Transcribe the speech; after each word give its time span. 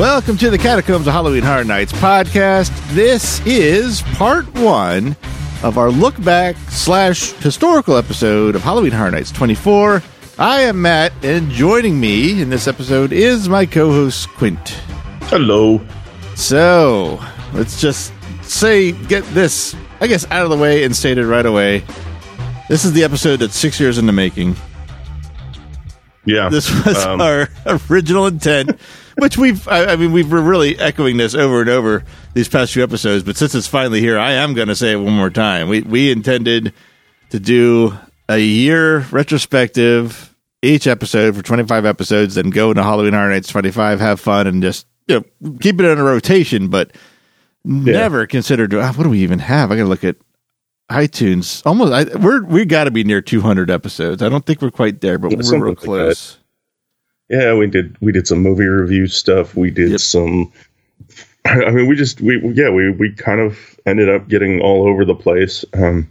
Welcome 0.00 0.38
to 0.38 0.48
the 0.48 0.56
Catacombs 0.56 1.06
of 1.06 1.12
Halloween 1.12 1.42
Horror 1.42 1.62
Nights 1.62 1.92
podcast. 1.92 2.70
This 2.94 3.38
is 3.44 4.00
part 4.14 4.50
one 4.54 5.14
of 5.62 5.76
our 5.76 5.90
look 5.90 6.18
back 6.24 6.56
slash 6.70 7.32
historical 7.32 7.98
episode 7.98 8.56
of 8.56 8.62
Halloween 8.62 8.92
Horror 8.92 9.10
Nights 9.10 9.30
24. 9.30 10.02
I 10.38 10.62
am 10.62 10.80
Matt, 10.80 11.12
and 11.22 11.50
joining 11.50 12.00
me 12.00 12.40
in 12.40 12.48
this 12.48 12.66
episode 12.66 13.12
is 13.12 13.50
my 13.50 13.66
co 13.66 13.90
host 13.90 14.30
Quint. 14.30 14.70
Hello. 15.24 15.78
So 16.34 17.22
let's 17.52 17.78
just 17.78 18.10
say, 18.40 18.92
get 18.92 19.22
this, 19.34 19.76
I 20.00 20.06
guess, 20.06 20.24
out 20.30 20.44
of 20.44 20.50
the 20.50 20.56
way 20.56 20.84
and 20.84 20.96
stated 20.96 21.26
right 21.26 21.44
away. 21.44 21.84
This 22.70 22.86
is 22.86 22.94
the 22.94 23.04
episode 23.04 23.40
that's 23.40 23.54
six 23.54 23.78
years 23.78 23.98
in 23.98 24.06
the 24.06 24.12
making. 24.14 24.56
Yeah. 26.24 26.48
This 26.48 26.70
was 26.84 26.96
um, 27.04 27.20
our 27.20 27.48
original 27.90 28.26
intent, 28.26 28.78
which 29.18 29.38
we've, 29.38 29.66
I, 29.68 29.86
I 29.86 29.96
mean, 29.96 30.12
we've, 30.12 30.30
we're 30.30 30.42
really 30.42 30.78
echoing 30.78 31.16
this 31.16 31.34
over 31.34 31.60
and 31.60 31.70
over 31.70 32.04
these 32.34 32.48
past 32.48 32.72
few 32.72 32.82
episodes, 32.82 33.24
but 33.24 33.36
since 33.36 33.54
it's 33.54 33.66
finally 33.66 34.00
here, 34.00 34.18
I 34.18 34.32
am 34.32 34.54
going 34.54 34.68
to 34.68 34.76
say 34.76 34.92
it 34.92 34.96
one 34.96 35.14
more 35.14 35.30
time. 35.30 35.68
We, 35.68 35.80
we 35.82 36.10
intended 36.12 36.72
to 37.30 37.40
do 37.40 37.96
a 38.28 38.38
year 38.38 39.00
retrospective 39.10 40.34
each 40.62 40.86
episode 40.86 41.34
for 41.34 41.42
25 41.42 41.86
episodes, 41.86 42.34
then 42.34 42.50
go 42.50 42.70
into 42.70 42.82
Halloween 42.82 43.14
Horror 43.14 43.30
Nights 43.30 43.48
25, 43.48 44.00
have 44.00 44.20
fun, 44.20 44.46
and 44.46 44.62
just, 44.62 44.86
you 45.08 45.24
know, 45.42 45.54
keep 45.60 45.80
it 45.80 45.86
in 45.86 45.98
a 45.98 46.04
rotation, 46.04 46.68
but 46.68 46.94
never 47.64 48.26
considered, 48.26 48.74
ah, 48.74 48.92
what 48.92 49.04
do 49.04 49.10
we 49.10 49.20
even 49.20 49.38
have? 49.38 49.72
I 49.72 49.76
got 49.76 49.84
to 49.84 49.88
look 49.88 50.04
at 50.04 50.16
iTunes. 50.90 51.62
Almost, 51.64 51.92
I, 51.92 52.18
we're, 52.18 52.42
we 52.44 52.64
got 52.64 52.84
to 52.84 52.90
be 52.90 53.04
near 53.04 53.20
200 53.22 53.70
episodes. 53.70 54.22
I 54.22 54.28
don't 54.28 54.44
think 54.44 54.60
we're 54.60 54.70
quite 54.70 55.00
there, 55.00 55.18
but 55.18 55.30
we're 55.30 55.42
Something 55.42 55.60
real 55.62 55.70
like 55.72 55.78
close. 55.78 56.38
yeah, 57.28 57.54
we 57.54 57.66
did 57.68 57.96
we 58.00 58.12
did 58.12 58.26
some 58.26 58.38
movie 58.42 58.66
review 58.66 59.06
stuff. 59.06 59.54
We 59.56 59.70
did 59.70 59.90
Yep. 59.92 60.00
some 60.00 60.52
I 61.46 61.70
mean 61.70 61.86
we 61.88 61.96
just 61.96 62.20
we 62.20 62.38
yeah, 62.54 62.70
we 62.70 62.90
we 62.90 63.12
kind 63.14 63.40
of 63.40 63.56
ended 63.86 64.08
up 64.08 64.28
getting 64.28 64.60
all 64.60 64.86
over 64.88 65.04
the 65.04 65.14
place. 65.14 65.64
Um 65.74 66.10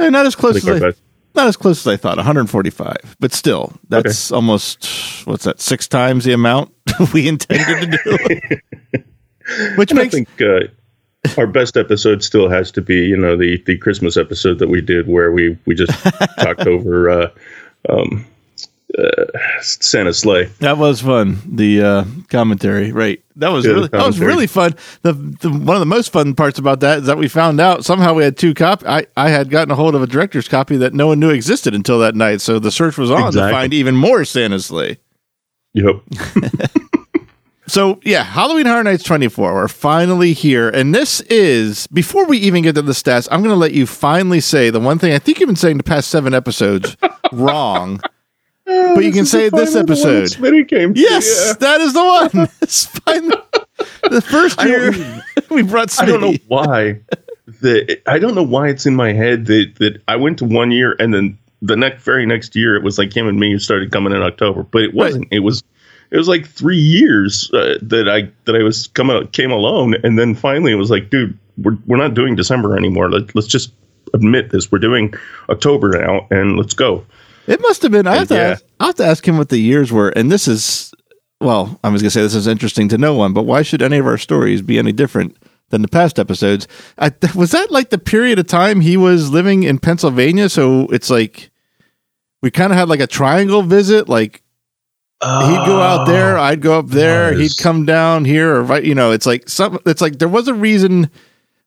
Eh, 0.00 0.10
not 0.10 0.26
as 0.26 0.36
close 0.36 0.56
as 0.56 0.68
I, 0.68 0.78
best 0.78 1.00
not 1.34 1.48
as 1.48 1.56
close 1.56 1.80
as 1.86 1.86
I 1.92 1.96
thought. 1.96 2.16
145, 2.18 3.16
but 3.20 3.32
still, 3.32 3.72
that's 3.88 4.30
almost 4.32 4.86
what's 5.26 5.44
that? 5.44 5.60
Six 5.60 5.88
times 5.88 6.24
the 6.24 6.32
amount 6.32 6.72
we 7.14 7.26
intended 7.28 7.92
to 7.92 7.98
do. 8.92 9.02
Which 9.76 9.92
I 9.92 9.96
makes 9.96 10.14
think 10.14 10.28
uh, 10.40 10.60
our 11.36 11.46
best 11.46 11.76
episode 11.76 12.22
still 12.22 12.48
has 12.48 12.70
to 12.72 12.80
be, 12.82 12.96
you 13.06 13.16
know, 13.16 13.36
the 13.36 13.62
the 13.66 13.76
Christmas 13.78 14.16
episode 14.16 14.58
that 14.60 14.68
we 14.68 14.80
did 14.80 15.06
where 15.08 15.32
we 15.32 15.58
we 15.66 15.74
just 15.74 15.92
talked 16.40 16.66
over 16.66 17.10
uh 17.10 17.30
um 17.88 18.24
uh, 18.98 19.26
Santa 19.60 20.14
Slay. 20.14 20.44
that 20.60 20.78
was 20.78 21.02
fun. 21.02 21.38
The 21.46 21.82
uh, 21.82 22.04
commentary, 22.30 22.90
right? 22.90 23.22
That 23.36 23.50
was 23.50 23.66
Yeah, 23.66 23.72
really 23.72 23.88
that 23.88 24.06
was 24.06 24.18
really 24.18 24.46
fun. 24.46 24.74
The, 25.02 25.12
the 25.12 25.50
one 25.50 25.76
of 25.76 25.80
the 25.80 25.86
most 25.86 26.10
fun 26.10 26.34
parts 26.34 26.58
about 26.58 26.80
that 26.80 27.00
is 27.00 27.06
that 27.06 27.18
we 27.18 27.28
found 27.28 27.60
out 27.60 27.84
somehow 27.84 28.14
we 28.14 28.24
had 28.24 28.38
two 28.38 28.54
copy. 28.54 28.86
I 28.86 29.06
I 29.14 29.28
had 29.28 29.50
gotten 29.50 29.70
a 29.70 29.74
hold 29.74 29.94
of 29.94 30.02
a 30.02 30.06
director's 30.06 30.48
copy 30.48 30.78
that 30.78 30.94
no 30.94 31.06
one 31.08 31.20
knew 31.20 31.28
existed 31.30 31.74
until 31.74 31.98
that 31.98 32.14
night. 32.14 32.40
So 32.40 32.58
the 32.58 32.70
search 32.70 32.96
was 32.96 33.10
on 33.10 33.26
Exactly. 33.26 33.50
to 33.50 33.54
find 33.56 33.74
even 33.74 33.94
more 33.94 34.24
Santa 34.24 34.58
Slay. 34.58 34.98
Yep. 35.74 35.96
So 37.68 38.00
yeah, 38.02 38.22
Halloween 38.24 38.64
Horror 38.64 38.82
Nights 38.82 39.02
24. 39.04 39.54
We're 39.54 39.68
finally 39.68 40.32
here, 40.32 40.70
and 40.70 40.94
this 40.94 41.20
is 41.22 41.86
before 41.88 42.26
we 42.26 42.38
even 42.38 42.62
get 42.62 42.74
to 42.76 42.82
the 42.82 42.92
stats. 42.92 43.28
I'm 43.30 43.40
going 43.42 43.54
to 43.54 43.58
let 43.58 43.74
you 43.74 43.86
finally 43.86 44.40
say 44.40 44.70
the 44.70 44.80
one 44.80 44.98
thing 44.98 45.12
I 45.12 45.18
think 45.18 45.38
you've 45.38 45.48
been 45.48 45.56
saying 45.56 45.76
the 45.76 45.84
past 45.84 46.08
seven 46.08 46.32
episodes 46.32 46.96
wrong, 47.32 48.00
but 48.64 49.04
you 49.04 49.12
can 49.12 49.26
say 49.26 49.46
it 49.46 49.52
this 49.54 49.76
episode. 49.76 50.24
Smitty 50.24 50.66
came 50.66 50.94
Yes, 50.96 51.44
yeah. 51.46 51.52
that 51.60 51.80
is 51.82 51.92
the 51.92 52.04
one. 52.04 52.48
It's 52.62 52.86
finally 52.86 53.36
the 54.10 54.22
first 54.22 54.62
year 54.62 54.92
we 55.50 55.62
brought 55.62 56.00
I 56.00 56.06
don't 56.06 56.20
know 56.20 56.34
why. 56.48 57.00
The 57.60 58.00
I 58.06 58.18
don't 58.18 58.34
know 58.34 58.42
why 58.42 58.68
it's 58.68 58.86
in 58.86 58.94
my 58.94 59.12
head 59.12 59.44
that 59.46 59.74
that 59.78 60.02
I 60.08 60.16
went 60.16 60.38
to 60.38 60.46
one 60.46 60.70
year 60.70 60.96
and 60.98 61.12
then 61.12 61.38
the 61.60 61.76
next 61.76 62.02
very 62.02 62.24
next 62.24 62.56
year 62.56 62.76
it 62.76 62.82
was 62.82 62.98
like 62.98 63.14
him 63.14 63.26
and 63.28 63.38
me 63.38 63.52
who 63.52 63.58
started 63.58 63.90
coming 63.90 64.12
in 64.12 64.22
October, 64.22 64.62
but 64.62 64.82
it 64.82 64.94
wasn't. 64.94 65.28
It 65.30 65.40
was 65.40 65.62
it 66.10 66.16
was 66.16 66.28
like 66.28 66.46
three 66.46 66.78
years 66.78 67.50
uh, 67.52 67.78
that 67.82 68.08
I 68.08 68.30
that 68.44 68.56
I 68.56 68.62
was 68.62 68.86
come 68.88 69.10
out, 69.10 69.32
came 69.32 69.50
alone, 69.50 69.94
and 70.02 70.18
then 70.18 70.34
finally 70.34 70.72
it 70.72 70.76
was 70.76 70.90
like, 70.90 71.10
dude, 71.10 71.38
we're 71.58 71.76
we're 71.86 71.96
not 71.96 72.14
doing 72.14 72.34
December 72.34 72.76
anymore. 72.76 73.10
Let, 73.10 73.34
let's 73.34 73.48
just 73.48 73.72
admit 74.14 74.50
this. 74.50 74.72
We're 74.72 74.78
doing 74.78 75.12
October 75.48 75.90
now, 75.90 76.26
and 76.30 76.56
let's 76.56 76.74
go. 76.74 77.04
It 77.46 77.60
must 77.60 77.82
have 77.82 77.92
been. 77.92 78.06
I 78.06 78.16
have 78.16 78.28
to. 78.28 78.34
Yeah. 78.34 78.40
Ask, 78.40 78.64
I 78.80 78.86
have 78.86 78.94
to 78.96 79.06
ask 79.06 79.26
him 79.26 79.38
what 79.38 79.48
the 79.48 79.58
years 79.58 79.92
were, 79.92 80.10
and 80.10 80.30
this 80.30 80.48
is. 80.48 80.92
Well, 81.40 81.78
I 81.84 81.88
was 81.90 82.02
going 82.02 82.08
to 82.08 82.10
say 82.10 82.22
this 82.22 82.34
is 82.34 82.48
interesting 82.48 82.88
to 82.88 82.98
no 82.98 83.14
one, 83.14 83.32
but 83.32 83.44
why 83.44 83.62
should 83.62 83.80
any 83.80 83.98
of 83.98 84.06
our 84.06 84.18
stories 84.18 84.60
be 84.60 84.76
any 84.76 84.90
different 84.90 85.36
than 85.70 85.82
the 85.82 85.88
past 85.88 86.18
episodes? 86.18 86.66
I, 86.98 87.12
was 87.36 87.52
that 87.52 87.70
like 87.70 87.90
the 87.90 87.98
period 87.98 88.40
of 88.40 88.48
time 88.48 88.80
he 88.80 88.96
was 88.96 89.30
living 89.30 89.62
in 89.62 89.78
Pennsylvania? 89.78 90.48
So 90.48 90.88
it's 90.88 91.10
like 91.10 91.50
we 92.42 92.50
kind 92.50 92.72
of 92.72 92.78
had 92.78 92.88
like 92.88 92.98
a 92.98 93.06
triangle 93.06 93.62
visit. 93.62 94.08
Like 94.08 94.42
he'd 95.22 95.66
go 95.66 95.80
out 95.80 96.06
there, 96.06 96.38
oh, 96.38 96.42
I'd 96.42 96.60
go 96.60 96.78
up 96.78 96.88
there, 96.88 97.32
Nice. 97.32 97.40
he'd 97.56 97.62
come 97.62 97.84
down 97.84 98.24
here, 98.24 98.56
or 98.56 98.62
right. 98.62 98.84
You 98.84 98.94
know, 98.94 99.10
it's 99.10 99.26
like 99.26 99.48
some. 99.48 99.78
It's 99.86 100.00
like 100.00 100.18
there 100.18 100.28
was 100.28 100.48
a 100.48 100.54
reason, 100.54 101.10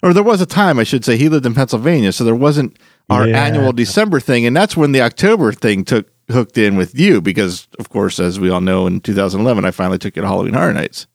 or 0.03 0.13
there 0.13 0.23
was 0.23 0.41
a 0.41 0.45
time 0.45 0.79
I 0.79 0.83
should 0.83 1.03
say 1.05 1.17
he 1.17 1.29
lived 1.29 1.45
in 1.45 1.53
Pennsylvania, 1.53 2.11
so 2.11 2.23
there 2.23 2.35
wasn't 2.35 2.77
our 3.09 3.27
Yeah. 3.27 3.43
annual 3.43 3.73
December 3.73 4.19
thing, 4.19 4.45
and 4.45 4.55
that's 4.55 4.77
when 4.77 4.91
the 4.93 5.01
October 5.01 5.51
thing 5.51 5.83
took 5.83 6.07
hooked 6.29 6.57
in 6.57 6.77
with 6.77 6.97
you 6.97 7.19
because, 7.19 7.67
of 7.77 7.89
course, 7.89 8.17
as 8.19 8.39
we 8.39 8.49
all 8.49 8.61
know, 8.61 8.87
in 8.87 9.01
2011, 9.01 9.65
I 9.65 9.71
finally 9.71 9.97
took 9.97 10.15
you 10.15 10.21
to 10.21 10.27
Halloween 10.27 10.53
Horror 10.53 10.71
Nights. 10.73 11.07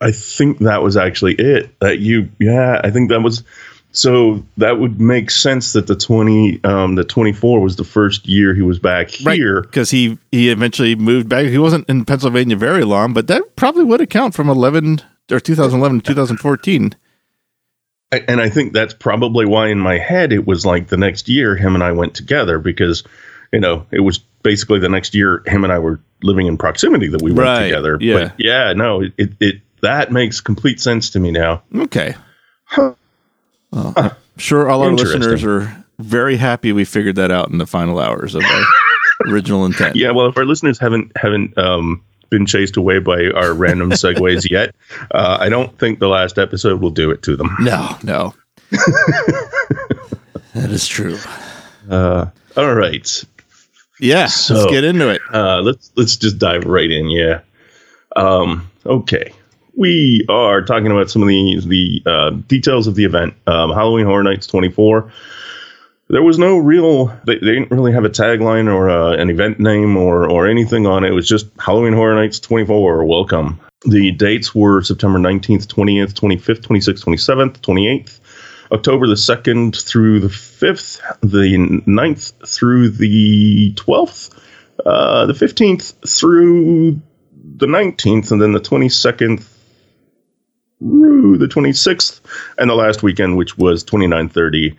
I 0.00 0.10
think 0.12 0.58
that 0.58 0.82
was 0.82 0.96
actually 0.98 1.34
it. 1.36 1.74
That 1.80 2.00
you, 2.00 2.28
yeah, 2.38 2.80
I 2.84 2.90
think 2.90 3.08
that 3.10 3.22
was. 3.22 3.42
So 3.96 4.44
that 4.56 4.78
would 4.80 5.00
make 5.00 5.30
sense 5.30 5.72
that 5.74 5.86
the 5.86 5.94
twenty, 5.94 6.62
um, 6.64 6.96
the 6.96 7.04
twenty 7.04 7.32
four 7.32 7.60
was 7.60 7.76
the 7.76 7.84
first 7.84 8.26
year 8.26 8.52
he 8.52 8.60
was 8.62 8.78
back 8.80 9.08
here. 9.10 9.62
because 9.62 9.90
he 9.90 10.18
he 10.32 10.50
eventually 10.50 10.96
moved 10.96 11.28
back. 11.28 11.46
He 11.46 11.58
wasn't 11.58 11.88
in 11.88 12.04
Pennsylvania 12.04 12.56
very 12.56 12.82
long, 12.84 13.12
but 13.14 13.28
that 13.28 13.54
probably 13.56 13.84
would 13.84 14.00
account 14.00 14.34
from 14.34 14.48
11 14.48 15.00
or 15.30 15.38
2011 15.40 16.00
to 16.00 16.06
2014. 16.06 16.94
And 18.28 18.40
I 18.40 18.48
think 18.48 18.72
that's 18.72 18.94
probably 18.94 19.46
why 19.46 19.68
in 19.68 19.78
my 19.78 19.98
head 19.98 20.32
it 20.32 20.46
was 20.46 20.66
like 20.66 20.88
the 20.88 20.96
next 20.96 21.28
year 21.28 21.56
him 21.56 21.74
and 21.74 21.82
I 21.82 21.92
went 21.92 22.14
together 22.14 22.58
because, 22.58 23.02
you 23.52 23.60
know, 23.60 23.86
it 23.92 24.00
was 24.00 24.18
basically 24.18 24.78
the 24.80 24.88
next 24.88 25.14
year 25.14 25.42
him 25.46 25.64
and 25.64 25.72
I 25.72 25.78
were 25.78 26.00
living 26.22 26.46
in 26.46 26.56
proximity 26.56 27.08
that 27.08 27.22
we 27.22 27.30
went 27.32 27.46
Right, 27.46 27.64
together. 27.68 27.98
yeah. 28.00 28.14
But 28.24 28.34
yeah, 28.40 28.72
no, 28.72 29.02
it, 29.02 29.12
it, 29.18 29.32
it 29.40 29.54
that 29.82 30.10
makes 30.12 30.40
complete 30.40 30.80
sense 30.80 31.10
to 31.10 31.20
me 31.20 31.30
now. 31.30 31.62
Okay. 31.74 32.14
Well, 33.74 33.92
I'm 33.96 34.10
sure 34.38 34.70
all 34.70 34.82
our 34.82 34.92
listeners 34.92 35.44
are 35.44 35.84
very 35.98 36.36
happy 36.36 36.72
we 36.72 36.84
figured 36.84 37.16
that 37.16 37.30
out 37.30 37.50
in 37.50 37.58
the 37.58 37.66
final 37.66 37.98
hours 37.98 38.34
of 38.34 38.42
our 38.44 38.64
original 39.32 39.64
intent. 39.66 39.96
Yeah, 39.96 40.12
well, 40.12 40.26
if 40.26 40.36
our 40.38 40.44
listeners 40.44 40.78
haven't 40.78 41.12
haven't 41.16 41.56
um, 41.58 42.02
been 42.30 42.46
chased 42.46 42.76
away 42.76 43.00
by 43.00 43.30
our 43.30 43.52
random 43.52 43.90
segues 43.90 44.46
yet, 44.50 44.74
uh, 45.12 45.38
I 45.40 45.48
don't 45.48 45.76
think 45.78 45.98
the 45.98 46.08
last 46.08 46.38
episode 46.38 46.80
will 46.80 46.90
do 46.90 47.10
it 47.10 47.22
to 47.24 47.36
them. 47.36 47.54
No, 47.60 47.96
no. 48.02 48.34
that 48.70 50.70
is 50.70 50.86
true. 50.86 51.18
Uh, 51.90 52.26
all 52.56 52.74
right, 52.74 53.24
Yeah, 54.00 54.28
let's 54.50 54.66
get 54.66 54.84
into 54.84 55.08
it. 55.10 55.20
uh, 55.32 55.60
let's 55.60 55.92
let's 55.96 56.16
just 56.16 56.38
dive 56.38 56.64
right 56.64 56.90
in. 56.90 57.10
Yeah. 57.10 57.40
Um, 58.16 58.70
okay. 58.86 59.32
We 59.76 60.24
are 60.28 60.62
talking 60.62 60.90
about 60.90 61.10
some 61.10 61.22
of 61.22 61.28
the 61.28 61.60
the 61.66 62.02
uh, 62.06 62.30
details 62.30 62.86
of 62.86 62.94
the 62.94 63.04
event. 63.04 63.34
Um, 63.46 63.70
Halloween 63.70 64.06
Horror 64.06 64.22
Nights 64.22 64.46
24. 64.46 65.10
there 66.08 66.22
was 66.22 66.38
no 66.38 66.58
real 66.58 67.06
they, 67.26 67.38
they 67.38 67.54
didn't 67.54 67.70
really 67.70 67.92
have 67.92 68.04
a 68.04 68.10
tagline 68.10 68.72
or 68.72 68.88
uh, 68.88 69.16
an 69.16 69.30
event 69.30 69.58
name 69.58 69.96
or 69.96 70.30
or 70.30 70.46
anything 70.46 70.86
on 70.86 71.04
it. 71.04 71.08
It 71.08 71.14
was 71.14 71.28
just 71.28 71.46
Halloween 71.58 71.92
Horror 71.92 72.14
Nights 72.14 72.38
24. 72.40 73.04
Welcome. 73.04 73.58
The 73.86 74.12
dates 74.12 74.54
were 74.54 74.82
September 74.82 75.18
19th, 75.18 75.66
20th, 75.66 76.14
25th, 76.14 76.60
26th, 76.60 77.04
27th, 77.04 77.58
28th. 77.58 78.20
October 78.72 79.06
the 79.06 79.14
2nd 79.14 79.86
through 79.86 80.20
the 80.20 80.28
5th, 80.28 81.00
the 81.20 81.82
9th 81.86 82.48
through 82.48 82.88
the 82.88 83.74
12th, 83.74 84.30
uh, 84.86 85.26
the 85.26 85.34
15th 85.34 86.08
through 86.08 87.00
the 87.56 87.66
19th, 87.66 88.30
and 88.32 88.40
then 88.40 88.52
the 88.52 88.60
22nd 88.60 89.42
through 89.42 89.53
the 90.84 91.46
26th, 91.50 92.20
and 92.58 92.68
the 92.70 92.74
last 92.74 93.02
weekend, 93.02 93.36
which 93.36 93.56
was 93.58 93.82
29, 93.84 94.28
30, 94.28 94.76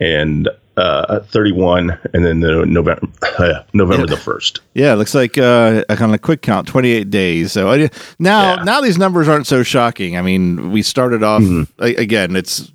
and 0.00 0.48
uh, 0.76 1.20
31, 1.20 1.98
and 2.12 2.24
then 2.24 2.40
the 2.40 2.66
November 2.66 3.06
uh, 3.38 3.62
November 3.72 4.02
Yeah. 4.08 4.14
the 4.16 4.20
1st. 4.20 4.60
Yeah, 4.74 4.92
it 4.92 4.96
looks 4.96 5.14
like 5.14 5.38
uh, 5.38 5.84
a 5.88 5.96
kind 5.96 6.14
of 6.14 6.20
quick 6.20 6.42
count, 6.42 6.68
28 6.68 7.08
days. 7.08 7.52
So 7.52 7.70
I, 7.70 7.88
now, 8.18 8.56
Yeah. 8.56 8.64
now 8.64 8.80
these 8.82 8.98
numbers 8.98 9.26
aren't 9.28 9.46
so 9.46 9.62
shocking. 9.62 10.16
I 10.18 10.22
mean, 10.22 10.70
we 10.72 10.82
started 10.82 11.22
off 11.22 11.42
a- 11.78 11.94
again. 11.94 12.36
It's 12.36 12.70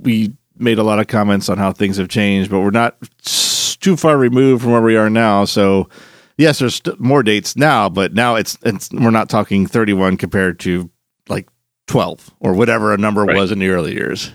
we 0.00 0.34
made 0.56 0.78
a 0.78 0.82
lot 0.82 0.98
of 0.98 1.06
comments 1.06 1.48
on 1.48 1.58
how 1.58 1.72
things 1.72 1.96
have 1.98 2.08
changed, 2.08 2.50
but 2.50 2.60
we're 2.60 2.70
not 2.70 2.96
too 3.22 3.96
far 3.96 4.16
removed 4.18 4.62
from 4.62 4.72
where 4.72 4.82
we 4.82 4.96
are 4.96 5.10
now. 5.10 5.44
So 5.44 5.88
yes, 6.36 6.58
there's 6.58 6.76
st- 6.76 6.98
more 6.98 7.22
dates 7.22 7.54
now, 7.56 7.88
but 7.88 8.14
now 8.14 8.34
it's 8.34 8.58
it's 8.64 8.90
we're 8.92 9.10
not 9.10 9.28
talking 9.28 9.66
31 9.66 10.16
compared 10.16 10.58
to 10.60 10.90
like 11.28 11.48
12 11.86 12.34
or 12.40 12.52
whatever 12.54 12.92
a 12.92 12.98
number 12.98 13.24
Right. 13.24 13.36
was 13.36 13.50
in 13.52 13.58
the 13.58 13.68
early 13.70 13.94
years. 13.94 14.32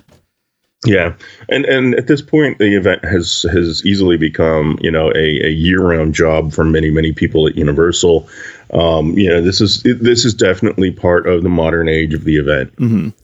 Yeah, 0.85 1.15
and 1.47 1.63
and 1.63 1.95
at 1.95 2.07
this 2.07 2.21
point, 2.21 2.57
the 2.57 2.75
event 2.75 3.05
has 3.05 3.45
has 3.53 3.85
easily 3.85 4.17
become 4.17 4.77
you 4.81 4.91
know 4.91 5.11
a, 5.15 5.45
a 5.45 5.49
year 5.49 5.79
round 5.81 6.13
job 6.13 6.51
for 6.51 6.65
many 6.65 6.89
many 6.89 7.13
people 7.13 7.47
at 7.47 7.55
Universal. 7.55 8.27
Um, 8.73 9.17
you 9.17 9.29
know, 9.29 9.41
this 9.41 9.61
is 9.61 9.81
this 9.83 10.25
is 10.25 10.33
definitely 10.33 10.91
part 10.91 11.25
of 11.25 11.41
the 11.43 11.47
modern 11.47 11.87
age 11.87 12.13
of 12.13 12.25
the 12.25 12.35
event. 12.35 12.73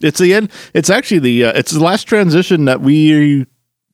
It's 0.00 0.18
the 0.18 0.32
end. 0.32 0.50
It's 0.72 0.88
actually 0.88 1.18
the 1.18 1.44
uh, 1.44 1.52
it's 1.58 1.72
the 1.72 1.84
last 1.84 2.04
transition 2.04 2.64
that 2.64 2.80
we 2.80 3.44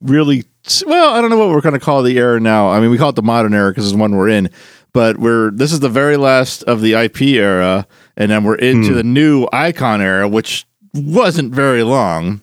really 0.00 0.44
well. 0.86 1.14
I 1.14 1.20
don't 1.20 1.30
know 1.30 1.38
what 1.38 1.48
we're 1.48 1.60
going 1.60 1.72
to 1.74 1.84
call 1.84 2.04
the 2.04 2.18
era 2.18 2.38
now. 2.38 2.68
I 2.68 2.78
mean, 2.78 2.90
we 2.90 2.98
call 2.98 3.08
it 3.08 3.16
the 3.16 3.22
modern 3.22 3.52
era 3.52 3.72
because 3.72 3.86
it's 3.86 3.94
the 3.94 3.98
one 3.98 4.14
we're 4.14 4.28
in. 4.28 4.48
But 4.92 5.18
we're 5.18 5.50
this 5.50 5.72
is 5.72 5.80
the 5.80 5.88
very 5.88 6.16
last 6.16 6.62
of 6.64 6.82
the 6.82 6.92
IP 6.94 7.20
era, 7.22 7.88
and 8.16 8.30
then 8.30 8.44
we're 8.44 8.54
into 8.56 8.94
the 8.94 9.02
new 9.04 9.46
icon 9.52 10.00
era, 10.00 10.28
which 10.28 10.66
wasn't 10.94 11.54
very 11.54 11.82
long. 11.82 12.40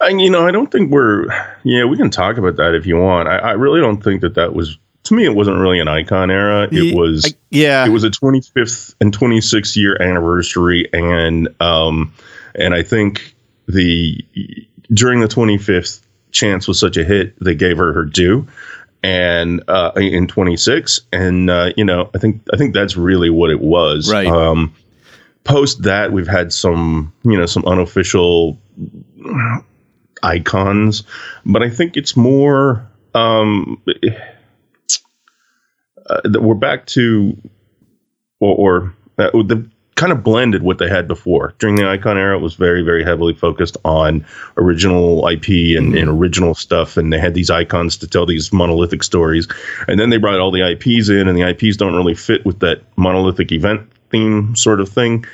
And 0.00 0.20
you 0.20 0.30
know, 0.30 0.46
I 0.46 0.50
don't 0.50 0.70
think 0.72 0.90
we're. 0.90 1.26
Yeah, 1.62 1.84
we 1.84 1.96
can 1.96 2.10
talk 2.10 2.38
about 2.38 2.56
that 2.56 2.74
if 2.74 2.86
you 2.86 2.96
want. 2.96 3.28
I, 3.28 3.36
I 3.38 3.52
really 3.52 3.80
don't 3.80 4.02
think 4.02 4.22
that 4.22 4.34
that 4.34 4.54
was. 4.54 4.78
To 5.04 5.14
me, 5.14 5.24
it 5.24 5.34
wasn't 5.34 5.58
really 5.58 5.80
an 5.80 5.88
icon 5.88 6.30
era. 6.30 6.68
It 6.70 6.94
was. 6.94 7.24
I- 7.26 7.36
yeah, 7.50 7.84
it 7.84 7.90
was 7.90 8.04
a 8.04 8.10
25th 8.10 8.94
and 9.00 9.16
26th 9.16 9.74
year 9.76 10.00
anniversary 10.00 10.88
and 10.92 11.48
um 11.60 12.14
and 12.54 12.74
i 12.74 12.82
think 12.82 13.34
the 13.66 14.24
during 14.92 15.18
the 15.20 15.26
25th 15.26 16.00
chance 16.30 16.68
was 16.68 16.78
such 16.78 16.96
a 16.96 17.02
hit 17.02 17.34
they 17.44 17.56
gave 17.56 17.76
her 17.76 17.92
her 17.92 18.04
due 18.04 18.46
and 19.02 19.62
uh 19.68 19.92
in 19.96 20.26
26 20.26 21.00
and 21.12 21.48
uh 21.48 21.70
you 21.76 21.84
know 21.84 22.10
i 22.14 22.18
think 22.18 22.42
i 22.52 22.56
think 22.56 22.74
that's 22.74 22.96
really 22.96 23.30
what 23.30 23.50
it 23.50 23.60
was 23.60 24.12
Right. 24.12 24.26
um 24.26 24.74
post 25.44 25.82
that 25.84 26.12
we've 26.12 26.28
had 26.28 26.52
some 26.52 27.12
you 27.22 27.36
know 27.38 27.46
some 27.46 27.64
unofficial 27.64 28.58
icons 30.22 31.02
but 31.46 31.62
i 31.62 31.70
think 31.70 31.96
it's 31.96 32.16
more 32.16 32.86
um 33.14 33.80
uh, 36.08 36.20
that 36.24 36.42
we're 36.42 36.54
back 36.54 36.86
to 36.86 37.36
or, 38.40 38.54
or 38.56 38.94
uh, 39.18 39.30
the 39.42 39.66
kind 40.00 40.12
of 40.12 40.24
blended 40.24 40.62
what 40.62 40.78
they 40.78 40.88
had 40.88 41.06
before. 41.06 41.52
During 41.58 41.76
the 41.76 41.86
icon 41.86 42.16
era 42.16 42.38
it 42.38 42.40
was 42.40 42.54
very 42.54 42.80
very 42.80 43.04
heavily 43.04 43.34
focused 43.34 43.76
on 43.84 44.24
original 44.56 45.28
ip 45.28 45.46
and, 45.46 45.92
mm-hmm. 45.92 45.96
and 45.98 46.08
original 46.08 46.54
stuff 46.54 46.96
and 46.96 47.12
they 47.12 47.18
had 47.18 47.34
these 47.34 47.50
icons 47.50 47.98
to 47.98 48.06
tell 48.06 48.24
these 48.24 48.50
monolithic 48.50 49.02
stories. 49.02 49.46
And 49.88 50.00
then 50.00 50.08
they 50.08 50.16
brought 50.16 50.40
all 50.40 50.50
the 50.50 50.62
ips 50.62 51.10
in 51.10 51.28
and 51.28 51.36
the 51.36 51.46
ips 51.50 51.76
don't 51.76 51.94
really 51.94 52.14
fit 52.14 52.46
with 52.46 52.60
that 52.60 52.82
monolithic 52.96 53.52
event 53.52 53.92
theme 54.08 54.56
sort 54.56 54.80
of 54.80 54.88
thing. 54.88 55.26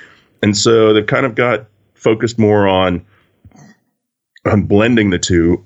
And 0.42 0.56
so 0.56 0.92
they 0.92 1.04
kind 1.04 1.26
of 1.26 1.36
got 1.36 1.66
focused 1.94 2.36
more 2.36 2.66
on 2.66 3.06
on 4.44 4.64
blending 4.64 5.10
the 5.10 5.18
two 5.20 5.64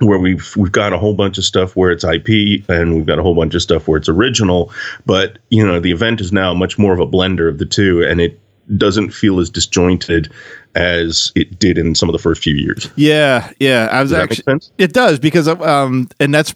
where 0.00 0.18
we've 0.18 0.54
we've 0.56 0.72
got 0.72 0.92
a 0.92 0.98
whole 0.98 1.14
bunch 1.14 1.38
of 1.38 1.44
stuff 1.44 1.76
where 1.76 1.90
it's 1.90 2.04
IP 2.04 2.64
and 2.68 2.94
we've 2.94 3.06
got 3.06 3.18
a 3.18 3.22
whole 3.22 3.34
bunch 3.34 3.54
of 3.54 3.62
stuff 3.62 3.86
where 3.88 3.98
it's 3.98 4.08
original, 4.08 4.72
but 5.06 5.38
you 5.50 5.64
know 5.66 5.80
the 5.80 5.92
event 5.92 6.20
is 6.20 6.32
now 6.32 6.52
much 6.54 6.78
more 6.78 6.92
of 6.92 7.00
a 7.00 7.06
blender 7.06 7.48
of 7.48 7.58
the 7.58 7.66
two, 7.66 8.02
and 8.02 8.20
it 8.20 8.40
doesn't 8.76 9.10
feel 9.10 9.40
as 9.40 9.50
disjointed 9.50 10.32
as 10.76 11.32
it 11.34 11.58
did 11.58 11.76
in 11.76 11.94
some 11.94 12.08
of 12.08 12.12
the 12.12 12.18
first 12.18 12.42
few 12.42 12.54
years. 12.54 12.88
yeah, 12.96 13.50
yeah. 13.58 13.88
I 13.90 14.00
was 14.02 14.10
Does 14.10 14.16
that 14.16 14.22
make 14.22 14.30
actually 14.30 14.52
sense? 14.52 14.72
it 14.78 14.92
does 14.92 15.18
because 15.18 15.48
um, 15.48 16.08
and 16.20 16.32
that's 16.34 16.54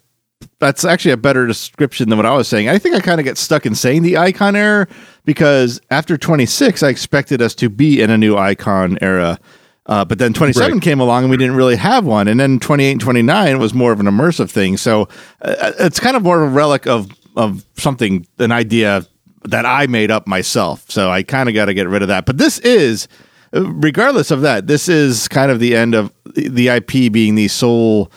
that's 0.59 0.85
actually 0.85 1.11
a 1.13 1.17
better 1.17 1.47
description 1.47 2.09
than 2.09 2.19
what 2.19 2.27
I 2.27 2.35
was 2.37 2.49
saying. 2.49 2.69
I 2.69 2.79
think 2.79 2.95
I 2.95 3.01
kind 3.01 3.21
of 3.21 3.25
get 3.25 3.39
stuck 3.39 3.67
in 3.67 3.75
saying 3.75 4.03
the 4.03 4.17
icon 4.19 4.57
era 4.57 4.87
because 5.25 5.81
after 5.91 6.17
26, 6.17 6.83
I 6.83 6.89
expected 6.89 7.41
us 7.43 7.55
to 7.57 7.69
be 7.69 8.01
in 8.01 8.11
a 8.11 8.19
new 8.19 8.37
icon 8.37 8.99
era. 9.01 9.39
Uh, 9.87 10.05
but 10.05 10.19
then 10.19 10.33
27 10.33 10.73
Right. 10.73 10.83
came 10.83 10.99
along 11.01 11.25
and 11.25 11.31
we 11.31 11.37
didn't 11.37 11.57
really 11.57 11.77
have 11.77 12.07
one. 12.07 12.27
And 12.27 12.41
then 12.41 12.59
28 12.59 12.93
and 12.93 13.01
29 13.01 13.59
was 13.59 13.75
more 13.75 13.93
of 13.93 14.01
an 14.01 14.07
immersive 14.07 14.51
thing. 14.51 14.77
So 14.79 15.09
uh, 15.43 15.73
it's 15.79 16.01
kind 16.01 16.17
of 16.17 16.23
more 16.23 16.43
of 16.43 16.51
a 16.51 16.55
relic 16.55 16.87
of, 16.87 17.11
of 17.37 17.65
something, 17.77 18.27
an 18.39 18.51
idea 18.51 19.07
that 19.45 19.67
I 19.67 19.87
made 19.87 20.11
up 20.11 20.27
myself. 20.27 20.91
So 20.91 21.11
I 21.11 21.23
kind 21.23 21.51
of 21.51 21.55
got 21.55 21.67
to 21.67 21.75
get 21.75 21.87
rid 21.87 22.01
of 22.01 22.09
that. 22.09 22.25
But 22.25 22.39
this 22.39 22.59
is, 22.61 23.09
regardless 23.53 24.31
of 24.31 24.41
that, 24.41 24.67
this 24.69 24.89
is 24.89 25.29
kind 25.29 25.51
of 25.51 25.61
the 25.61 25.77
end 25.77 25.95
of 25.95 26.11
the- 26.35 26.69
IP 26.69 27.13
being 27.13 27.35
the 27.35 27.49
sole 27.49 28.11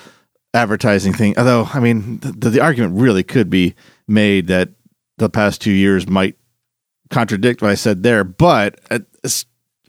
advertising 0.54 1.12
thing. 1.14 1.38
Although, 1.38 1.68
I 1.74 1.81
mean, 1.81 2.19
the, 2.19 2.50
the 2.50 2.60
argument 2.62 2.98
really 3.00 3.24
could 3.24 3.50
be 3.50 3.75
made 4.08 4.48
that 4.48 4.69
the 5.18 5.30
past 5.30 5.60
two 5.62 5.74
years 5.74 6.08
might 6.08 6.38
contradict 7.10 7.62
what 7.62 7.72
I 7.72 7.75
said 7.75 8.04
there. 8.04 8.24
But 8.24 8.80
uh, 8.90 9.00
it's- 9.24 9.46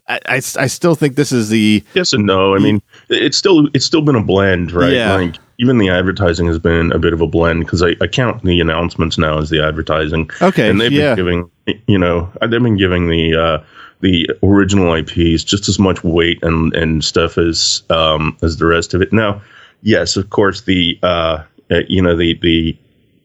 I, 0.09 0.19
I, 0.25 0.35
I 0.35 0.67
still 0.67 0.95
think 0.95 1.15
this 1.15 1.31
is 1.31 1.49
the 1.49 1.83
Yes 1.93 2.13
and 2.13 2.25
no. 2.25 2.55
I 2.55 2.59
mean, 2.59 2.81
it's 3.09 3.37
still 3.37 3.67
it's 3.73 3.85
still 3.85 4.01
been 4.01 4.15
a 4.15 4.23
blend, 4.23 4.71
right? 4.71 4.91
Yeah. 4.91 5.15
Like 5.15 5.35
even 5.59 5.77
the 5.77 5.89
advertising 5.89 6.47
has 6.47 6.57
been 6.57 6.91
a 6.91 6.99
bit 6.99 7.13
of 7.13 7.21
a 7.21 7.27
blend 7.27 7.65
because 7.65 7.83
I, 7.83 7.95
I 8.01 8.07
count 8.07 8.43
the 8.43 8.59
announcements 8.59 9.17
now 9.17 9.37
as 9.37 9.49
the 9.49 9.63
advertising. 9.63 10.29
Okay, 10.41 10.69
and 10.69 10.81
they've 10.81 10.91
yeah. 10.91 11.15
been 11.15 11.49
giving 11.65 11.81
you 11.87 11.97
know 11.97 12.31
they've 12.41 12.63
been 12.63 12.77
giving 12.77 13.09
the 13.09 13.35
uh, 13.35 13.63
the 14.01 14.29
original 14.41 14.93
IPs 14.93 15.43
just 15.43 15.67
as 15.69 15.77
much 15.77 16.03
weight 16.03 16.41
and 16.43 16.73
and 16.73 17.03
stuff 17.03 17.37
as 17.37 17.83
um, 17.89 18.37
as 18.41 18.57
the 18.57 18.65
rest 18.65 18.93
of 18.93 19.01
it. 19.01 19.13
Now, 19.13 19.41
yes, 19.81 20.17
of 20.17 20.29
course 20.29 20.61
the 20.61 20.97
uh, 21.03 21.43
uh, 21.69 21.81
you 21.87 22.01
know 22.01 22.15
the 22.15 22.35
the 22.39 22.77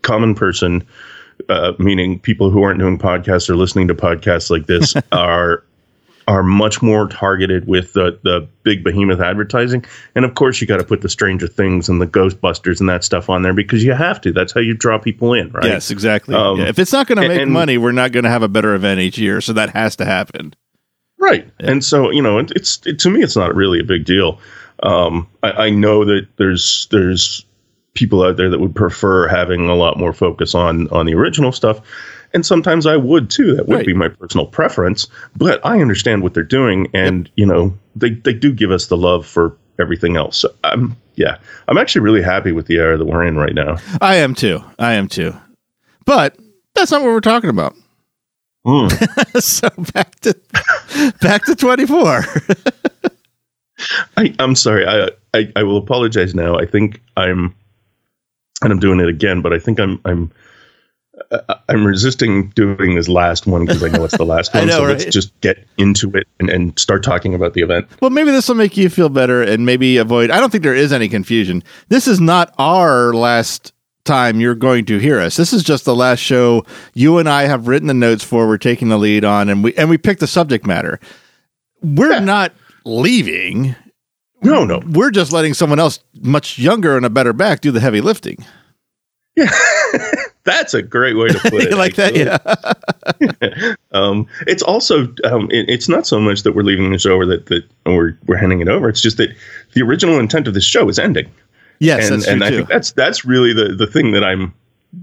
common 0.03 0.35
person, 0.35 0.87
uh, 1.49 1.73
meaning 1.79 2.19
people 2.19 2.51
who 2.51 2.63
aren't 2.63 2.81
doing 2.81 2.99
podcasts 2.99 3.49
or 3.49 3.57
listening 3.57 3.89
to 3.89 3.95
podcasts 3.95 4.51
like 4.51 4.67
this, 4.67 4.95
are 5.13 5.65
are 6.27 6.43
much 6.43 6.81
more 6.83 7.07
targeted 7.09 7.67
with 7.67 7.93
the 7.93 8.19
the 8.23 8.49
big 8.63 8.83
behemoth 8.83 9.21
advertising. 9.21 9.85
And 10.15 10.25
of 10.25 10.35
course, 10.35 10.61
you 10.61 10.67
got 10.67 10.79
to 10.79 10.85
put 10.85 11.03
the 11.03 11.09
Stranger 11.09 11.47
Things 11.47 11.89
and 11.89 12.01
the 12.01 12.07
Ghostbusters 12.07 12.81
and 12.81 12.89
that 12.89 13.05
stuff 13.05 13.29
on 13.29 13.43
there 13.43 13.53
because 13.55 13.85
you 13.85 13.93
have 13.93 14.21
to. 14.23 14.33
That's 14.33 14.53
how 14.53 14.61
you 14.61 14.75
draw 14.75 14.99
people 14.99 15.35
in, 15.35 15.51
right? 15.51 15.65
yes, 15.65 15.91
exactly. 15.91 16.35
Um, 16.35 16.59
Yeah, 16.59 16.69
If 16.69 16.79
it's 16.79 16.93
not 16.93 17.07
going 17.07 17.21
to 17.21 17.29
make 17.29 17.41
and- 17.43 17.53
money, 17.53 17.77
we're 17.79 17.93
not 17.93 18.13
going 18.13 18.25
to 18.25 18.31
have 18.31 18.43
a 18.43 18.49
better 18.49 18.75
event 18.75 19.01
each 19.01 19.19
year. 19.19 19.41
So 19.41 19.53
that 19.53 19.71
has 19.71 19.97
to 19.97 20.05
happen. 20.05 20.55
Right. 21.19 21.49
And 21.61 21.85
so, 21.85 22.11
you 22.11 22.21
know, 22.23 22.39
it, 22.39 22.51
it's 22.57 22.81
it, 22.87 22.99
to 23.01 23.11
me, 23.11 23.23
it's 23.23 23.37
not 23.37 23.55
really 23.55 23.81
a 23.81 23.85
big 23.85 24.05
deal. 24.05 24.41
Um, 24.83 25.29
I, 25.43 25.51
I 25.67 25.71
know 25.71 26.05
that 26.05 26.27
there's 26.37 26.87
there's 26.91 27.45
people 27.95 28.23
out 28.25 28.37
there 28.37 28.51
that 28.51 28.59
would 28.61 28.75
prefer 28.75 29.29
having 29.29 29.69
a 29.69 29.75
lot 29.75 29.97
more 29.99 30.13
focus 30.13 30.55
on 30.55 30.89
on 30.89 31.07
the 31.07 31.15
original 31.15 31.53
stuff, 31.53 31.81
and 32.35 32.45
sometimes 32.45 32.85
I 32.87 32.97
would 32.97 33.31
too. 33.31 33.55
That 33.55 33.67
would 33.69 33.77
Right. 33.77 33.87
be 33.87 33.95
my 33.95 34.09
personal 34.09 34.47
preference. 34.47 35.07
But 35.37 35.65
I 35.65 35.81
understand 35.81 36.23
what 36.23 36.35
they're 36.35 36.43
doing, 36.43 36.89
and 36.93 37.31
you 37.37 37.47
know, 37.47 37.73
they 37.97 38.11
they 38.11 38.33
do 38.35 38.53
give 38.53 38.71
us 38.71 38.89
the 38.89 38.97
love 38.97 39.25
for 39.27 39.57
everything 39.81 40.17
else. 40.17 40.39
So 40.39 40.51
I'm 40.65 40.97
yeah, 41.17 41.39
I'm 41.69 41.79
actually 41.79 42.03
really 42.03 42.23
happy 42.23 42.53
with 42.53 42.67
the 42.67 42.77
era 42.77 42.99
that 42.99 43.05
we're 43.05 43.25
in 43.25 43.37
right 43.37 43.55
now. 43.55 43.77
I 44.01 44.17
am 44.17 44.35
too. 44.35 44.63
I 44.79 44.95
am 44.95 45.09
too. 45.09 45.35
But 46.05 46.37
that's 46.75 46.91
not 46.91 47.01
what 47.03 47.09
we're 47.11 47.21
talking 47.21 47.51
about. 47.51 47.75
Hmm. 48.67 48.89
so 49.39 49.69
back 49.93 50.19
to 50.21 50.35
back 51.21 51.45
to 51.47 51.55
24. 51.55 52.25
I, 54.17 54.35
I'm 54.39 54.55
sorry. 54.55 54.87
I, 54.87 55.11
I 55.35 55.53
I 55.57 55.63
will 55.65 55.77
apologize 55.77 56.35
now. 56.35 56.57
I 56.57 56.65
think 56.67 57.01
I'm, 57.17 57.55
and 58.63 58.73
I'm 58.73 58.79
doing 58.79 59.01
it 59.01 59.09
again. 59.09 59.43
But 59.43 59.53
I 59.53 59.59
think 59.59 59.79
I'm 59.81 60.01
I'm 60.05 60.31
I'm 61.69 61.87
resisting 61.87 62.49
doing 62.51 62.95
this 62.95 63.09
last 63.09 63.47
one 63.47 63.65
because 63.67 63.83
I 63.83 63.89
know 63.89 64.05
it's 64.05 64.17
the 64.17 64.25
last 64.25 64.55
one. 64.55 64.67
know, 64.67 64.73
so 64.75 64.85
right? 64.85 64.99
let's 64.99 65.05
just 65.07 65.39
get 65.41 65.67
into 65.79 66.11
it 66.15 66.27
and, 66.41 66.51
and 66.51 66.79
start 66.79 67.03
talking 67.03 67.35
about 67.35 67.55
the 67.55 67.63
event. 67.63 67.89
Well, 68.01 68.11
maybe 68.11 68.31
this 68.31 68.49
will 68.49 68.55
make 68.57 68.77
you 68.77 68.89
feel 68.89 69.09
better 69.09 69.43
and 69.43 69.67
maybe 69.67 69.97
avoid. 69.97 70.31
I 70.31 70.41
don't 70.41 70.51
think 70.51 70.65
there 70.65 70.75
is 70.75 70.93
any 70.93 71.09
confusion. 71.09 71.63
This 71.89 72.07
is 72.09 72.21
not 72.21 72.55
our 72.59 73.13
last 73.15 73.73
time 74.05 74.39
you're 74.41 74.55
going 74.55 74.85
to 74.87 74.99
hear 74.99 75.19
us. 75.19 75.37
This 75.37 75.53
is 75.53 75.63
just 75.63 75.85
the 75.85 75.95
last 75.95 76.21
show 76.21 76.65
you 76.93 77.19
and 77.19 77.29
I 77.29 77.45
have 77.45 77.69
written 77.69 77.89
the 77.89 77.95
notes 77.95 78.23
for. 78.23 78.47
We're 78.47 78.59
taking 78.59 78.89
the 78.89 78.99
lead 78.99 79.25
on, 79.25 79.49
and 79.49 79.65
we 79.65 79.75
and 79.75 79.89
we 79.89 79.99
picked 79.99 80.21
the 80.21 80.27
subject 80.27 80.67
matter. 80.67 81.01
We're 81.83 82.21
not 82.21 82.53
leaving. 82.85 83.75
No, 84.43 84.65
no. 84.65 84.83
We're 84.87 85.11
just 85.11 85.33
letting 85.33 85.55
someone 85.55 85.79
else, 85.79 86.01
much 86.21 86.59
younger 86.59 86.97
and 86.99 87.07
a 87.07 87.11
better 87.11 87.33
back, 87.33 87.63
do 87.63 87.71
the 87.71 87.81
heavy 87.81 88.03
lifting. 88.03 88.45
That's 90.45 90.75
a 90.75 90.83
great 90.83 91.17
way 91.17 91.29
to 91.29 91.39
put 91.39 91.55
it. 91.63 91.71
You 91.71 91.77
like 91.77 91.97
that? 91.97 92.15
Yeah. 92.17 92.39
Um, 93.93 94.27
it's 94.49 94.63
also 94.63 95.05
um, 95.25 95.49
it, 95.53 95.69
it's 95.71 95.89
not 95.89 96.05
so 96.05 96.19
much 96.19 96.43
that 96.43 96.53
we're 96.53 96.63
leaving 96.63 96.91
the 96.91 96.99
show 96.99 97.17
or 97.17 97.25
that 97.27 97.47
that 97.47 97.63
we're 97.87 98.19
we're 98.27 98.37
handing 98.37 98.61
it 98.61 98.67
over. 98.69 98.89
It's 98.89 99.01
just 99.01 99.19
that 99.19 99.31
the 99.75 99.83
original 99.83 100.19
intent 100.19 100.49
of 100.49 100.55
this 100.55 100.65
show 100.65 100.89
is 100.89 100.99
ending, 100.99 101.31
Yes, 101.79 102.09
and 102.11 102.15
that's 102.17 102.25
true 102.25 102.33
and 102.33 102.45
I 102.45 102.51
too. 102.51 102.57
think 102.57 102.69
that's 102.71 102.91
that's 102.93 103.25
really 103.25 103.53
the 103.53 103.75
the 103.77 103.87
thing 103.87 104.11
that 104.11 104.25
I'm 104.25 104.53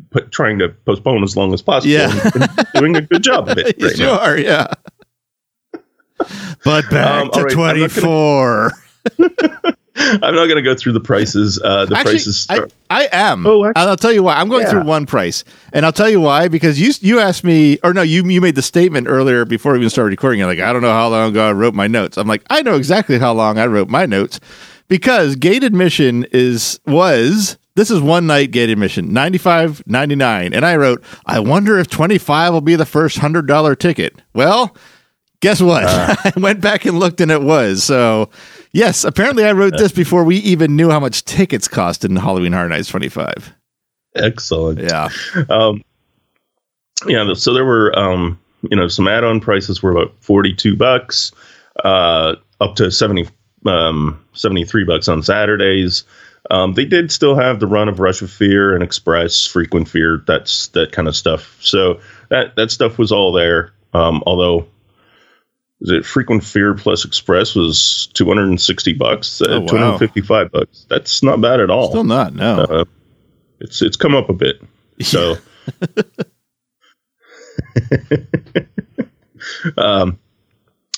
put, 0.10 0.30
trying 0.32 0.60
to 0.60 0.70
postpone 0.86 1.24
as 1.24 1.38
long 1.38 1.54
as 1.54 1.62
possible. 1.62 1.90
Yeah. 1.94 2.12
and 2.36 2.68
doing 2.76 2.96
a 2.98 3.02
good 3.02 3.24
job 3.24 3.48
of 3.48 3.58
it. 3.58 3.80
You 3.80 3.88
right 3.88 3.98
now. 3.98 4.18
sure, 4.26 4.38
yeah. 4.38 4.68
But 6.66 6.90
back 6.90 7.22
Um, 7.24 7.32
to 7.32 7.44
right, 7.44 7.52
I'm 7.54 7.58
not 7.58 7.90
gonna- 7.90 7.90
24. 7.90 8.72
I'm 9.98 10.20
not 10.36 10.46
going 10.46 10.56
to 10.56 10.62
go 10.62 10.74
through 10.76 10.94
the 10.94 11.00
prices. 11.02 11.60
Uh, 11.62 11.86
the 11.86 11.96
Actually, 11.98 12.14
prices. 12.14 12.48
I, 12.50 12.54
Start, 12.56 12.74
I 12.90 13.10
am. 13.12 13.46
Oh, 13.46 13.66
actually- 13.66 13.82
I'll 13.90 13.98
tell 13.98 14.14
you 14.14 14.24
why. 14.24 14.36
I'm 14.36 14.48
going 14.48 14.64
Yeah. 14.64 14.70
through 14.72 14.84
one 14.84 15.06
price, 15.06 15.44
and 15.74 15.86
I'll 15.86 15.92
tell 15.92 16.10
you 16.10 16.22
why 16.22 16.48
because 16.48 16.80
you 16.80 16.94
you 17.02 17.20
asked 17.20 17.44
me, 17.44 17.78
or 17.84 17.94
no, 17.94 18.02
you 18.02 18.24
you 18.26 18.40
made 18.40 18.56
the 18.56 18.62
statement 18.62 19.08
earlier 19.10 19.44
before 19.44 19.74
we 19.74 19.80
even 19.80 19.90
started 19.90 20.12
recording. 20.12 20.40
You're 20.40 20.48
like, 20.48 20.60
I 20.60 20.72
don't 20.72 20.82
know 20.82 20.94
how 20.94 21.10
long 21.10 21.32
ago 21.32 21.46
I 21.48 21.52
wrote 21.52 21.74
my 21.74 21.88
notes. 21.88 22.18
I'm 22.18 22.28
like, 22.28 22.44
I 22.50 22.62
know 22.62 22.76
exactly 22.76 23.20
how 23.20 23.34
long 23.34 23.58
I 23.58 23.66
wrote 23.68 23.90
my 23.90 24.06
notes 24.06 24.40
because 24.88 25.36
gate 25.36 25.64
admission 25.64 26.26
is 26.32 26.80
was 26.86 27.58
this 27.76 27.92
is 27.92 28.00
one 28.02 28.28
night 28.28 28.52
gate 28.52 28.70
admission, 28.70 29.12
ninety 29.12 29.38
five 29.38 29.84
ninety 29.88 30.16
nine, 30.16 30.54
and 30.54 30.66
I 30.66 30.78
wrote, 30.78 31.04
I 31.26 31.40
wonder 31.42 31.78
if 31.80 31.90
twenty 31.90 32.18
five 32.18 32.54
will 32.54 32.62
be 32.62 32.76
the 32.78 32.86
first 32.86 33.18
hundred 33.18 33.46
dollar 33.46 33.76
ticket. 33.76 34.22
Well. 34.34 34.74
Guess 35.42 35.62
what? 35.62 35.84
I 35.88 36.34
went 36.38 36.62
back 36.62 36.86
and 36.86 37.00
looked 37.00 37.20
and 37.22 37.32
it 37.32 37.42
was. 37.42 37.84
So, 37.84 38.30
yes, 38.72 39.04
apparently 39.04 39.44
I 39.46 39.52
wrote 39.52 39.74
this 39.78 39.92
before 39.92 40.24
we 40.24 40.38
even 40.38 40.76
knew 40.76 40.90
how 40.90 41.00
much 41.00 41.26
tickets 41.26 41.68
cost 41.68 42.06
in 42.06 42.16
Halloween 42.16 42.54
Horror 42.54 42.70
Nights 42.70 42.88
25. 42.90 43.54
excellent. 44.16 44.80
Yeah. 44.80 45.10
Um, 45.50 45.82
yeah. 47.08 47.34
So 47.34 47.54
there 47.54 47.66
were, 47.66 47.98
um, 47.98 48.40
you 48.70 48.76
know, 48.78 48.88
some 48.88 49.08
add-on 49.08 49.40
prices 49.40 49.82
were 49.82 49.92
about 49.92 50.14
forty-two 50.22 50.76
bucks, 50.76 51.32
uh, 51.84 52.36
up 52.60 52.76
to 52.76 52.92
70, 52.92 53.28
um, 53.66 54.24
73 54.34 54.84
bucks 54.84 55.08
on 55.08 55.24
Saturdays. 55.24 56.04
Um, 56.52 56.74
they 56.74 56.86
did 56.86 57.12
still 57.12 57.36
have 57.36 57.60
the 57.60 57.68
run 57.68 57.88
of 57.90 58.00
Rush 58.00 58.22
of 58.22 58.30
Fear 58.32 58.74
and 58.76 58.84
Express, 58.84 59.46
Frequent 59.48 59.88
Fear, 59.88 60.24
that's 60.28 60.68
that 60.70 60.92
kind 60.92 61.08
of 61.08 61.16
stuff. 61.16 61.58
So 61.62 62.00
that 62.30 62.56
that 62.56 62.70
stuff 62.72 62.98
was 63.00 63.12
all 63.12 63.32
there. 63.32 63.74
Um, 63.94 64.22
although, 64.28 64.68
is 65.82 65.90
it 65.92 66.06
Frequent 66.06 66.44
Fear 66.44 66.76
plus 66.76 67.06
Express 67.06 67.56
was 67.56 68.08
two 68.14 68.26
hundred 68.28 68.50
and 68.50 68.62
sixty 68.62 68.94
bucks, 68.94 69.42
uh, 69.42 69.46
Oh, 69.50 69.60
wow. 69.62 69.66
two 69.68 69.78
hundred 69.78 69.98
fifty-five 70.00 70.52
bucks. 70.52 70.86
That's 70.90 71.24
not 71.24 71.42
bad 71.42 71.60
at 71.60 71.70
all. 71.70 71.90
Still 71.90 72.04
not, 72.04 72.34
no. 72.36 72.62
Uh, 72.64 72.86
it's 73.60 73.82
it's 73.82 73.98
come 73.98 74.16
up 74.16 74.30
a 74.30 74.34
bit. 74.34 74.62
So, 75.02 75.36
um, 79.78 80.20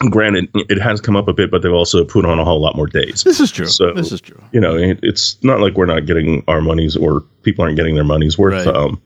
granted, 0.10 0.50
it 0.56 0.82
has 0.82 1.02
come 1.02 1.16
up 1.16 1.28
a 1.28 1.34
bit, 1.34 1.52
but 1.52 1.62
they've 1.62 1.72
also 1.72 2.04
put 2.04 2.26
on 2.26 2.40
a 2.40 2.46
whole 2.46 2.62
lot 2.62 2.76
more 2.76 2.88
days. 2.88 3.24
this 3.24 3.40
is 3.40 3.52
true. 3.52 3.68
So- 3.68 3.94
this 3.94 4.12
is 4.12 4.22
true. 4.22 4.42
You 4.52 4.60
know, 4.60 4.76
it, 4.76 5.00
it's 5.04 5.42
not 5.44 5.60
like 5.60 5.76
we're 5.76 5.86
not 5.86 6.06
getting 6.06 6.44
our 6.48 6.62
monies 6.62 6.96
or 6.96 7.22
people 7.44 7.64
aren't 7.64 7.78
getting 7.78 7.96
their 7.96 8.04
money's 8.04 8.38
worth. 8.38 8.66
Right. 8.66 8.76
Um, 8.76 9.02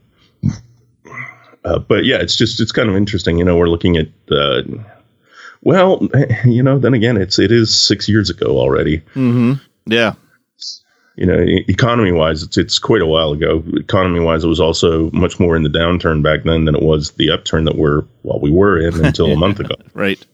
uh, 1.66 1.80
but 1.80 2.06
yeah, 2.06 2.18
it's 2.18 2.36
just 2.36 2.62
it's 2.62 2.72
kind 2.72 2.90
of 2.90 2.96
interesting. 2.96 3.38
You 3.38 3.46
know, 3.46 3.58
we're 3.58 3.70
looking 3.70 3.98
at. 3.98 4.08
Uh, 4.32 4.62
well, 5.68 6.08
you 6.46 6.64
know, 6.64 6.80
then 6.80 6.94
again, 6.94 7.18
it's 7.18 7.38
it 7.38 7.52
is 7.52 7.78
six 7.78 8.08
years 8.08 8.30
ago 8.30 8.58
already. 8.58 9.04
Yeah. 9.86 10.14
you 11.18 11.26
know, 11.26 11.38
economy 11.68 12.14
wise, 12.14 12.42
it's 12.42 12.58
it's 12.58 12.80
quite 12.80 13.02
a 13.02 13.06
while 13.06 13.34
ago. 13.34 13.62
Economy 13.74 14.22
wise, 14.22 14.46
it 14.46 14.48
was 14.48 14.62
also 14.62 15.12
much 15.12 15.42
more 15.42 15.58
in 15.58 15.64
the 15.64 15.70
downturn 15.70 16.24
back 16.24 16.44
then 16.46 16.64
than 16.64 16.74
it 16.74 16.82
was 16.82 17.12
the 17.12 17.30
upturn 17.30 17.66
that 17.66 17.76
we're 17.76 18.04
well 18.24 18.40
we 18.40 18.50
were 18.50 18.80
in 18.80 19.04
until 19.06 19.28
a 19.28 19.36
month 19.46 19.60
ago. 19.60 19.76
Right. 19.94 20.26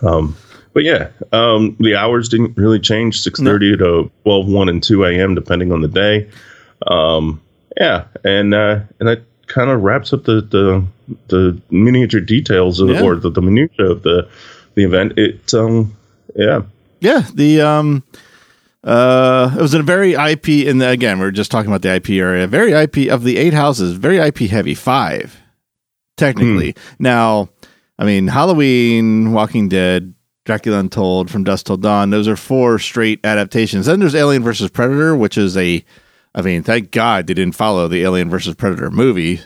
Um, 0.00 0.36
but 0.72 0.84
yeah, 0.84 1.10
um, 1.32 1.76
the 1.78 1.94
hours 1.94 2.30
didn't 2.30 2.56
really 2.56 2.80
change 2.80 3.20
six 3.20 3.40
thirty 3.40 3.76
to 3.76 4.10
12, 4.24 4.46
1 4.46 4.68
and 4.70 4.82
two 4.82 5.04
a.m. 5.04 5.34
depending 5.34 5.70
on 5.70 5.82
the 5.82 5.88
day. 5.88 6.30
Um, 6.86 7.42
yeah, 7.76 8.06
and 8.24 8.54
uh, 8.54 8.80
and 8.98 9.06
that 9.06 9.24
kind 9.48 9.68
of 9.68 9.82
wraps 9.82 10.14
up 10.14 10.24
the 10.24 10.40
the 10.40 10.82
the 11.28 11.60
miniature 11.70 12.20
details 12.20 12.80
of, 12.80 12.88
Yeah. 12.90 13.02
or 13.02 13.16
the, 13.16 13.30
the 13.30 13.42
minutia 13.42 13.86
of 13.86 14.02
the 14.02 14.28
the 14.74 14.84
event. 14.84 15.18
It 15.18 15.52
um 15.54 15.96
yeah 16.34 16.62
Yeah. 17.00 17.24
The, 17.34 17.60
um, 17.60 18.04
uh, 18.84 19.54
it 19.56 19.60
was 19.62 19.74
a 19.74 19.82
very 19.82 20.14
IP, 20.14 20.48
in 20.48 20.78
the, 20.78 20.88
again, 20.88 21.20
we 21.20 21.26
are 21.26 21.30
just 21.30 21.50
talking 21.50 21.70
about 21.70 21.82
the 21.82 21.94
IP 21.94 22.10
area, 22.10 22.46
very 22.48 22.72
IP 22.72 23.08
of 23.10 23.22
the 23.22 23.36
eight 23.36 23.52
houses, 23.54 23.92
very 23.94 24.18
IP 24.18 24.38
heavy, 24.50 24.74
five, 24.74 25.36
technically. 26.16 26.74
Now, 26.98 27.48
I 27.98 28.04
mean, 28.04 28.26
Halloween, 28.28 29.32
Walking 29.32 29.68
Dead, 29.68 30.14
Dracula 30.44 30.78
Untold, 30.80 31.30
From 31.30 31.44
Dusk 31.44 31.66
Till 31.66 31.76
Dawn, 31.76 32.10
those 32.10 32.26
are 32.26 32.34
four 32.36 32.78
straight 32.80 33.20
adaptations. 33.24 33.86
Then 33.86 34.00
there's 34.00 34.14
Alien 34.16 34.42
versus 34.42 34.70
Predator, 34.70 35.14
which 35.14 35.38
is 35.38 35.56
a, 35.56 35.84
I 36.34 36.42
mean, 36.42 36.62
thank 36.64 36.90
God 36.90 37.26
they 37.28 37.34
didn't 37.34 37.54
follow 37.54 37.86
the 37.86 38.02
Alien 38.02 38.30
versus 38.30 38.54
Predator 38.56 38.90
movie 38.90 39.40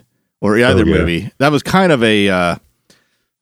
or 0.47 0.57
either 0.59 0.83
Oh, 0.83 0.87
yeah. 0.87 0.99
movie. 0.99 1.31
That 1.38 1.50
was 1.53 1.62
kind 1.62 1.93
of 1.93 2.03
a, 2.03 2.29
uh, 2.29 2.57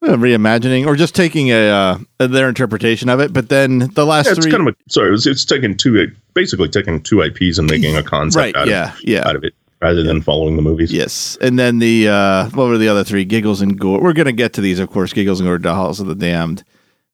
reimagining 0.02 0.86
or 0.86 0.96
just 0.96 1.14
taking 1.14 1.50
a 1.50 1.68
uh, 1.68 1.98
their 2.26 2.48
interpretation 2.48 3.08
of 3.08 3.20
it. 3.20 3.32
But 3.32 3.48
then 3.48 3.78
the 3.94 4.04
last 4.04 4.26
Yeah, 4.26 4.32
it's 4.32 4.42
three, 4.42 4.50
kind 4.52 4.68
of 4.68 4.74
a 4.74 4.90
sorry. 4.90 5.08
It 5.08 5.12
was, 5.12 5.26
it's 5.26 5.44
taking 5.44 5.76
two, 5.76 6.10
basically 6.34 6.68
taking 6.68 7.00
two 7.02 7.22
IPs 7.22 7.58
and 7.58 7.70
making 7.70 7.96
a 7.96 8.02
concept 8.14 8.40
right? 8.40 8.56
out, 8.56 8.68
Yeah, 8.68 8.92
of, 8.92 9.02
yeah, 9.04 9.26
out 9.26 9.36
of 9.36 9.44
it, 9.44 9.54
rather 9.80 10.02
than 10.02 10.20
following 10.20 10.56
the 10.56 10.62
movies. 10.62 10.92
yes. 10.92 11.38
And 11.40 11.58
then 11.58 11.78
the 11.78 12.08
uh, 12.08 12.48
what 12.50 12.66
were 12.68 12.78
the 12.78 12.88
other 12.88 13.04
three? 13.04 13.24
Giggles 13.24 13.60
and 13.62 13.78
Gore. 13.78 14.00
We're 14.02 14.12
gonna 14.12 14.32
get 14.32 14.52
to 14.54 14.60
these, 14.60 14.78
of 14.78 14.90
course. 14.90 15.12
Giggles 15.12 15.40
and 15.40 15.46
Gore, 15.48 15.58
Dolls 15.58 16.00
of 16.00 16.06
the 16.06 16.14
Damned, 16.14 16.64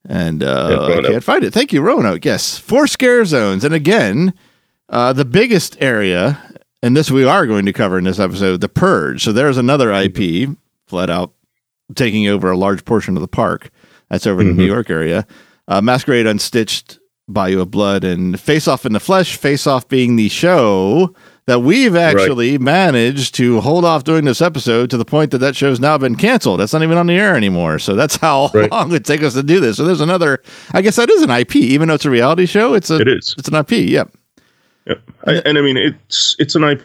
and 0.08 0.42
uh, 0.42 0.86
Yeah, 0.90 0.96
I 0.98 1.02
can't 1.02 1.24
find 1.24 1.44
it. 1.44 1.52
Thank 1.52 1.72
you, 1.72 1.82
Roanoke. 1.82 2.24
Yes, 2.24 2.58
four 2.58 2.86
scare 2.88 3.24
zones, 3.24 3.62
and 3.64 3.72
again, 3.74 4.34
uh, 4.88 5.12
the 5.12 5.24
biggest 5.24 5.76
area, 5.80 6.42
and 6.82 6.96
this 6.96 7.10
we 7.10 7.24
are 7.24 7.46
going 7.46 7.66
to 7.66 7.72
cover 7.72 7.98
in 7.98 8.04
this 8.04 8.18
episode, 8.18 8.60
the 8.60 8.68
Purge. 8.68 9.22
So 9.24 9.32
there's 9.32 9.58
another 9.58 9.92
IP 9.92 10.50
flat 10.86 11.10
out 11.10 11.32
taking 11.94 12.26
over 12.28 12.50
a 12.50 12.56
large 12.56 12.84
portion 12.84 13.16
of 13.16 13.20
the 13.20 13.28
park. 13.28 13.70
That's 14.08 14.26
over 14.26 14.40
in 14.40 14.48
the 14.48 14.54
New 14.54 14.66
York 14.66 14.90
area. 14.90 15.26
Uh, 15.68 15.80
Masquerade 15.80 16.26
Unstitched, 16.26 16.98
Bayou 17.28 17.60
of 17.60 17.70
Blood, 17.70 18.02
and 18.02 18.38
Face 18.40 18.66
Off 18.66 18.84
in 18.84 18.92
the 18.92 18.98
Flesh. 19.00 19.36
Face 19.36 19.66
Off 19.66 19.86
being 19.88 20.16
the 20.16 20.28
show 20.28 21.14
that 21.46 21.60
we've 21.60 21.94
actually 21.96 22.58
managed 22.58 23.34
to 23.36 23.60
hold 23.60 23.84
off 23.84 24.04
doing 24.04 24.24
this 24.24 24.40
episode 24.40 24.90
to 24.90 24.96
the 24.96 25.04
point 25.04 25.30
that 25.32 25.38
that 25.38 25.54
show's 25.56 25.80
now 25.80 25.96
been 25.98 26.14
canceled. 26.16 26.60
That's 26.60 26.72
not 26.72 26.82
even 26.82 26.96
on 26.98 27.06
the 27.06 27.14
air 27.14 27.36
anymore. 27.36 27.78
So 27.78 27.94
that's 27.94 28.16
how 28.16 28.50
Right. 28.54 28.70
long 28.70 28.88
it 28.88 28.92
would 28.92 29.04
take 29.04 29.22
us 29.22 29.34
to 29.34 29.42
do 29.42 29.58
this. 29.60 29.76
So 29.76 29.84
there's 29.84 30.00
another. 30.00 30.42
I 30.72 30.82
guess 30.82 30.96
that 30.96 31.08
is 31.10 31.22
an 31.22 31.30
IP, 31.30 31.56
even 31.56 31.88
though 31.88 31.94
it's 31.94 32.04
a 32.04 32.10
reality 32.10 32.46
show. 32.46 32.74
It's 32.74 32.90
a. 32.90 32.96
It 33.00 33.08
is. 33.08 33.34
It's 33.38 33.48
an 33.48 33.54
IP. 33.54 33.70
Yep. 33.72 34.12
Yep. 34.90 35.00
I, 35.26 35.32
and 35.48 35.56
I 35.56 35.60
mean, 35.60 35.76
it's 35.76 36.36
it's 36.38 36.54
an 36.54 36.64
IP 36.64 36.82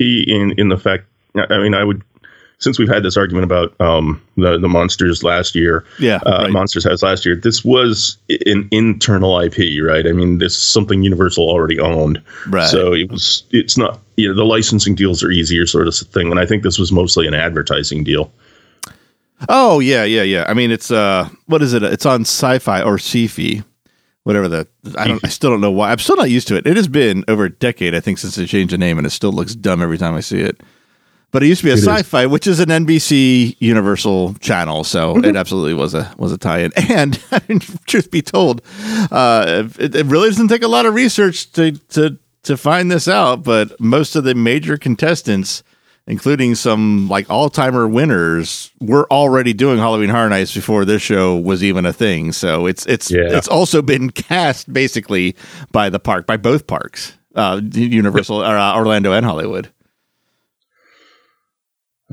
in 0.00 0.54
in 0.56 0.68
the 0.68 0.78
fact. 0.78 1.04
I 1.34 1.58
mean, 1.58 1.74
I 1.74 1.84
would 1.84 2.02
since 2.58 2.78
we've 2.78 2.88
had 2.88 3.02
this 3.02 3.16
argument 3.16 3.44
about 3.44 3.78
um, 3.80 4.22
the 4.36 4.58
the 4.58 4.68
monsters 4.68 5.22
last 5.22 5.54
year. 5.54 5.84
Yeah, 5.98 6.20
uh, 6.24 6.42
right. 6.42 6.50
monsters 6.50 6.84
has 6.84 7.02
last 7.02 7.26
year. 7.26 7.36
This 7.36 7.64
was 7.64 8.16
an 8.46 8.68
internal 8.70 9.38
IP, 9.40 9.82
right? 9.82 10.06
I 10.06 10.12
mean, 10.12 10.38
this 10.38 10.56
is 10.56 10.62
something 10.62 11.02
Universal 11.02 11.48
already 11.48 11.78
owned. 11.80 12.22
Right. 12.46 12.68
So 12.68 12.94
it 12.94 13.10
was. 13.10 13.42
It's 13.50 13.76
not. 13.76 14.00
You 14.16 14.28
know, 14.28 14.34
the 14.34 14.44
licensing 14.44 14.94
deals 14.94 15.22
are 15.22 15.30
easier, 15.30 15.66
sort 15.66 15.88
of 15.88 15.94
thing. 15.94 16.30
And 16.30 16.40
I 16.40 16.46
think 16.46 16.62
this 16.62 16.78
was 16.78 16.90
mostly 16.90 17.26
an 17.26 17.34
advertising 17.34 18.04
deal. 18.04 18.32
Oh 19.48 19.80
yeah, 19.80 20.04
yeah, 20.04 20.22
yeah. 20.22 20.46
I 20.48 20.54
mean, 20.54 20.70
it's 20.70 20.90
uh, 20.90 21.28
what 21.46 21.62
is 21.62 21.74
it? 21.74 21.82
It's 21.82 22.06
on 22.06 22.22
Sci-Fi 22.22 22.80
or 22.82 22.94
Sci-Fi, 22.94 23.62
whatever 24.26 24.48
the. 24.48 24.66
I 24.98 25.06
don't. 25.06 25.24
I 25.24 25.28
still 25.28 25.50
don't 25.50 25.60
know 25.60 25.70
why. 25.70 25.92
I'm 25.92 25.98
still 25.98 26.16
not 26.16 26.30
used 26.30 26.48
to 26.48 26.56
it. 26.56 26.66
It 26.66 26.76
has 26.76 26.88
been 26.88 27.24
over 27.28 27.44
a 27.44 27.50
decade, 27.50 27.94
I 27.94 28.00
think, 28.00 28.18
since 28.18 28.34
they 28.34 28.44
changed 28.44 28.74
the 28.74 28.78
name, 28.78 28.98
and 28.98 29.06
it 29.06 29.10
still 29.10 29.32
looks 29.32 29.54
dumb 29.54 29.80
every 29.80 29.98
time 29.98 30.14
I 30.14 30.20
see 30.20 30.40
it. 30.40 30.60
But 31.30 31.44
it 31.44 31.46
used 31.46 31.60
to 31.60 31.66
be 31.66 31.70
a 31.70 31.74
is. 31.74 31.86
Sci-Fi, 31.86 32.26
which 32.26 32.48
is 32.48 32.58
an 32.58 32.68
NBC 32.68 33.56
Universal 33.60 34.34
channel, 34.34 34.82
so 34.82 35.16
it 35.18 35.36
absolutely 35.36 35.74
was 35.74 35.94
a 35.94 36.12
was 36.18 36.32
a 36.32 36.38
tie-in. 36.38 36.72
And 36.90 37.22
I 37.30 37.40
mean, 37.48 37.60
truth 37.86 38.10
be 38.10 38.20
told, 38.20 38.62
uh, 39.12 39.68
it, 39.78 39.94
it 39.94 40.06
really 40.06 40.28
doesn't 40.28 40.48
take 40.48 40.62
a 40.62 40.68
lot 40.68 40.86
of 40.86 40.94
research 40.94 41.52
to 41.52 41.72
to 41.90 42.18
to 42.42 42.56
find 42.56 42.90
this 42.90 43.06
out. 43.06 43.44
But 43.44 43.78
most 43.80 44.16
of 44.16 44.24
the 44.24 44.34
major 44.34 44.76
contestants 44.76 45.62
including 46.08 46.54
some 46.54 47.08
like 47.08 47.28
all 47.28 47.50
timer 47.50 47.88
winners, 47.88 48.70
were 48.80 49.06
already 49.10 49.52
doing 49.52 49.78
Halloween 49.78 50.08
Horror 50.10 50.28
Nights 50.28 50.54
before 50.54 50.84
this 50.84 51.02
show 51.02 51.36
was 51.36 51.64
even 51.64 51.84
a 51.86 51.92
thing. 51.92 52.32
So 52.32 52.66
it's 52.66 52.86
it's 52.86 53.10
Yeah. 53.10 53.36
it's 53.36 53.48
also 53.48 53.82
been 53.82 54.10
cast 54.10 54.72
basically 54.72 55.34
by 55.72 55.90
the 55.90 55.98
park, 55.98 56.26
by 56.26 56.36
both 56.36 56.66
parks, 56.66 57.12
uh, 57.34 57.60
Universal, 57.72 58.40
uh, 58.42 58.76
Orlando, 58.76 59.12
and 59.12 59.26
Hollywood. 59.26 59.68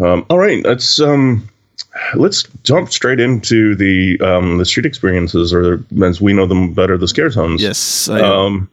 Um, 0.01 0.25
all 0.29 0.39
right, 0.39 0.63
let's 0.65 0.99
um, 0.99 1.47
let's 2.15 2.43
jump 2.63 2.91
straight 2.91 3.19
into 3.19 3.75
the 3.75 4.19
um, 4.21 4.57
the 4.57 4.65
street 4.65 4.87
experiences, 4.87 5.53
or 5.53 5.83
as 6.03 6.19
we 6.19 6.33
know 6.33 6.47
them 6.47 6.73
better, 6.73 6.97
the 6.97 7.07
scare 7.07 7.29
zones. 7.29 7.61
Yes. 7.61 8.09
Um, 8.09 8.69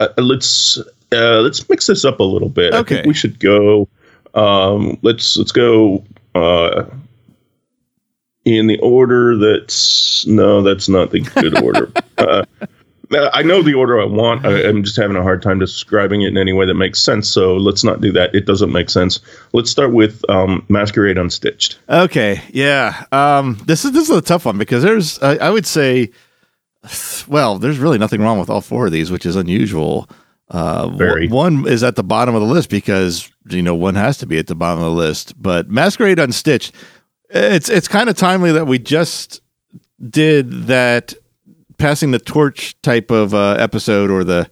uh, 0.00 0.08
let's 0.16 0.78
uh, 1.12 1.40
let's 1.40 1.68
mix 1.68 1.86
this 1.86 2.04
up 2.06 2.18
a 2.20 2.24
little 2.24 2.48
bit. 2.48 2.72
I 2.72 2.78
Okay. 2.78 2.94
think 2.96 3.06
we 3.06 3.12
should 3.14 3.38
go. 3.40 3.88
Um, 4.34 4.98
let's 5.02 5.36
let's 5.36 5.52
go 5.52 6.04
uh, 6.34 6.84
in 8.44 8.66
the 8.66 8.78
order 8.80 9.36
that's 9.36 10.26
no, 10.26 10.62
that's 10.62 10.88
not 10.88 11.10
the 11.10 11.20
good 11.20 11.62
order. 11.62 11.92
Uh, 12.18 12.44
I 13.32 13.42
know 13.42 13.62
the 13.62 13.74
order 13.74 14.00
I 14.00 14.04
want. 14.04 14.44
I, 14.44 14.68
I'm 14.68 14.82
just 14.82 14.96
having 14.96 15.16
a 15.16 15.22
hard 15.22 15.42
time 15.42 15.58
describing 15.58 16.22
it 16.22 16.28
in 16.28 16.36
any 16.36 16.52
way 16.52 16.66
that 16.66 16.74
makes 16.74 17.02
sense. 17.02 17.28
So 17.28 17.56
let's 17.56 17.82
not 17.82 18.00
do 18.00 18.12
that. 18.12 18.34
It 18.34 18.44
doesn't 18.44 18.72
make 18.72 18.90
sense. 18.90 19.20
Let's 19.52 19.70
start 19.70 19.92
with 19.92 20.28
um, 20.28 20.64
Masquerade 20.68 21.16
Unstitched. 21.16 21.76
Okay, 21.88 22.42
yeah. 22.50 23.04
Um, 23.12 23.58
this 23.66 23.84
is 23.84 23.92
this 23.92 24.10
is 24.10 24.16
a 24.16 24.20
tough 24.20 24.44
one 24.44 24.58
because 24.58 24.82
there's 24.82 25.18
I, 25.20 25.36
I 25.36 25.50
would 25.50 25.66
say, 25.66 26.10
well, 27.28 27.58
there's 27.58 27.78
really 27.78 27.98
nothing 27.98 28.20
wrong 28.20 28.38
with 28.38 28.50
all 28.50 28.60
four 28.60 28.86
of 28.86 28.92
these, 28.92 29.10
which 29.10 29.24
is 29.24 29.36
unusual. 29.36 30.08
Uh, 30.50 30.88
Very. 30.88 31.28
One 31.28 31.66
is 31.68 31.82
at 31.82 31.96
the 31.96 32.02
bottom 32.02 32.34
of 32.34 32.40
the 32.40 32.46
list 32.48 32.70
because 32.70 33.30
you 33.50 33.62
know 33.62 33.74
one 33.74 33.94
has 33.94 34.18
to 34.18 34.26
be 34.26 34.38
at 34.38 34.46
the 34.46 34.54
bottom 34.54 34.82
of 34.82 34.90
the 34.90 34.96
list. 34.96 35.40
But 35.40 35.68
Masquerade 35.68 36.18
Unstitched, 36.18 36.72
it's 37.30 37.68
it's 37.68 37.88
kind 37.88 38.08
of 38.08 38.16
timely 38.16 38.52
that 38.52 38.66
we 38.66 38.78
just 38.78 39.42
did 40.08 40.50
that 40.68 41.14
passing 41.76 42.10
the 42.10 42.18
torch 42.18 42.80
type 42.82 43.10
of 43.10 43.34
uh, 43.34 43.56
episode 43.58 44.10
or 44.10 44.24
the 44.24 44.48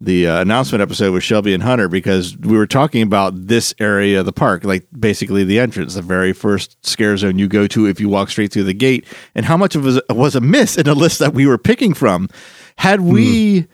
the 0.00 0.26
uh, 0.26 0.40
announcement 0.40 0.80
episode 0.80 1.12
with 1.12 1.22
Shelby 1.22 1.52
and 1.52 1.62
Hunter 1.62 1.86
because 1.86 2.36
we 2.38 2.56
were 2.56 2.66
talking 2.66 3.02
about 3.02 3.48
this 3.48 3.74
area 3.78 4.20
of 4.20 4.26
the 4.26 4.32
park, 4.32 4.64
like 4.64 4.86
basically 4.98 5.44
the 5.44 5.58
entrance, 5.58 5.94
the 5.94 6.00
very 6.00 6.32
first 6.32 6.84
scare 6.86 7.16
zone 7.18 7.38
you 7.38 7.48
go 7.48 7.66
to 7.66 7.86
if 7.86 8.00
you 8.00 8.08
walk 8.08 8.30
straight 8.30 8.50
through 8.50 8.64
the 8.64 8.72
gate, 8.72 9.06
and 9.34 9.44
how 9.44 9.58
much 9.58 9.74
of 9.74 9.82
it 9.82 9.86
was, 9.86 10.00
was 10.08 10.34
a 10.34 10.40
miss 10.40 10.78
in 10.78 10.88
a 10.88 10.94
list 10.94 11.18
that 11.18 11.34
we 11.34 11.46
were 11.46 11.58
picking 11.58 11.92
from. 11.92 12.28
Had 12.76 13.02
we 13.02 13.66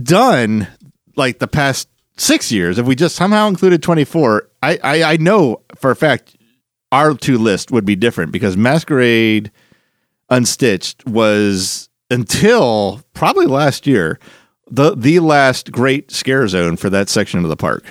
done 0.00 0.68
like 1.20 1.38
the 1.38 1.46
past 1.46 1.88
six 2.16 2.50
years, 2.50 2.78
if 2.78 2.86
we 2.86 2.96
just 2.96 3.14
somehow 3.14 3.46
included 3.46 3.82
24, 3.82 4.48
I, 4.62 4.78
I, 4.82 5.02
I 5.02 5.16
know 5.18 5.60
for 5.76 5.92
a 5.92 5.96
fact 5.96 6.36
our 6.90 7.14
two 7.14 7.38
lists 7.38 7.70
would 7.70 7.84
be 7.84 7.94
different 7.94 8.32
because 8.32 8.56
Masquerade 8.56 9.52
Unstitched 10.30 11.06
was 11.06 11.88
until 12.10 13.02
probably 13.14 13.46
last 13.46 13.86
year 13.86 14.18
the 14.70 14.94
the 14.96 15.20
last 15.20 15.70
great 15.70 16.10
scare 16.10 16.48
zone 16.48 16.76
for 16.76 16.90
that 16.90 17.08
section 17.08 17.42
of 17.44 17.48
the 17.48 17.56
park. 17.56 17.84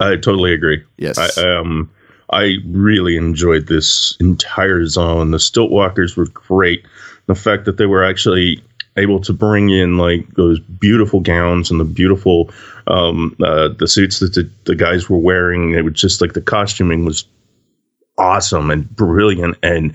I 0.00 0.16
totally 0.16 0.52
agree. 0.52 0.82
Yes. 0.98 1.18
I, 1.38 1.58
um, 1.58 1.90
I 2.30 2.56
really 2.66 3.16
enjoyed 3.16 3.68
this 3.68 4.16
entire 4.20 4.86
zone. 4.86 5.30
The 5.30 5.38
stilt 5.38 5.70
walkers 5.70 6.16
were 6.16 6.26
great. 6.26 6.84
The 7.26 7.34
fact 7.34 7.64
that 7.66 7.76
they 7.76 7.86
were 7.86 8.04
actually 8.04 8.62
able 8.96 9.20
to 9.20 9.32
bring 9.32 9.70
in 9.70 9.96
like 9.96 10.28
those 10.34 10.60
beautiful 10.60 11.20
gowns 11.20 11.70
and 11.70 11.80
the 11.80 11.84
beautiful 11.84 12.50
um, 12.86 13.36
uh, 13.42 13.68
the 13.68 13.88
suits 13.88 14.20
that 14.20 14.34
the, 14.34 14.50
the 14.64 14.74
guys 14.74 15.08
were 15.08 15.18
wearing. 15.18 15.74
It 15.74 15.84
was 15.84 15.94
just 15.94 16.20
like 16.20 16.34
the 16.34 16.40
costuming 16.40 17.04
was 17.04 17.24
awesome 18.18 18.70
and 18.70 18.88
brilliant, 18.94 19.56
and 19.62 19.94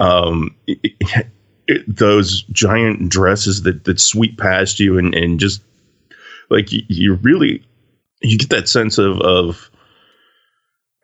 um, 0.00 0.54
it, 0.66 0.92
it, 1.66 1.96
those 1.96 2.42
giant 2.42 3.08
dresses 3.08 3.62
that 3.62 3.84
that 3.84 4.00
sweep 4.00 4.38
past 4.38 4.78
you 4.80 4.98
and 4.98 5.14
and 5.14 5.40
just 5.40 5.62
like 6.50 6.72
you, 6.72 6.82
you 6.88 7.14
really 7.14 7.64
you 8.22 8.38
get 8.38 8.50
that 8.50 8.68
sense 8.68 8.98
of 8.98 9.20
of 9.20 9.70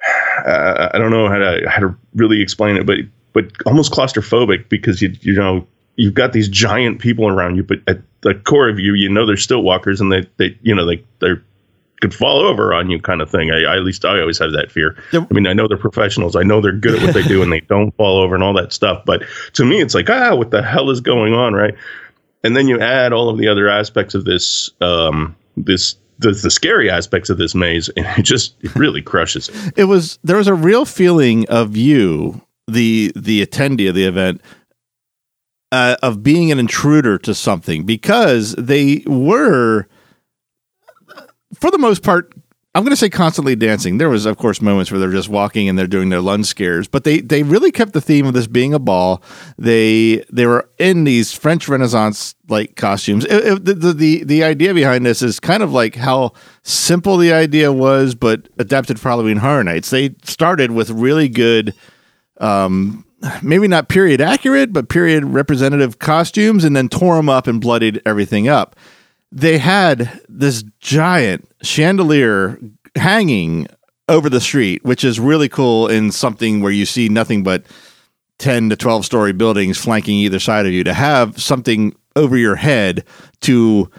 uh, 0.47 0.91
I 0.93 0.99
don't 0.99 1.11
know 1.11 1.29
how 1.29 1.39
to 1.39 1.69
how 1.69 1.81
to 1.81 1.97
really 2.15 2.41
explain 2.41 2.77
it, 2.77 2.87
but 2.87 2.99
but 3.33 3.47
almost 3.67 3.93
claustrophobic 3.93 4.69
because 4.69 5.03
you 5.03 5.15
you 5.21 5.35
know 5.35 5.67
you've 5.97 6.15
got 6.15 6.33
these 6.33 6.49
giant 6.49 7.01
people 7.01 7.29
around 7.29 7.57
you, 7.57 7.63
but 7.63 7.79
at 7.87 8.01
the 8.23 8.35
core 8.35 8.69
of 8.69 8.79
you, 8.79 8.95
you 8.95 9.09
know 9.09 9.27
they're 9.27 9.37
stilt 9.37 9.65
walkers 9.65 10.01
and 10.01 10.11
they 10.11 10.27
they 10.37 10.57
you 10.63 10.75
know 10.75 10.87
they 10.87 11.05
they 11.21 11.35
could 12.01 12.15
fall 12.15 12.41
over 12.41 12.75
on 12.75 12.91
you 12.91 13.01
kind 13.01 13.21
of 13.21 13.31
thing. 13.31 13.51
I, 13.51 13.63
I 13.63 13.77
at 13.77 13.85
least 13.85 14.05
I 14.05 14.21
always 14.21 14.39
have 14.39 14.53
that 14.53 14.73
fear. 14.73 14.97
Yep. 15.13 15.29
I 15.31 15.35
mean, 15.35 15.47
I 15.47 15.53
know 15.53 15.69
they're 15.69 15.77
professionals. 15.77 16.35
I 16.35 16.43
know 16.43 16.61
they're 16.61 16.73
good 16.73 16.97
at 16.97 17.03
what 17.03 17.15
they 17.15 17.23
do 17.23 17.43
and 17.43 17.53
they 17.53 17.61
don't 17.69 17.95
fall 17.97 18.19
over 18.19 18.35
and 18.35 18.43
all 18.43 18.55
that 18.55 18.73
stuff. 18.73 19.05
But 19.05 19.23
to 19.55 19.65
me, 19.65 19.81
it's 19.81 19.95
like 19.95 20.11
ah, 20.11 20.35
what 20.35 20.51
the 20.51 20.63
hell 20.63 20.91
is 20.91 21.01
going 21.01 21.35
on, 21.35 21.55
right? 21.55 21.75
And 22.45 22.57
then 22.57 22.67
you 22.67 22.81
add 22.81 23.13
all 23.13 23.29
of 23.29 23.39
the 23.39 23.47
other 23.47 23.69
aspects 23.69 24.15
of 24.15 24.25
this 24.25 24.71
um 24.81 25.37
this 25.57 25.97
the, 26.19 26.33
the 26.33 26.51
scary 26.51 26.89
aspects 26.89 27.31
of 27.31 27.39
this 27.39 27.55
maze, 27.55 27.89
and 27.91 28.07
it 28.19 28.23
just 28.23 28.55
it 28.63 28.75
really 28.75 29.03
crushes 29.03 29.49
it. 29.49 29.75
it 29.77 29.85
was 29.85 30.19
there 30.25 30.37
was 30.37 30.49
a 30.49 30.55
real 30.55 30.85
feeling 30.85 31.49
of 31.49 31.77
you, 31.77 32.41
the 32.67 33.13
the 33.15 33.45
attendee 33.45 33.89
of 33.89 33.95
the 33.95 34.05
event, 34.05 34.41
uh, 35.73 35.97
of 36.03 36.23
being 36.23 36.53
an 36.53 36.59
intruder 36.61 37.19
to 37.19 37.35
something 37.35 37.85
because 37.85 38.55
they 38.57 39.03
were, 39.07 39.89
for 41.59 41.71
the 41.71 41.79
most 41.79 42.03
part, 42.03 42.33
I'm 42.75 42.85
going 42.85 42.91
to 42.93 42.97
say 42.97 43.11
constantly 43.11 43.55
dancing. 43.55 43.99
There 43.99 44.09
was, 44.09 44.25
of 44.25 44.39
course, 44.39 44.63
moments 44.63 44.91
where 44.91 44.99
they're 44.99 45.11
just 45.11 45.29
walking 45.29 45.69
and 45.69 45.79
they're 45.79 45.87
doing 45.87 46.09
their 46.09 46.23
lunge 46.23 46.47
scares, 46.47 46.89
but 46.89 47.05
they 47.05 47.21
they 47.21 47.43
really 47.43 47.71
kept 47.71 47.93
the 47.93 48.01
theme 48.01 48.25
of 48.25 48.33
this 48.33 48.47
being 48.47 48.73
a 48.73 48.79
ball. 48.79 49.23
They 49.59 50.25
they 50.33 50.47
were 50.47 50.71
in 50.79 51.05
these 51.05 51.35
French 51.35 51.69
Renaissance 51.69 52.35
like 52.49 52.77
costumes. 52.77 53.27
It- 53.27 53.45
it- 53.45 53.65
the, 53.67 53.93
the 53.93 54.25
the 54.25 54.43
idea 54.45 54.73
behind 54.73 55.05
this 55.05 55.21
is 55.21 55.39
kind 55.39 55.63
of 55.63 55.73
like 55.73 55.97
how 55.97 56.33
simple 56.63 57.19
the 57.19 57.33
idea 57.35 57.71
was, 57.73 58.15
but 58.15 58.49
adapted 58.59 58.99
for 58.99 59.11
Halloween 59.11 59.37
Horror 59.37 59.65
Nights. 59.65 59.91
They 59.91 60.15
started 60.23 60.71
with 60.71 60.89
really 60.91 61.29
good 61.29 61.75
um, 62.41 63.05
maybe 63.43 63.69
not 63.69 63.89
period 63.89 64.21
accurate, 64.21 64.73
but 64.73 64.89
period 64.89 65.25
representative 65.25 65.99
costumes, 65.99 66.65
and 66.65 66.77
then 66.77 66.89
tore 66.89 67.17
them 67.17 67.29
up 67.29 67.47
and 67.47 67.61
bloodied 67.61 68.03
everything 68.05 68.49
up. 68.49 68.77
They 69.31 69.59
had 69.59 70.21
this 70.29 70.63
giant 70.81 71.49
chandelier 71.63 72.59
hanging 72.97 73.67
over 74.09 74.29
the 74.29 74.41
street, 74.41 74.85
which 74.85 75.05
is 75.05 75.19
really 75.19 75.49
cool 75.49 75.89
in 75.89 76.13
something 76.13 76.61
where 76.61 76.73
you 76.73 76.85
see 76.85 77.09
nothing 77.09 77.43
but 77.43 77.65
10 78.39 78.71
to 78.71 78.77
12 78.77 79.05
story 79.05 79.33
buildings 79.33 79.79
flanking 79.79 80.17
either 80.19 80.39
side 80.39 80.67
of 80.67 80.73
you. 80.73 80.85
To 80.85 80.93
have 80.93 81.41
something 81.41 81.95
over 82.17 82.37
your 82.37 82.57
head 82.57 83.05
to 83.43 83.91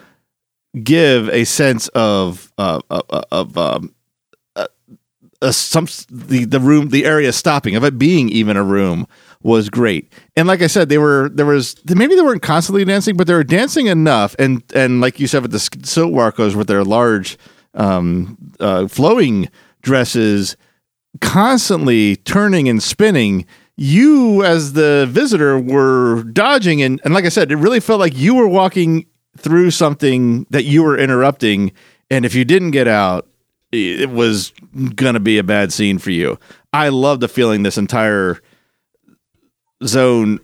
give 0.83 1.29
a 1.29 1.45
sense 1.45 1.87
of, 1.89 2.51
uh, 2.57 2.81
of, 2.89 3.25
of 3.31 3.57
um, 3.57 3.95
uh, 5.43 5.51
some 5.51 5.87
the 6.09 6.45
the 6.45 6.59
room 6.59 6.89
the 6.89 7.05
area 7.05 7.31
stopping. 7.31 7.75
Of 7.75 7.83
it 7.83 7.99
being 7.99 8.29
even 8.29 8.57
a 8.57 8.63
room 8.63 9.07
was 9.41 9.69
great. 9.69 10.11
And 10.35 10.47
like 10.47 10.61
i 10.61 10.67
said 10.67 10.89
they 10.89 10.97
were 10.97 11.29
there 11.33 11.45
was 11.45 11.75
maybe 11.93 12.15
they 12.15 12.21
weren't 12.21 12.41
constantly 12.41 12.85
dancing 12.85 13.17
but 13.17 13.27
they 13.27 13.33
were 13.33 13.43
dancing 13.43 13.87
enough. 13.87 14.35
And 14.39 14.63
and 14.73 15.01
like 15.01 15.19
you 15.19 15.27
said 15.27 15.41
with 15.41 15.51
the 15.51 15.59
stilt 15.59 16.13
walkers 16.13 16.55
with 16.55 16.67
their 16.67 16.83
large 16.83 17.37
um 17.73 18.37
uh 18.59 18.87
flowing 18.87 19.49
dresses 19.81 20.55
constantly 21.21 22.15
turning 22.15 22.67
and 22.69 22.81
spinning 22.81 23.45
you 23.75 24.43
as 24.43 24.73
the 24.73 25.07
visitor 25.09 25.59
were 25.59 26.23
dodging. 26.23 26.81
And, 26.81 27.01
and 27.03 27.13
like 27.13 27.25
i 27.25 27.29
said 27.29 27.51
it 27.51 27.57
really 27.57 27.79
felt 27.79 27.99
like 27.99 28.15
you 28.15 28.35
were 28.35 28.47
walking 28.47 29.05
through 29.37 29.71
something 29.71 30.45
that 30.51 30.63
you 30.63 30.83
were 30.83 30.97
interrupting. 30.97 31.71
And 32.09 32.23
if 32.25 32.35
you 32.35 32.45
didn't 32.45 32.71
get 32.71 32.87
out 32.87 33.27
it 33.73 34.09
was 34.09 34.51
going 34.95 35.13
to 35.13 35.19
be 35.19 35.37
a 35.37 35.43
bad 35.43 35.73
scene 35.73 35.97
for 35.97 36.11
you. 36.11 36.39
I 36.71 36.89
love 36.89 37.19
the 37.19 37.27
feeling 37.27 37.63
this 37.63 37.77
entire 37.77 38.39
zone 39.83 40.39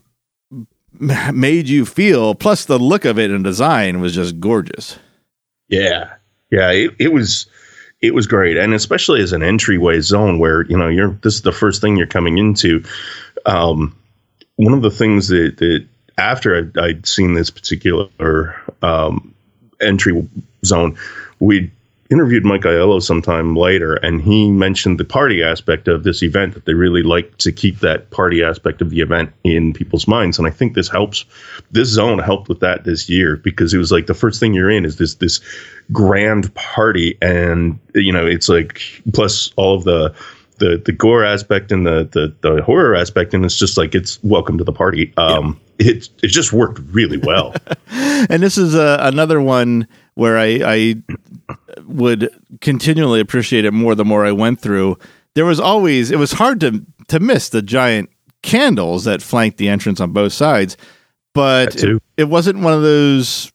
made 0.99 1.69
you 1.69 1.85
feel. 1.85 2.35
Plus, 2.35 2.65
the 2.65 2.79
look 2.79 3.05
of 3.05 3.17
it 3.17 3.31
and 3.31 3.43
design 3.43 3.99
was 3.99 4.13
just 4.13 4.39
gorgeous. 4.39 4.97
Yeah, 5.67 6.13
yeah, 6.51 6.71
it, 6.71 6.95
it 6.99 7.13
was 7.13 7.45
it 8.01 8.13
was 8.13 8.27
great, 8.27 8.57
and 8.57 8.73
especially 8.73 9.21
as 9.21 9.33
an 9.33 9.43
entryway 9.43 9.99
zone 10.01 10.39
where 10.39 10.63
you 10.65 10.77
know 10.77 10.87
you're 10.87 11.11
this 11.23 11.35
is 11.35 11.41
the 11.43 11.51
first 11.51 11.81
thing 11.81 11.97
you're 11.97 12.07
coming 12.07 12.37
into. 12.37 12.83
Um, 13.45 13.95
one 14.55 14.73
of 14.73 14.81
the 14.81 14.91
things 14.91 15.27
that 15.29 15.57
that 15.57 15.85
after 16.17 16.57
I'd, 16.57 16.77
I'd 16.77 17.07
seen 17.07 17.33
this 17.33 17.49
particular 17.49 18.53
um, 18.81 19.33
entry 19.79 20.27
zone, 20.65 20.97
we 21.39 21.71
interviewed 22.09 22.43
Mike 22.43 22.61
Aiello 22.61 23.01
sometime 23.01 23.55
later, 23.55 23.95
and 23.95 24.21
he 24.21 24.51
mentioned 24.51 24.99
the 24.99 25.05
party 25.05 25.43
aspect 25.43 25.87
of 25.87 26.03
this 26.03 26.23
event 26.23 26.55
that 26.55 26.65
they 26.65 26.73
really 26.73 27.03
like 27.03 27.37
to 27.37 27.51
keep 27.51 27.79
that 27.79 28.09
party 28.09 28.43
aspect 28.43 28.81
of 28.81 28.89
the 28.89 29.01
event 29.01 29.31
in 29.43 29.73
people's 29.73 30.07
minds. 30.07 30.39
And 30.39 30.47
I 30.47 30.51
think 30.51 30.73
this 30.73 30.89
helps. 30.89 31.25
This 31.71 31.89
zone 31.89 32.19
helped 32.19 32.49
with 32.49 32.61
that 32.61 32.83
this 32.83 33.09
year 33.09 33.37
because 33.37 33.73
it 33.73 33.77
was 33.77 33.91
like 33.91 34.07
the 34.07 34.13
first 34.15 34.39
thing 34.39 34.53
you're 34.53 34.71
in 34.71 34.85
is 34.85 34.97
this 34.97 35.15
this 35.15 35.39
grand 35.91 36.53
party, 36.55 37.17
and 37.21 37.79
you 37.93 38.11
know 38.11 38.25
it's 38.25 38.49
like 38.49 38.81
plus 39.13 39.51
all 39.55 39.75
of 39.75 39.83
the 39.83 40.13
the 40.57 40.81
the 40.83 40.91
gore 40.91 41.23
aspect 41.23 41.71
and 41.71 41.85
the 41.85 42.09
the, 42.11 42.33
the 42.41 42.63
horror 42.63 42.95
aspect, 42.95 43.33
and 43.33 43.45
it's 43.45 43.57
just 43.57 43.77
like 43.77 43.93
it's 43.93 44.21
welcome 44.23 44.57
to 44.57 44.63
the 44.63 44.73
party. 44.73 45.13
Um, 45.17 45.59
it 45.77 46.09
it 46.23 46.27
just 46.27 46.53
worked 46.53 46.79
really 46.91 47.17
well. 47.17 47.53
and 47.87 48.43
this 48.43 48.57
is 48.57 48.75
uh, 48.75 48.97
another 49.01 49.41
one 49.41 49.87
where 50.15 50.37
I, 50.37 50.59
I 50.65 50.95
would 51.87 52.29
continually 52.61 53.19
appreciate 53.19 53.65
it 53.65 53.71
more 53.71 53.95
the 53.95 54.05
more 54.05 54.25
I 54.25 54.31
went 54.31 54.61
through. 54.61 54.97
There 55.35 55.45
was 55.45 55.59
always 55.59 56.11
it 56.11 56.17
was 56.17 56.33
hard 56.33 56.59
to 56.61 56.85
to 57.07 57.19
miss 57.19 57.49
the 57.49 57.61
giant 57.61 58.09
candles 58.41 59.03
that 59.03 59.21
flanked 59.21 59.57
the 59.57 59.69
entrance 59.69 59.99
on 59.99 60.11
both 60.11 60.33
sides, 60.33 60.77
but 61.33 61.75
it, 61.83 62.01
it, 62.17 62.23
wasn't 62.25 62.59
one 62.59 62.73
of 62.73 62.81
those. 62.81 63.51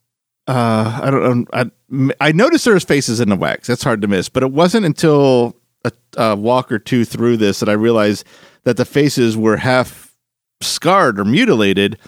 Uh, 0.46 1.00
I 1.02 1.10
don't 1.10 1.40
know. 1.40 1.46
I, 1.52 2.28
I 2.28 2.32
noticed 2.32 2.64
there 2.64 2.74
was 2.74 2.84
faces 2.84 3.20
in 3.20 3.28
the 3.28 3.36
wax. 3.36 3.66
That's 3.66 3.82
hard 3.82 4.02
to 4.02 4.08
miss, 4.08 4.28
but 4.28 4.42
it 4.42 4.52
wasn't 4.52 4.84
until 4.84 5.56
a, 5.84 5.92
a 6.16 6.36
walk 6.36 6.70
or 6.70 6.78
two 6.78 7.04
through 7.04 7.38
this 7.38 7.60
that 7.60 7.68
I 7.68 7.72
realized 7.72 8.26
that 8.64 8.76
the 8.76 8.84
faces 8.84 9.36
were 9.36 9.56
half 9.56 10.14
scarred 10.60 11.18
or 11.18 11.24
mutilated 11.24 11.98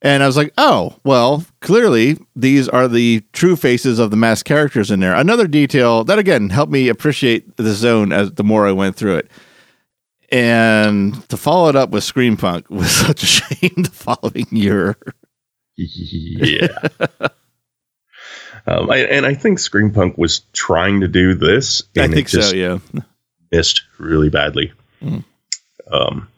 and 0.00 0.22
I 0.22 0.26
was 0.26 0.36
like, 0.36 0.52
oh, 0.58 0.96
well, 1.04 1.44
clearly 1.60 2.18
these 2.36 2.68
are 2.68 2.86
the 2.86 3.24
true 3.32 3.56
faces 3.56 3.98
of 3.98 4.10
the 4.10 4.16
masked 4.16 4.46
characters 4.46 4.90
in 4.90 5.00
there. 5.00 5.14
Another 5.14 5.48
detail 5.48 6.04
that, 6.04 6.18
again, 6.18 6.50
helped 6.50 6.70
me 6.70 6.88
appreciate 6.88 7.56
the 7.56 7.72
zone 7.72 8.12
as 8.12 8.32
the 8.32 8.44
more 8.44 8.66
I 8.66 8.72
went 8.72 8.94
through 8.94 9.16
it. 9.16 9.30
And 10.30 11.28
to 11.30 11.36
follow 11.36 11.68
it 11.68 11.76
up 11.76 11.90
with 11.90 12.04
Scream 12.04 12.36
Punk 12.36 12.70
was 12.70 12.90
such 12.90 13.22
a 13.22 13.26
shame 13.26 13.74
the 13.76 13.90
following 13.90 14.46
year. 14.50 14.96
yeah. 15.76 16.68
um, 18.66 18.90
I, 18.90 18.98
and 18.98 19.26
I 19.26 19.34
think 19.34 19.58
Scream 19.58 19.90
Punk 19.90 20.16
was 20.16 20.40
trying 20.52 21.00
to 21.00 21.08
do 21.08 21.34
this. 21.34 21.82
I 21.96 22.06
think 22.06 22.28
so, 22.28 22.54
yeah. 22.54 22.78
Missed 23.50 23.82
really 23.98 24.28
badly. 24.28 24.72
Mm. 25.02 25.24
Um, 25.90 26.28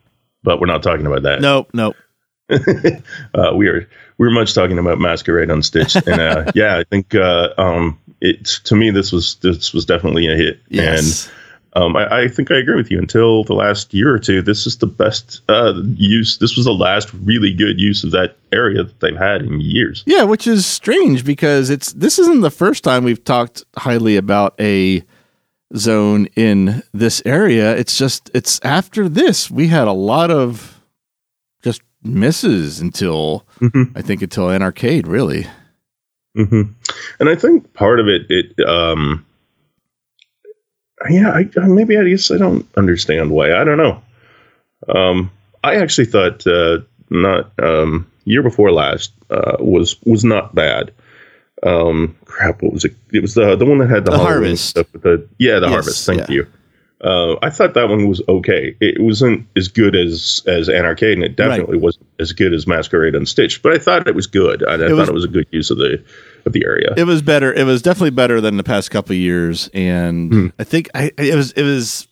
but 0.43 0.61
we're 0.61 0.67
not 0.67 0.83
talking 0.83 1.07
about 1.07 1.25
that. 1.25 1.43
Nope, 1.43 1.71
nope. 1.75 1.97
uh, 3.35 3.53
we 3.55 3.69
are 3.69 3.89
we 4.19 4.27
are 4.27 4.31
much 4.31 4.55
talking 4.55 4.79
about 4.79 4.99
Masquerade 4.99 5.49
Unstitched, 5.49 6.07
and 6.07 6.21
uh, 6.21 6.51
yeah, 6.55 6.79
I 6.79 6.85
think 6.85 7.15
uh, 7.15 7.51
um, 7.59 7.99
it 8.21 8.45
to 8.65 8.75
me 8.75 8.91
this 8.91 9.13
was 9.13 9.37
this 9.37 9.73
was 9.73 9.85
definitely 9.85 10.27
a 10.27 10.37
hit, 10.37 10.61
yes. 10.69 11.27
and 11.27 11.33
um, 11.75 11.97
I, 11.97 12.23
I, 12.23 12.29
think 12.29 12.51
I 12.51 12.57
agree 12.57 12.75
with 12.75 12.91
you. 12.91 12.99
Until 12.99 13.45
the 13.45 13.55
last 13.55 13.95
year 13.95 14.13
or 14.13 14.19
two, 14.19 14.43
this 14.43 14.67
is 14.67 14.79
the 14.79 14.87
best 14.87 15.41
uh, 15.49 15.75
use. 15.95 16.39
This 16.39 16.57
was 16.57 16.67
the 16.67 16.75
last 16.75 17.13
really 17.15 17.55
good 17.55 17.79
use 17.79 18.03
of 18.03 18.11
that 18.11 18.37
area 18.51 18.83
that 18.83 18.99
they've 19.01 19.17
had 19.17 19.43
in 19.43 19.61
years. 19.61 20.03
Yeah, 20.07 20.25
which 20.25 20.47
is 20.47 20.67
strange 20.67 21.25
because 21.25 21.71
it's 21.71 21.93
this 21.93 22.19
isn't 22.19 22.41
the 22.41 22.51
first 22.51 22.83
time 22.83 23.05
we've 23.05 23.23
talked 23.23 23.65
highly 23.77 24.17
about 24.17 24.55
a 24.61 25.05
zone 25.77 26.27
in 26.35 26.83
this 26.93 27.23
area. 27.25 27.77
It's 27.77 27.97
just 27.97 28.31
it's 28.35 28.61
after 28.65 29.09
this 29.09 29.51
we 29.51 29.69
had 29.69 29.87
a 29.87 29.93
lot 29.93 30.31
of 30.31 30.80
misses 32.03 32.81
until 32.81 33.47
mm-hmm. 33.61 33.97
I 33.97 34.03
think 34.03 34.23
until 34.23 34.47
Anarcade 34.47 35.07
really. 35.07 35.47
Mm-hmm. 36.37 36.73
And 37.19 37.29
I 37.29 37.35
think 37.35 37.73
part 37.75 37.99
of 37.99 38.07
it, 38.09 38.27
it, 38.31 38.69
um, 38.69 39.27
yeah, 41.09 41.31
I, 41.31 41.49
maybe 41.67 41.97
I 41.97 42.05
guess 42.05 42.31
I 42.31 42.37
don't 42.37 42.67
understand 42.77 43.31
why. 43.31 43.53
I 43.53 43.65
don't 43.65 43.79
know. 43.79 44.03
Um, 44.89 45.31
I 45.65 45.77
actually 45.77 46.07
thought 46.07 46.47
uh, 46.47 46.79
not 47.11 47.51
um, 47.59 48.11
year 48.25 48.43
before 48.43 48.71
last 48.73 49.13
uh, 49.31 49.57
was 49.59 50.01
was 50.05 50.25
not 50.25 50.55
bad. 50.55 50.93
Um, 51.63 52.17
crap, 52.25 52.63
what 52.63 52.73
was 52.73 52.85
it? 52.85 52.95
It 53.13 53.21
was 53.21 53.35
the 53.35 53.57
the 53.57 53.67
one 53.67 53.79
that 53.79 53.91
had 53.91 54.05
the, 54.05 54.13
the 54.13 54.19
harvest 54.19 54.67
stuff 54.67 54.91
with 54.93 55.03
the 55.03 55.27
yeah 55.39 55.59
the 55.59 55.67
yes, 55.67 55.73
harvest. 55.73 56.07
Thank 56.07 56.21
yeah. 56.29 56.31
you. 56.31 56.47
Uh, 57.03 57.37
I 57.41 57.49
thought 57.49 57.73
that 57.75 57.89
one 57.89 58.09
was 58.09 58.21
okay. 58.29 58.77
It 58.81 59.03
wasn't 59.03 59.47
as 59.57 59.69
good 59.69 59.97
as 59.97 60.43
as 60.47 60.69
Anarcade, 60.69 61.15
and 61.15 61.25
it 61.25 61.35
definitely 61.35 61.77
right. 61.77 61.83
wasn't 61.83 62.07
as 62.19 62.33
good 62.33 62.53
as 62.53 62.67
Masquerade 62.67 63.15
Unstitched. 63.15 63.63
But 63.63 63.73
I 63.73 63.79
thought 63.79 64.07
it 64.07 64.15
was 64.15 64.27
good. 64.27 64.63
I, 64.67 64.73
I 64.73 64.75
it 64.75 64.89
thought 64.91 64.97
was, 64.97 65.09
it 65.09 65.15
was 65.15 65.25
a 65.25 65.29
good 65.29 65.47
use 65.51 65.71
of 65.71 65.79
the 65.79 66.05
of 66.45 66.53
the 66.53 66.65
area. 66.67 66.93
It 66.97 67.05
was 67.05 67.23
better. 67.23 67.53
It 67.55 67.65
was 67.65 67.81
definitely 67.81 68.11
better 68.11 68.41
than 68.41 68.59
the 68.59 68.65
past 68.65 68.91
couple 68.91 69.15
years, 69.15 69.71
and 69.73 70.33
hmm. 70.33 70.47
I 70.59 70.65
think 70.65 70.91
I 70.95 71.11
it 71.17 71.35
was 71.35 71.53
it 71.53 71.63
was. 71.63 72.07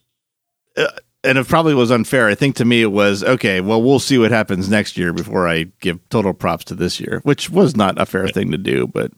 Uh, 0.77 0.87
and 1.25 1.37
it 1.37 1.49
probably 1.49 1.75
was 1.75 1.91
unfair. 1.91 2.29
I 2.29 2.37
think 2.37 2.55
to 2.57 2.65
me 2.65 2.81
it 2.81 2.93
was 2.93 3.25
okay. 3.25 3.61
Well, 3.61 3.83
we'll 3.83 3.99
see 3.99 4.19
what 4.19 4.31
happens 4.31 4.69
next 4.69 4.97
year 4.97 5.13
before 5.13 5.49
I 5.49 5.65
give 5.81 5.99
total 6.11 6.33
props 6.33 6.65
to 6.67 6.77
this 6.77 7.01
year, 7.01 7.21
which 7.25 7.51
was 7.51 7.77
not 7.77 8.01
a 8.01 8.07
fair 8.07 8.29
thing 8.29 8.53
to 8.53 8.59
do. 8.59 8.87
But 8.87 9.11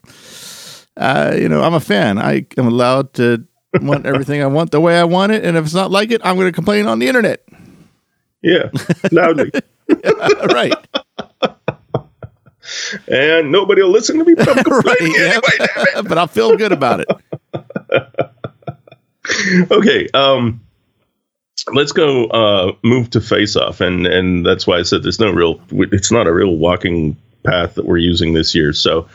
uh, 0.97 1.35
you 1.37 1.47
know, 1.47 1.61
I'm 1.61 1.75
a 1.75 1.79
fan. 1.79 2.17
I 2.17 2.47
am 2.57 2.67
allowed 2.67 3.13
to 3.13 3.45
want 3.79 4.05
everything 4.05 4.41
I 4.41 4.47
want 4.47 4.71
the 4.71 4.81
way 4.81 4.99
I 4.99 5.03
want 5.03 5.31
it, 5.31 5.45
and 5.45 5.57
if 5.57 5.65
it's 5.65 5.73
not 5.73 5.91
like 5.91 6.11
it, 6.11 6.21
I'm 6.23 6.35
going 6.35 6.47
to 6.47 6.51
complain 6.51 6.87
on 6.87 6.99
the 6.99 7.07
internet. 7.07 7.43
Yeah, 8.41 8.69
loudly. 9.11 9.51
yeah, 9.87 10.45
right. 10.45 10.73
and 13.07 13.51
nobody 13.51 13.81
will 13.81 13.91
listen 13.91 14.17
to 14.19 14.25
me, 14.25 14.33
but 14.33 14.49
I'm 14.49 14.63
complaining 14.63 15.13
right, 15.13 15.41
anyway. 15.59 16.01
but 16.07 16.17
I'll 16.17 16.27
feel 16.27 16.57
good 16.57 16.71
about 16.71 17.01
it. 17.01 17.07
okay. 19.71 20.07
Um, 20.13 20.61
let's 21.73 21.91
go 21.91 22.25
uh, 22.27 22.73
move 22.83 23.09
to 23.11 23.21
face 23.21 23.55
off, 23.55 23.81
and 23.81 24.07
and 24.07 24.45
that's 24.45 24.65
why 24.65 24.79
I 24.79 24.83
said 24.83 25.03
there's 25.03 25.19
no 25.19 25.31
real. 25.31 25.61
It's 25.71 26.11
not 26.11 26.27
a 26.27 26.33
real 26.33 26.55
walking 26.55 27.15
path 27.43 27.75
that 27.75 27.85
we're 27.85 27.97
using 27.97 28.33
this 28.33 28.53
year. 28.55 28.73
So, 28.73 29.07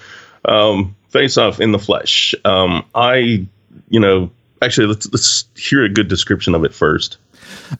um, 0.44 0.94
face 1.10 1.36
off 1.36 1.60
in 1.60 1.72
the 1.72 1.78
flesh. 1.78 2.34
Um, 2.44 2.84
I, 2.94 3.46
you 3.88 4.00
know, 4.00 4.30
actually 4.62 4.86
let's 4.86 5.10
let's 5.12 5.44
hear 5.56 5.84
a 5.84 5.88
good 5.88 6.08
description 6.08 6.54
of 6.54 6.64
it 6.64 6.74
first. 6.74 7.18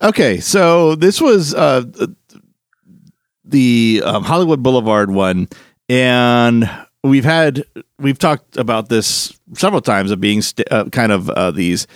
Okay, 0.02 0.40
so 0.40 0.94
this 0.94 1.20
was 1.20 1.54
uh, 1.54 1.84
the 3.44 4.02
um, 4.04 4.24
Hollywood 4.24 4.62
Boulevard 4.62 5.10
one, 5.10 5.48
and 5.88 6.68
we've 7.02 7.24
had 7.24 7.64
we've 7.98 8.18
talked 8.18 8.56
about 8.56 8.88
this 8.88 9.38
several 9.54 9.80
times 9.80 10.10
of 10.10 10.20
being 10.20 10.42
st- 10.42 10.70
uh, 10.70 10.84
kind 10.86 11.12
of 11.12 11.30
uh, 11.30 11.50
these 11.50 11.86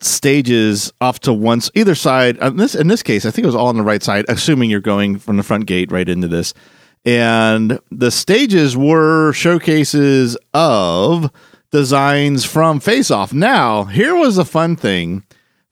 stages 0.00 0.92
off 1.00 1.20
to 1.20 1.32
once 1.32 1.70
either 1.74 1.94
side. 1.94 2.36
In 2.38 2.56
this 2.56 2.74
in 2.74 2.88
this 2.88 3.02
case, 3.02 3.24
I 3.24 3.30
think 3.30 3.44
it 3.44 3.48
was 3.48 3.56
all 3.56 3.68
on 3.68 3.76
the 3.76 3.82
right 3.82 4.02
side, 4.02 4.24
assuming 4.28 4.70
you're 4.70 4.80
going 4.80 5.18
from 5.18 5.36
the 5.36 5.42
front 5.42 5.66
gate 5.66 5.90
right 5.90 6.08
into 6.08 6.28
this. 6.28 6.54
And 7.04 7.80
the 7.90 8.12
stages 8.12 8.76
were 8.76 9.32
showcases 9.32 10.36
of 10.54 11.32
designs 11.72 12.44
from 12.44 12.78
Face 12.78 13.10
Off. 13.10 13.32
Now, 13.32 13.84
here 13.84 14.14
was 14.14 14.38
a 14.38 14.44
fun 14.44 14.76
thing 14.76 15.24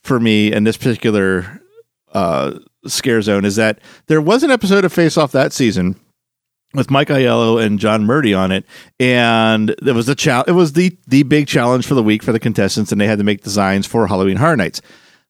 for 0.02 0.18
me 0.18 0.52
in 0.52 0.64
this 0.64 0.76
particular 0.76 1.60
uh, 2.12 2.58
scare 2.86 3.22
zone 3.22 3.44
is 3.44 3.56
that 3.56 3.78
there 4.06 4.20
was 4.20 4.42
an 4.42 4.50
episode 4.50 4.84
of 4.84 4.92
Face 4.92 5.16
Off 5.16 5.32
that 5.32 5.52
season 5.52 5.94
with 6.72 6.90
Mike 6.90 7.08
Aiello 7.08 7.62
and 7.62 7.78
John 7.78 8.04
Murdy 8.04 8.32
on 8.32 8.50
it, 8.52 8.64
and 8.98 9.70
it 9.70 9.94
was 9.94 10.06
the 10.06 10.44
It 10.46 10.52
was 10.52 10.72
the 10.72 10.96
the 11.06 11.22
big 11.24 11.46
challenge 11.46 11.86
for 11.86 11.94
the 11.94 12.02
week 12.02 12.22
for 12.22 12.32
the 12.32 12.40
contestants, 12.40 12.92
and 12.92 13.00
they 13.00 13.06
had 13.06 13.18
to 13.18 13.24
make 13.24 13.42
designs 13.42 13.86
for 13.86 14.06
Halloween 14.06 14.36
Horror 14.36 14.56
Nights. 14.56 14.80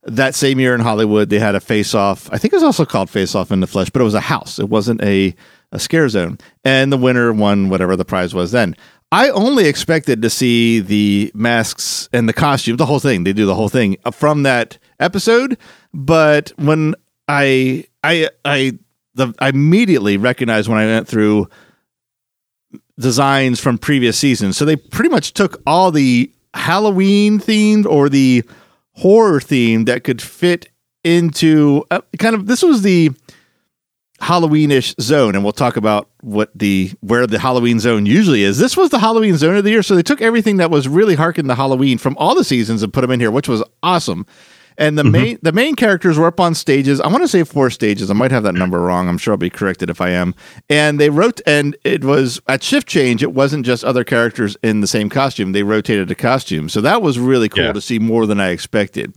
That 0.05 0.35
same 0.35 0.61
year 0.61 0.75
in 0.75 0.81
Hollywood, 0.81 1.29
they 1.29 1.39
had 1.39 1.55
a 1.55 1.61
Face 1.61 1.95
Off. 1.95 2.31
I 2.33 2.39
think 2.39 2.53
it 2.55 2.57
was 2.57 2.63
also 2.63 2.87
called 2.87 3.11
Face 3.11 3.35
Off 3.35 3.51
in 3.51 3.61
the 3.61 3.67
Flesh, 3.67 3.91
but 3.91 4.01
it 4.01 4.05
was 4.05 4.15
a 4.15 4.21
house. 4.21 4.59
It 4.59 4.69
wasn't 4.69 5.03
a 5.03 5.35
a 5.73 5.79
scare 5.79 6.09
zone, 6.09 6.39
and 6.65 6.93
the 6.93 6.97
winner 6.99 7.33
won 7.33 7.69
whatever 7.69 7.97
the 7.97 8.05
prize 8.05 8.35
was 8.35 8.53
then. 8.53 8.77
I 9.13 9.31
only 9.31 9.67
expected 9.67 10.23
to 10.23 10.31
see 10.31 10.81
the 10.81 11.33
masks 11.35 12.09
and 12.13 12.29
the 12.29 12.33
costume, 12.33 12.77
the 12.77 12.87
whole 12.87 13.01
thing. 13.01 13.25
They 13.25 13.33
do 13.33 13.47
the 13.47 13.57
whole 13.57 13.69
thing 13.69 13.97
from 14.13 14.45
that 14.45 14.79
episode, 15.01 15.59
but 15.93 16.53
when 16.57 16.95
I 17.27 17.87
I 18.05 18.29
I 18.45 18.79
the 19.15 19.35
I 19.41 19.49
immediately 19.49 20.17
recognized 20.17 20.69
when 20.69 20.79
I 20.79 20.87
went 20.87 21.09
through 21.09 21.49
designs 22.99 23.59
from 23.59 23.79
previous 23.79 24.19
seasons. 24.19 24.57
So 24.57 24.65
they 24.65 24.77
pretty 24.77 25.11
much 25.11 25.33
took 25.33 25.61
all 25.67 25.91
the 25.91 26.33
Halloween 26.55 27.41
themed 27.41 27.87
or 27.87 28.09
the 28.09 28.45
horror 28.93 29.41
theme 29.41 29.87
that 29.87 30.05
could 30.05 30.23
fit 30.23 30.69
into 31.03 31.85
uh, 31.91 32.03
kind 32.19 32.35
of 32.35 32.47
this 32.47 32.63
was 32.63 32.83
the 32.83 33.11
Halloweenish 34.21 35.01
zone, 35.01 35.35
and 35.35 35.43
we'll 35.43 35.53
talk 35.53 35.77
about 35.77 36.09
what 36.21 36.51
the 36.55 36.93
where 37.01 37.27
the 37.27 37.39
Halloween 37.39 37.81
zone 37.81 38.05
usually 38.05 38.43
is. 38.43 38.59
This 38.59 38.77
was 38.77 38.91
the 38.91 38.99
Halloween 38.99 39.37
zone 39.37 39.57
of 39.57 39.65
the 39.65 39.71
year, 39.71 39.83
so 39.83 39.95
they 39.95 40.03
took 40.03 40.21
everything 40.21 40.59
that 40.59 40.71
was 40.71 40.87
really 40.89 41.15
harkened 41.15 41.49
to 41.49 41.55
Halloween 41.55 41.97
from 41.99 42.17
all 42.19 42.35
the 42.35 42.45
seasons 42.45 42.83
and 42.83 42.93
put 42.93 43.01
them 43.01 43.11
in 43.11 43.21
here, 43.21 43.31
which 43.31 43.49
was 43.49 43.63
awesome. 43.83 44.27
And 44.77 44.97
the 44.97 45.03
mm-hmm. 45.03 45.13
main 45.13 45.39
the 45.43 45.53
main 45.53 45.75
characters 45.75 46.19
were 46.19 46.27
up 46.27 46.39
on 46.39 46.55
stages. 46.55 47.01
I 47.01 47.09
want 47.09 47.23
to 47.23 47.29
say 47.29 47.45
four 47.45 47.71
stages. 47.71 48.11
I 48.11 48.15
might 48.15 48.31
have 48.31 48.43
that 48.45 48.55
number 48.55 48.81
wrong. 48.81 49.09
I'm 49.09 49.19
sure 49.19 49.33
I'll 49.33 49.39
be 49.39 49.51
corrected 49.51 49.91
if 49.91 50.01
I 50.01 50.11
am. 50.11 50.35
And 50.69 51.01
they 51.01 51.11
wrote, 51.11 51.41
and 51.47 51.77
it 51.85 52.05
was 52.05 52.41
at 52.47 52.63
shift 52.63 52.87
change. 52.87 53.23
It 53.23 53.33
wasn't 53.33 53.67
just 53.67 53.85
other 53.85 54.05
characters 54.05 54.57
in 54.63 54.81
the 54.81 54.87
same 54.87 55.09
costume. 55.11 55.53
They 55.53 55.63
rotated 55.63 56.09
the 56.09 56.15
costume, 56.15 56.69
so 56.69 56.81
that 56.83 57.03
was 57.03 57.19
really 57.19 57.49
cool 57.49 57.65
Yeah. 57.65 57.73
to 57.73 57.81
see 57.81 57.99
more 57.99 58.27
than 58.27 58.41
I 58.41 58.51
expected. 58.51 59.13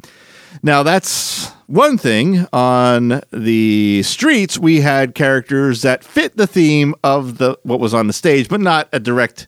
Now 0.62 0.84
that's 0.84 1.50
one 1.68 1.98
thing. 1.98 2.46
On 2.54 3.22
the 3.32 4.04
streets, 4.04 4.58
we 4.58 4.82
had 4.82 5.16
characters 5.16 5.82
that 5.82 6.04
fit 6.04 6.38
the 6.38 6.48
theme 6.48 6.94
of 7.04 7.38
the 7.38 7.58
what 7.63 7.80
was 7.80 7.94
on 7.94 8.08
the 8.08 8.13
stage, 8.13 8.50
but 8.50 8.62
not 8.62 8.89
a 8.92 9.00
direct 9.00 9.48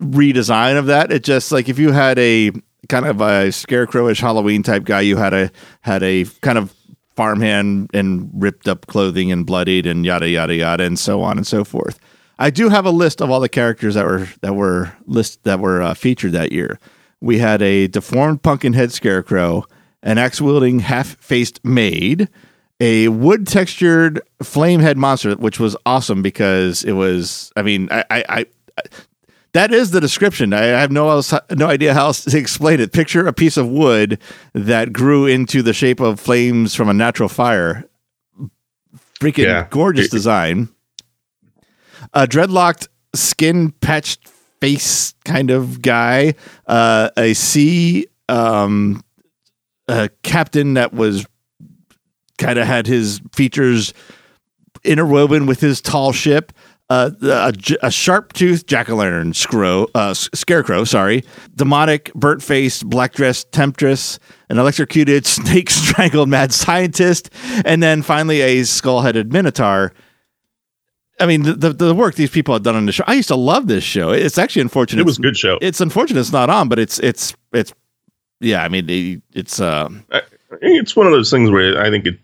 redesign 0.00 0.78
of 0.78 0.86
that. 0.86 1.10
It 1.10 1.24
just 1.24 1.50
like 1.52 1.68
if 1.68 1.78
you 1.78 1.92
had 1.92 2.18
a 2.18 2.52
kind 2.88 3.06
of 3.06 3.20
a 3.20 3.48
scarecrowish 3.48 4.20
Halloween 4.20 4.62
type 4.62 4.84
guy, 4.84 5.00
you 5.00 5.16
had 5.16 5.34
a 5.34 5.50
had 5.80 6.02
a 6.02 6.24
kind 6.42 6.58
of 6.58 6.74
farmhand 7.16 7.90
and 7.94 8.30
ripped 8.32 8.68
up 8.68 8.86
clothing 8.86 9.32
and 9.32 9.44
bloodied 9.44 9.86
and 9.86 10.04
yada 10.06 10.28
yada 10.28 10.54
yada 10.54 10.84
and 10.84 10.98
so 10.98 11.20
on 11.20 11.36
and 11.36 11.46
so 11.46 11.64
forth. 11.64 11.98
I 12.38 12.50
do 12.50 12.68
have 12.68 12.86
a 12.86 12.90
list 12.90 13.20
of 13.20 13.30
all 13.30 13.40
the 13.40 13.48
characters 13.48 13.94
that 13.94 14.04
were 14.04 14.28
that 14.42 14.54
were 14.54 14.92
list 15.06 15.42
that 15.44 15.58
were 15.58 15.82
uh, 15.82 15.94
featured 15.94 16.32
that 16.32 16.52
year. 16.52 16.78
We 17.20 17.38
had 17.38 17.60
a 17.62 17.88
deformed 17.88 18.44
pumpkin 18.44 18.74
head 18.74 18.92
scarecrow, 18.92 19.64
an 20.02 20.18
axe 20.18 20.40
wielding 20.40 20.80
half 20.80 21.16
faced 21.16 21.64
maid, 21.64 22.28
a 22.80 23.08
wood 23.08 23.46
textured 23.46 24.20
flame 24.42 24.80
head 24.80 24.96
monster, 24.96 25.34
which 25.36 25.58
was 25.58 25.76
awesome 25.84 26.22
because 26.22 26.84
it 26.84 26.92
was. 26.92 27.52
I 27.56 27.62
mean, 27.62 27.88
I, 27.90 28.04
I, 28.10 28.24
I 28.28 28.46
that 29.52 29.72
is 29.72 29.90
the 29.90 30.00
description. 30.00 30.52
I 30.52 30.62
have 30.64 30.92
no 30.92 31.08
else, 31.08 31.32
no 31.50 31.66
idea 31.66 31.94
how 31.94 32.06
else 32.06 32.24
to 32.24 32.38
explain 32.38 32.80
it. 32.80 32.92
Picture 32.92 33.26
a 33.26 33.32
piece 33.32 33.56
of 33.56 33.68
wood 33.68 34.20
that 34.52 34.92
grew 34.92 35.26
into 35.26 35.62
the 35.62 35.72
shape 35.72 36.00
of 36.00 36.20
flames 36.20 36.74
from 36.74 36.88
a 36.88 36.94
natural 36.94 37.28
fire. 37.28 37.84
Freaking 39.20 39.44
Yeah. 39.46 39.66
gorgeous 39.70 40.08
design. 40.10 40.68
A 42.14 42.26
dreadlocked, 42.26 42.88
skin 43.14 43.72
patched 43.72 44.28
face 44.60 45.14
kind 45.24 45.50
of 45.50 45.82
guy. 45.82 46.34
Uh, 46.66 47.10
a 47.16 47.34
sea 47.34 48.06
um, 48.28 49.02
a 49.88 50.10
captain 50.22 50.74
that 50.74 50.92
was 50.92 51.26
kind 52.38 52.58
of 52.58 52.66
had 52.66 52.86
his 52.86 53.20
features 53.34 53.92
interwoven 54.84 55.46
with 55.46 55.60
his 55.60 55.80
tall 55.80 56.12
ship. 56.12 56.52
Uh, 56.90 57.10
a, 57.22 57.52
a 57.82 57.90
sharp 57.90 58.32
toothed 58.32 58.66
jack 58.66 58.88
o' 58.88 58.94
lantern 58.94 59.34
uh, 59.94 60.14
scarecrow, 60.14 60.84
sorry, 60.84 61.22
demonic, 61.54 62.10
burnt 62.14 62.42
faced, 62.42 62.88
black 62.88 63.12
dressed 63.12 63.52
temptress, 63.52 64.18
an 64.48 64.58
electrocuted, 64.58 65.26
snake 65.26 65.68
strangled 65.68 66.30
mad 66.30 66.50
scientist, 66.50 67.28
and 67.66 67.82
then 67.82 68.00
finally 68.00 68.40
a 68.40 68.64
skull 68.64 69.02
headed 69.02 69.30
minotaur. 69.34 69.92
I 71.20 71.26
mean, 71.26 71.42
the, 71.42 71.52
the 71.54 71.72
the 71.72 71.94
work 71.94 72.14
these 72.14 72.30
people 72.30 72.54
have 72.54 72.62
done 72.62 72.76
on 72.76 72.86
the 72.86 72.92
show. 72.92 73.04
I 73.06 73.14
used 73.14 73.28
to 73.28 73.36
love 73.36 73.66
this 73.66 73.84
show. 73.84 74.10
It's 74.10 74.38
actually 74.38 74.62
unfortunate. 74.62 75.02
It 75.02 75.06
was 75.06 75.18
a 75.18 75.22
good 75.22 75.36
show. 75.36 75.58
It's 75.60 75.82
unfortunate 75.82 76.20
it's 76.20 76.32
not 76.32 76.48
on, 76.48 76.68
but 76.68 76.78
it's 76.78 76.98
it's 77.00 77.34
it's 77.52 77.74
yeah. 78.40 78.64
I 78.64 78.68
mean, 78.68 78.88
it, 78.88 79.22
it's 79.32 79.60
uh, 79.60 79.88
it's 80.60 80.96
one 80.96 81.06
of 81.06 81.12
those 81.12 81.30
things 81.30 81.50
where 81.50 81.80
I 81.80 81.90
think 81.90 82.06
it 82.06 82.18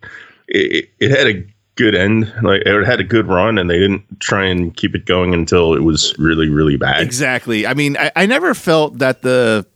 it, 0.49 0.91
it 1.01 1.11
had 1.11 1.27
a 1.27 1.47
good 1.77 1.95
end, 1.95 2.33
like 2.43 2.63
it 2.65 2.85
had 2.85 3.01
a 3.01 3.05
good 3.05 3.27
run, 3.27 3.59
and 3.59 3.69
they 3.69 3.79
didn't 3.79 4.21
try 4.21 4.45
and 4.45 4.77
keep 4.77 4.95
it 4.95 5.07
going 5.07 5.35
until 5.35 5.75
it 5.75 5.83
was 5.83 6.15
really 6.19 6.49
really 6.49 6.77
bad. 6.77 7.03
Exactly. 7.03 7.67
I 7.67 7.75
mean, 7.75 7.97
I, 7.97 8.13
I 8.17 8.27
never 8.27 8.55
felt 8.55 8.99
that 8.99 9.23
the 9.23 9.67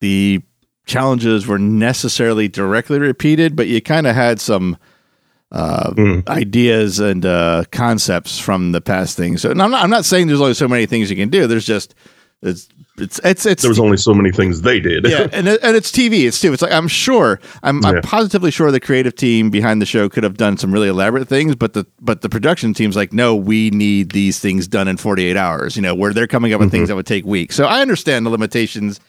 the 0.00 0.42
challenges 0.86 1.46
were 1.46 1.58
necessarily 1.58 2.48
directly 2.48 2.98
repeated, 2.98 3.54
but 3.54 3.68
you 3.68 3.80
kind 3.80 4.06
of 4.06 4.14
had 4.14 4.40
some 4.40 4.76
uh, 5.52 5.92
ideas 6.28 6.98
and 6.98 7.24
uh, 7.24 7.64
concepts 7.70 8.38
from 8.38 8.72
the 8.72 8.80
past 8.80 9.16
things. 9.16 9.42
So, 9.42 9.50
and 9.50 9.62
I'm 9.62 9.70
not, 9.70 9.82
I'm 9.82 9.90
not 9.90 10.04
saying 10.04 10.26
there's 10.26 10.40
only 10.40 10.54
so 10.54 10.68
many 10.68 10.86
things 10.86 11.10
you 11.10 11.16
can 11.16 11.28
do. 11.28 11.46
There's 11.46 11.66
just 11.66 11.94
it's 12.42 12.68
it's 13.00 13.20
it's 13.24 13.46
it's 13.46 13.62
There 13.62 13.68
was 13.68 13.78
only 13.78 13.96
so 13.96 14.12
many 14.14 14.30
things 14.32 14.62
they 14.62 14.80
did. 14.80 15.06
yeah, 15.08 15.28
and 15.32 15.48
and 15.48 15.76
it's 15.76 15.90
TV. 15.92 16.26
It's 16.26 16.40
too. 16.40 16.52
It's 16.52 16.62
like 16.62 16.72
I'm 16.72 16.88
sure. 16.88 17.40
I'm, 17.62 17.84
I'm 17.84 17.96
Yeah. 17.96 18.00
positively 18.02 18.50
sure 18.50 18.70
the 18.70 18.80
creative 18.80 19.14
team 19.14 19.50
behind 19.50 19.80
the 19.82 19.86
show 19.86 20.08
could 20.08 20.24
have 20.24 20.36
done 20.36 20.56
some 20.56 20.72
really 20.72 20.88
elaborate 20.88 21.28
things, 21.28 21.54
but 21.54 21.72
the 21.74 21.86
but 22.00 22.22
the 22.22 22.28
production 22.28 22.74
team's 22.74 22.96
like, 22.96 23.12
no, 23.12 23.34
we 23.34 23.70
need 23.70 24.12
these 24.12 24.38
things 24.40 24.66
done 24.68 24.88
in 24.88 24.96
48 24.96 25.36
hours. 25.36 25.76
You 25.76 25.82
know, 25.82 25.94
where 25.94 26.12
they're 26.12 26.26
coming 26.26 26.52
up 26.52 26.60
with 26.60 26.70
things 26.70 26.88
that 26.88 26.94
would 26.96 27.06
take 27.06 27.24
weeks. 27.24 27.54
So 27.56 27.64
I 27.66 27.80
understand 27.82 28.26
the 28.26 28.30
limitations 28.30 29.00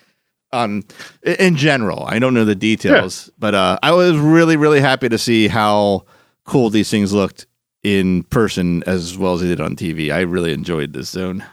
on 0.52 0.84
in 1.24 1.56
general. 1.56 2.06
I 2.08 2.18
don't 2.20 2.34
know 2.34 2.46
the 2.46 2.56
details, 2.56 3.30
but 3.38 3.54
uh, 3.54 3.78
I 3.84 3.92
was 3.92 4.18
really 4.18 4.58
really 4.58 4.80
happy 4.82 5.10
to 5.10 5.18
see 5.18 5.48
how 5.48 6.06
cool 6.46 6.70
these 6.72 6.90
things 6.90 7.14
looked 7.14 7.46
in 7.84 8.24
person 8.24 8.84
as 8.88 9.18
well 9.18 9.36
as 9.36 9.42
they 9.42 9.48
did 9.48 9.62
on 9.62 9.76
TV. 9.76 10.12
I 10.12 10.22
really 10.22 10.52
enjoyed 10.52 10.92
this 10.94 11.10
zone. 11.10 11.46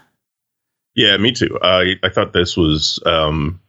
Yeah, 0.96 1.16
me 1.18 1.30
too. 1.30 1.58
I 1.62 1.96
I 2.02 2.08
thought 2.08 2.32
this 2.32 2.56
was 2.56 2.98
um, 3.06 3.60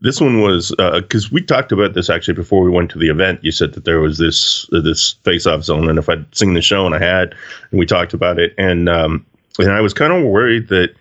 this 0.00 0.20
one 0.20 0.40
was 0.42 0.72
because 0.78 1.32
we 1.32 1.40
talked 1.40 1.72
about 1.72 1.94
this 1.94 2.10
actually 2.10 2.34
before 2.34 2.62
we 2.62 2.70
went 2.70 2.90
to 2.90 2.98
the 2.98 3.08
event. 3.08 3.42
You 3.42 3.52
said 3.52 3.72
that 3.72 3.84
there 3.86 4.00
was 4.00 4.18
this 4.18 4.68
uh, 4.72 4.80
this 4.80 5.12
face 5.24 5.46
off 5.46 5.64
zone, 5.64 5.88
and 5.88 5.98
if 5.98 6.08
I'd 6.08 6.32
seen 6.36 6.52
the 6.52 6.60
show 6.62 6.84
and 6.84 6.94
I 6.94 6.98
had, 6.98 7.34
and 7.70 7.80
we 7.80 7.86
talked 7.86 8.12
about 8.12 8.38
it, 8.38 8.54
and 8.58 8.88
um, 8.88 9.24
and 9.58 9.72
I 9.72 9.80
was 9.80 9.94
kind 9.94 10.12
of 10.12 10.24
worried 10.24 10.68
that 10.68 10.94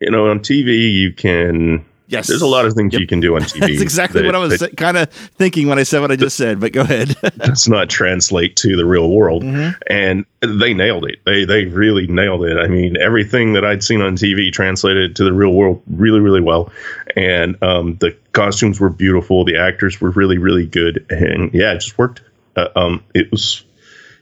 you 0.00 0.10
know 0.10 0.28
on 0.28 0.40
TV 0.40 0.92
you 0.92 1.12
can. 1.12 1.86
Yes, 2.12 2.28
There's 2.28 2.42
a 2.42 2.46
lot 2.46 2.66
of 2.66 2.74
things 2.74 2.92
Yep. 2.92 3.00
you 3.00 3.06
can 3.06 3.20
do 3.20 3.34
on 3.36 3.42
TV. 3.42 3.60
That's 3.60 3.80
exactly 3.80 4.20
that- 4.20 4.26
what 4.26 4.34
I 4.34 4.38
was 4.38 4.60
that 4.60 4.76
kind 4.76 4.96
of 4.98 5.10
thinking 5.10 5.66
when 5.66 5.78
I 5.78 5.82
said 5.82 6.00
what 6.00 6.12
I 6.12 6.16
just 6.16 6.36
said. 6.36 6.60
But 6.60 6.72
go 6.72 6.82
ahead. 6.82 7.16
does 7.38 7.66
not 7.66 7.88
translate 7.88 8.54
to 8.56 8.76
the 8.76 8.84
real 8.84 9.10
world. 9.10 9.42
Mm-hmm. 9.42 9.80
And 9.88 10.26
they 10.42 10.74
nailed 10.74 11.06
it. 11.06 11.20
They 11.24 11.44
they 11.46 11.64
really 11.64 12.06
nailed 12.06 12.44
it. 12.44 12.58
I 12.58 12.68
mean, 12.68 12.96
everything 12.98 13.54
that 13.54 13.64
I'd 13.64 13.82
seen 13.82 14.02
on 14.02 14.14
TV 14.16 14.52
translated 14.52 15.16
to 15.16 15.24
the 15.24 15.32
real 15.32 15.54
world 15.54 15.82
really 15.90 16.20
really 16.20 16.40
well. 16.42 16.70
And 17.16 17.56
um, 17.62 17.96
the 18.00 18.14
costumes 18.32 18.78
were 18.78 18.90
beautiful. 18.90 19.44
The 19.44 19.56
actors 19.56 20.00
were 20.00 20.10
really 20.10 20.36
really 20.38 20.66
good. 20.66 21.06
And 21.10 21.52
yeah, 21.54 21.72
it 21.72 21.78
just 21.80 21.96
worked. 21.96 22.20
Uh, 22.56 22.68
um, 22.76 23.02
it 23.14 23.30
was 23.30 23.64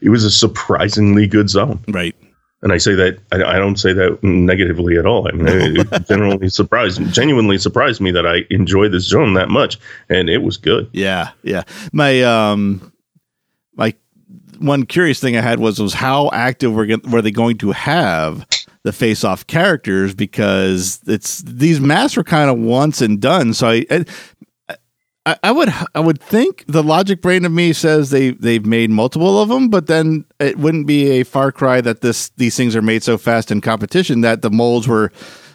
it 0.00 0.11
was 0.11 0.24
a 0.24 0.31
surprisingly 0.31 1.26
good 1.26 1.50
zone. 1.50 1.81
right. 1.88 2.14
And 2.62 2.73
I 2.73 2.77
say 2.77 2.94
that 2.94 3.18
I, 3.33 3.42
I 3.42 3.59
don't 3.59 3.77
say 3.77 3.92
that 3.94 4.23
negatively 4.23 4.99
at 4.99 5.07
all. 5.07 5.27
I 5.27 5.33
mean, 5.33 5.46
it 5.49 6.07
generally 6.09 6.49
surprised, 6.49 7.01
genuinely 7.12 7.57
surprised 7.57 8.01
me 8.01 8.11
that 8.12 8.27
I 8.27 8.44
enjoyed 8.51 8.92
this 8.92 9.05
zone 9.05 9.35
that 9.35 9.49
much, 9.49 9.79
and 10.09 10.29
it 10.29 10.38
was 10.38 10.57
good. 10.57 10.88
Yeah, 10.92 11.31
yeah. 11.42 11.62
My 11.92 12.23
um, 12.23 12.92
my 13.75 13.94
one 14.59 14.85
curious 14.85 15.20
thing 15.20 15.37
I 15.37 15.40
had 15.40 15.59
was 15.59 15.79
was 15.79 15.94
how 15.94 16.31
active 16.33 16.75
were 16.75 16.87
were 17.11 17.23
they 17.23 17.31
going 17.31 17.57
to 17.59 17.73
have 17.73 18.46
the 18.83 18.92
face 18.92 19.25
off 19.25 19.46
characters 19.46 20.14
because 20.14 21.01
it's 21.07 21.40
these 21.42 21.81
masks 21.81 22.16
were 22.16 22.25
kind 22.25 22.51
of 22.51 22.59
once 22.59 23.01
and 23.01 23.20
done. 23.20 23.55
So 23.55 23.68
I. 23.68 24.05
I 25.26 25.52
would 25.52 25.68
I 25.94 26.00
would 26.00 26.20
think 26.20 26.64
the 26.66 26.83
logic 26.83 27.20
brain 27.20 27.44
of 27.44 27.52
me 27.52 27.72
says 27.74 28.11
they 28.11 28.30
they've 28.30 28.64
made 28.64 28.90
multiple 28.90 29.40
of 29.40 29.50
them, 29.50 29.68
but 29.68 29.87
then 29.87 30.24
it 30.38 30.59
wouldn't 30.59 30.87
be 30.87 31.11
a 31.11 31.24
far 31.24 31.52
cry 31.52 31.80
that 31.83 32.00
this 32.00 32.30
these 32.37 32.56
things 32.56 32.74
are 32.74 32.83
made 32.83 33.02
so 33.02 33.18
fast 33.18 33.50
in 33.50 33.61
competition 33.61 34.22
that 34.22 34.40
the 34.40 34.50
molds 34.50 34.88
were 34.88 35.12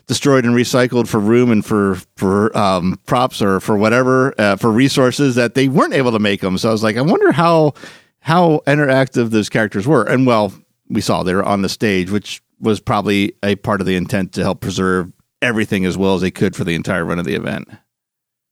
destroyed 0.08 0.45
and 0.45 0.56
recycled 0.56 1.08
for 1.08 1.19
room 1.19 1.51
and 1.51 1.65
for 1.65 1.95
for 2.15 2.56
um, 2.56 2.99
props 3.08 3.41
or 3.41 3.60
for 3.60 3.75
whatever 3.75 4.39
uh, 4.39 4.56
for 4.56 4.71
resources 4.71 5.34
that 5.36 5.56
they 5.56 5.67
weren't 5.67 5.93
able 5.93 6.12
to 6.12 6.19
make 6.19 6.41
them. 6.41 6.60
So 6.60 6.69
I 6.69 6.71
was 6.71 6.84
like, 6.84 6.97
I 6.97 7.01
wonder 7.01 7.32
how 7.32 7.73
how 8.19 8.62
interactive 8.67 9.32
those 9.32 9.49
characters 9.49 9.88
were. 9.88 10.04
And 10.04 10.28
well, 10.28 10.54
we 10.89 11.01
saw 11.01 11.23
they 11.23 11.34
were 11.34 11.43
on 11.43 11.63
the 11.63 11.69
stage, 11.69 12.12
which 12.12 12.41
was 12.60 12.80
probably 12.80 13.34
a 13.43 13.56
part 13.56 13.82
of 13.82 13.88
the 13.88 13.95
intent 13.95 14.32
to 14.34 14.43
help 14.43 14.62
preserve 14.62 15.12
everything 15.41 15.86
as 15.86 15.97
well 15.97 16.15
as 16.15 16.21
they 16.21 16.32
could 16.32 16.56
for 16.56 16.63
the 16.63 16.75
entire 16.75 17.04
run 17.04 17.19
of 17.19 17.25
the 17.25 17.36
event. 17.36 17.67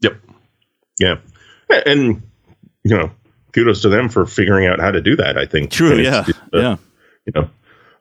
Yep. 0.02 0.16
Yeah. 1.00 1.16
And, 1.86 2.22
you 2.84 2.96
know, 2.98 3.12
kudos 3.54 3.82
to 3.82 3.90
them 3.90 4.10
for 4.10 4.26
figuring 4.26 4.68
out 4.68 4.80
how 4.80 4.92
to 4.92 5.02
do 5.02 5.16
that, 5.16 5.38
I 5.38 5.46
think. 5.46 5.72
True, 5.72 5.92
And 5.94 6.04
yeah, 6.04 6.22
it's- 6.28 6.42
uh, 6.54 6.60
yeah, 6.60 6.76
You 7.26 7.34
know, 7.36 7.50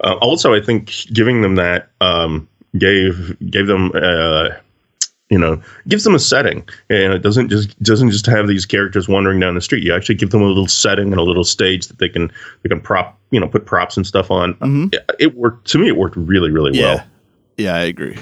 uh, 0.05 0.15
also, 0.21 0.53
I 0.55 0.61
think 0.61 0.93
giving 1.13 1.43
them 1.43 1.55
that 1.57 1.91
um, 2.01 2.49
gave 2.77 3.37
gave 3.51 3.67
them, 3.69 3.93
uh, 3.95 4.49
you 5.31 5.39
know, 5.39 5.63
gives 5.89 6.03
them 6.05 6.15
a 6.15 6.19
setting, 6.19 6.69
and 6.91 7.13
it 7.15 7.21
doesn't 7.23 7.49
just 7.49 7.81
doesn't 7.83 8.11
just 8.11 8.27
have 8.27 8.49
these 8.49 8.67
characters 8.67 9.09
wandering 9.09 9.39
down 9.41 9.55
the 9.55 9.61
street. 9.61 9.85
You 9.85 9.95
actually 9.95 10.17
give 10.17 10.31
them 10.31 10.43
a 10.43 10.47
little 10.47 10.67
setting 10.67 11.13
and 11.13 11.21
a 11.21 11.23
little 11.23 11.45
stage 11.45 11.87
that 11.87 11.99
they 11.99 12.09
can 12.09 12.33
they 12.63 12.69
can 12.69 12.81
prop, 12.81 13.17
you 13.31 13.39
know, 13.39 13.47
put 13.47 13.65
props 13.65 13.97
and 13.97 14.05
stuff 14.07 14.31
on. 14.31 14.55
Mhm. 14.55 14.93
It, 14.93 15.11
it 15.21 15.37
worked 15.37 15.69
to 15.69 15.79
me. 15.79 15.87
It 15.89 15.97
worked 15.97 16.17
really, 16.17 16.51
really 16.51 16.77
yeah, 16.77 16.95
well. 16.97 17.05
yeah. 17.57 17.75
I 17.77 17.83
agree. 17.83 18.19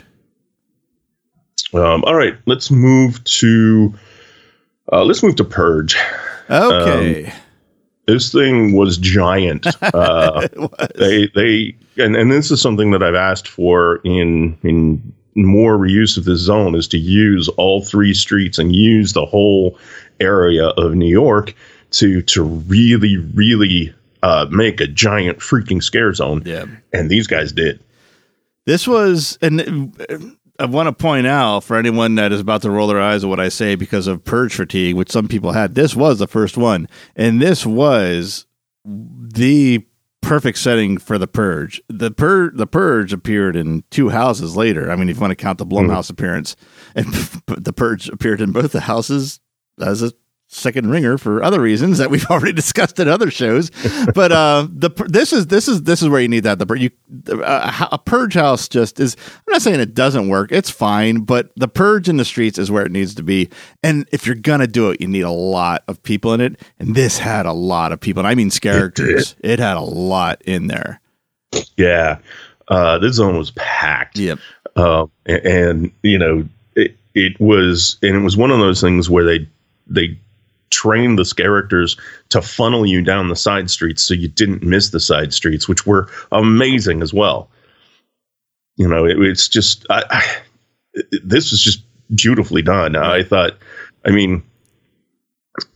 Um, 1.73 2.05
all 2.05 2.15
right, 2.15 2.37
let's 2.47 2.71
move 2.71 3.23
to 3.25 3.95
uh, 4.93 5.05
let's 5.05 5.23
move 5.23 5.37
to 5.37 5.45
Purge. 5.45 5.97
Okay, 6.49 7.33
this 8.07 8.33
thing 8.33 8.75
was 8.77 8.99
giant. 8.99 9.67
Uh, 9.83 10.49
was. 10.57 10.89
they 10.97 11.27
they 11.35 11.77
and, 11.97 12.17
and 12.17 12.31
this 12.31 12.51
is 12.51 12.61
something 12.61 12.91
that 12.93 13.03
I've 13.03 13.15
asked 13.15 13.49
for 13.49 14.01
in 14.05 14.57
in 14.63 15.13
more 15.35 15.79
reuse 15.79 16.17
of 16.17 16.25
this 16.25 16.41
zone 16.41 16.75
is 16.75 16.87
to 16.89 16.99
use 16.99 17.49
all 17.51 17.83
three 17.83 18.15
streets 18.15 18.59
and 18.59 18.75
use 18.75 19.13
the 19.13 19.27
whole 19.27 19.79
area 20.21 20.69
of 20.69 20.95
New 20.95 21.09
York 21.09 21.55
to 21.93 22.23
to 22.23 22.43
really 22.43 23.17
really 23.17 23.95
uh, 24.23 24.47
make 24.51 24.81
a 24.81 24.87
giant 24.87 25.39
freaking 25.39 25.83
scare 25.83 26.13
zone. 26.13 26.43
Yeah. 26.45 26.67
and 26.93 27.11
these 27.11 27.27
guys 27.27 27.53
did. 27.53 27.81
This 28.67 28.87
was, 28.87 29.39
and 29.41 29.97
I 30.61 30.67
want 30.67 30.87
to 30.89 30.93
point 30.93 31.27
out 31.27 31.65
for 31.65 31.77
anyone 31.77 32.17
that 32.17 32.33
is 32.33 32.41
about 32.41 32.63
to 32.63 32.71
roll 32.71 32.87
their 32.87 33.01
eyes 33.01 33.25
at 33.25 33.31
what 33.31 33.41
I 33.41 33.49
say 33.49 33.77
because 33.77 34.07
of 34.07 34.25
purge 34.25 34.55
fatigue, 34.55 34.95
which 34.95 35.11
some 35.11 35.27
people 35.27 35.53
had. 35.53 35.75
This 35.75 35.97
was 35.97 36.19
the 36.19 36.27
first 36.27 36.59
one, 36.59 36.87
and 37.17 37.41
this 37.41 37.65
was 37.65 38.47
the 38.85 39.87
perfect 40.21 40.59
setting 40.59 40.99
for 40.99 41.17
the 41.17 41.27
purge. 41.27 41.81
The 41.89 42.11
pur- 42.11 42.51
the 42.51 42.67
purge 42.67 43.13
appeared 43.13 43.57
in 43.57 43.85
two 43.91 44.11
houses 44.11 44.55
later. 44.55 44.91
I 44.91 44.97
mean, 44.97 45.09
if 45.09 45.17
you 45.17 45.21
want 45.21 45.31
to 45.31 45.37
count 45.37 45.59
the 45.59 45.67
Blumhouse 45.67 46.09
hmm. 46.09 46.13
appearance, 46.13 46.57
and 46.95 47.07
the 47.47 47.73
purge 47.73 48.09
appeared 48.09 48.41
in 48.41 48.53
both 48.53 48.73
the 48.73 48.81
houses 48.81 49.41
as 49.81 50.03
a 50.03 50.13
second 50.53 50.91
ringer 50.91 51.17
for 51.17 51.43
other 51.43 51.61
reasons 51.61 51.99
that 51.99 52.11
we've 52.11 52.27
already 52.31 52.53
discussed 52.53 52.99
in 52.99 53.09
other 53.09 53.31
shows. 53.31 53.71
But 54.15 54.33
uh, 54.33 54.69
the 54.71 54.91
this 55.09 55.33
is 55.33 55.47
this 55.47 55.69
is 55.69 55.85
this 55.85 56.03
is 56.03 56.09
where 56.09 56.21
you 56.21 56.29
need 56.29 56.41
that 56.45 56.59
the 56.59 56.75
you 56.75 56.91
uh, 57.43 57.89
a 57.93 57.99
purge 57.99 58.35
house 58.35 58.69
just 58.69 59.01
is. 59.01 59.17
I'm 59.47 59.53
not 59.53 59.63
saying 59.63 59.81
it 59.81 59.95
doesn't 59.95 60.29
work; 60.29 60.53
it's 60.53 60.71
fine. 60.71 61.21
But 61.21 61.51
the 61.57 61.69
purge 61.69 62.09
in 62.09 62.17
the 62.17 62.25
streets 62.25 62.59
is 62.59 62.71
where 62.71 62.85
it 62.85 62.93
needs 62.93 63.15
to 63.15 63.23
be. 63.23 63.49
And 63.83 64.09
if 64.13 64.27
you're 64.27 64.35
gonna 64.35 64.67
do 64.67 64.91
it, 64.91 65.01
you 65.01 65.09
need 65.09 65.23
a 65.23 65.31
lot 65.31 65.85
of 65.89 66.03
people 66.03 66.35
in 66.35 66.41
it. 66.41 66.61
And 66.79 66.95
this 66.95 67.19
had 67.19 67.47
a 67.47 67.53
lot 67.53 67.93
of 67.93 68.01
people. 68.01 68.21
And 68.21 68.29
I 68.29 68.35
mean, 68.35 68.51
characters. 68.51 69.37
It, 69.41 69.53
it 69.53 69.59
had 69.59 69.77
a 69.77 69.83
lot 69.83 70.43
in 70.43 70.67
there. 70.67 71.01
Yeah, 71.77 72.19
uh, 72.69 72.99
this 72.99 73.17
zone 73.17 73.39
was 73.39 73.51
packed. 73.53 74.19
Yep. 74.19 74.39
Uh, 74.77 75.07
and, 75.27 75.47
and 75.47 75.93
you 76.03 76.19
know 76.19 76.49
it 76.77 76.97
it 77.15 77.41
was 77.41 77.99
and 78.03 78.17
it 78.17 78.21
was 78.21 78.37
one 78.37 78.51
of 78.51 78.59
those 78.59 78.81
things 78.81 79.11
where 79.11 79.25
they 79.25 79.49
they 79.87 80.19
trained 80.71 81.19
the 81.19 81.33
characters 81.37 81.97
to 82.29 82.41
funnel 82.41 82.87
you 82.87 83.03
down 83.03 83.29
the 83.29 83.37
side 83.37 83.71
streets 83.71 84.03
so 84.03 84.15
you 84.15 84.29
didn't 84.29 84.63
miss 84.63 84.91
the 84.91 85.01
side 85.01 85.33
streets, 85.33 85.69
which 85.69 85.87
were 85.87 86.09
amazing 86.33 87.03
as 87.03 87.13
well. 87.13 87.49
You 88.77 88.89
know, 88.89 89.05
it, 89.05 89.21
it's 89.21 89.49
just 89.49 89.87
I, 89.91 90.05
I, 90.11 91.03
this 91.25 91.51
was 91.51 91.63
just 91.63 91.83
beautifully 92.15 92.63
done. 92.63 92.97
I 92.97 93.23
thought, 93.23 93.59
I 94.05 94.11
mean, 94.11 94.43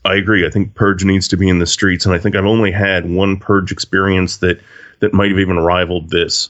I 0.05 0.15
agree. 0.15 0.47
I 0.47 0.51
think 0.51 0.75
Purge 0.75 1.05
needs 1.05 1.29
to 1.29 1.37
be 1.37 1.49
in 1.49 1.59
the 1.59 1.67
streets, 1.67 2.07
and 2.07 2.15
I 2.15 2.19
think 2.19 2.37
I've 2.37 2.47
only 2.47 2.71
had 2.71 3.11
one 3.11 3.37
Purge 3.37 3.73
experience 3.73 4.39
that 4.39 4.61
that 5.01 5.13
might 5.13 5.31
have 5.31 5.39
even 5.39 5.59
rivaled 5.59 6.11
this 6.11 6.49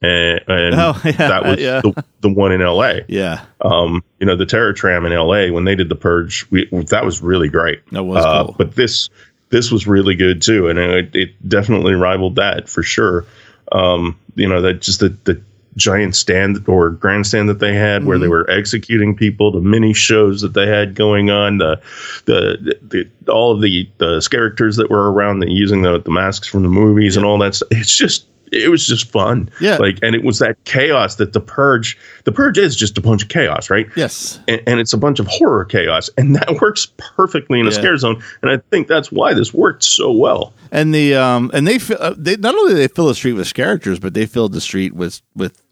and, 0.00 0.40
and 0.46 0.74
oh, 0.74 1.00
yeah, 1.04 1.12
that 1.12 1.44
was 1.44 1.60
yeah. 1.60 1.80
the, 1.80 2.04
the 2.20 2.28
one 2.28 2.52
in 2.52 2.62
L.A. 2.62 3.04
Yeah, 3.08 3.44
um, 3.60 4.04
you 4.20 4.26
know 4.26 4.36
the 4.36 4.46
Terror 4.46 4.72
Tram 4.72 5.04
in 5.04 5.12
L.A. 5.12 5.50
when 5.50 5.64
they 5.64 5.74
did 5.74 5.88
the 5.88 5.96
Purge, 5.96 6.46
we, 6.50 6.66
that 6.90 7.04
was 7.04 7.20
really 7.20 7.48
great. 7.48 7.84
That 7.90 8.04
was 8.04 8.24
uh, 8.24 8.44
cool. 8.44 8.54
But 8.56 8.76
this 8.76 9.10
this 9.50 9.70
was 9.70 9.86
really 9.86 10.14
good 10.14 10.42
too, 10.42 10.68
and 10.68 10.78
it, 10.78 11.14
it 11.14 11.48
definitely 11.48 11.94
rivaled 11.94 12.36
that 12.36 12.68
for 12.68 12.82
sure. 12.82 13.24
Um, 13.72 14.18
you 14.34 14.48
know 14.48 14.60
that 14.62 14.80
just 14.80 15.00
the 15.00 15.08
the 15.24 15.42
giant 15.78 16.14
stand 16.16 16.68
or 16.68 16.90
grandstand 16.90 17.48
that 17.48 17.60
they 17.60 17.74
had 17.74 18.00
mm-hmm. 18.00 18.08
where 18.08 18.18
they 18.18 18.24
mm-hmm. 18.24 18.32
were 18.32 18.50
executing 18.50 19.16
people, 19.16 19.52
the 19.52 19.60
mini 19.60 19.94
shows 19.94 20.42
that 20.42 20.52
they 20.52 20.66
had 20.66 20.94
going 20.94 21.30
on, 21.30 21.58
the 21.58 21.80
the, 22.26 22.78
the 22.82 23.32
all 23.32 23.52
of 23.52 23.62
the 23.62 23.88
the 23.98 24.26
characters 24.30 24.76
that 24.76 24.90
were 24.90 25.10
around, 25.10 25.40
the, 25.40 25.50
using 25.50 25.82
the 25.82 25.98
the 25.98 26.10
masks 26.10 26.46
from 26.46 26.62
the 26.62 26.68
movies 26.68 27.14
yeah. 27.14 27.20
and 27.20 27.26
all 27.26 27.38
that. 27.38 27.54
Stuff. 27.54 27.68
It's 27.72 27.96
just 27.96 28.26
it 28.52 28.70
was 28.70 28.86
just 28.86 29.10
fun. 29.10 29.50
Yeah. 29.60 29.76
Like, 29.76 29.98
and 30.02 30.14
it 30.14 30.24
was 30.24 30.38
that 30.38 30.62
chaos 30.64 31.16
that 31.16 31.32
the 31.32 31.40
purge, 31.40 31.98
the 32.24 32.32
purge 32.32 32.58
is 32.58 32.76
just 32.76 32.98
a 32.98 33.00
bunch 33.00 33.22
of 33.22 33.28
chaos, 33.28 33.70
right? 33.70 33.86
Yes. 33.96 34.40
And, 34.48 34.62
and 34.66 34.80
it's 34.80 34.92
a 34.92 34.98
bunch 34.98 35.18
of 35.18 35.26
horror 35.26 35.64
chaos, 35.64 36.10
and 36.16 36.36
that 36.36 36.50
works 36.60 36.88
perfectly 36.96 37.60
in 37.60 37.66
a 37.66 37.70
yeah. 37.70 37.76
scare 37.76 37.96
zone. 37.96 38.22
And 38.42 38.50
I 38.50 38.58
think 38.70 38.88
that's 38.88 39.12
why 39.12 39.34
this 39.34 39.52
worked 39.52 39.84
so 39.84 40.12
well. 40.12 40.52
And 40.70 40.94
the 40.94 41.14
um 41.14 41.50
and 41.54 41.66
they 41.66 41.78
uh, 41.98 42.14
they 42.16 42.36
not 42.36 42.54
only 42.54 42.74
they 42.74 42.88
fill 42.88 43.06
the 43.06 43.14
street 43.14 43.34
with 43.34 43.52
characters, 43.54 43.98
but 43.98 44.14
they 44.14 44.26
filled 44.26 44.52
the 44.52 44.60
street 44.60 44.94
with 44.94 45.22
with 45.34 45.62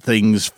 things 0.00 0.50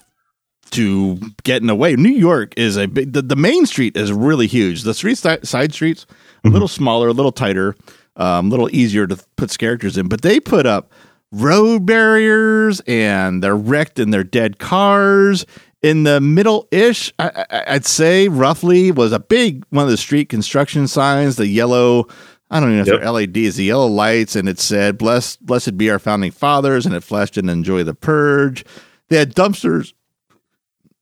to 0.71 1.19
get 1.45 1.63
in 1.63 1.67
the 1.67 1.75
way. 1.75 1.97
New 1.97 2.11
York 2.11 2.55
is 2.57 2.77
a 2.77 2.87
big. 2.87 3.13
The, 3.13 3.23
the 3.23 3.37
main 3.37 3.67
street 3.67 3.97
is 3.97 4.13
really 4.13 4.47
huge. 4.47 4.83
The 4.83 4.95
street 4.95 5.17
side 5.17 5.73
streets 5.73 6.07
a 6.39 6.47
mm-hmm. 6.47 6.53
little 6.53 6.69
smaller, 6.69 7.09
a 7.09 7.13
little 7.13 7.33
tighter, 7.33 7.75
um, 8.17 8.47
a 8.47 8.51
little 8.51 8.69
easier 8.75 9.07
to 9.07 9.17
put 9.37 9.57
characters 9.59 9.99
in, 9.99 10.09
but 10.09 10.23
they 10.23 10.41
put 10.41 10.67
up 10.67 10.93
road 11.33 11.87
barriers 11.87 12.81
and 12.87 13.43
they're 13.43 13.57
wrecked 13.57 13.99
in 13.99 14.11
their 14.11 14.25
dead 14.25 14.59
cars. 14.59 15.47
In 15.81 16.03
the 16.03 16.21
middle 16.21 16.67
ish, 16.73 17.13
I, 17.21 17.65
would 17.71 17.87
say 17.87 18.27
roughly 18.27 18.91
was 18.91 19.13
a 19.13 19.21
big 19.21 19.65
one 19.71 19.85
of 19.85 19.91
the 19.91 19.97
street 19.97 20.29
construction 20.29 20.89
signs, 20.89 21.37
the 21.37 21.47
yellow. 21.47 22.09
I 22.51 22.59
don't 22.59 22.71
even 22.73 22.85
know 22.85 22.93
yep. 22.93 22.95
if 22.97 23.03
they're 23.03 23.13
LEDs, 23.13 23.57
the 23.57 23.65
yellow 23.65 23.87
lights, 23.87 24.35
and 24.35 24.49
it 24.49 24.59
said, 24.59 24.99
"Blessed, 24.99 25.45
blessed 25.47 25.79
be 25.79 25.89
our 25.89 26.01
founding 26.01 26.33
fathers," 26.33 26.85
and 26.85 26.97
it 26.97 27.05
flashed 27.05 27.37
and 27.37 27.49
enjoy 27.49 27.85
the 27.85 27.95
purge. 27.95 28.65
They 29.09 29.19
had 29.19 29.37
dumpsters. 29.37 29.93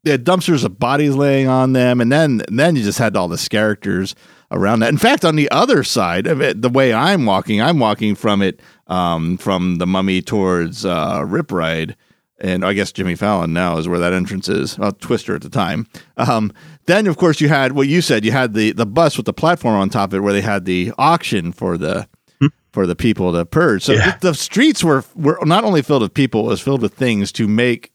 They 0.04 0.10
had 0.10 0.24
dumpsters 0.24 0.62
of 0.62 0.78
bodies 0.78 1.14
laying 1.14 1.48
on 1.48 1.72
them, 1.72 1.98
and 2.02 2.12
then 2.12 2.42
and 2.46 2.58
then 2.58 2.76
you 2.76 2.82
just 2.82 2.98
had 2.98 3.16
all 3.16 3.28
this 3.28 3.48
characters 3.48 4.14
around 4.50 4.80
that. 4.80 4.88
In 4.88 4.98
fact, 4.98 5.24
on 5.24 5.36
the 5.36 5.50
other 5.50 5.82
side 5.82 6.26
of 6.26 6.40
it, 6.40 6.62
the 6.62 6.68
way 6.68 6.92
I'm 6.92 7.26
walking, 7.26 7.60
I'm 7.60 7.78
walking 7.78 8.14
from 8.14 8.42
it 8.42 8.60
um, 8.86 9.36
from 9.36 9.76
the 9.76 9.86
Mummy 9.86 10.22
towards 10.22 10.84
uh, 10.84 11.24
Rip 11.26 11.50
Ride, 11.50 11.96
and 12.38 12.64
I 12.64 12.72
guess 12.72 12.92
Jimmy 12.92 13.14
Fallon 13.14 13.52
now 13.52 13.78
is 13.78 13.88
where 13.88 13.98
that 13.98 14.12
entrance 14.12 14.48
is. 14.48 14.78
Well, 14.78 14.92
Twister 14.92 15.34
at 15.34 15.42
the 15.42 15.48
time. 15.48 15.86
Um, 16.16 16.52
then, 16.86 17.06
of 17.06 17.16
course, 17.16 17.40
you 17.40 17.48
had 17.48 17.72
what 17.72 17.88
you 17.88 18.00
said. 18.02 18.24
You 18.24 18.32
had 18.32 18.54
the 18.54 18.72
the 18.72 18.86
bus 18.86 19.16
with 19.16 19.26
the 19.26 19.32
platform 19.32 19.74
on 19.74 19.88
top 19.88 20.10
of 20.10 20.14
it, 20.14 20.20
where 20.20 20.32
they 20.32 20.42
had 20.42 20.64
the 20.64 20.92
auction 20.98 21.52
for 21.52 21.78
the 21.78 22.06
hmm. 22.40 22.48
for 22.72 22.86
the 22.86 22.96
people 22.96 23.32
to 23.32 23.44
purge. 23.44 23.82
So 23.82 23.92
yeah. 23.92 24.18
the, 24.20 24.34
streets 24.34 24.84
were 24.84 25.04
were 25.14 25.38
not 25.44 25.64
only 25.64 25.82
filled 25.82 26.02
with 26.02 26.14
people, 26.14 26.46
it 26.46 26.48
was 26.48 26.60
filled 26.60 26.82
with 26.82 26.94
things 26.94 27.32
to 27.32 27.48
make 27.48 27.92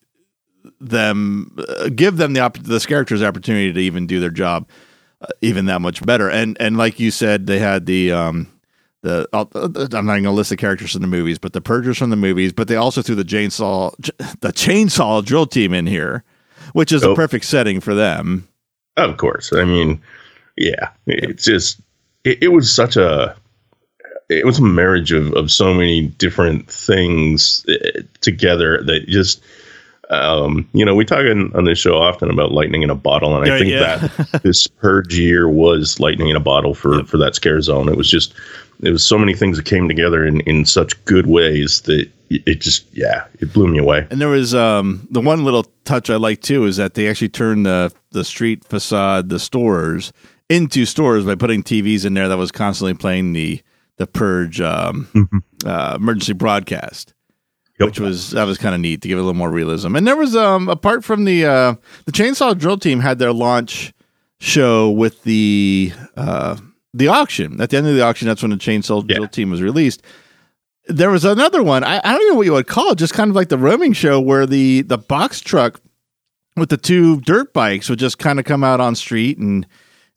them 0.79 1.55
uh, 1.67 1.89
give 1.89 2.17
them 2.17 2.33
the 2.33 2.39
op- 2.39 2.57
the 2.57 2.79
characters 2.79 3.19
the 3.21 3.27
opportunity 3.27 3.71
to 3.71 3.79
even 3.79 4.07
do 4.07 4.19
their 4.19 4.29
job 4.29 4.67
even 5.41 5.65
that 5.65 5.81
much 5.81 6.05
better. 6.05 6.29
And 6.29 6.57
and 6.59 6.77
like 6.77 6.99
you 6.99 7.11
said, 7.11 7.47
they 7.47 7.59
had 7.59 7.85
the 7.85 8.11
um, 8.11 8.47
the 9.01 9.27
i 9.33 9.39
am 9.39 10.05
not 10.05 10.13
going 10.13 10.23
to 10.23 10.31
list 10.31 10.49
the 10.49 10.57
characters 10.57 10.95
in 10.95 11.01
the 11.01 11.07
movies, 11.07 11.39
but 11.39 11.53
the 11.53 11.61
Purgers 11.61 11.97
from 11.97 12.09
the 12.09 12.15
movies. 12.15 12.53
But 12.53 12.67
they 12.67 12.75
also 12.75 13.01
threw 13.01 13.15
the 13.15 13.23
chainsaw 13.23 13.95
the 14.41 14.53
chainsaw 14.53 15.23
drill 15.23 15.45
team 15.45 15.73
in 15.73 15.87
here, 15.87 16.23
which 16.73 16.91
is 16.91 17.03
oh. 17.03 17.13
a 17.13 17.15
perfect 17.15 17.45
setting 17.45 17.79
for 17.79 17.93
them. 17.93 18.47
Of 18.97 19.17
course, 19.17 19.53
I 19.53 19.63
mean, 19.63 20.01
yeah, 20.57 20.89
it's 21.07 21.45
just 21.45 21.79
it, 22.23 22.43
it 22.43 22.47
was 22.49 22.73
such 22.73 22.97
a 22.97 23.35
it 24.29 24.45
was 24.45 24.59
a 24.59 24.63
marriage 24.63 25.11
of, 25.11 25.33
of 25.33 25.51
so 25.51 25.73
many 25.73 26.07
different 26.07 26.69
things 26.69 27.65
eh, 27.67 28.01
together 28.21 28.81
that 28.83 29.07
just 29.07 29.43
um, 30.11 30.67
you 30.73 30.83
know, 30.83 30.93
we 30.93 31.05
talk 31.05 31.25
in, 31.25 31.53
on 31.55 31.63
this 31.63 31.79
show 31.79 31.97
often 31.97 32.29
about 32.29 32.51
lightning 32.51 32.83
in 32.83 32.89
a 32.89 32.95
bottle, 32.95 33.35
and 33.35 33.49
I 33.49 33.57
think 33.57 33.71
yeah. 33.71 33.97
that 33.97 34.43
this 34.43 34.67
purge 34.67 35.17
year 35.17 35.47
was 35.47 35.99
lightning 35.99 36.27
in 36.27 36.35
a 36.35 36.41
bottle 36.41 36.75
for 36.75 36.97
yep. 36.97 37.07
for 37.07 37.17
that 37.17 37.33
scare 37.33 37.61
zone. 37.61 37.87
It 37.87 37.95
was 37.95 38.09
just 38.09 38.33
it 38.81 38.91
was 38.91 39.05
so 39.05 39.17
many 39.17 39.33
things 39.33 39.57
that 39.57 39.65
came 39.65 39.87
together 39.87 40.25
in 40.25 40.41
in 40.41 40.65
such 40.65 41.03
good 41.05 41.27
ways 41.27 41.81
that 41.81 42.09
it 42.29 42.59
just 42.59 42.85
yeah 42.93 43.25
it 43.39 43.53
blew 43.53 43.67
me 43.67 43.77
away. 43.77 44.05
And 44.11 44.19
there 44.19 44.27
was 44.27 44.53
um, 44.53 45.07
the 45.09 45.21
one 45.21 45.45
little 45.45 45.65
touch 45.85 46.09
I 46.09 46.17
like 46.17 46.41
too 46.41 46.65
is 46.65 46.75
that 46.75 46.95
they 46.95 47.07
actually 47.07 47.29
turned 47.29 47.65
the 47.65 47.93
the 48.11 48.25
street 48.25 48.65
facade, 48.65 49.29
the 49.29 49.39
stores 49.39 50.11
into 50.49 50.85
stores 50.85 51.25
by 51.25 51.35
putting 51.35 51.63
TVs 51.63 52.05
in 52.05 52.15
there 52.15 52.27
that 52.27 52.37
was 52.37 52.51
constantly 52.51 52.95
playing 52.95 53.31
the 53.31 53.61
the 53.95 54.07
purge 54.07 54.59
um, 54.59 55.07
mm-hmm. 55.13 55.37
uh, 55.65 55.95
emergency 55.95 56.33
broadcast 56.33 57.13
yep. 57.81 57.89
which 57.89 57.99
was 57.99 58.31
that 58.31 58.45
was 58.45 58.57
kind 58.57 58.73
of 58.73 58.81
neat 58.81 59.01
to 59.01 59.07
give 59.07 59.17
it 59.17 59.21
a 59.21 59.23
little 59.23 59.37
more 59.37 59.51
realism. 59.51 59.95
And 59.95 60.07
there 60.07 60.15
was 60.15 60.35
um 60.35 60.69
apart 60.69 61.03
from 61.03 61.25
the 61.25 61.45
uh 61.45 61.75
the 62.05 62.11
Chainsaw 62.11 62.57
Drill 62.57 62.77
Team 62.77 62.99
had 62.99 63.19
their 63.19 63.33
launch 63.33 63.93
show 64.39 64.89
with 64.89 65.23
the 65.23 65.91
uh 66.15 66.57
the 66.93 67.07
auction. 67.07 67.59
At 67.61 67.69
the 67.69 67.77
end 67.77 67.87
of 67.87 67.95
the 67.95 68.01
auction, 68.01 68.27
that's 68.27 68.41
when 68.41 68.51
the 68.51 68.57
Chainsaw 68.57 69.03
yeah. 69.07 69.17
Drill 69.17 69.27
Team 69.27 69.51
was 69.51 69.61
released. 69.61 70.01
There 70.87 71.11
was 71.11 71.23
another 71.23 71.61
one. 71.63 71.83
I, 71.83 72.01
I 72.03 72.17
don't 72.17 72.27
know 72.29 72.35
what 72.35 72.45
you 72.45 72.53
would 72.53 72.67
call 72.67 72.91
it, 72.91 72.97
just 72.97 73.13
kind 73.13 73.29
of 73.29 73.35
like 73.35 73.49
the 73.49 73.57
roaming 73.57 73.93
show 73.93 74.19
where 74.19 74.45
the 74.45 74.81
the 74.81 74.97
box 74.97 75.39
truck 75.41 75.79
with 76.57 76.69
the 76.69 76.77
two 76.77 77.21
dirt 77.21 77.53
bikes 77.53 77.89
would 77.89 77.99
just 77.99 78.19
kind 78.19 78.39
of 78.39 78.45
come 78.45 78.63
out 78.63 78.79
on 78.79 78.95
street 78.95 79.37
and 79.37 79.65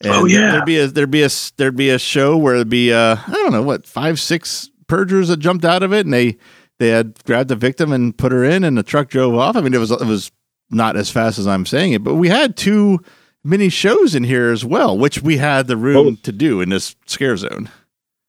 and 0.01 0.13
oh, 0.13 0.25
yeah. 0.25 0.53
there'd 0.53 0.65
be 0.65 0.79
a 0.79 0.87
there'd 0.87 1.11
be 1.11 1.23
a 1.23 1.29
there'd 1.57 1.77
be 1.77 1.91
a 1.91 1.99
show 1.99 2.37
where 2.37 2.57
there'd 2.57 2.69
be 2.69 2.93
uh 2.93 3.17
I 3.27 3.33
don't 3.33 3.53
know 3.53 3.63
what 3.63 3.87
five 3.87 4.19
six 4.19 4.71
purgers 4.87 5.29
that 5.29 5.39
jumped 5.39 5.65
out 5.65 5.83
of 5.83 5.93
it 5.93 6.07
and 6.07 6.13
they 6.13 6.37
they 6.79 6.89
had 6.89 7.23
grabbed 7.25 7.51
the 7.51 7.57
victim 7.57 7.93
and 7.93 8.17
put 8.17 8.33
her 8.33 8.45
in, 8.45 8.65
and 8.65 8.77
the 8.77 8.83
truck 8.83 9.09
drove 9.09 9.35
off. 9.35 9.57
I 9.57 9.61
mean, 9.61 9.75
it 9.75 9.79
was 9.79 9.91
it 9.91 10.07
was 10.07 10.31
not 10.71 10.97
as 10.97 11.11
fast 11.11 11.39
as 11.39 11.47
I'm 11.47 11.67
saying 11.67 11.93
it, 11.93 12.03
but 12.05 12.15
we 12.15 12.29
had 12.29 12.57
two 12.57 13.01
mini 13.45 13.69
shows 13.69 14.15
in 14.15 14.25
here 14.25 14.51
as 14.51 14.65
well, 14.65 14.97
which 14.97 15.23
we 15.23 15.37
had 15.37 15.67
the 15.67 15.77
room 15.77 16.07
oh. 16.07 16.17
to 16.23 16.33
do 16.33 16.61
in 16.61 16.71
this 16.71 16.97
scare 17.07 17.37
zone. 17.37 17.71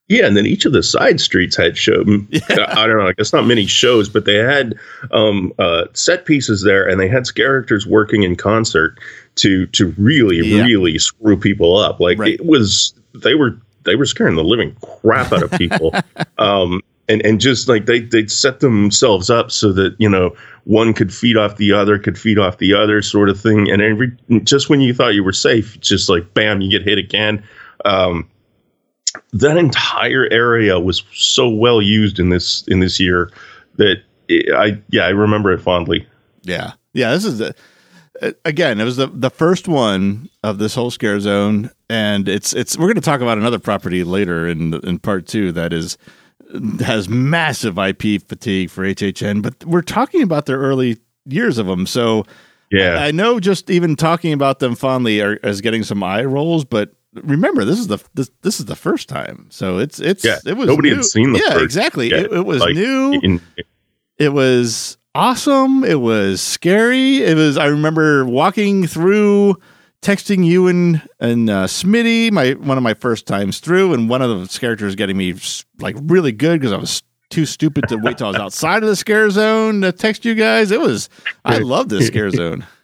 Yeah, 0.08 0.26
and 0.26 0.36
then 0.36 0.46
each 0.46 0.64
of 0.64 0.72
the 0.72 0.84
side 0.84 1.20
streets 1.20 1.56
had 1.56 1.76
show. 1.76 2.02
I 2.50 2.86
don't 2.86 2.98
know. 2.98 3.08
I 3.08 3.12
guess 3.14 3.32
not 3.32 3.44
many 3.46 3.66
shows, 3.66 4.08
but 4.08 4.24
they 4.24 4.36
had 4.36 4.74
um, 5.10 5.52
uh, 5.58 5.86
set 5.94 6.26
pieces 6.26 6.62
there, 6.62 6.88
and 6.88 7.00
they 7.00 7.08
had 7.08 7.24
characters 7.34 7.86
working 7.88 8.22
in 8.22 8.36
concert 8.36 9.00
to 9.36 9.66
to 9.68 9.92
really, 9.98 10.46
Yeah. 10.46 10.64
really 10.64 10.98
screw 10.98 11.36
people 11.36 11.76
up. 11.76 11.98
Like 11.98 12.18
Right. 12.18 12.34
it 12.34 12.46
was, 12.46 12.94
they 13.14 13.34
were 13.34 13.58
they 13.82 13.96
were 13.96 14.06
scaring 14.06 14.36
the 14.36 14.44
living 14.44 14.76
crap 14.80 15.32
out 15.32 15.42
of 15.42 15.50
people. 15.52 15.92
um, 16.38 16.82
and 17.08 17.24
and 17.24 17.40
just 17.40 17.68
like 17.68 17.86
they 17.86 18.00
they 18.00 18.26
set 18.26 18.60
themselves 18.60 19.30
up 19.30 19.50
so 19.50 19.72
that 19.72 19.94
you 19.98 20.08
know 20.08 20.34
one 20.64 20.92
could 20.92 21.14
feed 21.14 21.36
off 21.36 21.56
the 21.56 21.72
other, 21.72 21.98
could 21.98 22.18
feed 22.18 22.38
off 22.38 22.58
the 22.58 22.74
other, 22.74 23.00
sort 23.00 23.28
of 23.28 23.40
thing. 23.40 23.70
And 23.70 23.80
every 23.80 24.16
just 24.42 24.68
when 24.68 24.80
you 24.80 24.92
thought 24.92 25.14
you 25.14 25.22
were 25.22 25.32
safe, 25.32 25.78
just 25.80 26.08
like 26.08 26.34
bam, 26.34 26.60
you 26.60 26.70
get 26.70 26.82
hit 26.82 26.98
again. 26.98 27.42
Um, 27.84 28.28
that 29.32 29.56
entire 29.56 30.26
area 30.30 30.80
was 30.80 31.02
so 31.12 31.48
well 31.48 31.80
used 31.80 32.18
in 32.18 32.30
this 32.30 32.64
in 32.68 32.80
this 32.80 32.98
year 32.98 33.30
that 33.76 34.02
it, 34.28 34.52
I 34.54 34.80
yeah 34.90 35.04
I 35.06 35.10
remember 35.10 35.52
it 35.52 35.60
fondly. 35.60 36.06
Yeah, 36.42 36.72
yeah. 36.92 37.12
This 37.12 37.24
is 37.24 37.38
the 37.38 37.54
again. 38.44 38.80
It 38.80 38.84
was 38.84 38.96
the 38.96 39.06
the 39.06 39.30
first 39.30 39.68
one 39.68 40.28
of 40.42 40.58
this 40.58 40.74
whole 40.74 40.90
scare 40.90 41.20
zone, 41.20 41.70
and 41.88 42.28
it's 42.28 42.52
it's. 42.52 42.76
We're 42.76 42.86
going 42.86 42.96
to 42.96 43.00
talk 43.00 43.20
about 43.20 43.38
another 43.38 43.58
property 43.58 44.04
later 44.04 44.48
in 44.48 44.74
in 44.74 44.98
part 44.98 45.26
two 45.26 45.52
that 45.52 45.72
is 45.72 45.96
has 46.80 47.08
massive 47.08 47.78
IP 47.78 48.22
fatigue 48.26 48.70
for 48.70 48.84
HHN, 48.84 49.42
but 49.42 49.64
we're 49.64 49.82
talking 49.82 50.22
about 50.22 50.46
their 50.46 50.58
early 50.58 50.98
years 51.24 51.58
of 51.58 51.66
them. 51.66 51.86
So 51.86 52.24
Yeah, 52.70 52.98
I 52.98 53.10
know 53.10 53.40
just 53.40 53.70
even 53.70 53.96
talking 53.96 54.32
about 54.32 54.58
them 54.60 54.74
fondly 54.74 55.20
are, 55.20 55.34
is 55.36 55.60
getting 55.60 55.82
some 55.82 56.02
eye 56.02 56.24
rolls, 56.24 56.64
but 56.64 56.92
remember 57.14 57.64
this 57.64 57.78
is 57.78 57.86
the 57.86 57.98
this, 58.14 58.30
this 58.42 58.60
is 58.60 58.66
the 58.66 58.76
first 58.76 59.08
time. 59.08 59.46
So 59.50 59.78
it's 59.78 59.98
it's 60.00 60.24
yeah. 60.24 60.38
it 60.46 60.56
was 60.56 60.68
nobody 60.68 60.90
new. 60.90 60.96
had 60.96 61.04
seen 61.04 61.32
the 61.32 61.38
yeah 61.44 61.54
first 61.54 61.64
exactly 61.64 62.10
it, 62.12 62.30
it 62.32 62.44
was 62.44 62.60
Like, 62.60 62.74
new 62.74 63.20
in- 63.22 63.40
it 64.18 64.30
was 64.30 64.96
awesome. 65.14 65.82
It 65.84 66.00
was 66.00 66.40
scary. 66.40 67.22
It 67.22 67.36
was. 67.36 67.56
I 67.58 67.66
remember 67.66 68.24
walking 68.24 68.86
through, 68.86 69.56
texting 70.02 70.44
you 70.44 70.68
and 70.68 71.02
and 71.20 71.48
uh, 71.50 71.66
Smitty, 71.66 72.30
my 72.32 72.52
one 72.52 72.76
of 72.78 72.82
my 72.84 72.94
first 72.94 73.26
times 73.26 73.60
through, 73.60 73.94
and 73.94 74.08
one 74.08 74.22
of 74.22 74.30
the 74.52 74.58
characters 74.58 74.94
getting 74.94 75.16
me 75.16 75.34
like 75.80 75.96
really 76.02 76.32
good 76.32 76.60
because 76.60 76.72
I 76.72 76.76
was 76.76 77.02
too 77.30 77.44
stupid 77.46 77.88
to 77.88 77.96
wait 77.96 78.18
till 78.18 78.28
I 78.28 78.30
was 78.30 78.38
outside 78.40 78.82
of 78.82 78.88
the 78.88 78.96
scare 78.96 79.30
zone 79.30 79.80
to 79.80 79.92
text 79.92 80.24
you 80.24 80.34
guys. 80.34 80.70
It 80.70 80.80
was. 80.80 81.08
I 81.44 81.58
love 81.58 81.88
this 81.88 82.06
scare 82.06 82.30
zone. 82.30 82.66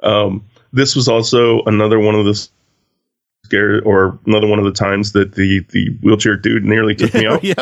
Um, 0.00 0.44
this 0.72 0.94
was 0.94 1.08
also 1.08 1.64
another 1.64 1.98
one 1.98 2.14
of 2.14 2.24
the 2.24 2.48
scare 3.44 3.82
or 3.82 4.16
another 4.26 4.46
one 4.46 4.60
of 4.60 4.64
the 4.64 4.70
times 4.70 5.10
that 5.10 5.34
the 5.34 5.58
the 5.70 5.88
wheelchair 6.02 6.36
dude 6.36 6.64
nearly 6.64 6.94
took 6.94 7.12
me 7.14 7.26
out. 7.26 7.42
yep. 7.42 7.58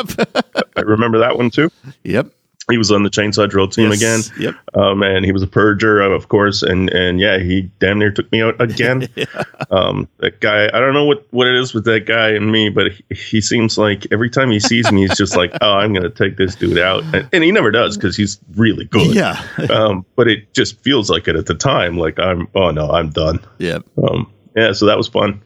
I 0.75 0.81
remember 0.81 1.17
that 1.17 1.35
one 1.35 1.49
too. 1.49 1.71
yep. 2.03 2.27
He 2.69 2.77
was 2.77 2.91
on 2.91 3.03
the 3.03 3.09
chainsaw 3.09 3.49
drill 3.49 3.69
team 3.69 3.91
again. 3.91 4.19
Yep. 4.37 4.55
Um, 4.73 5.01
and 5.01 5.23
he 5.23 5.31
was 5.31 5.41
a 5.41 5.47
purger, 5.47 6.13
of 6.13 6.27
course, 6.27 6.63
and 6.63 6.89
and 6.89 7.17
yeah, 7.17 7.37
he 7.39 7.71
damn 7.79 7.97
near 7.97 8.11
took 8.11 8.29
me 8.31 8.41
out 8.41 8.59
again. 8.59 9.07
yeah. 9.15 9.43
Um, 9.71 10.09
that 10.17 10.41
guy, 10.41 10.65
I 10.65 10.79
don't 10.79 10.93
know 10.93 11.05
what 11.05 11.25
what 11.31 11.47
it 11.47 11.55
is 11.55 11.73
with 11.73 11.85
that 11.85 12.05
guy 12.05 12.29
and 12.29 12.51
me, 12.51 12.67
but 12.67 12.91
he, 12.91 13.15
he 13.15 13.41
seems 13.41 13.77
like 13.77 14.05
every 14.11 14.29
time 14.29 14.51
he 14.51 14.59
sees 14.59 14.91
me, 14.91 15.07
he's 15.07 15.17
just 15.17 15.37
like, 15.37 15.53
oh, 15.61 15.73
I'm 15.73 15.93
gonna 15.93 16.09
take 16.09 16.35
this 16.35 16.55
dude 16.55 16.77
out, 16.77 17.03
and, 17.15 17.29
and 17.31 17.43
he 17.43 17.53
never 17.53 17.71
does 17.71 17.95
because 17.95 18.17
he's 18.17 18.37
really 18.55 18.85
good. 18.85 19.15
Yeah. 19.15 19.41
Um, 19.77 20.05
but 20.15 20.27
it 20.27 20.53
just 20.53 20.79
feels 20.81 21.09
like 21.09 21.27
it 21.27 21.35
at 21.35 21.45
the 21.45 21.53
time, 21.53 21.97
like 21.97 22.19
I'm, 22.19 22.47
oh 22.55 22.71
no, 22.71 22.89
I'm 22.89 23.09
done. 23.09 23.39
yep. 23.59 23.83
Um, 24.01 24.31
yeah, 24.55 24.71
so 24.71 24.85
that 24.85 24.97
was 24.97 25.07
fun. 25.07 25.41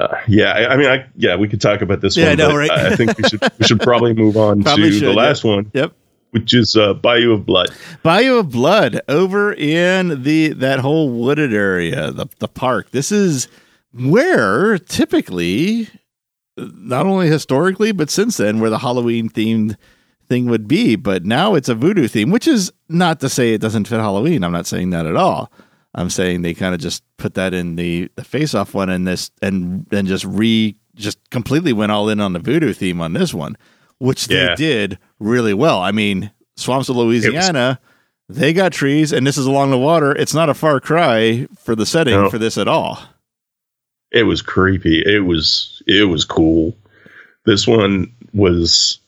Uh, 0.00 0.16
yeah, 0.28 0.52
I, 0.52 0.72
I 0.72 0.76
mean, 0.76 0.86
I 0.88 1.06
yeah, 1.16 1.36
we 1.36 1.48
could 1.48 1.60
talk 1.60 1.82
about 1.82 2.00
this 2.00 2.16
Yeah, 2.16 2.24
one. 2.24 2.32
I 2.32 2.34
know, 2.36 2.48
but 2.50 2.56
right? 2.56 2.70
I, 2.70 2.86
I 2.92 2.96
think 2.96 3.16
we 3.18 3.24
should 3.28 3.40
we 3.58 3.66
should 3.66 3.80
probably 3.82 4.14
move 4.14 4.36
on 4.36 4.62
Probably 4.62 4.90
to 4.90 4.98
should, 4.98 5.08
the 5.08 5.12
last 5.12 5.44
one, 5.44 5.70
Yep. 5.74 5.92
which 6.30 6.54
is 6.54 6.74
uh, 6.76 6.94
Bayou 6.94 7.32
of 7.32 7.44
Blood. 7.44 7.68
Bayou 8.02 8.38
of 8.38 8.50
Blood 8.50 9.00
over 9.08 9.52
in 9.52 10.22
the 10.22 10.48
that 10.54 10.80
whole 10.80 11.10
wooded 11.10 11.52
area, 11.52 12.10
the 12.12 12.26
the 12.38 12.48
park. 12.48 12.90
This 12.92 13.12
is 13.12 13.48
where 13.92 14.78
typically, 14.78 15.88
not 16.56 17.06
only 17.06 17.28
historically, 17.28 17.92
but 17.92 18.10
since 18.10 18.36
then, 18.38 18.60
where 18.60 18.70
the 18.70 18.78
Halloween 18.78 19.28
themed 19.28 19.76
thing 20.28 20.46
would 20.46 20.66
be. 20.66 20.96
But 20.96 21.24
now 21.24 21.54
it's 21.54 21.68
a 21.68 21.74
voodoo 21.74 22.08
theme, 22.08 22.30
which 22.30 22.48
is 22.48 22.72
not 22.88 23.20
to 23.20 23.28
say 23.28 23.52
it 23.52 23.60
doesn't 23.60 23.86
fit 23.86 24.00
Halloween. 24.00 24.42
I'm 24.44 24.52
not 24.52 24.66
saying 24.66 24.90
that 24.90 25.06
at 25.06 25.16
all. 25.16 25.52
I'm 25.94 26.10
saying 26.10 26.42
they 26.42 26.54
kind 26.54 26.74
of 26.74 26.80
just 26.80 27.02
put 27.18 27.34
that 27.34 27.54
in 27.54 27.76
the 27.76 28.10
the 28.16 28.24
face 28.24 28.54
off 28.54 28.74
one 28.74 28.90
and 28.90 29.06
this 29.06 29.30
and 29.42 29.86
then 29.90 30.06
just 30.06 30.24
re 30.24 30.76
just 30.96 31.18
completely 31.30 31.72
went 31.72 31.92
all 31.92 32.08
in 32.08 32.20
on 32.20 32.32
the 32.32 32.38
voodoo 32.38 32.72
theme 32.72 33.00
on 33.00 33.12
this 33.12 33.32
one, 33.34 33.56
which 33.98 34.26
they 34.28 34.54
did 34.56 34.98
really 35.18 35.54
well. 35.54 35.80
I 35.80 35.90
mean, 35.92 36.30
swamps 36.56 36.88
of 36.88 36.96
Louisiana, 36.96 37.80
they 38.28 38.52
got 38.52 38.72
trees, 38.72 39.12
and 39.12 39.26
this 39.26 39.36
is 39.36 39.46
along 39.46 39.70
the 39.70 39.78
water. 39.78 40.12
It's 40.12 40.34
not 40.34 40.48
a 40.48 40.54
far 40.54 40.80
cry 40.80 41.46
for 41.58 41.74
the 41.74 41.86
setting 41.86 42.14
No. 42.14 42.30
for 42.30 42.38
this 42.38 42.56
at 42.58 42.68
all. 42.68 42.98
It 44.12 44.22
was 44.24 44.42
creepy. 44.42 45.02
It 45.04 45.24
was 45.24 45.82
it 45.86 46.04
was 46.08 46.24
cool. 46.24 46.76
This 47.44 47.66
one 47.66 48.12
was 48.32 48.98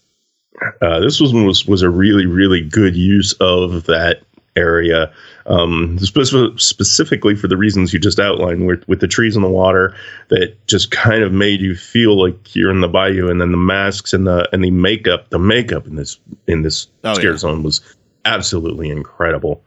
uh, 0.82 1.00
this 1.00 1.20
was 1.20 1.32
was 1.32 1.66
was 1.66 1.82
a 1.82 1.90
really 1.90 2.26
really 2.26 2.62
good 2.62 2.96
use 2.96 3.32
of 3.34 3.84
that 3.84 4.22
area, 4.56 5.12
um, 5.46 5.98
spec- 6.00 6.58
specifically 6.58 7.34
for 7.34 7.48
the 7.48 7.56
reasons 7.56 7.92
you 7.92 7.98
just 7.98 8.18
outlined, 8.18 8.66
with 8.66 8.86
with 8.88 9.00
the 9.00 9.06
trees 9.08 9.36
and 9.36 9.44
the 9.44 9.48
water 9.50 9.94
that 10.28 10.56
just 10.66 10.90
kind 10.90 11.22
of 11.22 11.32
made 11.32 11.60
you 11.60 11.74
feel 11.76 12.20
like 12.20 12.54
you're 12.56 12.70
in 12.70 12.80
the 12.80 12.88
bayou, 12.88 13.30
and 13.30 13.40
then 13.40 13.50
the 13.52 13.56
masks 13.56 14.12
and 14.12 14.26
the 14.26 14.48
and 14.52 14.64
the 14.64 14.70
makeup, 14.70 15.30
the 15.30 15.38
makeup 15.38 15.86
in 15.86 15.96
this 15.96 16.18
in 16.46 16.62
this 16.62 16.88
Oh, 17.04 17.14
scare 17.14 17.32
yeah. 17.32 17.38
zone 17.38 17.62
was 17.62 17.80
absolutely 18.24 18.90
incredible. 18.90 19.62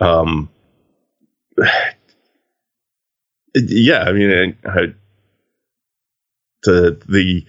Um, 0.00 0.48
yeah, 3.54 4.00
I 4.02 4.12
mean, 4.12 4.56
I, 4.64 4.68
I, 4.68 4.86
the 6.64 7.00
the 7.08 7.44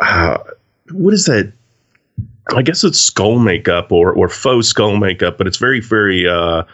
uh, 0.00 0.38
what 0.90 1.12
is 1.14 1.26
that? 1.26 1.52
I 2.54 2.62
guess 2.62 2.84
it's 2.84 2.98
skull 2.98 3.38
makeup 3.38 3.90
or 3.90 4.12
or 4.12 4.28
faux 4.28 4.68
skull 4.68 4.96
makeup, 4.96 5.38
but 5.38 5.46
it's 5.46 5.56
very 5.56 5.80
very 5.80 6.28
uh, 6.28 6.64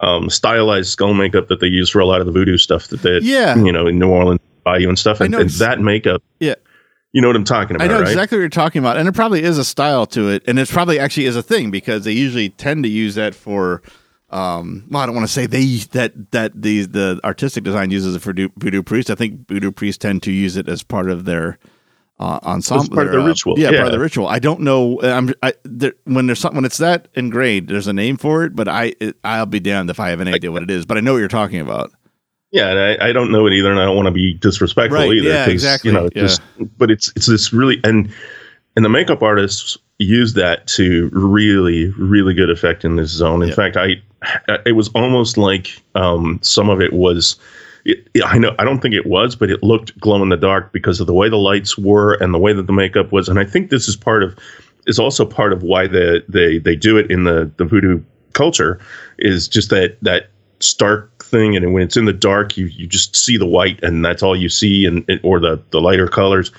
um, 0.00 0.30
stylized 0.30 0.90
skull 0.90 1.14
makeup 1.14 1.48
that 1.48 1.60
they 1.60 1.66
use 1.66 1.90
for 1.90 1.98
a 2.00 2.06
lot 2.06 2.20
of 2.20 2.26
the 2.26 2.32
voodoo 2.32 2.56
stuff 2.56 2.88
that 2.88 3.02
they 3.02 3.18
Yeah. 3.22 3.56
you 3.56 3.72
know 3.72 3.86
in 3.86 3.98
New 3.98 4.08
Orleans 4.08 4.40
Bayou 4.64 4.88
and 4.88 4.98
stuff. 4.98 5.20
And, 5.20 5.34
and 5.34 5.50
that 5.50 5.80
makeup, 5.80 6.22
Yeah. 6.40 6.54
you 7.12 7.20
know 7.22 7.28
what 7.28 7.36
I'm 7.36 7.44
talking 7.44 7.74
about, 7.76 7.84
I 7.84 7.88
know 7.88 8.00
right? 8.00 8.08
exactly 8.08 8.36
what 8.38 8.40
you're 8.42 8.48
talking 8.50 8.80
about, 8.80 8.96
and 8.96 9.08
it 9.08 9.12
probably 9.14 9.42
is 9.42 9.58
a 9.58 9.64
style 9.64 10.06
to 10.06 10.28
it, 10.28 10.42
and 10.46 10.58
it 10.58 10.68
probably 10.68 10.98
actually 10.98 11.26
is 11.26 11.36
a 11.36 11.42
thing 11.42 11.70
because 11.70 12.04
they 12.04 12.12
usually 12.12 12.50
tend 12.50 12.84
to 12.84 12.88
use 12.90 13.14
that 13.16 13.34
for. 13.34 13.82
Um, 14.30 14.84
well, 14.90 15.02
I 15.02 15.06
don't 15.06 15.14
want 15.14 15.26
to 15.26 15.32
say 15.32 15.46
they 15.46 15.64
that 15.92 16.32
that 16.32 16.52
the 16.60 16.84
the 16.84 17.18
artistic 17.24 17.64
design 17.64 17.90
uses 17.90 18.14
it 18.14 18.18
for 18.20 18.32
voodoo, 18.34 18.50
voodoo 18.58 18.82
priests. 18.82 19.10
I 19.10 19.14
think 19.14 19.48
voodoo 19.48 19.72
priests 19.72 19.96
tend 19.98 20.22
to 20.24 20.32
use 20.32 20.54
it 20.58 20.68
as 20.68 20.82
part 20.82 21.08
of 21.08 21.24
their 21.24 21.58
uh, 22.20 22.38
ensemble, 22.42 22.94
part 22.94 23.06
of 23.06 23.12
the 23.12 23.20
uh, 23.20 23.26
ritual, 23.26 23.58
Yeah, 23.58 23.70
part 23.70 23.86
of 23.86 23.92
the 23.92 23.98
ritual. 23.98 24.26
I 24.26 24.38
don't 24.38 24.60
know. 24.60 25.00
I'm 25.02 25.32
I, 25.42 25.54
there, 25.64 25.92
when 26.04 26.26
there's 26.26 26.40
something 26.40 26.56
when 26.56 26.64
it's 26.64 26.78
that 26.78 27.08
ingrained. 27.14 27.68
There's 27.68 27.86
a 27.86 27.92
name 27.92 28.16
for 28.16 28.44
it, 28.44 28.56
but 28.56 28.66
I 28.68 28.94
it, 29.00 29.16
I'll 29.24 29.46
be 29.46 29.60
damned 29.60 29.90
if 29.90 30.00
I 30.00 30.10
have 30.10 30.20
any 30.20 30.32
idea 30.32 30.50
what 30.50 30.62
it 30.62 30.70
is. 30.70 30.84
But 30.84 30.96
I 30.96 31.00
know 31.00 31.12
what 31.12 31.18
you're 31.20 31.28
talking 31.28 31.60
about. 31.60 31.92
Yeah, 32.50 32.70
and 32.70 32.78
I, 33.02 33.08
I 33.10 33.12
don't 33.12 33.30
know 33.30 33.46
it 33.46 33.52
either, 33.52 33.70
and 33.70 33.78
I 33.78 33.84
don't 33.84 33.94
want 33.96 34.06
to 34.06 34.12
be 34.12 34.34
disrespectful 34.34 34.98
Right, 34.98 35.12
either. 35.12 35.28
yeah, 35.28 35.46
exactly, 35.48 35.90
You 35.90 35.96
know, 35.96 36.08
yeah. 36.14 36.22
just 36.22 36.40
but 36.78 36.90
it's 36.90 37.12
it's 37.14 37.26
this 37.26 37.52
really 37.52 37.78
and 37.84 38.10
and 38.74 38.84
the 38.84 38.88
makeup 38.88 39.22
artists 39.22 39.76
use 39.98 40.32
that 40.34 40.66
to 40.68 41.10
really 41.12 41.90
really 41.98 42.34
good 42.34 42.50
effect 42.50 42.84
in 42.84 42.96
this 42.96 43.10
zone. 43.10 43.42
In 43.42 43.48
Yeah. 43.50 43.54
fact, 43.54 43.76
I 43.76 44.02
it 44.66 44.72
was 44.72 44.88
almost 44.88 45.36
like 45.38 45.80
um, 45.94 46.40
some 46.42 46.68
of 46.68 46.80
it 46.80 46.92
was. 46.92 47.36
It, 47.88 48.06
it- 48.14 48.24
I 48.24 48.38
know 48.38 48.54
I 48.58 48.64
don't 48.64 48.80
think 48.80 48.94
it 48.94 49.06
was, 49.06 49.34
but 49.34 49.50
it 49.50 49.62
looked 49.62 49.98
glow 50.00 50.22
in 50.22 50.28
the 50.28 50.36
dark 50.36 50.72
because 50.72 51.00
of 51.00 51.06
the 51.06 51.14
way 51.14 51.28
the 51.28 51.36
lights 51.36 51.76
were 51.76 52.14
and 52.14 52.32
the 52.32 52.38
way 52.38 52.52
that 52.52 52.66
the 52.66 52.72
makeup 52.72 53.10
was. 53.12 53.28
And 53.28 53.38
I 53.40 53.44
think 53.44 53.70
this 53.70 53.88
is 53.88 53.96
part 53.96 54.22
of 54.22 54.36
is 54.86 54.98
also 54.98 55.24
part 55.26 55.52
of 55.52 55.62
why 55.62 55.86
the, 55.86 56.24
they 56.28 56.58
they 56.58 56.76
do 56.76 56.96
it 56.96 57.10
in 57.10 57.24
the 57.24 57.50
the 57.56 57.64
voodoo 57.64 58.00
culture 58.34 58.78
is 59.18 59.48
just 59.48 59.70
that 59.70 59.96
that 60.02 60.30
stark 60.60 61.24
thing. 61.24 61.56
And 61.56 61.72
when 61.72 61.82
it's 61.82 61.96
in 61.96 62.04
the 62.04 62.12
dark 62.12 62.56
you 62.56 62.66
you 62.66 62.86
just 62.86 63.16
see 63.16 63.36
the 63.36 63.46
white 63.46 63.82
and 63.82 64.04
that's 64.04 64.22
all 64.22 64.36
you 64.36 64.48
see 64.48 64.84
and 64.86 65.04
it- 65.08 65.20
or 65.24 65.40
the 65.40 65.60
the 65.70 65.80
lighter 65.80 66.08
colors. 66.08 66.52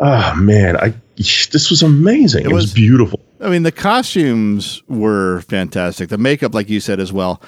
Oh 0.00 0.34
man 0.36 0.76
i 0.76 0.92
this 1.16 1.68
was 1.70 1.82
amazing. 1.82 2.44
It, 2.44 2.52
was, 2.52 2.64
was- 2.66 2.74
beautiful. 2.74 3.18
I 3.40 3.50
mean, 3.50 3.64
the 3.64 3.72
costumes 3.72 4.82
were 4.88 5.40
fantastic. 5.42 6.08
The 6.10 6.18
makeup, 6.18 6.54
like 6.54 6.68
you 6.68 6.78
said 6.80 7.00
as 7.00 7.12
well, 7.12 7.42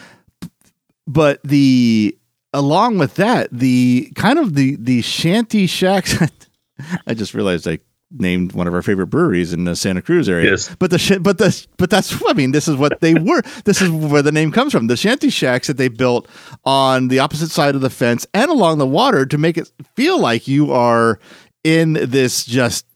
but 1.06 1.40
the 1.44 2.16
along 2.52 2.98
with 2.98 3.14
that, 3.16 3.48
the 3.52 4.10
kind 4.14 4.38
of 4.38 4.54
the 4.54 4.76
the 4.76 5.02
shanty 5.02 5.66
shacks. 5.66 6.16
I 7.06 7.14
just 7.14 7.34
realized 7.34 7.68
I 7.68 7.78
named 8.12 8.52
one 8.52 8.66
of 8.66 8.74
our 8.74 8.82
favorite 8.82 9.06
breweries 9.06 9.52
in 9.52 9.64
the 9.64 9.76
Santa 9.76 10.02
Cruz 10.02 10.28
area. 10.28 10.50
Yes. 10.50 10.74
But 10.78 10.90
the 10.90 10.98
sh- 10.98 11.18
but 11.20 11.38
the 11.38 11.66
but 11.76 11.90
that's 11.90 12.20
I 12.26 12.32
mean 12.32 12.52
this 12.52 12.66
is 12.68 12.76
what 12.76 13.00
they 13.00 13.14
were. 13.20 13.42
this 13.64 13.80
is 13.80 13.90
where 13.90 14.22
the 14.22 14.32
name 14.32 14.50
comes 14.52 14.72
from. 14.72 14.88
The 14.88 14.96
shanty 14.96 15.30
shacks 15.30 15.66
that 15.68 15.76
they 15.76 15.88
built 15.88 16.28
on 16.64 17.08
the 17.08 17.18
opposite 17.20 17.50
side 17.50 17.74
of 17.74 17.80
the 17.80 17.90
fence 17.90 18.26
and 18.34 18.50
along 18.50 18.78
the 18.78 18.86
water 18.86 19.26
to 19.26 19.38
make 19.38 19.56
it 19.56 19.70
feel 19.94 20.18
like 20.18 20.48
you 20.48 20.72
are 20.72 21.18
in 21.62 21.92
this 21.92 22.44
just 22.44 22.86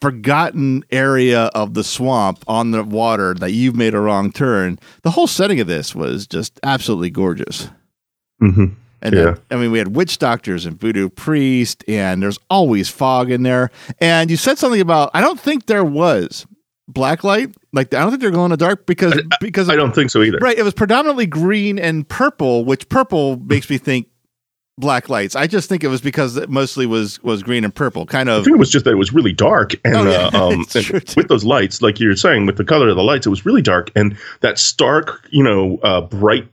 forgotten 0.00 0.84
area 0.90 1.44
of 1.54 1.74
the 1.74 1.82
swamp 1.82 2.44
on 2.46 2.70
the 2.70 2.84
water 2.84 3.34
that 3.34 3.52
you've 3.52 3.74
made 3.74 3.94
a 3.94 4.00
wrong 4.00 4.30
turn. 4.30 4.78
The 5.02 5.10
whole 5.10 5.26
setting 5.26 5.58
of 5.60 5.66
this 5.66 5.94
was 5.94 6.26
just 6.26 6.60
absolutely 6.62 7.10
gorgeous. 7.10 7.68
Mm-hmm. 8.42 8.74
And 9.06 9.14
Yeah. 9.14 9.22
then, 9.24 9.36
I 9.50 9.56
mean, 9.56 9.70
we 9.70 9.78
had 9.78 9.94
witch 9.94 10.18
doctors 10.18 10.66
and 10.66 10.78
voodoo 10.80 11.08
priest, 11.08 11.84
and 11.88 12.22
there's 12.22 12.38
always 12.50 12.88
fog 12.88 13.30
in 13.30 13.42
there. 13.44 13.70
And 14.00 14.30
you 14.30 14.36
said 14.36 14.58
something 14.58 14.80
about 14.80 15.10
I 15.14 15.20
don't 15.20 15.38
think 15.40 15.66
there 15.66 15.84
was 15.84 16.46
black 16.88 17.22
light. 17.24 17.54
Like 17.72 17.94
I 17.94 18.00
don't 18.00 18.10
think 18.10 18.20
they're 18.22 18.30
glowing 18.30 18.46
in 18.46 18.50
the 18.52 18.56
dark 18.56 18.86
because 18.86 19.14
because 19.40 19.68
I 19.68 19.76
don't 19.76 19.94
think 19.94 20.10
so 20.10 20.22
either. 20.22 20.38
right. 20.40 20.58
It 20.58 20.62
was 20.64 20.74
predominantly 20.74 21.26
green 21.26 21.78
and 21.78 22.08
purple, 22.08 22.64
which 22.64 22.88
purple 22.88 23.38
makes 23.38 23.70
me 23.70 23.78
think 23.78 24.08
black 24.78 25.08
lights. 25.08 25.34
I 25.36 25.46
just 25.46 25.68
think 25.68 25.82
it 25.84 25.88
was 25.88 26.00
because 26.02 26.36
it 26.36 26.50
mostly 26.50 26.84
was 26.86 27.22
was 27.22 27.42
green 27.42 27.64
and 27.64 27.74
purple, 27.74 28.06
kind 28.06 28.28
I 28.30 28.34
of. 28.36 28.44
think 28.44 28.56
it 28.56 28.58
was 28.58 28.70
just 28.70 28.84
that 28.86 28.90
it 28.92 28.96
was 28.98 29.12
really 29.12 29.32
dark, 29.32 29.74
and 29.84 29.96
Oh, 29.96 30.10
yeah. 30.10 30.30
uh, 30.38 30.46
um, 30.48 30.52
and 30.74 30.90
with 31.16 31.28
those 31.28 31.44
lights, 31.44 31.80
like 31.80 31.98
you're 32.00 32.16
saying, 32.16 32.44
with 32.46 32.56
the 32.56 32.64
color 32.64 32.88
of 32.88 32.96
the 32.96 33.02
lights, 33.02 33.26
it 33.26 33.30
was 33.30 33.46
really 33.46 33.62
dark, 33.62 33.90
and 33.96 34.16
that 34.40 34.58
stark, 34.58 35.26
you 35.30 35.42
know, 35.44 35.78
uh, 35.82 36.00
bright 36.02 36.46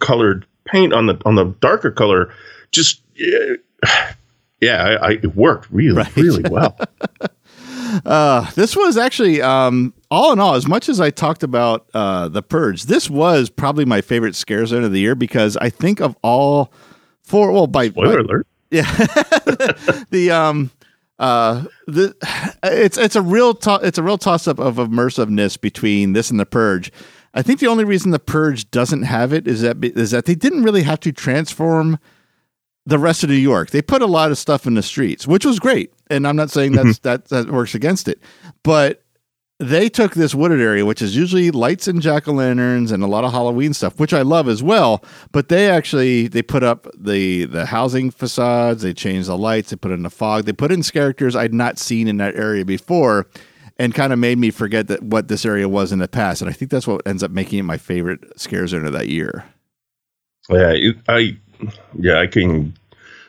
colored 0.00 0.44
paint 0.70 0.92
on 0.92 1.06
the 1.06 1.20
on 1.24 1.34
the 1.34 1.44
darker 1.60 1.90
color, 1.90 2.32
just 2.70 3.02
yeah, 3.16 3.54
I, 5.02 5.12
it 5.22 5.34
worked 5.36 5.70
really 5.70 5.96
Right. 5.96 6.16
really 6.16 6.48
well. 6.50 6.78
Uh, 8.04 8.48
this 8.50 8.76
was 8.76 8.98
actually, 8.98 9.40
um, 9.40 9.94
all 10.10 10.30
in 10.34 10.38
all, 10.38 10.54
as 10.54 10.68
much 10.68 10.90
as 10.90 11.00
I 11.00 11.08
talked 11.08 11.42
about 11.42 11.88
uh, 11.94 12.28
the 12.28 12.42
Purge, 12.42 12.82
this 12.82 13.08
was 13.08 13.48
probably 13.48 13.86
my 13.86 14.02
favorite 14.02 14.34
scare 14.36 14.66
zone 14.66 14.84
of 14.84 14.92
the 14.92 15.00
year 15.00 15.14
because 15.14 15.56
I 15.56 15.70
think 15.70 15.98
of 16.00 16.14
all 16.22 16.70
four. 17.22 17.50
Well, 17.50 17.66
by, 17.66 17.88
Spoiler 17.88 18.16
by 18.22 18.28
alert! 18.28 18.46
Yeah, 18.70 18.82
the 20.10 20.30
um 20.30 20.70
uh 21.18 21.64
the 21.86 22.14
it's 22.62 22.98
it's 22.98 23.16
a 23.16 23.22
real 23.22 23.54
to- 23.54 23.80
it's 23.82 23.96
a 23.96 24.02
real 24.02 24.18
toss 24.18 24.46
up 24.46 24.58
of 24.58 24.76
immersiveness 24.76 25.58
between 25.58 26.12
this 26.12 26.30
and 26.30 26.38
the 26.38 26.44
purge 26.46 26.92
i 27.34 27.42
think 27.42 27.60
the 27.60 27.66
only 27.66 27.84
reason 27.84 28.10
the 28.10 28.18
purge 28.18 28.70
doesn't 28.70 29.02
have 29.02 29.32
it 29.32 29.46
is 29.46 29.60
that 29.62 29.82
is 29.82 30.10
that 30.10 30.24
they 30.24 30.34
didn't 30.34 30.62
really 30.62 30.82
have 30.82 31.00
to 31.00 31.12
transform 31.12 31.98
the 32.86 32.98
rest 32.98 33.22
of 33.22 33.28
new 33.28 33.36
york. 33.36 33.70
They 33.70 33.82
put 33.82 34.00
a 34.00 34.06
lot 34.06 34.30
of 34.30 34.38
stuff 34.38 34.66
in 34.66 34.74
the 34.74 34.82
streets 34.82 35.26
which 35.26 35.44
was 35.44 35.58
great. 35.58 35.92
And 36.10 36.26
i'm 36.26 36.36
not 36.36 36.50
saying 36.50 36.72
that's 36.72 36.98
mm-hmm. 36.98 37.08
that 37.08 37.28
that 37.28 37.50
works 37.50 37.74
against 37.74 38.08
it. 38.08 38.20
But 38.62 39.02
they 39.60 39.88
took 39.88 40.14
this 40.14 40.34
wooded 40.34 40.60
area, 40.60 40.86
which 40.86 41.02
is 41.02 41.16
usually 41.16 41.50
lights 41.50 41.88
and 41.88 42.00
jack 42.00 42.28
o' 42.28 42.32
lanterns 42.32 42.92
and 42.92 43.02
a 43.02 43.08
lot 43.08 43.24
of 43.24 43.32
Halloween 43.32 43.74
stuff, 43.74 43.98
which 43.98 44.12
I 44.12 44.22
love 44.22 44.48
as 44.48 44.62
well. 44.62 45.02
But 45.32 45.48
they 45.48 45.68
actually 45.68 46.28
they 46.28 46.42
put 46.42 46.62
up 46.62 46.86
the 46.96 47.44
the 47.46 47.66
housing 47.66 48.10
facades, 48.10 48.82
they 48.82 48.94
changed 48.94 49.28
the 49.28 49.36
lights, 49.36 49.70
they 49.70 49.76
put 49.76 49.90
in 49.90 50.02
the 50.02 50.10
fog, 50.10 50.44
they 50.44 50.52
put 50.52 50.70
in 50.70 50.82
characters 50.82 51.34
I'd 51.34 51.54
not 51.54 51.78
seen 51.78 52.06
in 52.06 52.18
that 52.18 52.36
area 52.36 52.64
before, 52.64 53.26
and 53.78 53.94
kind 53.94 54.12
of 54.12 54.18
made 54.18 54.38
me 54.38 54.50
forget 54.50 54.88
that 54.88 55.02
what 55.02 55.28
this 55.28 55.44
area 55.44 55.68
was 55.68 55.92
in 55.92 55.98
the 55.98 56.08
past. 56.08 56.42
And 56.42 56.50
I 56.50 56.52
think 56.52 56.70
that's 56.70 56.86
what 56.86 57.06
ends 57.06 57.22
up 57.22 57.30
making 57.30 57.58
it 57.58 57.62
my 57.62 57.78
favorite 57.78 58.38
scare 58.38 58.66
zone 58.66 58.84
of 58.84 58.92
that 58.92 59.08
year. 59.08 59.44
Yeah, 60.50 60.72
it, 60.72 60.96
I 61.08 61.36
yeah 61.98 62.20
I 62.20 62.26
can. 62.26 62.74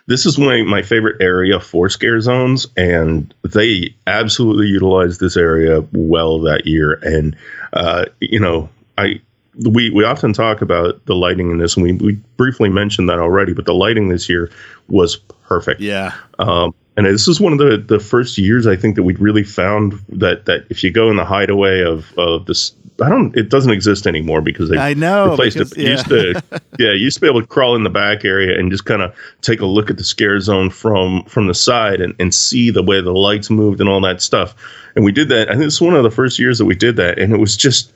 This 0.08 0.26
is 0.26 0.40
my 0.40 0.64
my 0.64 0.82
favorite 0.82 1.22
area 1.22 1.60
for 1.60 1.90
scare 1.90 2.20
zones, 2.20 2.66
and 2.78 3.32
they 3.44 3.94
absolutely 4.08 4.68
utilized 4.68 5.20
this 5.20 5.38
area 5.38 5.86
well 5.94 6.40
that 6.42 6.66
year. 6.66 6.94
And 7.04 7.36
uh, 7.74 8.06
you 8.20 8.40
know, 8.40 8.70
I 8.98 9.22
we 9.66 9.90
we 9.90 10.04
often 10.04 10.34
talk 10.34 10.62
about 10.62 11.06
the 11.06 11.16
lighting 11.16 11.52
in 11.52 11.58
this, 11.58 11.76
and 11.76 11.84
we 11.84 11.94
we 11.94 12.14
briefly 12.38 12.70
mentioned 12.70 13.10
that 13.10 13.20
already. 13.20 13.54
But 13.54 13.66
the 13.66 13.74
lighting 13.74 14.10
this 14.10 14.30
year 14.30 14.50
was 14.88 15.18
perfect. 15.18 15.82
Yeah, 15.82 16.14
Um, 16.40 16.74
and 17.06 17.16
this 17.16 17.28
is 17.28 17.40
one 17.40 17.54
of 17.54 17.60
the, 17.60 17.78
the 17.78 18.00
first 18.00 18.38
years 18.38 18.68
I 18.68 18.76
think 18.76 18.96
that 18.96 19.04
we'd 19.04 19.20
really 19.20 19.44
found 19.44 19.94
that, 20.10 20.46
that 20.46 20.66
if 20.70 20.84
you 20.84 20.92
go 20.92 21.10
in 21.10 21.16
the 21.18 21.26
hideaway 21.26 21.82
of, 21.82 22.12
of 22.18 22.46
this, 22.46 22.74
I 23.02 23.08
don't, 23.10 23.36
it 23.38 23.50
doesn't 23.50 23.72
exist 23.72 24.06
anymore 24.08 24.42
because 24.42 24.70
they 24.70 24.78
I 24.78 24.94
know, 24.94 25.32
replaced 25.32 25.58
because- 25.58 25.72
it. 25.74 25.78
You 25.80 25.90
Used 25.92 26.08
to, 26.10 26.44
yeah, 26.80 26.92
you 26.92 27.04
used 27.06 27.16
to 27.18 27.22
be 27.22 27.28
able 27.28 27.42
to 27.42 27.48
crawl 27.48 27.76
in 27.76 27.84
the 27.84 27.90
back 27.90 28.26
area 28.26 28.60
and 28.60 28.72
just 28.72 28.86
kind 28.86 29.02
of 29.02 29.16
take 29.42 29.62
a 29.62 29.66
look 29.66 29.90
at 29.90 29.98
the 29.98 30.04
scare 30.04 30.40
zone 30.40 30.70
from, 30.70 31.24
from 31.26 31.48
the 31.48 31.54
side 31.54 32.02
and, 32.02 32.14
and 32.20 32.34
see 32.34 32.70
the 32.72 32.84
way 32.84 33.02
the 33.02 33.12
lights 33.14 33.50
moved 33.50 33.80
and 33.80 33.90
all 33.90 34.02
that 34.02 34.22
stuff. 34.22 34.54
And 34.96 35.06
we 35.06 35.12
did 35.12 35.30
that. 35.30 35.50
I 35.50 35.54
think 35.54 35.66
it's 35.66 35.80
one 35.80 35.96
of 35.96 36.04
the 36.04 36.12
first 36.12 36.38
years 36.40 36.58
that 36.58 36.66
we 36.66 36.76
did 36.76 36.96
that. 36.98 37.18
And 37.20 37.32
it 37.34 37.38
was 37.40 37.56
just, 37.56 37.94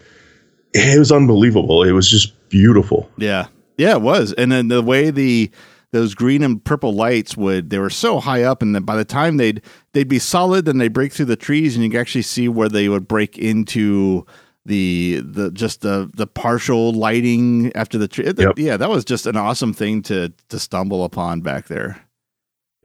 it 0.73 0.97
was 0.97 1.11
unbelievable. 1.11 1.83
It 1.83 1.91
was 1.91 2.09
just 2.09 2.31
beautiful. 2.49 3.09
Yeah. 3.17 3.47
Yeah, 3.77 3.93
it 3.95 4.01
was. 4.01 4.33
And 4.33 4.51
then 4.51 4.67
the 4.67 4.81
way 4.81 5.09
the 5.09 5.49
those 5.93 6.13
green 6.13 6.43
and 6.43 6.63
purple 6.65 6.93
lights 6.93 7.37
would 7.37 7.69
they 7.69 7.79
were 7.79 7.89
so 7.89 8.19
high 8.19 8.43
up 8.43 8.61
and 8.61 8.75
then 8.75 8.83
by 8.83 8.97
the 8.97 9.05
time 9.05 9.37
they'd 9.37 9.61
they'd 9.93 10.09
be 10.09 10.19
solid 10.19 10.65
then 10.65 10.77
they'd 10.77 10.91
break 10.91 11.13
through 11.13 11.25
the 11.25 11.35
trees 11.35 11.75
and 11.75 11.83
you 11.83 11.89
could 11.89 11.99
actually 11.99 12.21
see 12.21 12.49
where 12.49 12.67
they 12.67 12.89
would 12.89 13.07
break 13.07 13.37
into 13.37 14.25
the 14.65 15.21
the 15.25 15.51
just 15.51 15.81
the 15.81 16.09
the 16.13 16.27
partial 16.27 16.93
lighting 16.93 17.71
after 17.75 17.97
the 17.97 18.07
tree. 18.07 18.31
Yep. 18.37 18.57
Yeah, 18.57 18.77
that 18.77 18.89
was 18.89 19.03
just 19.03 19.25
an 19.25 19.35
awesome 19.35 19.73
thing 19.73 20.01
to 20.03 20.31
to 20.49 20.59
stumble 20.59 21.03
upon 21.03 21.41
back 21.41 21.67
there. 21.67 22.01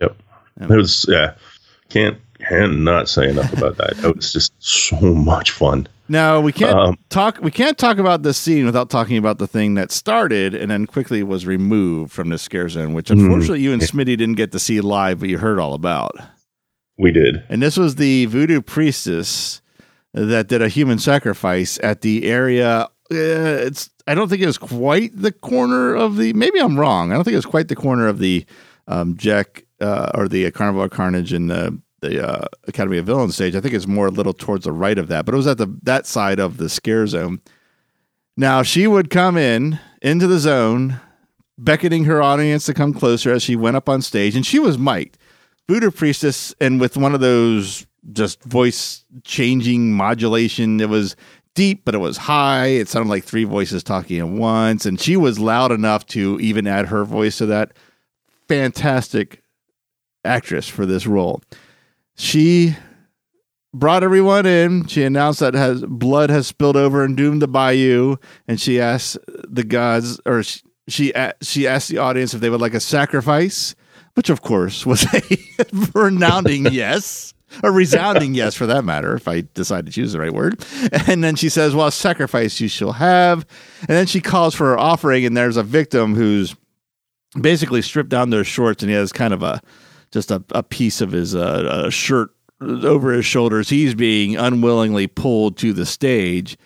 Yep. 0.00 0.16
It 0.60 0.70
was 0.70 1.06
yeah. 1.08 1.34
Can't 1.88 2.18
cannot 2.46 3.08
say 3.08 3.28
enough 3.30 3.52
about 3.52 3.76
that. 3.78 3.98
It 4.04 4.16
was 4.16 4.32
just 4.32 4.52
so 4.58 4.96
much 5.00 5.50
fun. 5.50 5.88
Now 6.08 6.40
we 6.40 6.52
can't 6.52 6.74
Um, 6.76 6.98
talk. 7.10 7.38
We 7.42 7.50
can't 7.50 7.76
talk 7.76 7.98
about 7.98 8.22
this 8.22 8.38
scene 8.38 8.64
without 8.64 8.88
talking 8.90 9.18
about 9.18 9.38
the 9.38 9.46
thing 9.46 9.74
that 9.74 9.90
started 9.92 10.54
and 10.54 10.70
then 10.70 10.86
quickly 10.86 11.22
was 11.22 11.46
removed 11.46 12.12
from 12.12 12.30
the 12.30 12.38
scare 12.38 12.68
zone, 12.68 12.94
which 12.94 13.08
Hmm. 13.08 13.20
unfortunately 13.20 13.60
you 13.60 13.72
and 13.72 13.82
Smitty 13.82 14.16
didn't 14.16 14.34
get 14.36 14.52
to 14.52 14.58
see 14.58 14.80
live, 14.80 15.20
but 15.20 15.28
you 15.28 15.38
heard 15.38 15.58
all 15.58 15.74
about. 15.74 16.12
We 16.96 17.12
did. 17.12 17.42
And 17.48 17.62
this 17.62 17.76
was 17.76 17.96
the 17.96 18.24
voodoo 18.26 18.60
priestess 18.62 19.60
that 20.14 20.48
did 20.48 20.62
a 20.62 20.68
human 20.68 20.98
sacrifice 20.98 21.78
at 21.82 22.00
the 22.00 22.24
area. 22.24 22.88
Uh, 23.10 23.66
it's 23.66 23.90
I 24.06 24.14
don't 24.14 24.28
think 24.28 24.40
it 24.42 24.46
was 24.46 24.58
quite 24.58 25.10
the 25.14 25.32
corner 25.32 25.94
of 25.94 26.16
the. 26.16 26.32
Maybe 26.32 26.58
I'm 26.58 26.78
wrong. 26.80 27.10
I 27.10 27.14
don't 27.14 27.24
think 27.24 27.34
it 27.34 27.38
was 27.38 27.46
quite 27.46 27.68
the 27.68 27.76
corner 27.76 28.08
of 28.08 28.18
the 28.18 28.46
um, 28.86 29.16
Jack 29.18 29.64
uh, 29.80 30.10
or 30.14 30.28
the 30.28 30.50
Carnival 30.50 30.82
of 30.82 30.90
Carnage 30.90 31.32
in 31.34 31.48
the 31.48 31.78
the 32.00 32.26
uh, 32.26 32.46
Academy 32.66 32.98
of 32.98 33.06
Villains 33.06 33.34
stage. 33.34 33.54
I 33.54 33.60
think 33.60 33.74
it's 33.74 33.86
more 33.86 34.06
a 34.06 34.10
little 34.10 34.32
towards 34.32 34.64
the 34.64 34.72
right 34.72 34.98
of 34.98 35.08
that, 35.08 35.24
but 35.24 35.34
it 35.34 35.36
was 35.36 35.46
at 35.46 35.58
the 35.58 35.66
that 35.82 36.06
side 36.06 36.38
of 36.38 36.56
the 36.56 36.68
scare 36.68 37.06
zone. 37.06 37.40
Now 38.36 38.62
she 38.62 38.86
would 38.86 39.10
come 39.10 39.36
in 39.36 39.80
into 40.00 40.26
the 40.26 40.38
zone, 40.38 41.00
beckoning 41.56 42.04
her 42.04 42.22
audience 42.22 42.66
to 42.66 42.74
come 42.74 42.94
closer 42.94 43.32
as 43.32 43.42
she 43.42 43.56
went 43.56 43.76
up 43.76 43.88
on 43.88 44.02
stage, 44.02 44.36
and 44.36 44.46
she 44.46 44.58
was 44.58 44.78
mic'd 44.78 45.18
voodoo 45.68 45.90
priestess 45.90 46.54
and 46.60 46.80
with 46.80 46.96
one 46.96 47.14
of 47.14 47.20
those 47.20 47.86
just 48.12 48.42
voice 48.44 49.04
changing 49.24 49.92
modulation 49.92 50.80
it 50.80 50.88
was 50.88 51.14
deep 51.54 51.84
but 51.84 51.94
it 51.94 51.98
was 51.98 52.16
high 52.16 52.66
it 52.66 52.88
sounded 52.88 53.10
like 53.10 53.24
three 53.24 53.44
voices 53.44 53.82
talking 53.82 54.18
at 54.18 54.28
once 54.28 54.86
and 54.86 55.00
she 55.00 55.16
was 55.16 55.38
loud 55.38 55.70
enough 55.70 56.06
to 56.06 56.38
even 56.40 56.66
add 56.66 56.86
her 56.86 57.04
voice 57.04 57.38
to 57.38 57.46
that 57.46 57.72
fantastic 58.48 59.42
actress 60.24 60.68
for 60.68 60.86
this 60.86 61.06
role 61.06 61.42
she 62.18 62.76
brought 63.72 64.02
everyone 64.02 64.46
in 64.46 64.86
she 64.86 65.04
announced 65.04 65.40
that 65.40 65.54
has 65.54 65.82
blood 65.84 66.30
has 66.30 66.46
spilled 66.46 66.76
over 66.76 67.04
and 67.04 67.16
doomed 67.16 67.42
the 67.42 67.46
bayou 67.46 68.16
and 68.48 68.60
she 68.60 68.80
asked 68.80 69.18
the 69.26 69.62
gods 69.62 70.18
or 70.24 70.42
she 70.42 70.60
she, 70.88 71.12
she 71.42 71.66
asked 71.66 71.90
the 71.90 71.98
audience 71.98 72.32
if 72.32 72.40
they 72.40 72.48
would 72.48 72.62
like 72.62 72.72
a 72.72 72.80
sacrifice 72.80 73.74
which 74.18 74.30
of 74.30 74.42
course 74.42 74.84
was 74.84 75.06
a 75.14 75.22
resounding 75.94 76.66
yes, 76.72 77.34
a 77.62 77.70
resounding 77.70 78.34
yes 78.34 78.52
for 78.52 78.66
that 78.66 78.84
matter, 78.84 79.14
if 79.14 79.28
I 79.28 79.44
decide 79.54 79.86
to 79.86 79.92
choose 79.92 80.12
the 80.12 80.18
right 80.18 80.34
word. 80.34 80.64
And 81.06 81.22
then 81.22 81.36
she 81.36 81.48
says, 81.48 81.72
Well, 81.72 81.88
sacrifice 81.92 82.60
you 82.60 82.66
shall 82.66 82.94
have. 82.94 83.46
And 83.82 83.90
then 83.90 84.06
she 84.06 84.20
calls 84.20 84.56
for 84.56 84.70
her 84.70 84.78
offering, 84.78 85.24
and 85.24 85.36
there's 85.36 85.56
a 85.56 85.62
victim 85.62 86.16
who's 86.16 86.56
basically 87.40 87.80
stripped 87.80 88.10
down 88.10 88.30
their 88.30 88.42
shorts, 88.42 88.82
and 88.82 88.90
he 88.90 88.96
has 88.96 89.12
kind 89.12 89.32
of 89.32 89.44
a 89.44 89.62
just 90.10 90.30
a, 90.30 90.42
a 90.50 90.62
piece 90.62 91.00
of 91.00 91.12
his 91.12 91.34
uh, 91.34 91.90
shirt 91.90 92.30
over 92.60 93.12
his 93.12 93.26
shoulders. 93.26 93.68
He's 93.68 93.94
being 93.94 94.36
unwillingly 94.36 95.06
pulled 95.06 95.56
to 95.58 95.72
the 95.72 95.86
stage. 95.86 96.56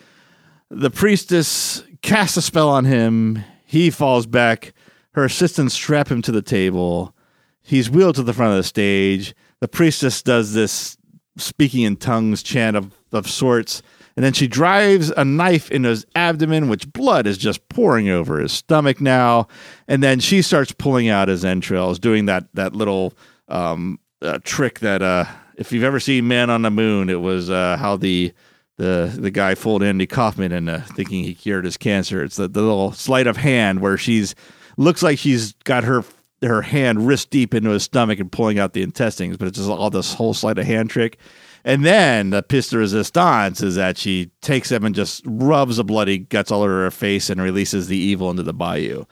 The 0.71 0.91
priestess 0.91 1.83
casts 2.03 2.37
a 2.37 2.43
spell 2.43 2.69
on 2.69 2.85
him. 2.85 3.45
He 3.65 3.91
falls 3.91 4.27
back. 4.27 4.73
Her 5.13 5.25
assistants 5.25 5.75
strap 5.75 6.11
him 6.11 6.23
to 6.23 6.33
the 6.33 6.43
table. 6.43 7.15
He's 7.61 7.91
wheeled 7.91 8.17
to 8.17 8.23
the 8.23 8.33
front 8.33 8.53
of 8.53 8.57
the 8.57 8.63
stage. 8.63 9.35
The 9.61 9.69
priestess 9.69 10.23
does 10.23 10.55
this 10.55 10.97
speaking 11.37 11.83
in 11.83 11.97
tongues 11.97 12.43
chant 12.43 12.77
of, 12.77 12.93
of 13.13 13.29
sorts. 13.29 13.83
And 14.17 14.25
then 14.25 14.33
she 14.33 14.47
drives 14.47 15.11
a 15.11 15.25
knife 15.25 15.71
into 15.71 15.89
his 15.89 16.05
abdomen, 16.15 16.69
which 16.69 16.93
blood 16.93 17.27
is 17.27 17.39
just 17.39 17.67
pouring 17.69 18.09
over 18.09 18.39
his 18.39 18.53
stomach 18.53 19.01
now. 19.01 19.49
And 19.89 20.03
then 20.03 20.21
she 20.21 20.43
starts 20.43 20.73
pulling 20.73 21.09
out 21.09 21.29
his 21.29 21.45
entrails, 21.45 21.99
doing 21.99 22.27
that 22.27 22.47
that 22.55 22.75
little 22.75 23.15
um, 23.53 24.01
trick 24.43 24.81
that 24.81 25.03
uh, 25.03 25.27
if 25.57 25.73
you've 25.73 25.85
ever 25.85 26.01
seen 26.01 26.27
Man 26.27 26.51
on 26.51 26.63
the 26.63 26.71
Moon, 26.71 27.09
it 27.09 27.21
was 27.21 27.51
uh, 27.51 27.77
how 27.79 27.97
the 27.97 28.33
the 28.79 29.15
the 29.17 29.31
guy 29.31 29.55
fooled 29.55 29.83
Andy 29.83 30.07
Kaufman 30.07 30.51
into 30.51 30.81
thinking 30.97 31.23
he 31.23 31.35
cured 31.35 31.65
his 31.65 31.77
cancer. 31.77 32.25
It's 32.25 32.37
the, 32.37 32.49
the 32.49 32.63
little 32.63 32.93
sleight 32.93 33.27
of 33.27 33.37
hand 33.37 33.81
where 33.81 33.99
she's 33.99 34.35
looks 34.77 35.03
like 35.03 35.19
she's 35.19 35.53
got 35.65 35.85
her 35.85 36.05
her 36.43 36.63
hand 36.63 37.07
wrist 37.07 37.31
deep 37.31 37.55
into 37.55 37.71
his 37.71 37.85
stomach 37.85 38.19
and 38.19 38.33
pulling 38.33 38.59
out 38.59 38.73
the 38.73 38.83
intestines, 38.83 39.37
but 39.37 39.47
it's 39.47 39.59
just 39.59 39.71
all 39.71 39.91
this 39.91 40.15
whole 40.15 40.35
sleight 40.35 40.59
of 40.59 40.67
hand 40.67 40.91
trick. 40.91 41.19
And 41.65 41.85
then 41.85 42.31
the 42.31 42.43
piece 42.43 42.71
de 42.71 42.79
resistance 42.79 43.63
is 43.63 43.77
that 43.77 43.97
she 43.97 44.33
takes 44.41 44.73
him 44.73 44.85
and 44.85 44.95
just 44.95 45.23
rubs 45.25 45.77
the 45.77 45.85
bloody 45.85 46.19
guts 46.19 46.51
all 46.51 46.63
over 46.63 46.83
her 46.83 46.91
face 46.91 47.31
and 47.31 47.41
releases 47.41 47.87
the 47.87 47.97
evil 47.97 48.31
into 48.31 48.43
the 48.43 48.53
bayou. 48.53 49.05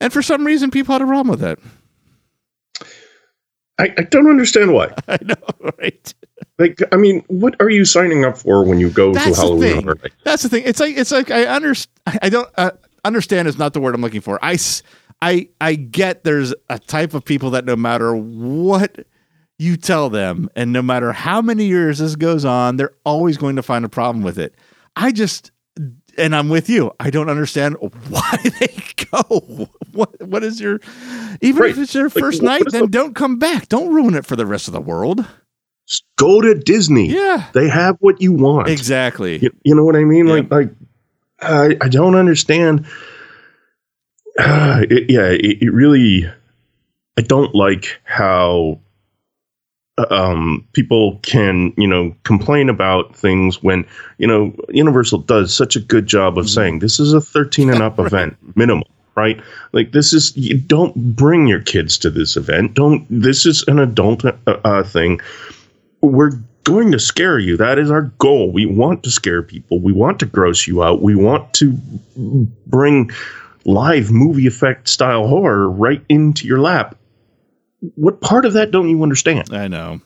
And 0.00 0.12
for 0.12 0.20
some 0.20 0.44
reason, 0.44 0.70
people 0.70 0.92
had 0.92 1.00
a 1.00 1.06
problem 1.06 1.28
with 1.28 1.42
it. 1.42 1.58
I, 3.78 3.92
I 3.98 4.02
don't 4.02 4.28
understand 4.28 4.72
why. 4.72 4.94
I 5.08 5.18
know, 5.22 5.70
right? 5.78 6.14
Like, 6.58 6.80
I 6.92 6.96
mean, 6.96 7.24
what 7.26 7.56
are 7.60 7.70
you 7.70 7.84
signing 7.84 8.24
up 8.24 8.38
for 8.38 8.64
when 8.64 8.78
you 8.78 8.90
go 8.90 9.12
That's 9.12 9.36
to 9.36 9.40
Halloween 9.40 9.84
Night? 9.84 10.12
That's 10.24 10.42
the 10.42 10.48
thing. 10.48 10.62
It's 10.64 10.80
like 10.80 10.96
it's 10.96 11.10
like 11.10 11.30
I 11.30 11.46
understand. 11.46 12.18
I 12.22 12.28
don't 12.28 12.48
uh, 12.56 12.72
understand 13.04 13.48
is 13.48 13.58
not 13.58 13.72
the 13.72 13.80
word 13.80 13.94
I'm 13.94 14.00
looking 14.00 14.20
for. 14.20 14.38
I 14.42 14.56
I 15.20 15.48
I 15.60 15.74
get 15.74 16.24
there's 16.24 16.54
a 16.68 16.78
type 16.78 17.14
of 17.14 17.24
people 17.24 17.50
that 17.50 17.64
no 17.64 17.74
matter 17.74 18.14
what 18.14 19.04
you 19.58 19.76
tell 19.76 20.10
them, 20.10 20.48
and 20.54 20.72
no 20.72 20.82
matter 20.82 21.12
how 21.12 21.40
many 21.40 21.64
years 21.66 21.98
this 21.98 22.16
goes 22.16 22.44
on, 22.44 22.76
they're 22.76 22.94
always 23.04 23.36
going 23.36 23.56
to 23.56 23.62
find 23.62 23.84
a 23.84 23.88
problem 23.88 24.22
with 24.24 24.38
it. 24.38 24.54
I 24.96 25.12
just 25.12 25.50
and 26.18 26.34
I'm 26.34 26.48
with 26.48 26.68
you. 26.68 26.92
I 27.00 27.10
don't 27.10 27.28
understand 27.28 27.76
why 28.08 28.36
they 28.60 28.74
go. 29.10 29.68
What 29.92 30.20
what 30.26 30.42
is 30.44 30.60
your 30.60 30.80
even 31.40 31.62
Right. 31.62 31.70
if 31.70 31.78
it's 31.78 31.94
your 31.94 32.04
Like, 32.04 32.12
first 32.14 32.42
night, 32.42 32.62
then 32.70 32.82
the- 32.82 32.88
don't 32.88 33.14
come 33.14 33.38
back. 33.38 33.68
Don't 33.68 33.92
ruin 33.94 34.14
it 34.14 34.26
for 34.26 34.36
the 34.36 34.46
rest 34.46 34.68
of 34.68 34.74
the 34.74 34.80
world. 34.80 35.24
Just 35.86 36.04
go 36.16 36.40
to 36.40 36.54
Disney. 36.54 37.08
Yeah. 37.08 37.50
They 37.52 37.68
have 37.68 37.96
what 38.00 38.20
you 38.22 38.32
want. 38.32 38.68
Exactly. 38.68 39.38
You, 39.38 39.50
you 39.64 39.74
know 39.74 39.84
what 39.84 39.96
I 39.96 40.04
mean? 40.04 40.26
Yeah. 40.26 40.34
Like, 40.34 40.50
like 40.50 40.70
I, 41.40 41.76
I 41.82 41.88
don't 41.88 42.14
understand. 42.14 42.86
Uh, 44.38 44.82
it, 44.90 45.10
yeah, 45.10 45.26
it, 45.28 45.62
it 45.62 45.70
really. 45.72 46.26
I 47.16 47.22
don't 47.22 47.54
like 47.54 48.00
how 48.04 48.80
um, 50.10 50.66
people 50.72 51.18
can, 51.22 51.72
you 51.76 51.86
know, 51.86 52.14
complain 52.24 52.68
about 52.68 53.14
things 53.14 53.62
when 53.62 53.86
you 54.18 54.26
know 54.26 54.54
Universal 54.70 55.20
does 55.20 55.54
such 55.54 55.76
a 55.76 55.80
good 55.80 56.06
job 56.06 56.38
of 56.38 56.48
saying 56.48 56.80
this 56.80 56.98
is 56.98 57.12
a 57.12 57.20
13 57.20 57.70
and 57.70 57.82
up 57.82 57.98
event 57.98 58.36
minimum. 58.56 58.84
Right, 59.16 59.40
like 59.72 59.92
this 59.92 60.12
is 60.12 60.36
you 60.36 60.58
don't 60.58 61.14
bring 61.14 61.46
your 61.46 61.60
kids 61.60 61.96
to 61.98 62.10
this 62.10 62.36
event. 62.36 62.74
Don't 62.74 63.06
this 63.08 63.46
is 63.46 63.62
an 63.68 63.78
adult 63.78 64.24
uh, 64.24 64.32
uh, 64.46 64.82
thing 64.82 65.20
we're 66.04 66.32
going 66.64 66.92
to 66.92 66.98
scare 66.98 67.38
you. 67.38 67.56
That 67.56 67.78
is 67.78 67.90
our 67.90 68.02
goal. 68.02 68.50
We 68.50 68.66
want 68.66 69.02
to 69.04 69.10
scare 69.10 69.42
people. 69.42 69.80
We 69.80 69.92
want 69.92 70.18
to 70.20 70.26
gross 70.26 70.66
you 70.66 70.82
out. 70.82 71.02
We 71.02 71.14
want 71.14 71.52
to 71.54 71.72
bring 72.66 73.10
live 73.64 74.10
movie 74.10 74.46
effect 74.46 74.88
style 74.88 75.26
horror 75.26 75.70
right 75.70 76.02
into 76.08 76.46
your 76.46 76.60
lap. 76.60 76.96
What 77.94 78.20
part 78.20 78.44
of 78.46 78.52
that 78.54 78.70
don't 78.70 78.88
you 78.88 79.02
understand? 79.02 79.52
I 79.52 79.68
know. 79.68 80.00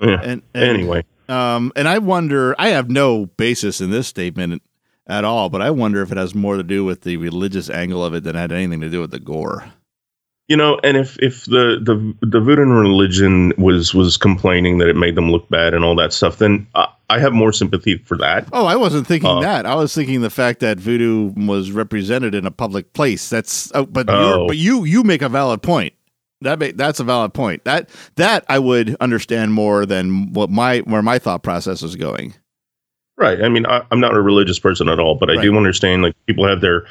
Yeah. 0.00 0.20
And, 0.22 0.42
and 0.54 0.64
anyway, 0.64 1.04
Um, 1.28 1.72
and 1.76 1.86
I 1.88 1.98
wonder, 1.98 2.54
I 2.58 2.68
have 2.70 2.90
no 2.90 3.26
basis 3.26 3.80
in 3.80 3.90
this 3.90 4.06
statement 4.08 4.62
at 5.06 5.24
all, 5.24 5.48
but 5.50 5.62
I 5.62 5.70
wonder 5.70 6.02
if 6.02 6.10
it 6.10 6.18
has 6.18 6.34
more 6.34 6.56
to 6.56 6.62
do 6.62 6.84
with 6.84 7.02
the 7.02 7.16
religious 7.16 7.70
angle 7.70 8.04
of 8.04 8.14
it 8.14 8.24
than 8.24 8.36
it 8.36 8.38
had 8.40 8.52
anything 8.52 8.80
to 8.80 8.90
do 8.90 9.00
with 9.00 9.10
the 9.12 9.20
gore. 9.20 9.64
you 10.48 10.56
know, 10.56 10.78
and 10.84 10.96
if 10.96 11.16
if 11.22 11.44
the 11.46 11.78
the 11.82 12.14
the 12.26 12.40
voodoo 12.40 12.64
religion 12.64 13.52
was 13.56 13.94
was 13.94 14.16
complaining 14.18 14.78
that 14.78 14.88
it 14.88 14.96
made 14.96 15.14
them 15.14 15.30
look 15.30 15.48
bad 15.48 15.72
and 15.74 15.84
all 15.84 15.94
that 15.96 16.12
stuff, 16.12 16.36
then 16.38 16.66
I, 16.74 16.88
I 17.08 17.18
have 17.18 17.32
more 17.32 17.52
sympathy 17.52 17.96
for 17.98 18.18
that. 18.18 18.48
Oh, 18.52 18.66
I 18.66 18.76
wasn't 18.76 19.06
thinking 19.06 19.30
Uh, 19.30 19.40
that. 19.40 19.64
I 19.64 19.74
was 19.76 19.94
thinking 19.94 20.20
the 20.20 20.28
fact 20.30 20.60
that 20.60 20.78
voodoo 20.78 21.32
was 21.36 21.70
represented 21.70 22.34
in 22.34 22.44
a 22.44 22.50
public 22.50 22.92
place. 22.92 23.30
That's, 23.30 23.70
oh, 23.74 23.86
but 23.86 24.06
you're, 24.08 24.16
Oh. 24.40 24.46
but 24.48 24.56
you 24.58 24.84
you 24.84 25.02
make 25.02 25.22
a 25.22 25.28
valid 25.30 25.62
point. 25.62 25.94
That 26.40 26.58
make, 26.58 26.76
that's 26.76 27.00
a 27.00 27.04
valid 27.04 27.32
point. 27.32 27.64
That 27.64 27.88
that 28.16 28.44
I 28.48 28.58
would 28.58 28.96
understand 29.00 29.52
more 29.52 29.86
than 29.86 30.32
what 30.32 30.50
my 30.50 30.80
where 30.80 31.02
my 31.02 31.18
thought 31.18 31.42
process 31.42 31.82
is 31.82 31.96
going. 31.96 32.34
Right. 33.16 33.42
I 33.42 33.48
mean, 33.48 33.64
I, 33.66 33.82
I'm 33.92 34.00
not 34.00 34.14
a 34.14 34.20
religious 34.20 34.58
person 34.58 34.88
at 34.88 34.98
all, 34.98 35.14
but 35.14 35.30
I 35.30 35.40
do 35.40 35.56
understand 35.56 36.02
like 36.02 36.16
people 36.26 36.48
have 36.48 36.60
their, 36.60 36.84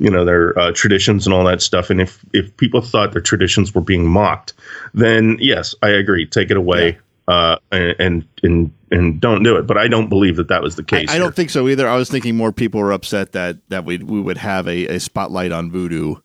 you 0.00 0.10
know, 0.10 0.24
their 0.24 0.58
uh, 0.58 0.72
traditions 0.72 1.24
and 1.24 1.32
all 1.32 1.44
that 1.44 1.62
stuff. 1.62 1.88
And 1.88 2.00
if 2.00 2.24
if 2.32 2.56
people 2.56 2.80
thought 2.80 3.12
their 3.12 3.22
traditions 3.22 3.72
were 3.72 3.80
being 3.80 4.04
mocked, 4.04 4.54
then 4.92 5.36
yes, 5.40 5.76
I 5.80 5.90
agree. 5.90 6.26
Take 6.26 6.50
it 6.50 6.56
away. 6.56 6.98
Uh, 7.28 7.58
and, 7.70 8.26
and 8.42 8.72
and 8.90 9.20
don't 9.20 9.42
do 9.42 9.56
it. 9.56 9.66
But 9.66 9.76
I 9.76 9.86
don't 9.86 10.08
believe 10.08 10.36
that 10.36 10.48
that 10.48 10.62
was 10.62 10.76
the 10.76 10.82
case. 10.82 11.10
I 11.10 11.12
here. 11.12 11.20
don't 11.20 11.34
think 11.34 11.50
so 11.50 11.68
either. 11.68 11.86
I 11.86 11.94
was 11.96 12.10
thinking 12.10 12.36
more 12.36 12.52
people 12.52 12.80
were 12.80 12.90
upset 12.90 13.32
that 13.32 13.58
that 13.68 13.84
we 13.84 13.98
we 13.98 14.20
would 14.20 14.38
have 14.38 14.66
a, 14.66 14.86
a 14.86 14.98
spotlight 14.98 15.52
on 15.52 15.70
voodoo 15.70 16.16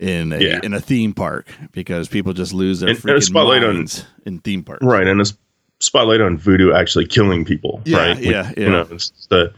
in 0.00 0.32
a 0.32 0.40
Yeah. 0.40 0.60
in 0.64 0.74
a 0.74 0.80
theme 0.80 1.12
park 1.12 1.46
because 1.72 2.08
people 2.08 2.32
just 2.32 2.52
lose 2.52 2.80
their 2.80 2.88
And- 2.88 2.98
and 2.98 3.04
freaking 3.04 3.22
spotlight 3.22 3.62
on- 3.62 3.74
minds 3.76 4.04
in 4.26 4.38
theme 4.40 4.62
parks. 4.64 4.84
right, 4.84 5.06
and 5.06 5.20
a 5.20 5.26
spotlight 5.78 6.20
on 6.20 6.36
voodoo 6.38 6.72
actually 6.72 7.06
killing 7.06 7.44
people. 7.44 7.80
Yeah, 7.84 7.96
right. 7.98 8.18
yeah, 8.18 8.48
Which, 8.48 8.58
yeah. 8.58 8.64
You 8.64 8.70
know, 8.70 8.84
the 9.28 9.52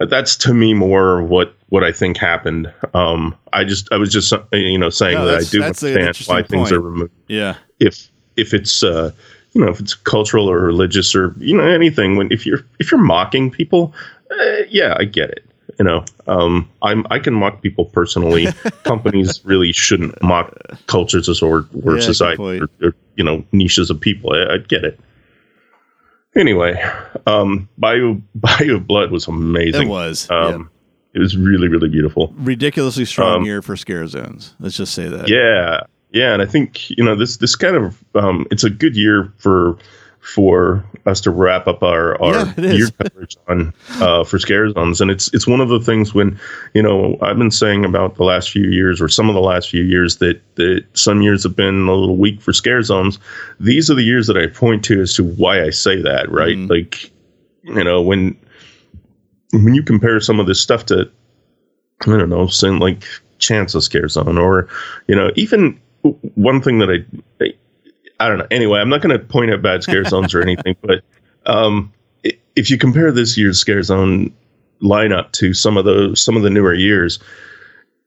that's 0.00 0.36
to 0.36 0.54
me 0.54 0.74
more 0.74 1.22
what 1.22 1.54
what 1.70 1.82
I 1.82 1.90
think 1.92 2.16
happened. 2.18 2.72
Um, 2.94 3.34
I 3.52 3.64
just 3.64 3.88
I 3.92 3.96
was 3.96 4.12
just 4.12 4.32
uh, 4.32 4.40
you 4.52 4.78
know 4.78 4.90
saying 4.90 5.16
No, 5.18 5.26
that 5.26 5.40
I 5.40 5.44
do 5.44 5.62
understand 5.62 6.16
why 6.26 6.42
things 6.42 6.70
are 6.70 6.80
removed. 6.80 7.12
Yeah. 7.26 7.54
if 7.80 8.08
if 8.36 8.54
it's 8.54 8.82
uh 8.84 9.10
you 9.54 9.64
know 9.64 9.70
if 9.70 9.80
it's 9.80 9.94
cultural 9.94 10.48
or 10.50 10.60
religious 10.60 11.14
or 11.16 11.34
you 11.38 11.56
know 11.56 11.64
anything 11.66 12.16
when 12.16 12.30
if 12.30 12.44
you're 12.46 12.60
if 12.78 12.90
you're 12.92 13.00
mocking 13.00 13.50
people 13.50 13.92
uh, 14.30 14.62
yeah 14.68 14.94
i 14.98 15.04
get 15.04 15.30
it 15.30 15.44
you 15.78 15.84
know 15.84 16.04
um 16.26 16.68
i'm 16.82 17.06
i 17.10 17.18
can 17.18 17.34
mock 17.34 17.62
people 17.62 17.84
personally 17.86 18.46
companies 18.84 19.40
really 19.44 19.72
shouldn't 19.72 20.20
mock 20.22 20.52
cultures 20.86 21.28
or 21.42 21.66
or 21.84 21.94
Yeah, 21.96 22.00
society 22.00 22.60
or, 22.60 22.68
or, 22.82 22.94
you 23.16 23.24
know 23.24 23.44
niches 23.52 23.90
of 23.90 24.00
people 24.00 24.32
I, 24.32 24.54
I 24.54 24.58
get 24.58 24.84
it 24.84 24.98
anyway 26.34 26.82
um 27.26 27.68
bayou 27.78 28.20
bayou 28.34 28.76
of 28.76 28.86
blood 28.86 29.10
was 29.10 29.26
amazing 29.28 29.88
It 29.88 29.90
was. 29.90 30.28
um 30.30 30.70
it 31.14 31.20
was 31.20 31.36
really 31.36 31.68
really 31.68 31.88
beautiful. 31.88 32.32
Ridiculously 32.36 33.06
strong 33.06 33.38
um, 33.38 33.44
year 33.44 33.62
for 33.62 33.76
scare 33.76 34.06
zones. 34.06 34.54
Let's 34.60 34.76
just 34.76 34.94
say 34.94 35.08
that. 35.08 35.28
yeah, 35.28 35.80
yeah, 36.12 36.34
and 36.34 36.42
I 36.42 36.46
think 36.46 36.90
you 36.90 37.02
know 37.02 37.16
this 37.16 37.38
this 37.38 37.56
kind 37.56 37.76
of 37.76 38.04
um, 38.14 38.46
it's 38.50 38.62
a 38.62 38.70
good 38.70 38.94
year 38.94 39.32
for 39.38 39.78
for 40.34 40.84
us 41.06 41.20
to 41.22 41.30
wrap 41.30 41.66
up 41.66 41.82
our 41.82 42.20
our 42.22 42.52
Yeah, 42.58 42.76
year 42.76 42.88
coverage 42.90 43.36
on 43.48 43.72
uh, 44.00 44.24
for 44.24 44.38
scare 44.38 44.70
zones, 44.70 45.00
and 45.00 45.10
it's 45.10 45.32
it's 45.32 45.46
one 45.46 45.60
of 45.60 45.68
the 45.70 45.80
things 45.80 46.12
when 46.12 46.38
you 46.74 46.82
know 46.82 47.16
I've 47.22 47.38
been 47.38 47.50
saying 47.50 47.84
about 47.84 48.16
the 48.16 48.24
last 48.24 48.50
few 48.50 48.68
years 48.68 49.00
or 49.00 49.08
some 49.08 49.28
of 49.28 49.34
the 49.34 49.40
last 49.40 49.70
few 49.70 49.82
years 49.82 50.18
that 50.18 50.40
that 50.56 50.84
some 50.92 51.22
years 51.22 51.42
have 51.44 51.56
been 51.56 51.88
a 51.88 51.92
little 51.94 52.16
weak 52.16 52.40
for 52.42 52.52
scare 52.52 52.82
zones. 52.82 53.18
These 53.58 53.90
are 53.90 53.94
the 53.94 54.02
years 54.04 54.26
that 54.26 54.36
I 54.36 54.46
point 54.48 54.84
to 54.84 55.00
as 55.00 55.14
to 55.14 55.24
why 55.24 55.62
I 55.62 55.70
say 55.70 56.02
that, 56.02 56.30
right? 56.30 56.56
Mhm. 56.56 56.68
Like 56.68 57.10
you 57.62 57.84
know 57.84 58.02
when 58.02 58.36
when 59.52 59.74
you 59.74 59.82
compare 59.82 60.20
some 60.20 60.40
of 60.40 60.46
this 60.46 60.60
stuff 60.60 60.84
to 60.86 61.10
I 62.02 62.06
don't 62.06 62.28
know, 62.28 62.46
saying 62.46 62.78
like 62.78 63.02
Chance 63.38 63.74
of 63.74 63.82
Scare 63.82 64.08
Zone, 64.08 64.38
or 64.38 64.68
you 65.08 65.16
know, 65.16 65.30
even 65.36 65.80
one 66.34 66.60
thing 66.60 66.78
that 66.78 66.90
I, 66.90 67.44
I, 67.44 67.54
I 68.20 68.28
don't 68.28 68.38
know. 68.38 68.46
Anyway, 68.50 68.80
I'm 68.80 68.88
not 68.88 69.00
going 69.02 69.16
to 69.18 69.24
point 69.24 69.50
at 69.50 69.62
bad 69.62 69.82
scare 69.82 70.04
zones 70.04 70.34
or 70.34 70.42
anything, 70.42 70.76
but 70.82 71.02
um, 71.46 71.92
if 72.56 72.70
you 72.70 72.76
compare 72.78 73.12
this 73.12 73.38
year's 73.38 73.58
Scare 73.60 73.82
Zone 73.82 74.32
lineup 74.82 75.30
to 75.32 75.54
some 75.54 75.76
of 75.76 75.84
those 75.84 76.20
some 76.20 76.36
of 76.36 76.42
the 76.42 76.50
newer 76.50 76.74
years, 76.74 77.18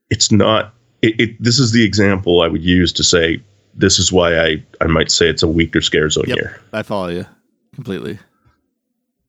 it's 0.09 0.31
not. 0.31 0.73
It, 1.01 1.19
it 1.19 1.41
this 1.43 1.57
is 1.59 1.71
the 1.71 1.83
example 1.83 2.41
I 2.41 2.47
would 2.47 2.63
use 2.63 2.91
to 2.93 3.03
say 3.03 3.41
this 3.73 3.97
is 3.99 4.11
why 4.11 4.37
I 4.37 4.63
I 4.81 4.87
might 4.87 5.09
say 5.11 5.29
it's 5.29 5.43
a 5.43 5.47
weaker 5.47 5.81
Scare 5.81 6.09
Zone 6.09 6.25
Yep. 6.27 6.37
year. 6.37 6.61
I 6.73 6.83
follow 6.83 7.07
you 7.07 7.25
completely. 7.73 8.19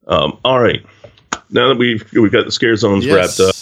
Um, 0.08 0.36
all 0.44 0.60
right, 0.60 0.84
now 1.50 1.68
that 1.68 1.78
we've 1.78 2.04
we've 2.12 2.32
got 2.32 2.44
the 2.44 2.52
Scare 2.52 2.76
Zones 2.76 3.06
wrapped 3.06 3.38
up. 3.40 3.54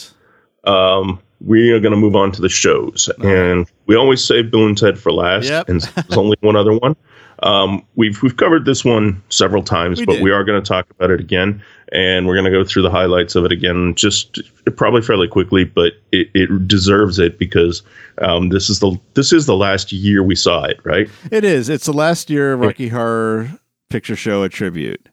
um, 0.72 1.20
we 1.42 1.70
are 1.70 1.80
going 1.80 1.92
to 1.92 1.98
move 2.00 2.16
on 2.16 2.32
to 2.32 2.42
the 2.42 2.48
shows. 2.50 3.08
And 3.18 3.70
we 3.86 3.96
always 3.96 4.22
save 4.24 4.50
Bill 4.50 4.66
and 4.66 4.76
Ted 4.76 4.98
for 4.98 5.10
last, 5.12 5.46
Yep. 5.46 5.68
and 5.70 5.80
there's 5.80 6.16
only 6.18 6.36
one 6.40 6.56
other 6.56 6.72
one. 6.76 6.96
Um, 7.42 7.86
we've 7.96 8.22
we've 8.22 8.36
covered 8.36 8.64
this 8.66 8.84
one 8.84 9.22
several 9.30 9.62
times, 9.62 9.98
We 9.98 10.06
but 10.06 10.12
did. 10.14 10.22
we 10.22 10.30
are 10.30 10.44
going 10.44 10.62
to 10.62 10.66
talk 10.66 10.88
about 10.90 11.10
it 11.10 11.20
again, 11.20 11.62
and 11.92 12.26
we're 12.26 12.34
going 12.34 12.44
to 12.44 12.50
go 12.50 12.64
through 12.64 12.82
the 12.82 12.90
highlights 12.90 13.34
of 13.34 13.44
it 13.44 13.52
again, 13.52 13.94
just 13.94 14.40
probably 14.76 15.00
fairly 15.00 15.26
quickly, 15.26 15.64
but 15.64 15.94
it, 16.12 16.28
it 16.34 16.68
deserves 16.68 17.18
it 17.18 17.38
because 17.38 17.82
um, 18.18 18.50
this 18.50 18.68
is 18.68 18.80
the 18.80 18.98
this 19.14 19.32
is 19.32 19.46
the 19.46 19.56
last 19.56 19.90
year 19.90 20.22
we 20.22 20.34
saw 20.34 20.64
it, 20.64 20.78
right? 20.84 21.08
It 21.30 21.44
is. 21.44 21.68
It's 21.68 21.86
the 21.86 21.94
last 21.94 22.28
year 22.28 22.52
of 22.52 22.60
Rocky 22.60 22.88
Horror 22.88 23.50
Picture 23.88 24.16
Show 24.16 24.42
a 24.42 24.48
tribute. 24.48 25.08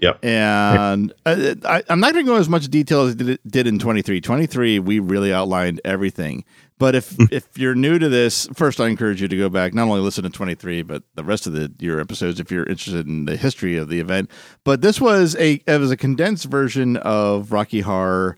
Yep. 0.00 0.24
And 0.24 1.12
uh, 1.26 1.54
I, 1.66 1.82
I'm 1.90 2.00
not 2.00 2.14
going 2.14 2.24
to 2.24 2.32
go 2.32 2.38
as 2.38 2.48
much 2.48 2.68
detail 2.68 3.02
as 3.02 3.12
it 3.12 3.18
did, 3.18 3.40
did 3.46 3.66
in 3.66 3.78
23. 3.78 4.20
23, 4.22 4.78
we 4.78 4.98
really 4.98 5.30
outlined 5.32 5.80
everything. 5.84 6.44
But 6.80 6.96
if 6.96 7.14
if 7.32 7.56
you're 7.56 7.76
new 7.76 8.00
to 8.00 8.08
this, 8.08 8.48
first 8.54 8.80
I 8.80 8.88
encourage 8.88 9.22
you 9.22 9.28
to 9.28 9.36
go 9.36 9.48
back, 9.48 9.72
not 9.72 9.86
only 9.86 10.00
listen 10.00 10.24
to 10.24 10.30
23, 10.30 10.82
but 10.82 11.04
the 11.14 11.22
rest 11.22 11.46
of 11.46 11.52
the 11.52 11.72
your 11.78 12.00
episodes 12.00 12.40
if 12.40 12.50
you're 12.50 12.66
interested 12.66 13.06
in 13.06 13.26
the 13.26 13.36
history 13.36 13.76
of 13.76 13.88
the 13.88 14.00
event. 14.00 14.28
But 14.64 14.80
this 14.80 15.00
was 15.00 15.36
a 15.36 15.62
it 15.66 15.78
was 15.78 15.92
a 15.92 15.96
condensed 15.96 16.46
version 16.46 16.96
of 16.96 17.52
Rocky 17.52 17.82
Horror 17.82 18.36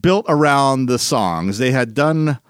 built 0.00 0.26
around 0.28 0.86
the 0.86 0.98
songs. 0.98 1.58
They 1.58 1.70
had 1.70 1.94
done 1.94 2.40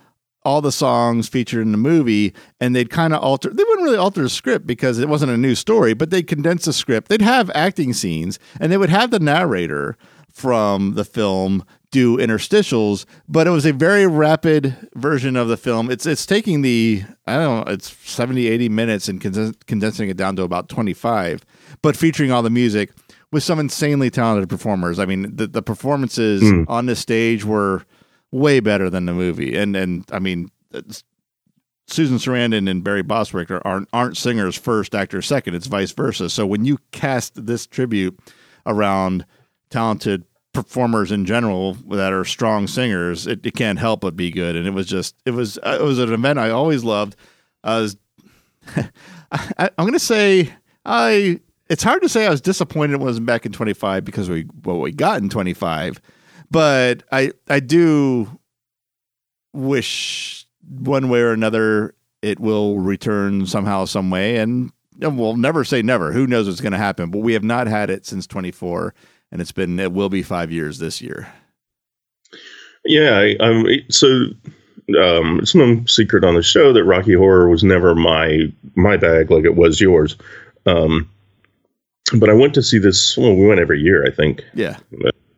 all 0.45 0.61
the 0.61 0.73
songs 0.73 1.29
featured 1.29 1.63
in 1.63 1.73
the 1.73 1.79
movie 1.79 2.33
and 2.61 2.75
they'd 2.75 2.89
kind 2.89 3.13
of 3.13 3.21
alter 3.21 3.51
they 3.51 3.65
wouldn't 3.65 3.83
really 3.83 3.97
alter 3.97 4.23
the 4.23 4.29
script 4.29 4.65
because 4.65 5.01
it 5.01 5.09
wasn't 5.09 5.31
a 5.31 5.37
new 5.37 5.57
story 5.57 5.93
but 5.93 6.11
they'd 6.11 6.29
condense 6.29 6.67
the 6.67 6.73
script 6.73 7.09
they'd 7.09 7.21
have 7.21 7.51
acting 7.53 7.93
scenes 7.93 8.39
and 8.61 8.71
they 8.71 8.77
would 8.77 8.89
have 8.89 9.11
the 9.11 9.19
narrator 9.19 9.99
from 10.37 10.95
the 10.95 11.05
film 11.05 11.65
do 11.91 12.19
interstitials 12.19 13.07
but 13.29 13.47
it 13.47 13.51
was 13.51 13.65
a 13.65 13.73
very 13.73 14.07
rapid 14.07 14.77
version 14.95 15.37
of 15.37 15.49
the 15.49 15.57
film 15.57 15.91
it's 15.91 16.05
it's 16.05 16.27
taking 16.27 16.63
the 16.63 17.03
i 17.27 17.37
don't 17.37 17.67
know 17.67 17.73
it's 17.73 17.97
70 18.09 18.47
80 18.47 18.69
minutes 18.69 19.09
and 19.09 19.21
condensing 19.21 20.11
it 20.11 20.17
down 20.17 20.37
to 20.37 20.43
about 20.43 20.69
25 20.69 21.45
but 21.81 21.97
featuring 21.97 22.33
all 22.33 22.43
the 22.43 22.51
music 22.51 22.91
with 23.33 23.43
some 23.43 23.59
insanely 23.59 24.11
talented 24.11 24.49
performers 24.49 24.99
i 24.99 25.07
mean 25.07 25.35
the, 25.35 25.47
the 25.47 25.63
performances 25.63 26.43
hmm. 26.43 26.65
on 26.69 26.87
this 26.87 27.01
stage 27.01 27.45
were 27.45 27.85
way 28.37 28.61
better 28.61 28.91
than 28.91 29.07
the 29.07 29.13
movie. 29.13 29.57
And 29.57 29.77
and 29.77 30.05
I 30.13 30.19
mean, 30.19 30.51
Susan 31.87 32.19
Sarandon 32.19 32.69
and 32.69 32.83
Barry 32.85 33.03
Bostwick 33.03 33.51
are, 33.51 33.67
aren't 33.67 33.89
aren't 33.93 34.17
singers 34.17 34.57
first, 34.57 34.95
actors 34.95 35.27
second. 35.27 35.55
It's 35.55 35.67
vice 35.67 35.93
versa. 35.93 36.31
So 36.31 36.47
when 36.47 36.65
you 36.65 36.79
cast 36.93 37.47
this 37.47 37.67
tribute 37.67 38.19
around 38.67 39.25
talented 39.71 40.25
performers 40.53 41.13
in 41.13 41.27
general 41.27 41.75
that 41.91 42.13
are 42.13 42.25
strong 42.25 42.67
singers, 42.67 43.27
it, 43.27 43.45
it 43.45 43.55
can't 43.55 43.79
help 43.79 44.01
but 44.01 44.17
be 44.17 44.31
good. 44.31 44.57
And 44.57 44.67
it 44.67 44.73
was 44.73 44.87
just 44.87 45.15
it 45.25 45.33
was 45.33 45.59
uh, 45.59 45.79
it 45.81 45.85
was 45.85 45.99
an 45.99 46.13
event 46.13 46.39
I 46.39 46.51
always 46.51 46.85
loved. 46.85 47.17
I 47.63 47.81
was 47.81 47.97
I, 48.77 49.71
I'm 49.79 49.85
going 49.85 49.93
to 49.93 49.99
say 49.99 50.53
I. 50.85 51.41
It's 51.69 51.83
hard 51.83 52.01
to 52.03 52.09
say 52.09 52.27
I 52.27 52.31
was 52.31 52.41
disappointed 52.41 52.95
it 52.95 53.01
wasn't 53.01 53.27
back 53.27 53.45
in 53.45 53.51
25 53.51 54.05
because 54.05 54.31
we 54.31 54.43
what 54.63 54.75
we 54.75 54.93
got 54.93 55.21
in 55.21 55.29
25 55.29 56.01
but 56.51 57.03
I 57.11 57.33
I 57.49 57.61
do 57.61 58.39
wish 59.53 60.47
one 60.69 61.09
way 61.09 61.21
or 61.21 61.33
another 61.33 61.95
it 62.23 62.41
will 62.41 62.79
return 62.79 63.47
somehow, 63.47 63.85
some 63.85 64.11
way, 64.11 64.37
and 64.37 64.73
and 65.01 65.19
we'll 65.19 65.37
never 65.37 65.65
say 65.65 65.83
never. 65.83 66.13
Who 66.13 66.27
knows 66.27 66.47
what's 66.47 66.61
going 66.61 66.73
to 66.73 66.79
happen? 66.79 67.11
But 67.11 67.19
we 67.19 67.35
have 67.35 67.45
not 67.45 67.67
had 67.67 67.91
it 67.91 68.07
since 68.07 68.27
24, 68.27 68.95
and 69.33 69.41
it's 69.41 69.53
been 69.53 69.79
it 69.79 69.93
will 69.93 70.09
be 70.09 70.23
five 70.23 70.51
years 70.51 70.79
this 70.79 71.01
year. 71.01 71.33
Yeah, 72.85 73.19
I, 73.19 73.37
um, 73.37 73.67
so 73.91 74.07
um, 75.01 75.41
it's 75.41 75.55
no 75.55 75.85
secret 75.87 76.25
on 76.25 76.35
the 76.35 76.43
show 76.43 76.73
that 76.73 76.85
Rocky 76.85 77.15
Horror 77.15 77.49
was 77.49 77.65
never 77.65 77.95
my 77.95 78.53
my 78.75 78.97
bag 78.97 79.31
like 79.31 79.45
it 79.45 79.57
was 79.57 79.81
yours. 79.81 80.17
Um, 80.67 81.11
but 82.19 82.31
I 82.31 82.35
went 82.35 82.55
to 82.55 82.63
see 82.63 82.79
this. 82.79 83.17
Well, 83.17 83.35
we 83.35 83.47
went 83.47 83.61
every 83.61 83.81
year, 83.81 84.07
I 84.07 84.11
think. 84.11 84.43
Yeah, 84.55 84.77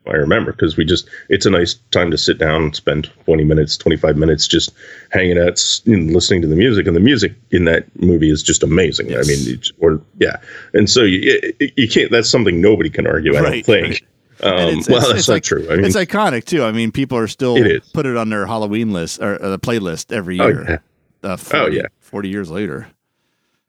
I 0.09 0.15
remember 0.15 0.51
because 0.51 0.75
we 0.77 0.85
just 0.85 1.07
it's 1.29 1.45
a 1.45 1.49
nice 1.49 1.75
time 1.91 2.11
to 2.11 2.17
sit 2.17 2.37
down 2.37 2.63
and 2.63 2.75
spend 2.75 3.11
20 3.25 3.43
minutes, 3.43 3.77
25 3.77 4.17
minutes 4.17 4.47
just 4.47 4.71
hanging 5.11 5.37
out, 5.37 5.59
and 5.85 6.13
listening 6.13 6.41
to 6.41 6.47
the 6.47 6.55
music. 6.55 6.87
And 6.87 6.95
the 6.95 6.99
music 7.01 7.33
in 7.51 7.65
that 7.65 7.85
movie 8.01 8.29
is 8.31 8.43
just 8.43 8.63
amazing. 8.63 9.09
Yes. 9.09 9.25
I 9.27 9.31
mean, 9.31 9.55
it's, 9.57 9.71
or 9.79 10.01
yeah. 10.19 10.37
And 10.73 10.89
so 10.89 11.03
you, 11.03 11.39
you 11.77 11.87
can't. 11.87 12.11
That's 12.11 12.29
something 12.29 12.59
nobody 12.61 12.89
can 12.89 13.07
argue. 13.07 13.35
I 13.35 13.41
Right, 13.41 13.65
don't 13.65 13.81
think. 13.83 14.05
Um, 14.41 14.53
it's- 14.53 14.87
well, 14.89 14.97
it's- 14.99 15.07
that's 15.07 15.19
it's 15.19 15.27
not 15.27 15.33
like- 15.35 15.43
true. 15.43 15.67
I 15.69 15.75
mean, 15.75 15.85
it's 15.85 15.95
iconic 15.97 16.45
too. 16.45 16.63
I 16.63 16.71
mean, 16.71 16.91
people 16.91 17.17
are 17.17 17.27
still 17.27 17.57
It 17.57 17.83
put 17.93 18.05
it 18.05 18.15
on 18.15 18.29
their 18.29 18.45
Halloween 18.45 18.91
list 18.93 19.21
or 19.21 19.41
uh, 19.43 19.49
the 19.49 19.59
playlist 19.59 20.11
every 20.13 20.39
Oh, 20.39 20.47
year. 20.47 20.81
Uh, 21.23 21.35
40, 21.35 21.57
Oh, 21.59 21.67
yeah. 21.69 21.87
40 21.99 22.29
years 22.29 22.49
later. 22.49 22.87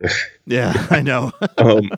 yeah, 0.46 0.86
I 0.90 1.02
know. 1.02 1.32
um, 1.58 1.90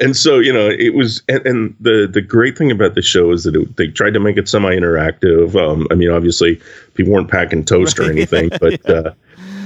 and 0.00 0.16
so 0.16 0.38
you 0.38 0.52
know 0.52 0.68
it 0.68 0.94
was 0.94 1.22
and, 1.28 1.46
and 1.46 1.76
the 1.80 2.08
the 2.10 2.20
great 2.20 2.58
thing 2.58 2.70
about 2.70 2.94
the 2.94 3.02
show 3.02 3.30
is 3.30 3.44
that 3.44 3.54
it, 3.54 3.76
they 3.76 3.88
tried 3.88 4.14
to 4.14 4.20
make 4.20 4.36
it 4.36 4.48
semi-interactive. 4.48 5.54
Um, 5.54 5.86
i 5.90 5.94
mean 5.94 6.10
obviously 6.10 6.60
people 6.94 7.12
weren't 7.12 7.30
packing 7.30 7.64
toast 7.64 7.98
or 7.98 8.10
anything 8.10 8.48
but 8.60 8.88
uh, 8.88 9.12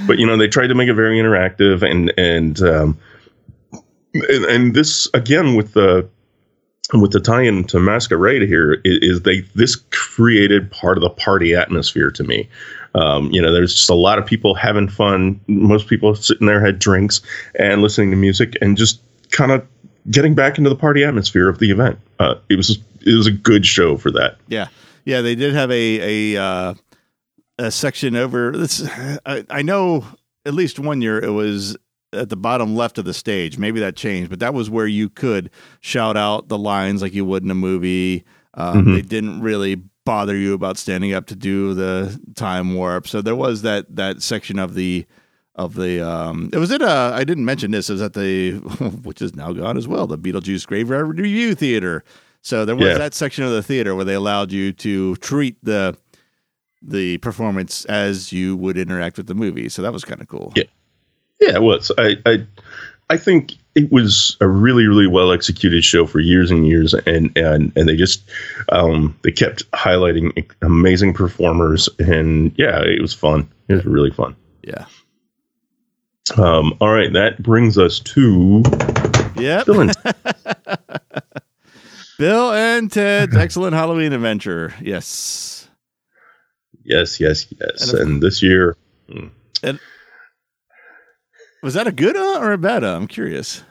but 0.07 0.19
you 0.19 0.27
know 0.27 0.37
they 0.37 0.49
tried 0.49 0.69
to 0.69 0.75
make 0.75 0.89
it 0.89 0.95
very 0.95 1.19
interactive 1.19 1.83
and 1.83 2.13
and 2.19 2.63
um, 2.63 2.99
and, 4.15 4.45
and 4.45 4.75
this 4.75 5.09
again 5.15 5.55
with 5.55 5.75
the 5.75 6.09
with 6.95 7.13
the 7.13 7.21
tie-in 7.21 7.65
to 7.65 7.79
masquerade 7.79 8.43
here 8.43 8.81
is, 8.85 8.99
is 9.03 9.23
they 9.23 9.41
this 9.55 9.77
created 9.91 10.71
part 10.71 10.97
of 10.97 11.03
the 11.03 11.11
party 11.11 11.55
atmosphere 11.55 12.11
to 12.11 12.25
me. 12.25 12.49
Um, 12.95 13.31
you 13.31 13.41
know 13.41 13.53
there's 13.53 13.75
just 13.75 13.91
a 13.91 13.95
lot 13.95 14.19
of 14.19 14.25
people 14.25 14.55
having 14.55 14.89
fun 14.89 15.39
most 15.47 15.87
people 15.87 16.15
sitting 16.15 16.47
there 16.47 16.65
had 16.65 16.79
drinks 16.79 17.21
and 17.59 17.83
listening 17.83 18.11
to 18.11 18.17
music 18.17 18.57
and 18.63 18.77
just 18.77 19.03
kind 19.31 19.53
of 19.53 19.67
getting 20.11 20.35
back 20.35 20.59
into 20.59 20.71
the 20.71 20.77
party 20.77 21.05
atmosphere 21.05 21.49
of 21.49 21.59
the 21.59 21.71
event 21.71 21.99
uh, 22.19 22.35
it 22.49 22.57
was 22.57 22.79
it 23.03 23.15
was 23.17 23.27
a 23.27 23.33
good 23.33 23.65
show 23.67 23.97
for 23.97 24.11
that 24.11 24.37
Yeah, 24.49 24.69
yeah, 25.05 25.21
they 25.23 25.35
did 25.35 25.55
have 25.55 25.71
a 25.71 26.35
a 26.35 26.43
uh, 26.43 26.75
a 27.59 27.71
section 27.71 28.15
over. 28.17 28.53
This 28.53 28.87
I, 29.25 29.45
I 29.51 29.63
know 29.63 30.05
at 30.45 30.55
least 30.55 30.79
one 30.79 31.01
year 31.01 31.19
it 31.19 31.31
was 31.31 31.77
at 32.13 32.29
the 32.29 32.37
bottom 32.37 32.75
left 32.77 32.99
of 32.99 33.05
the 33.05 33.15
stage. 33.15 33.59
Maybe 33.59 33.81
that 33.81 33.97
changed, 33.97 34.31
but 34.31 34.41
that 34.41 34.55
was 34.55 34.69
where 34.71 34.87
you 34.87 35.09
could 35.09 35.51
shout 35.81 36.17
out 36.17 36.49
the 36.49 36.59
lines 36.59 37.03
like 37.03 37.15
you 37.15 37.25
would 37.25 37.43
in 37.43 37.51
a 37.51 37.55
movie. 37.55 38.25
Um, 38.55 38.85
Mhm. 38.87 38.95
They 38.95 39.03
didn't 39.03 39.41
really 39.41 39.83
bother 40.05 40.37
you 40.37 40.55
about 40.55 40.79
standing 40.79 41.13
up 41.13 41.27
to 41.27 41.37
do 41.37 41.75
the 41.75 42.19
time 42.35 42.75
warp. 42.75 43.07
So 43.07 43.21
there 43.23 43.37
was 43.37 43.63
that 43.63 43.95
that 43.97 44.23
section 44.23 44.59
of 44.59 44.75
the 44.75 45.07
of 45.59 45.75
the 45.75 46.01
um 46.07 46.49
it 46.53 46.59
was 46.59 46.71
at 46.71 46.81
uh 46.83 47.11
I 47.15 47.25
didn't 47.25 47.45
mention 47.45 47.71
this 47.73 47.91
it 47.91 47.95
was 47.95 48.03
at 48.03 48.15
the 48.15 48.53
which 49.05 49.21
is 49.21 49.35
now 49.35 49.53
gone 49.53 49.77
as 49.77 49.87
well 49.89 50.07
the 50.07 50.17
Beetlejuice 50.19 50.67
Graveyard 50.67 51.07
Revue 51.19 51.55
Theater 51.55 52.05
so 52.41 52.65
there 52.65 52.77
was 52.77 52.87
Yeah. 52.87 52.99
that 52.99 53.15
section 53.15 53.45
of 53.45 53.51
the 53.51 53.63
theater 53.63 53.95
where 53.95 54.05
they 54.05 54.15
allowed 54.15 54.53
you 54.53 54.73
to 54.73 55.17
treat 55.17 55.57
the 55.63 55.97
the 56.81 57.19
performance 57.19 57.85
as 57.87 58.33
you 58.33 58.57
would 58.57 58.79
interact 58.79 59.17
with 59.17 59.27
the 59.27 59.35
movie 59.35 59.69
so 59.69 59.83
that 59.83 59.93
was 59.93 60.05
kind 60.05 60.21
of 60.21 60.29
cool 60.29 60.53
Yeah. 60.57 60.65
Yeah, 61.41 61.55
it 61.55 61.63
was. 61.63 61.93
I, 61.99 62.17
I, 62.27 62.45
I 63.11 63.17
think 63.17 63.55
it 63.77 63.93
was 63.93 64.37
a 64.41 64.49
really, 64.49 64.89
really 64.89 65.07
well 65.07 65.31
executed 65.31 65.85
show 65.85 66.05
for 66.05 66.19
years 66.19 66.51
and 66.51 66.67
years, 66.67 66.95
and 66.95 67.31
and 67.39 67.71
and 67.77 67.89
they 67.89 67.95
just, 67.95 68.29
um, 68.73 69.17
they 69.23 69.31
kept 69.31 69.63
highlighting 69.71 70.33
amazing 70.63 71.15
performers, 71.15 71.89
and 72.01 72.53
yeah, 72.59 72.83
it 72.83 73.01
was 73.01 73.15
fun. 73.15 73.49
It 73.69 73.75
was 73.75 73.85
really 73.87 74.11
fun. 74.11 74.35
yeah 74.65 74.87
Um, 76.37 76.77
all 76.81 76.93
right, 76.93 77.13
that 77.13 77.43
brings 77.43 77.79
us 77.79 78.01
to 78.01 78.63
yep 79.37 79.67
Bill 79.67 79.81
and 79.81 79.93
Bill 82.19 82.53
and 82.53 82.91
Ted's 82.93 83.37
excellent 83.37 83.75
Halloween 83.75 84.13
adventure 84.13 84.75
yes 84.83 85.69
yes, 86.85 87.21
yes, 87.21 87.47
yes, 87.61 87.93
And 87.93 88.01
and 88.11 88.23
this 88.23 88.43
year, 88.43 88.77
was 91.63 91.75
that 91.75 91.87
a 91.87 91.93
good 91.93 92.17
uh, 92.17 92.39
or 92.41 92.53
a 92.53 92.59
bad 92.59 92.85
uh? 92.85 92.95
I'm 92.97 93.07
curious 93.07 93.63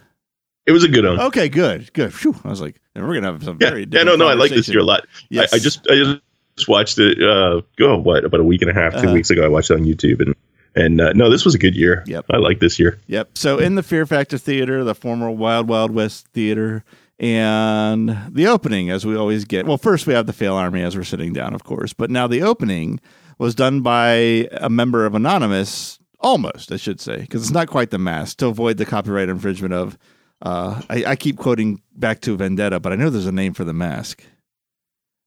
it 0.66 0.72
was 0.72 0.84
a 0.84 0.88
good 0.90 1.06
one. 1.06 1.20
okay 1.20 1.50
good 1.50 1.92
good 1.94 2.14
Phew. 2.14 2.36
I 2.44 2.50
was 2.50 2.62
like 2.62 2.80
and 2.96 3.08
we're 3.08 3.16
gonna 3.16 3.32
have 3.32 3.44
some 3.44 3.58
yeah, 3.60 3.70
very 3.70 3.88
yeah, 3.90 4.04
no, 4.04 4.16
no, 4.16 4.28
I 4.28 4.34
like 4.34 4.52
this 4.52 4.68
year 4.68 4.80
a 4.80 4.84
lot. 4.84 5.06
yes 5.30 5.54
I, 5.54 5.58
I 5.58 5.60
just, 5.60 5.88
I 5.90 6.20
just 6.58 6.68
watched 6.68 6.98
it. 7.00 7.22
Uh, 7.22 7.62
go 7.78 7.98
what 7.98 8.26
about 8.26 8.40
a 8.40 8.44
week 8.44 8.62
and 8.64 8.72
a 8.72 8.74
half, 8.74 8.94
2 8.94 8.98
Uh-huh. 9.00 9.14
weeks 9.14 9.30
ago? 9.30 9.46
I 9.46 9.48
watched 9.48 9.70
it 9.70 9.76
on 9.76 9.86
YouTube, 9.86 10.22
and 10.22 10.34
and 10.78 11.02
uh, 11.02 11.12
no, 11.14 11.30
this 11.30 11.44
was 11.44 11.56
a 11.56 11.58
good 11.58 11.76
year. 11.76 12.04
Yep. 12.06 12.26
I 12.32 12.38
like 12.38 12.60
this 12.60 12.80
year. 12.80 13.00
Yep. 13.08 13.38
So 13.38 13.58
in 13.58 13.76
the 13.76 13.84
Fear 13.84 14.06
Factor 14.06 14.38
Theater, 14.38 14.84
the 14.84 14.96
former 14.96 15.30
Wild 15.32 15.68
Wild 15.68 15.92
West 15.92 16.28
Theater, 16.30 16.84
and 17.20 18.16
the 18.30 18.48
opening, 18.48 18.90
as 18.90 19.06
we 19.06 19.16
always 19.16 19.46
get. 19.46 19.66
Well, 19.66 19.78
first 19.78 20.06
we 20.06 20.14
have 20.14 20.28
the 20.28 20.34
FailArmy 20.34 20.84
as 20.84 20.96
we're 20.96 21.04
sitting 21.04 21.34
down, 21.34 21.54
of 21.54 21.64
course, 21.64 21.94
but 21.94 22.12
now 22.12 22.28
the 22.28 22.44
opening 22.44 23.00
was 23.40 23.56
done 23.56 23.82
by 23.82 24.48
a 24.52 24.70
member 24.70 25.06
of 25.06 25.16
Anonymous, 25.16 26.00
almost, 26.20 26.72
I 26.72 26.78
should 26.78 27.00
say, 27.02 27.18
because 27.22 27.42
it's 27.42 27.52
not 27.52 27.68
quite 27.68 27.90
the 27.90 27.98
mask 27.98 28.38
to 28.38 28.48
avoid 28.48 28.78
the 28.78 28.86
copyright 28.86 29.30
infringement 29.30 29.74
of. 29.74 29.98
Uh, 30.40 30.82
I, 30.88 31.04
I 31.06 31.16
keep 31.16 31.38
quoting 31.38 31.82
back 31.96 32.22
to 32.22 32.38
Vendetta, 32.38 32.80
but 32.80 32.94
I 32.94 32.96
know 32.96 33.10
there's 33.10 33.26
a 33.26 33.32
name 33.32 33.54
for 33.54 33.64
the 33.64 33.74
mask, 33.74 34.24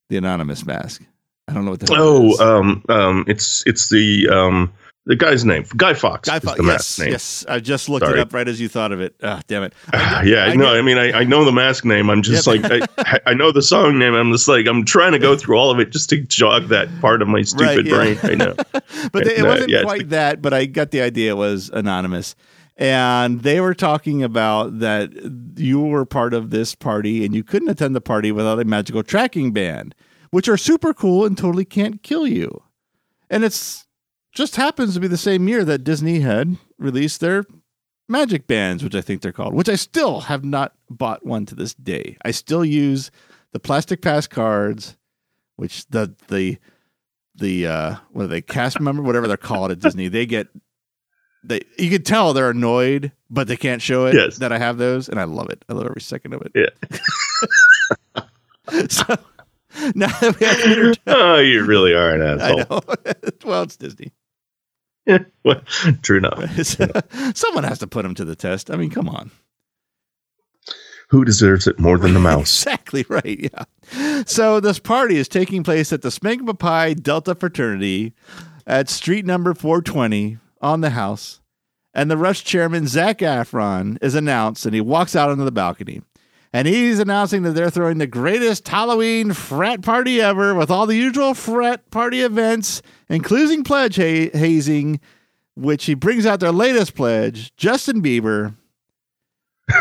the 0.09 0.17
Anonymous 0.17 0.65
mask. 0.65 1.03
I 1.49 1.53
don't 1.53 1.65
know 1.65 1.73
what 1.73 1.81
the 1.81 1.93
Oh, 1.99 2.39
um, 2.39 2.85
um, 2.89 3.25
it's 3.27 3.65
it's 3.67 3.89
the 3.89 4.29
um 4.29 4.73
the 5.07 5.17
guy's 5.17 5.45
name, 5.45 5.65
Guy 5.77 5.95
Fawkes. 5.95 6.29
Guy 6.29 6.37
is 6.37 6.43
the 6.43 6.55
Yes, 6.59 6.67
mask 6.67 6.99
name. 7.01 7.11
yes. 7.11 7.45
I 7.49 7.59
just 7.59 7.89
looked 7.89 8.05
Sorry. 8.05 8.19
it 8.19 8.23
up 8.23 8.35
right 8.35 8.47
as 8.47 8.61
you 8.61 8.69
thought 8.69 8.93
of 8.93 9.01
it. 9.01 9.15
Ah, 9.23 9.41
damn 9.47 9.63
it. 9.63 9.73
I- 9.93 10.23
yeah, 10.27 10.45
I 10.45 10.55
no, 10.55 10.75
I 10.75 10.83
mean, 10.83 10.99
I, 10.99 11.13
I 11.21 11.25
know 11.25 11.45
the 11.45 11.53
mask 11.53 11.85
name. 11.85 12.11
I'm 12.11 12.23
just 12.23 12.47
Yep. 12.47 12.71
like, 12.71 12.91
I, 12.99 13.21
I 13.31 13.35
know 13.35 13.51
the 13.51 13.63
song 13.63 13.99
name. 13.99 14.15
I'm 14.15 14.31
just 14.31 14.47
like, 14.47 14.67
I'm 14.67 14.85
trying 14.85 15.13
to 15.13 15.19
go 15.19 15.37
through 15.37 15.57
all 15.57 15.71
of 15.71 15.81
it 15.81 15.91
just 15.91 16.11
to 16.11 16.21
jog 16.21 16.69
that 16.69 16.89
part 17.01 17.23
of 17.23 17.29
my 17.29 17.43
stupid 17.45 17.87
yeah. 17.87 17.95
brain. 17.95 18.19
I 18.23 18.35
know. 18.35 18.55
but 19.13 19.25
they, 19.25 19.37
it 19.37 19.41
uh, 19.45 19.47
wasn't 19.47 19.71
yeah, 19.71 19.79
it's 19.79 19.85
quite 19.85 20.09
that. 20.11 20.43
But 20.43 20.53
I 20.53 20.67
got 20.67 20.91
the 20.91 21.01
idea 21.01 21.31
it 21.33 21.37
was 21.37 21.71
anonymous, 21.71 22.35
and 22.77 23.41
they 23.41 23.61
were 23.61 23.75
talking 23.75 24.23
about 24.23 24.81
that 24.81 25.11
you 25.57 25.81
were 25.81 26.05
part 26.05 26.35
of 26.35 26.51
this 26.51 26.75
party 26.75 27.25
and 27.25 27.35
you 27.35 27.43
couldn't 27.43 27.69
attend 27.69 27.97
the 27.97 28.01
party 28.01 28.33
without 28.33 28.61
a 28.61 28.65
magical 28.65 29.03
tracking 29.03 29.53
band, 29.53 29.95
which 30.31 30.47
are 30.49 30.57
super 30.59 30.93
cool 30.95 31.25
and 31.25 31.37
totally 31.39 31.65
can't 31.65 32.03
kill 32.03 32.27
you. 32.27 32.63
And 33.29 33.45
it's 33.45 33.87
just 34.33 34.57
happens 34.57 34.95
to 34.95 35.01
be 35.01 35.09
the 35.09 35.17
same 35.17 35.49
year 35.49 35.65
that 35.65 35.85
Disney 35.85 36.21
had 36.21 36.57
released 36.79 37.21
their 37.21 37.45
magic 38.09 38.47
bands, 38.47 38.83
which 38.85 38.95
I 38.95 39.01
think 39.01 39.23
they're 39.23 39.33
called, 39.33 39.55
which 39.55 39.69
I 39.69 39.77
still 39.77 40.21
have 40.23 40.45
not 40.45 40.75
bought 40.89 41.25
one 41.27 41.47
to 41.47 41.55
this 41.55 41.75
day. 41.75 42.17
I 42.25 42.31
still 42.31 42.65
use 42.65 43.11
the 43.53 43.61
plastic 43.61 44.03
pass 44.03 44.27
cards, 44.27 44.97
which 45.57 45.87
the 45.89 46.15
the 46.29 46.59
the 47.37 47.67
uh 47.67 47.97
what 48.11 48.25
are 48.25 48.29
they 48.29 48.41
cast 48.43 48.81
member 48.81 49.03
whatever 49.03 49.27
they're 49.29 49.37
called 49.37 49.71
at 49.71 49.79
Disney. 49.79 50.09
They 50.09 50.27
get 50.27 50.49
they 51.43 51.61
you 51.79 51.91
can 51.91 52.03
tell 52.03 52.33
they're 52.33 52.51
annoyed, 52.51 53.13
but 53.31 53.49
they 53.49 53.57
can't 53.57 53.81
show 53.83 54.07
it 54.07 54.15
Yes. 54.15 54.39
that 54.39 54.53
I 54.53 54.59
have 54.59 54.77
those, 54.79 55.09
and 55.09 55.19
I 55.21 55.25
love 55.25 55.49
it. 55.51 55.65
I 55.69 55.73
love 55.73 55.87
every 55.87 56.01
second 56.03 56.35
of 56.35 56.43
it. 56.43 56.53
Yeah. 56.55 58.23
so 58.89 59.05
now 59.95 60.09
that 60.21 60.37
we 60.39 60.47
have 60.47 60.59
to 60.63 60.73
inter- 60.89 61.01
Oh, 61.07 61.39
you 61.39 61.65
really 61.65 61.95
are 61.95 62.11
an 62.11 62.41
I 62.41 62.51
asshole. 62.61 62.85
well, 63.45 63.63
it's 63.63 63.77
Disney. 63.77 64.13
Well, 65.45 65.63
True 66.03 66.19
enough. 66.19 66.39
Someone 67.37 67.65
has 67.65 67.79
to 67.79 67.87
put 67.87 68.05
him 68.05 68.15
to 68.17 68.25
the 68.25 68.37
test. 68.37 68.71
I 68.71 68.77
mean, 68.77 68.91
come 68.91 69.09
on. 69.09 69.31
Who 71.09 71.25
deserves 71.25 71.67
it 71.67 71.79
more 71.81 71.99
than 71.99 72.15
the 72.15 72.21
mouse? 72.31 72.63
Exactly 72.63 73.05
right. 73.09 73.51
Yeah. 73.93 74.23
So 74.27 74.61
this 74.61 74.79
party 74.79 75.17
is 75.17 75.29
taking 75.29 75.65
place 75.65 75.93
at 75.93 76.03
the 76.03 76.11
Smegma 76.11 76.59
Pi 76.59 76.95
Delta 76.95 77.35
fraternity 77.35 78.15
at 78.67 78.89
street 78.89 79.25
number 79.27 79.55
420 79.55 80.39
on 80.61 80.83
the 80.83 80.91
house. 80.91 81.41
And 81.93 82.09
the 82.11 82.17
Rush 82.17 82.45
chairman, 82.45 82.87
Zac 82.87 83.19
Efron, 83.19 83.99
is 84.01 84.15
announced 84.15 84.65
and 84.67 84.75
he 84.75 84.81
walks 84.81 85.17
out 85.17 85.31
onto 85.31 85.45
the 85.45 85.51
balcony. 85.51 86.03
And 86.53 86.67
he's 86.67 86.99
announcing 86.99 87.43
that 87.45 87.53
they're 87.53 87.71
throwing 87.71 87.99
the 87.99 88.07
greatest 88.09 88.67
Halloween 88.67 89.33
frat 89.33 89.83
party 89.83 90.21
ever 90.21 90.53
with 90.55 90.71
all 90.71 90.85
the 90.87 90.97
usual 90.97 91.33
frat 91.35 91.91
party 91.93 92.23
events, 92.23 92.83
including 93.09 93.63
pledge 93.63 93.97
ha- 93.97 94.31
hazing, 94.33 94.99
which 95.55 95.85
he 95.85 95.95
brings 95.95 96.27
out 96.27 96.41
their 96.41 96.51
latest 96.51 96.95
pledge, 96.95 97.55
Justin 97.57 98.03
Bieber. 98.03 98.57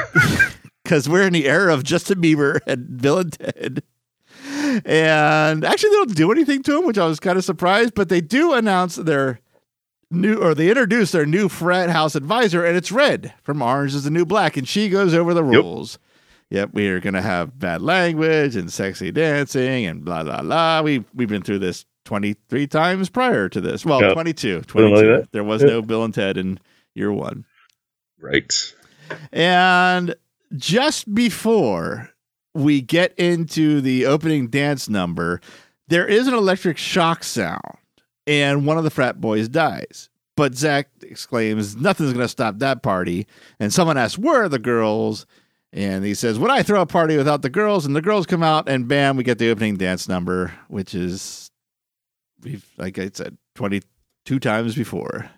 Because 0.84 1.08
we're 1.08 1.28
in 1.28 1.34
the 1.34 1.48
era 1.48 1.72
of 1.72 1.84
Justin 1.84 2.20
Bieber 2.20 2.62
and 2.66 3.00
Bill 3.00 3.20
and 3.20 3.32
Ted. 3.34 3.84
And 4.86 5.64
actually, 5.64 5.90
they 5.92 5.96
don't 5.98 6.16
do 6.16 6.32
anything 6.32 6.64
to 6.64 6.80
him, 6.80 6.86
which 6.88 6.98
I 6.98 7.06
was 7.06 7.20
kind 7.20 7.38
of 7.38 7.44
surprised, 7.46 7.94
but 7.94 8.10
they 8.10 8.22
do 8.22 8.54
announce 8.54 8.96
their 8.96 9.40
new, 10.10 10.38
or 10.38 10.56
they 10.56 10.70
introduce 10.70 11.12
their 11.12 11.28
new 11.28 11.48
frat 11.48 11.92
house 11.92 12.16
advisor, 12.16 12.66
and 12.66 12.76
it's 12.76 12.92
Red 12.92 13.36
from 13.44 13.62
Orange 13.62 13.94
is 13.94 14.04
the 14.06 14.10
New 14.10 14.26
Black, 14.26 14.58
and 14.58 14.68
she 14.68 14.90
goes 14.90 15.14
over 15.14 15.36
the 15.36 15.44
Yep. 15.44 15.54
rules. 15.64 16.00
Yep, 16.52 16.72
we 16.74 16.88
are 16.88 17.00
going 17.00 17.14
to 17.14 17.22
have 17.22 17.58
bad 17.60 17.82
language 17.82 18.56
and 18.56 18.72
sexy 18.74 19.12
dancing 19.12 19.86
and 19.86 20.04
blah, 20.04 20.24
blah, 20.24 20.42
blah. 20.42 20.82
We, 20.82 21.06
we've 21.14 21.30
been 21.30 21.44
through 21.44 21.60
this 21.60 21.86
23 22.06 22.66
times 22.68 23.10
prior 23.10 23.50
to 23.50 23.62
this. 23.62 23.86
Well, 23.86 24.02
Yep. 24.02 24.14
22. 24.14 24.62
22. 24.62 25.12
like. 25.18 25.32
There 25.32 25.44
was 25.44 25.62
Yep. 25.62 25.70
no 25.72 25.82
Bill 25.84 26.04
and 26.04 26.14
Ted 26.14 26.38
in 26.38 26.60
year 26.96 27.12
one. 27.12 27.46
Right. 28.20 28.52
And 29.32 30.16
just 30.56 31.14
before 31.14 32.10
we 32.56 32.82
get 32.82 33.14
into 33.18 33.80
the 33.82 34.06
opening 34.08 34.48
dance 34.48 34.90
number, 34.90 35.40
there 35.88 36.08
is 36.08 36.28
an 36.28 36.34
electric 36.34 36.78
shock 36.78 37.24
sound, 37.24 37.62
and 38.28 38.66
one 38.66 38.78
of 38.78 38.84
the 38.84 38.90
frat 38.90 39.22
boys 39.22 39.48
dies. 39.48 40.10
But 40.36 40.56
Zac 40.56 40.90
exclaims, 41.02 41.76
Nothing's 41.76 42.14
going 42.14 42.24
to 42.24 42.30
stop 42.30 42.60
that 42.60 42.82
party. 42.82 43.28
And 43.60 43.74
someone 43.74 43.98
asks, 43.98 44.18
Where 44.18 44.44
are 44.44 44.50
the 44.50 44.58
girls? 44.60 45.26
And 45.72 46.04
he 46.04 46.14
says, 46.16 46.40
Would 46.40 46.50
I 46.52 46.64
throw 46.64 46.82
a 46.82 46.86
party 46.86 47.16
without 47.18 47.42
the 47.42 47.50
girls? 47.50 47.86
And 47.86 47.96
the 47.96 48.02
girls 48.02 48.26
come 48.26 48.44
out, 48.44 48.68
and 48.68 48.88
bam, 48.88 49.18
we 49.18 49.24
get 49.24 49.38
the 49.38 49.52
opening 49.52 49.78
dance 49.78 50.08
number, 50.08 50.54
which 50.68 50.96
is, 50.96 51.52
we've, 52.42 52.66
like 52.78 52.98
I 52.98 53.12
said, 53.14 53.38
22 53.56 54.40
times 54.40 54.76
before. 54.76 55.30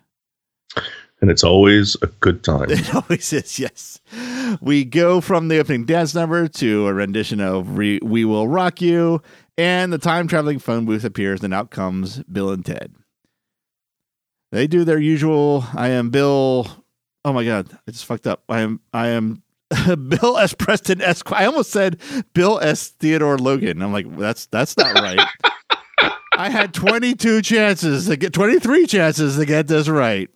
And 1.19 1.29
it's 1.29 1.43
always 1.43 1.95
a 2.01 2.07
good 2.07 2.43
time. 2.43 2.67
It 2.71 2.95
always 2.95 3.31
is, 3.33 3.59
yes. 3.59 3.99
We 4.61 4.85
go 4.85 5.21
from 5.21 5.49
the 5.49 5.59
opening 5.59 5.85
dance 5.85 6.15
number 6.15 6.47
to 6.47 6.87
a 6.87 6.93
rendition 6.93 7.39
of 7.39 7.77
Re- 7.77 7.99
We 8.01 8.25
Will 8.25 8.47
Rock 8.47 8.81
You, 8.81 9.21
and 9.57 9.93
the 9.93 9.97
time 9.99 10.27
traveling 10.27 10.59
phone 10.59 10.85
booth 10.85 11.03
appears, 11.03 11.43
and 11.43 11.53
out 11.53 11.69
comes 11.71 12.23
Bill 12.23 12.49
and 12.51 12.65
Ted. 12.65 12.95
They 14.51 14.65
do 14.65 14.83
their 14.83 14.97
usual 14.99 15.65
I 15.73 15.89
am 15.89 16.09
Bill. 16.09 16.67
Oh 17.23 17.33
my 17.33 17.45
God, 17.45 17.69
I 17.87 17.91
just 17.91 18.05
fucked 18.05 18.27
up. 18.27 18.43
I 18.49 18.61
am, 18.61 18.79
I 18.93 19.09
am. 19.09 19.43
Bill 20.09 20.37
S. 20.37 20.53
Preston 20.53 21.01
Esquire. 21.01 21.41
I 21.41 21.45
almost 21.45 21.71
said 21.71 21.99
Bill 22.33 22.59
S. 22.61 22.89
Theodore 22.89 23.37
Logan. 23.37 23.81
I'm 23.81 23.93
like, 23.93 24.17
that's 24.17 24.45
that's 24.47 24.75
not 24.77 24.93
right. 24.95 25.27
I 26.33 26.49
had 26.49 26.73
22 26.73 27.41
chances 27.41 28.07
to 28.07 28.15
get 28.15 28.33
23 28.33 28.87
chances 28.87 29.37
to 29.37 29.45
get 29.45 29.67
this 29.67 29.87
right 29.87 30.29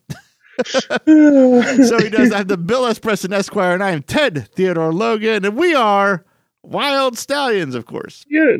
so 1.05 1.97
he 1.99 2.09
does. 2.09 2.31
I'm 2.31 2.47
the 2.47 2.57
Bill 2.57 2.85
S. 2.85 2.99
Preston 2.99 3.33
Esquire, 3.33 3.73
and 3.73 3.83
I 3.83 3.91
am 3.91 4.03
Ted 4.03 4.47
Theodore 4.53 4.93
Logan, 4.93 5.43
and 5.45 5.57
we 5.57 5.73
are 5.73 6.23
Wyld 6.65 7.13
Stallyns, 7.13 7.75
of 7.75 7.85
course. 7.85 8.25
yeah. 8.29 8.57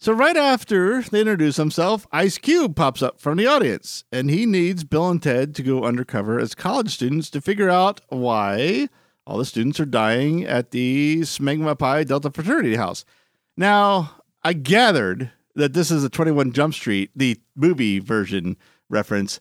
So 0.00 0.12
right 0.12 0.36
after 0.36 1.00
they 1.00 1.20
introduce 1.20 1.56
himself, 1.56 2.08
Ice 2.10 2.36
Cube 2.36 2.74
pops 2.74 3.02
up 3.02 3.20
from 3.20 3.38
the 3.38 3.46
audience, 3.46 4.02
and 4.10 4.30
he 4.30 4.46
needs 4.46 4.82
Bill 4.82 5.08
and 5.08 5.22
Ted 5.22 5.54
to 5.54 5.62
go 5.62 5.84
undercover 5.84 6.40
as 6.40 6.56
college 6.56 6.90
students 6.92 7.30
to 7.30 7.40
figure 7.40 7.70
out 7.70 8.00
why 8.08 8.88
all 9.26 9.38
the 9.38 9.44
students 9.44 9.78
are 9.80 9.84
dying 9.84 10.44
at 10.44 10.70
the 10.70 11.20
Smegma 11.20 11.78
Pi 11.78 12.04
Delta 12.04 12.30
fraternity 12.30 12.76
house. 12.76 13.04
Now, 13.56 14.16
I 14.42 14.52
gathered 14.52 15.30
that 15.54 15.72
this 15.74 15.90
is 15.90 16.02
a 16.04 16.08
21 16.08 16.52
Jump 16.52 16.74
Street, 16.74 17.10
the 17.14 17.38
movie 17.54 17.98
version 17.98 18.56
reference, 18.90 19.38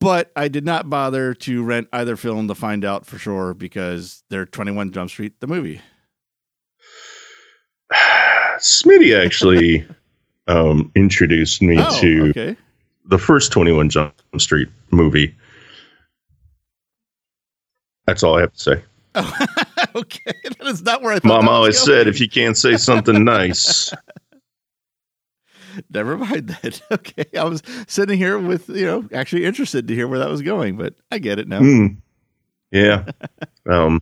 but 0.00 0.30
I 0.36 0.48
did 0.48 0.64
not 0.64 0.88
bother 0.88 1.34
to 1.34 1.62
rent 1.64 1.88
either 1.92 2.16
film 2.16 2.48
to 2.48 2.54
find 2.54 2.84
out 2.84 3.04
for 3.04 3.18
sure 3.18 3.52
because 3.54 4.22
they're 4.30 4.46
21 4.46 4.92
Jump 4.92 5.10
Street, 5.10 5.40
the 5.40 5.46
movie. 5.46 5.80
Smitty 8.58 9.16
actually 9.24 9.86
um, 10.46 10.90
introduced 10.94 11.60
me 11.62 11.76
Oh, 11.78 12.00
to 12.00 12.30
okay. 12.30 12.56
the 13.04 13.18
first 13.18 13.52
21 13.52 13.90
Jump 13.90 14.14
Street 14.38 14.68
movie. 14.90 15.34
That's 18.06 18.22
all 18.22 18.36
I 18.38 18.40
have 18.40 18.52
to 18.54 18.58
say. 18.58 18.82
okay, 19.94 20.32
that 20.58 20.66
is 20.66 20.82
not 20.82 21.02
where 21.02 21.12
I 21.12 21.18
thought. 21.18 21.28
Mom 21.28 21.48
always 21.48 21.78
said 21.78 22.08
if 22.08 22.20
you 22.20 22.28
can't 22.28 22.56
say 22.56 22.76
something 22.76 23.24
nice, 23.24 23.92
Never 25.90 26.16
mind 26.16 26.48
that. 26.48 26.80
Okay, 26.90 27.26
I 27.38 27.44
was 27.44 27.62
sitting 27.86 28.18
here 28.18 28.38
with 28.38 28.68
you 28.68 28.84
know 28.84 29.08
actually 29.12 29.44
interested 29.44 29.88
to 29.88 29.94
hear 29.94 30.08
where 30.08 30.18
that 30.18 30.28
was 30.28 30.42
going, 30.42 30.76
but 30.76 30.94
I 31.10 31.18
get 31.18 31.38
it 31.38 31.48
now. 31.48 31.58
Hmm. 31.58 31.86
yeah. 32.70 33.04
um, 33.68 34.00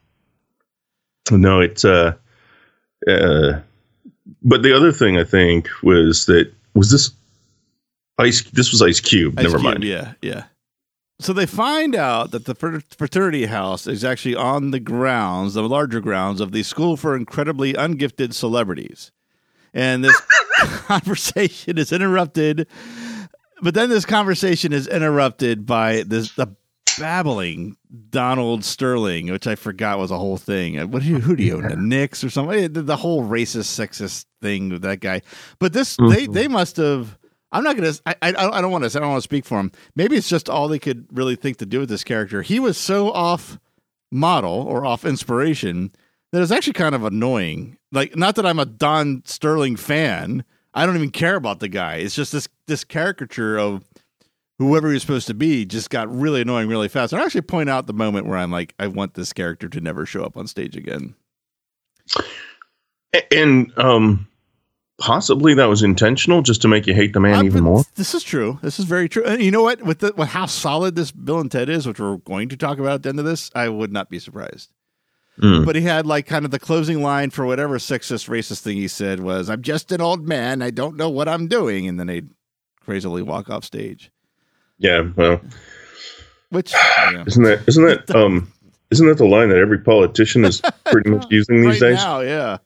no, 1.31 1.61
it's 1.61 1.85
uh, 1.85 2.15
uh, 3.09 3.61
but 4.43 4.63
the 4.63 4.75
other 4.75 4.93
thing 4.93 5.19
I 5.19 5.25
think 5.25 5.69
was 5.83 6.27
that 6.27 6.53
was 6.75 6.91
this 6.91 7.11
ice. 8.19 8.43
This 8.51 8.71
was 8.71 8.83
Ice 8.83 9.01
Cube. 9.01 9.39
Ice 9.39 9.45
Never 9.45 9.59
Cube, 9.59 9.65
mind. 9.65 9.85
Yeah, 9.85 10.15
yeah. 10.23 10.45
So 11.19 11.33
they 11.33 11.47
find 11.47 11.95
out 11.95 12.31
that 12.33 12.45
the 12.45 12.55
fraternity 12.55 13.47
house 13.47 13.87
is 13.87 14.05
actually 14.05 14.35
on 14.35 14.71
the 14.71 14.81
grounds, 14.81 15.55
the 15.55 15.63
larger 15.63 16.01
grounds 16.01 16.41
of 16.43 16.53
the 16.53 16.63
School 16.63 16.97
for 16.99 17.17
Incredibly 17.17 17.73
Ungifted 17.73 18.35
Celebrities. 18.35 19.13
And 19.73 20.05
this 20.05 20.21
conversation 20.87 21.79
is 21.79 21.91
interrupted. 21.91 22.67
But 23.63 23.73
then 23.75 23.89
this 23.89 24.05
conversation 24.05 24.75
is 24.75 24.87
interrupted 24.87 25.65
by 25.65 26.03
this 26.07 26.33
the 26.33 26.55
babbling 26.99 27.77
Donald 28.11 28.65
Sterling, 28.65 29.31
which 29.31 29.47
I 29.47 29.55
forgot 29.55 29.99
was 29.99 30.11
a 30.11 30.19
whole 30.19 30.37
thing. 30.37 30.79
Uh, 30.79 30.87
What 30.87 31.03
do 31.03 31.09
you, 31.09 31.19
who 31.19 31.37
do 31.37 31.43
you 31.43 31.57
own? 31.57 31.63
The 31.69 31.77
Knicks 31.77 32.25
or 32.25 32.31
something? 32.31 32.73
The, 32.73 32.83
the 32.83 32.97
whole 32.97 33.23
racist, 33.25 33.69
sexist 33.75 34.27
thing 34.43 34.69
with 34.69 34.83
that 34.83 35.01
guy. 35.01 35.23
But 35.59 35.73
this, 35.73 35.97
they 36.11 36.27
they 36.27 36.49
must 36.49 36.77
have. 36.77 37.17
I'm 37.53 37.65
not 37.65 37.77
gonna. 37.77 37.93
I 38.05 38.15
I, 38.23 38.29
I 38.31 38.61
don't 38.61 38.71
want 38.71 38.85
to. 38.85 38.99
I 38.99 39.01
don't 39.01 39.11
want 39.11 39.23
to 39.23 39.29
speak 39.29 39.45
for 39.45 39.59
him. 39.59 39.73
Maybe 39.95 40.17
it's 40.17 40.29
just 40.29 40.49
all 40.49 40.69
they 40.69 40.79
could 40.79 41.07
really 41.13 41.37
think 41.37 41.59
to 41.59 41.67
do 41.67 41.81
with 41.81 41.89
this 41.89 42.05
character. 42.05 42.43
He 42.43 42.59
was 42.61 42.77
so 42.77 43.13
off 43.13 43.59
model 44.11 44.53
or 44.63 44.85
off 44.85 45.05
inspiration 45.05 45.93
that 46.33 46.43
it's 46.43 46.53
actually 46.53 46.73
kind 46.75 46.95
of 46.95 47.05
annoying. 47.05 47.79
Like, 47.93 48.17
not 48.17 48.37
that 48.37 48.47
I'm 48.47 48.59
a 48.59 48.67
Don 48.67 49.23
Sterling 49.25 49.77
fan. 49.77 50.45
I 50.75 50.85
don't 50.85 50.97
even 50.97 51.11
care 51.11 51.37
about 51.37 51.61
the 51.61 51.69
guy. 51.69 51.97
It's 51.97 52.15
just 52.15 52.33
this 52.33 52.49
this 52.67 52.85
caricature 52.85 53.59
of 53.59 53.85
whoever 54.59 54.91
he's 54.91 55.03
supposed 55.03 55.27
to 55.29 55.35
be 55.35 55.65
just 55.65 55.91
got 55.91 56.15
really 56.15 56.43
annoying 56.43 56.69
really 56.69 56.89
fast. 56.89 57.13
And 57.13 57.23
I 57.23 57.25
actually 57.25 57.43
point 57.43 57.71
out 57.71 57.87
the 57.87 57.93
moment 57.93 58.27
where 58.27 58.39
I'm 58.39 58.51
like, 58.51 58.75
I 58.79 58.87
want 58.87 59.15
this 59.15 59.33
character 59.33 59.69
to 59.69 59.81
never 59.81 60.07
show 60.07 60.25
up 60.25 60.37
on 60.37 60.47
stage 60.47 60.77
again. 60.77 61.15
And 63.31 63.73
um, 63.79 64.29
possibly 64.99 65.55
that 65.55 65.67
was 65.67 65.83
intentional, 65.83 66.43
just 66.43 66.63
to 66.63 66.69
make 66.69 66.87
you 66.87 66.95
hate 66.95 67.13
the 67.13 67.21
man 67.21 67.35
I've 67.35 67.45
even 67.47 67.55
been- 67.59 67.65
more. 67.65 67.85
This 67.97 68.15
is 68.15 68.23
true. 68.23 68.59
This 68.63 68.79
is 68.79 68.85
very 68.85 69.09
true. 69.09 69.25
And 69.25 69.43
you 69.43 69.51
know 69.51 69.63
what? 69.63 69.83
With 69.83 69.99
the 70.01 70.13
with 70.17 70.29
how 70.29 70.47
solid 70.47 70.97
this 70.97 71.11
Bill 71.13 71.41
and 71.41 71.51
Ted 71.51 71.69
is, 71.69 71.87
which 71.87 72.01
we're 72.01 72.17
going 72.19 72.49
to 72.49 72.57
talk 72.57 72.79
about 72.79 72.95
at 72.95 73.03
the 73.03 73.09
end 73.11 73.19
of 73.19 73.25
this, 73.25 73.51
I 73.55 73.69
would 73.69 73.93
not 73.93 74.09
be 74.11 74.19
surprised. 74.19 74.71
Mm. 75.41 75.67
But 75.67 75.77
he 75.77 75.83
had 75.83 76.07
like 76.07 76.25
kind 76.27 76.47
of 76.47 76.51
the 76.51 76.59
closing 76.59 77.03
line 77.03 77.29
for 77.29 77.45
whatever 77.45 77.77
sexist, 77.79 78.29
racist 78.29 78.61
thing 78.63 78.79
he 78.79 78.89
said 78.89 79.21
was, 79.21 79.51
"I'm 79.51 79.61
just 79.61 79.93
an 79.93 80.01
old 80.01 80.27
man. 80.27 80.63
I 80.63 80.71
don't 80.71 80.97
know 80.97 81.11
what 81.11 81.29
I'm 81.29 81.47
doing," 81.47 81.87
and 81.87 82.01
then 82.01 82.07
they'd 82.07 82.31
crazily 82.81 83.21
walk 83.21 83.51
off 83.51 83.65
stage. 83.65 84.11
Yeah, 84.79 85.09
well, 85.15 85.41
Which 86.51 86.73
yeah. 86.73 87.25
isn't 87.27 87.43
that 87.43 87.69
isn't 87.69 87.85
that 87.85 88.11
um 88.17 88.51
isn't 88.91 89.07
that 89.07 89.19
the 89.19 89.27
line 89.27 89.51
that 89.51 89.59
every 89.59 89.79
politician 89.81 90.45
is 90.47 90.63
pretty 90.87 91.11
much 91.11 91.27
using 91.29 91.61
these 91.61 91.81
right 91.83 91.91
days? 91.91 91.97
now, 91.97 92.21
yeah, 92.21 92.57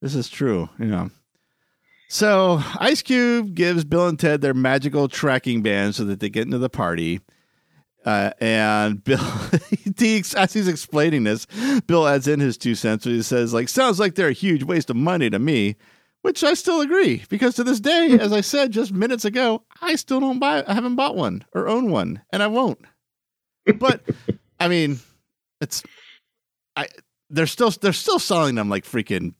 this 0.00 0.14
is 0.14 0.28
true. 0.28 0.68
Yeah. 0.78 1.08
So 2.14 2.62
Ice 2.78 3.02
Cube 3.02 3.56
gives 3.56 3.82
Bill 3.82 4.06
and 4.06 4.16
Ted 4.16 4.40
their 4.40 4.54
magical 4.54 5.08
tracking 5.08 5.62
band 5.62 5.96
so 5.96 6.04
that 6.04 6.20
they 6.20 6.30
get 6.30 6.44
into 6.44 6.58
the 6.58 6.70
party. 6.70 7.20
Uh, 8.04 8.30
and 8.40 9.02
Bill, 9.04 9.18
he, 9.98 10.22
as 10.36 10.52
he's 10.52 10.68
explaining 10.68 11.24
this, 11.24 11.48
Bill 11.88 12.06
adds 12.06 12.28
in 12.28 12.38
his 12.38 12.56
two 12.56 12.76
cents. 12.76 13.04
He 13.04 13.20
says, 13.20 13.52
"Like, 13.52 13.68
sounds 13.68 13.98
like 13.98 14.14
they're 14.14 14.28
a 14.28 14.32
huge 14.32 14.62
waste 14.62 14.90
of 14.90 14.96
money 14.96 15.28
to 15.28 15.40
me," 15.40 15.74
which 16.22 16.44
I 16.44 16.54
still 16.54 16.80
agree 16.82 17.24
because 17.28 17.56
to 17.56 17.64
this 17.64 17.80
day, 17.80 18.16
as 18.20 18.32
I 18.32 18.42
said 18.42 18.70
just 18.70 18.92
minutes 18.92 19.24
ago, 19.24 19.64
I 19.82 19.96
still 19.96 20.20
don't 20.20 20.38
buy. 20.38 20.62
I 20.68 20.72
haven't 20.72 20.94
bought 20.94 21.16
one 21.16 21.44
or 21.52 21.66
own 21.66 21.90
one, 21.90 22.22
and 22.30 22.44
I 22.44 22.46
won't. 22.46 22.78
But 23.76 24.02
I 24.60 24.68
mean, 24.68 25.00
it's 25.60 25.82
I 26.76 26.86
they're 27.28 27.48
still 27.48 27.72
they're 27.72 27.92
still 27.92 28.20
selling 28.20 28.54
them 28.54 28.68
like 28.68 28.84
freaking 28.84 29.34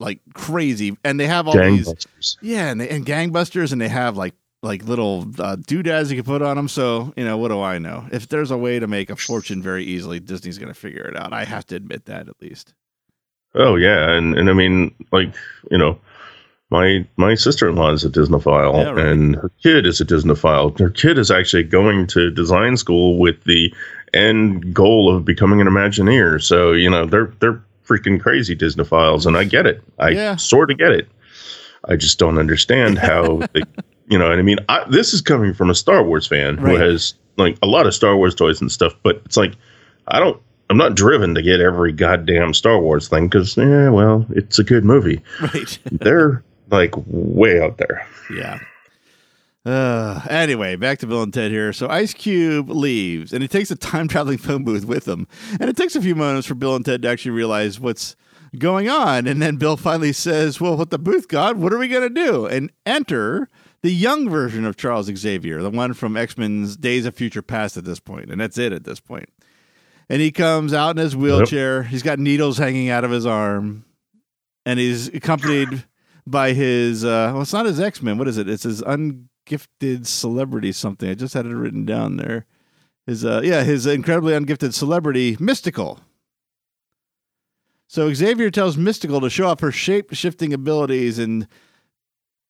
like 0.00 0.18
crazy, 0.34 0.96
and 1.04 1.20
they 1.20 1.26
have 1.26 1.46
all 1.46 1.56
these 1.56 2.06
yeah, 2.40 2.70
and 2.70 2.80
they, 2.80 2.88
and 2.88 3.06
gangbusters, 3.06 3.70
and 3.72 3.80
they 3.80 3.88
have 3.88 4.16
like 4.16 4.34
like 4.62 4.84
little 4.84 5.26
uh, 5.38 5.56
doodads 5.56 6.10
you 6.10 6.16
can 6.16 6.24
put 6.24 6.42
on 6.42 6.56
them. 6.56 6.68
So 6.68 7.12
you 7.16 7.24
know, 7.24 7.38
what 7.38 7.48
do 7.48 7.60
I 7.60 7.78
know? 7.78 8.06
If 8.10 8.28
there's 8.28 8.50
a 8.50 8.58
way 8.58 8.78
to 8.78 8.86
make 8.86 9.10
a 9.10 9.16
fortune 9.16 9.62
very 9.62 9.84
easily, 9.84 10.18
Disney's 10.20 10.58
going 10.58 10.72
to 10.72 10.78
figure 10.78 11.04
it 11.04 11.16
out. 11.16 11.32
I 11.32 11.44
have 11.44 11.66
to 11.66 11.76
admit 11.76 12.06
that 12.06 12.28
at 12.28 12.40
least. 12.40 12.74
Oh 13.54 13.76
yeah, 13.76 14.10
and 14.10 14.36
and 14.36 14.48
I 14.50 14.52
mean, 14.52 14.94
like 15.12 15.34
you 15.70 15.78
know, 15.78 15.98
my 16.70 17.06
my 17.16 17.34
sister 17.34 17.68
in 17.68 17.76
law 17.76 17.90
is 17.92 18.04
a 18.04 18.10
Disneyphile, 18.10 18.84
Yeah, 18.84 18.90
right. 18.90 19.06
and 19.06 19.36
her 19.36 19.50
kid 19.62 19.86
is 19.86 20.00
a 20.00 20.04
Disneyphile. 20.04 20.78
Her 20.78 20.90
kid 20.90 21.18
is 21.18 21.30
actually 21.30 21.64
going 21.64 22.06
to 22.08 22.30
design 22.30 22.76
school 22.76 23.18
with 23.18 23.44
the 23.44 23.74
end 24.14 24.74
goal 24.74 25.14
of 25.14 25.24
becoming 25.24 25.60
an 25.60 25.66
Imagineer. 25.68 26.42
So 26.42 26.72
you 26.72 26.88
know, 26.90 27.06
they're 27.06 27.32
they're 27.40 27.60
freaking 27.90 28.20
crazy 28.20 28.54
Disneyphiles, 28.54 29.26
and 29.26 29.36
I 29.36 29.44
get 29.44 29.66
it. 29.66 29.82
I 29.98 30.10
Yeah. 30.10 30.36
sort 30.36 30.70
of 30.70 30.78
get 30.78 30.92
it. 30.92 31.08
I 31.86 31.96
just 31.96 32.18
don't 32.18 32.38
understand 32.38 32.98
how 32.98 33.38
they, 33.52 33.62
you 34.08 34.18
know. 34.18 34.30
And 34.30 34.38
I 34.38 34.42
mean, 34.42 34.58
I, 34.68 34.84
this 34.88 35.12
is 35.12 35.20
coming 35.20 35.52
from 35.54 35.70
a 35.70 35.74
Star 35.74 36.04
Wars 36.04 36.26
fan 36.26 36.56
who 36.58 36.76
has 36.76 37.14
like 37.36 37.56
a 37.62 37.66
lot 37.66 37.86
of 37.86 37.94
Star 37.94 38.16
Wars 38.16 38.34
toys 38.34 38.60
and 38.60 38.70
stuff. 38.70 38.94
But 39.02 39.22
it's 39.24 39.36
like, 39.36 39.54
I 40.08 40.20
don't. 40.20 40.40
I'm 40.68 40.76
not 40.76 40.94
driven 40.94 41.34
to 41.34 41.42
get 41.42 41.60
every 41.60 41.90
goddamn 41.90 42.54
Star 42.54 42.78
Wars 42.78 43.08
thing 43.08 43.26
because, 43.26 43.56
yeah, 43.56 43.88
well, 43.88 44.24
it's 44.30 44.60
a 44.60 44.62
good 44.64 44.84
movie. 44.84 45.20
Right. 45.40 45.78
They're 45.90 46.44
like 46.70 46.94
way 47.06 47.60
out 47.60 47.78
there. 47.78 48.06
Yeah. 48.32 48.60
Uh, 49.66 50.22
anyway, 50.30 50.74
back 50.74 50.98
to 50.98 51.06
Bill 51.06 51.22
and 51.22 51.34
Ted 51.34 51.50
here. 51.50 51.72
So 51.72 51.88
Ice 51.88 52.14
Cube 52.14 52.70
leaves, 52.70 53.32
and 53.32 53.42
he 53.42 53.48
takes 53.48 53.70
a 53.70 53.76
time 53.76 54.08
traveling 54.08 54.38
phone 54.38 54.64
booth 54.64 54.84
with 54.86 55.06
him. 55.06 55.26
And 55.60 55.68
it 55.68 55.76
takes 55.76 55.94
a 55.94 56.00
few 56.02 56.14
moments 56.14 56.46
for 56.48 56.54
Bill 56.54 56.74
and 56.76 56.84
Ted 56.84 57.02
to 57.02 57.08
actually 57.08 57.32
realize 57.32 57.78
what's 57.78 58.16
going 58.58 58.88
on. 58.88 59.26
And 59.26 59.40
then 59.40 59.56
Bill 59.56 59.76
finally 59.76 60.12
says, 60.12 60.60
"Well, 60.60 60.76
what 60.76 60.90
the 60.90 60.98
booth 60.98 61.28
got? 61.28 61.56
What 61.56 61.72
are 61.72 61.78
we 61.78 61.88
gonna 61.88 62.08
do?" 62.08 62.46
And 62.46 62.72
enter 62.86 63.48
the 63.82 63.92
young 63.92 64.28
version 64.30 64.64
of 64.64 64.76
Charles 64.76 65.10
Xavier, 65.14 65.62
the 65.62 65.70
one 65.70 65.92
from 65.92 66.16
X 66.16 66.38
Men's 66.38 66.76
Days 66.76 67.04
of 67.04 67.14
Future 67.14 67.42
Past. 67.42 67.76
At 67.76 67.84
this 67.84 68.00
point. 68.00 68.30
and 68.30 68.40
that's 68.40 68.56
it 68.58 68.72
at 68.72 68.84
this 68.84 68.98
point. 69.00 69.28
And 70.08 70.20
he 70.22 70.32
comes 70.32 70.72
out 70.72 70.96
in 70.96 70.96
his 70.96 71.14
wheelchair. 71.14 71.82
He's 71.84 72.02
got 72.02 72.18
needles 72.18 72.58
hanging 72.58 72.88
out 72.88 73.04
of 73.04 73.10
his 73.10 73.26
arm, 73.26 73.84
and 74.64 74.80
he's 74.80 75.08
accompanied 75.08 75.84
by 76.26 76.52
his 76.52 77.04
uh 77.04 77.30
well 77.32 77.42
it's 77.42 77.52
not 77.52 77.66
his 77.66 77.80
x-men 77.80 78.16
what 78.18 78.28
is 78.28 78.36
it 78.36 78.48
it's 78.48 78.62
his 78.62 78.82
ungifted 79.50 80.06
celebrity 80.06 80.72
something. 80.72 81.10
I 81.10 81.14
just 81.14 81.34
had 81.34 81.46
it 81.46 81.54
written 81.54 81.84
down 81.84 82.16
there. 82.16 82.46
His 83.06 83.24
uh 83.24 83.40
yeah 83.42 83.62
his 83.64 83.86
incredibly 83.86 84.34
ungifted 84.34 84.74
celebrity 84.74 85.36
Mystique. 85.36 85.98
So 87.86 88.12
xavier 88.12 88.50
tells 88.50 88.76
Mystique 88.76 89.20
to 89.20 89.30
show 89.30 89.48
off 89.48 89.60
her 89.60 89.72
shape 89.72 90.12
shifting 90.14 90.52
abilities 90.52 91.18
and 91.18 91.48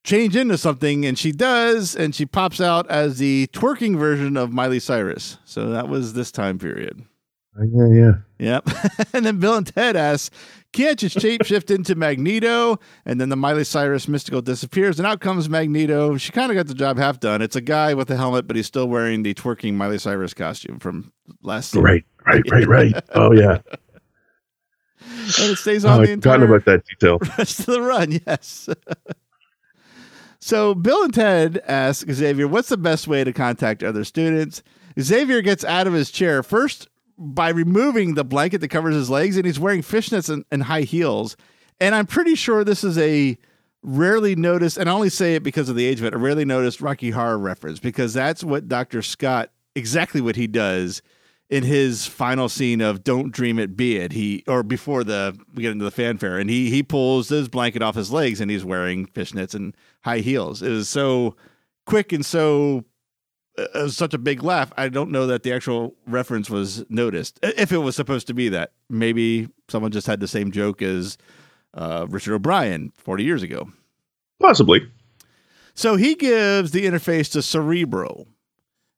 change 0.05 0.36
into 0.36 0.59
something 0.59 1.07
and 1.07 1.18
she 1.18 1.32
does 1.32 1.94
and 1.94 2.14
she 2.14 2.26
pops 2.26 2.61
out 2.61 2.88
as 2.90 3.18
the 3.18 3.48
twerking 3.53 3.98
version 3.98 4.36
of 4.36 4.53
miley 4.53 4.80
cyrus. 4.80 5.38
So 5.44 5.70
that 5.70 5.88
was 5.88 6.12
this 6.12 6.30
time 6.30 6.59
period. 6.59 7.05
Yeah, 7.59 7.88
yeah. 7.92 8.12
Yep. 8.38 8.68
and 9.12 9.26
then 9.26 9.38
Bill 9.38 9.57
and 9.57 9.66
Ted 9.66 9.96
ask, 9.96 10.32
can't 10.72 11.02
you 11.02 11.08
shapeshift 11.08 11.74
into 11.74 11.94
Magneto? 11.94 12.78
And 13.04 13.20
then 13.20 13.28
the 13.28 13.36
Miley 13.36 13.64
Cyrus 13.64 14.06
Mystique 14.06 14.44
disappears, 14.44 14.98
and 14.98 15.06
out 15.06 15.20
comes 15.20 15.48
Magneto. 15.48 16.16
She 16.16 16.32
kind 16.32 16.50
of 16.50 16.56
got 16.56 16.66
the 16.68 16.74
job 16.74 16.96
half 16.98 17.18
done. 17.20 17.42
It's 17.42 17.56
a 17.56 17.60
guy 17.60 17.94
with 17.94 18.10
a 18.10 18.16
helmet, 18.16 18.46
but 18.46 18.56
he's 18.56 18.66
still 18.66 18.88
wearing 18.88 19.22
the 19.22 19.34
twerking 19.34 19.74
Miley 19.74 19.98
Cyrus 19.98 20.34
costume 20.34 20.78
from 20.78 21.12
last 21.42 21.70
season. 21.70 21.82
Right, 21.82 22.04
right, 22.26 22.42
right, 22.50 22.66
right. 22.66 23.04
Oh 23.14 23.32
yeah. 23.32 23.58
And 25.02 25.50
it 25.52 25.56
stays 25.56 25.84
Oh, 25.84 25.90
on 25.90 26.00
I 26.02 26.06
the 26.06 26.12
entire 26.12 26.44
about 26.44 26.64
that 26.66 26.84
detail. 26.86 27.18
rest 27.38 27.60
of 27.60 27.66
the 27.66 27.80
run, 27.80 28.20
yes. 28.26 28.68
so 30.40 30.74
Bill 30.74 31.04
and 31.04 31.14
Ted 31.14 31.60
ask 31.66 32.10
Xavier, 32.10 32.46
what's 32.46 32.68
the 32.68 32.76
best 32.76 33.08
way 33.08 33.24
to 33.24 33.32
contact 33.32 33.82
other 33.82 34.04
students? 34.04 34.62
Xavier 35.00 35.40
gets 35.40 35.64
out 35.64 35.86
of 35.86 35.92
his 35.92 36.10
chair 36.10 36.42
first 36.42 36.88
by 37.20 37.50
removing 37.50 38.14
the 38.14 38.24
blanket 38.24 38.62
that 38.62 38.68
covers 38.68 38.94
his 38.94 39.10
legs, 39.10 39.36
and 39.36 39.44
he's 39.44 39.60
wearing 39.60 39.82
fishnets 39.82 40.30
and, 40.30 40.44
and 40.50 40.64
high 40.64 40.82
heels. 40.82 41.36
And 41.78 41.94
I'm 41.94 42.06
pretty 42.06 42.34
sure 42.34 42.64
this 42.64 42.82
is 42.82 42.96
a 42.96 43.36
rarely 43.82 44.34
noticed, 44.34 44.78
and 44.78 44.88
I 44.88 44.92
only 44.92 45.10
say 45.10 45.34
it 45.34 45.42
because 45.42 45.68
of 45.68 45.76
the 45.76 45.84
age 45.84 46.00
of 46.00 46.06
it, 46.06 46.14
a 46.14 46.18
rarely 46.18 46.46
noticed 46.46 46.80
Rocky 46.80 47.10
Horror 47.10 47.38
reference, 47.38 47.78
because 47.78 48.14
that's 48.14 48.42
what 48.42 48.68
Dr. 48.68 49.02
Scott, 49.02 49.50
exactly 49.74 50.22
what 50.22 50.36
he 50.36 50.46
does 50.46 51.02
in 51.50 51.62
his 51.64 52.06
final 52.06 52.48
scene 52.48 52.80
of 52.80 53.04
"Don't 53.04 53.32
Dream 53.32 53.58
It, 53.58 53.76
Be 53.76 53.96
It." 53.96 54.12
He 54.12 54.42
or 54.46 54.62
before 54.62 55.04
the 55.04 55.36
we 55.54 55.62
get 55.62 55.72
into 55.72 55.84
the 55.84 55.90
fanfare, 55.90 56.38
and 56.38 56.48
he 56.48 56.70
he 56.70 56.82
pulls 56.82 57.28
his 57.28 57.48
blanket 57.48 57.82
off 57.82 57.96
his 57.96 58.10
legs, 58.10 58.40
and 58.40 58.50
he's 58.50 58.64
wearing 58.64 59.06
fishnets 59.06 59.54
and 59.54 59.76
high 60.04 60.20
heels. 60.20 60.62
It 60.62 60.70
was 60.70 60.88
so 60.88 61.36
quick 61.84 62.12
and 62.12 62.24
so 62.24 62.84
uh, 63.74 63.88
such 63.88 64.14
a 64.14 64.18
big 64.18 64.42
laugh. 64.42 64.72
I 64.76 64.88
don't 64.88 65.11
know 65.11 65.26
that 65.26 65.42
the 65.42 65.52
actual 65.52 65.94
reference 66.06 66.50
was 66.50 66.84
noticed. 66.88 67.38
If 67.42 67.72
it 67.72 67.78
was 67.78 67.96
supposed 67.96 68.26
to 68.28 68.34
be 68.34 68.48
that, 68.50 68.72
maybe 68.88 69.48
someone 69.68 69.92
just 69.92 70.06
had 70.06 70.20
the 70.20 70.28
same 70.28 70.50
joke 70.50 70.82
as 70.82 71.18
uh, 71.74 72.06
Richard 72.08 72.34
O'Brien 72.34 72.92
forty 72.96 73.24
years 73.24 73.42
ago. 73.42 73.70
Possibly. 74.40 74.90
So 75.74 75.96
he 75.96 76.14
gives 76.14 76.72
the 76.72 76.84
interface 76.84 77.30
to 77.32 77.42
Cerebro. 77.42 78.26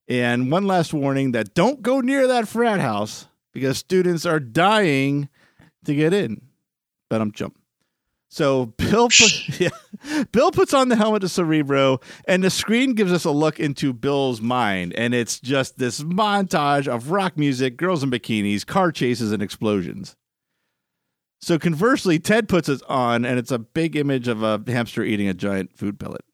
And 0.08 0.50
one 0.50 0.66
last 0.66 0.92
warning 0.92 1.32
that 1.32 1.54
don't 1.54 1.80
go 1.80 2.00
near 2.00 2.26
that 2.26 2.48
frat 2.48 2.80
house 2.80 3.28
because 3.52 3.78
students 3.78 4.26
are 4.26 4.40
dying 4.40 5.28
to 5.84 5.94
get 5.94 6.12
in. 6.12 6.42
But 7.08 7.20
I'm 7.20 7.32
jump. 7.32 7.56
So 8.32 8.64
Bill 8.78 9.08
put, 9.08 9.60
yeah, 9.60 9.68
Bill 10.32 10.52
puts 10.52 10.72
on 10.72 10.88
the 10.88 10.96
helmet 10.96 11.20
to 11.20 11.28
Cerebro, 11.28 12.00
and 12.26 12.42
the 12.42 12.48
screen 12.48 12.94
gives 12.94 13.12
us 13.12 13.26
a 13.26 13.30
look 13.30 13.60
into 13.60 13.92
Bill's 13.92 14.40
mind. 14.40 14.94
And 14.94 15.12
it's 15.12 15.38
just 15.38 15.76
this 15.76 16.00
montage 16.00 16.88
of 16.88 17.10
rock 17.10 17.36
music, 17.36 17.76
girls 17.76 18.02
in 18.02 18.10
bikinis, 18.10 18.64
car 18.64 18.90
chases, 18.90 19.32
and 19.32 19.42
explosions. 19.42 20.16
So 21.42 21.58
conversely, 21.58 22.18
Ted 22.18 22.48
puts 22.48 22.70
it 22.70 22.80
on, 22.88 23.26
and 23.26 23.38
it's 23.38 23.50
a 23.50 23.58
big 23.58 23.96
image 23.96 24.28
of 24.28 24.42
a 24.42 24.62
hamster 24.66 25.02
eating 25.02 25.28
a 25.28 25.34
giant 25.34 25.76
food 25.76 26.00
pellet, 26.00 26.24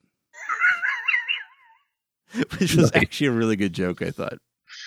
which 2.60 2.76
was 2.76 2.92
actually 2.94 3.26
a 3.26 3.32
really 3.32 3.56
good 3.56 3.72
joke, 3.72 4.02
I 4.02 4.12
thought. 4.12 4.38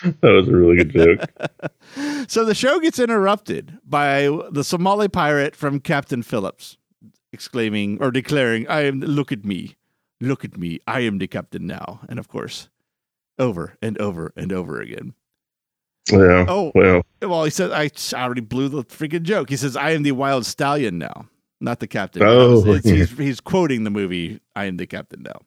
That 0.02 0.30
was 0.30 0.48
a 0.48 0.56
really 0.56 0.78
good 0.78 0.94
joke. 0.94 1.72
So 2.30 2.46
the 2.46 2.56
show 2.56 2.80
gets 2.80 3.00
interrupted 3.00 3.80
by 3.84 4.30
the 4.50 4.64
Somali 4.64 5.10
pirate 5.10 5.54
from 5.54 5.82
Captain 5.82 6.24
Phillips, 6.24 6.78
exclaiming 7.34 7.98
or 8.02 8.12
declaring, 8.12 8.68
"I 8.68 8.82
am. 8.86 9.00
Look 9.00 9.32
at 9.32 9.46
me, 9.46 9.76
look 10.20 10.44
at 10.46 10.58
me. 10.58 10.80
I 10.88 11.02
am 11.02 11.18
the 11.18 11.28
captain 11.28 11.66
now." 11.68 12.02
And 12.10 12.20
of 12.20 12.28
course, 12.28 12.70
over 13.40 13.78
and 13.82 13.98
over 14.00 14.34
and 14.36 14.52
over 14.54 14.80
again. 14.80 15.14
Yeah. 16.12 16.46
Oh. 16.48 16.72
Well, 16.74 17.04
Well, 17.22 17.44
he 17.44 17.52
says, 17.52 17.72
"I 17.72 17.90
already 18.22 18.42
blew 18.42 18.70
the 18.70 18.84
freaking 18.84 19.24
joke." 19.24 19.50
He 19.50 19.58
says, 19.58 19.76
"I 19.76 19.92
am 19.92 20.04
the 20.04 20.12
Wyld 20.12 20.44
Stallyn 20.44 20.94
now, 20.94 21.28
not 21.60 21.80
the 21.80 21.88
captain." 21.88 22.24
Oh, 22.26 22.64
yeah. 22.66 22.80
he's, 22.84 23.12
he's 23.18 23.40
quoting 23.40 23.84
the 23.84 23.92
movie 23.92 24.40
"I 24.56 24.66
am 24.66 24.78
the 24.78 24.88
captain 24.88 25.24
now." 25.24 25.42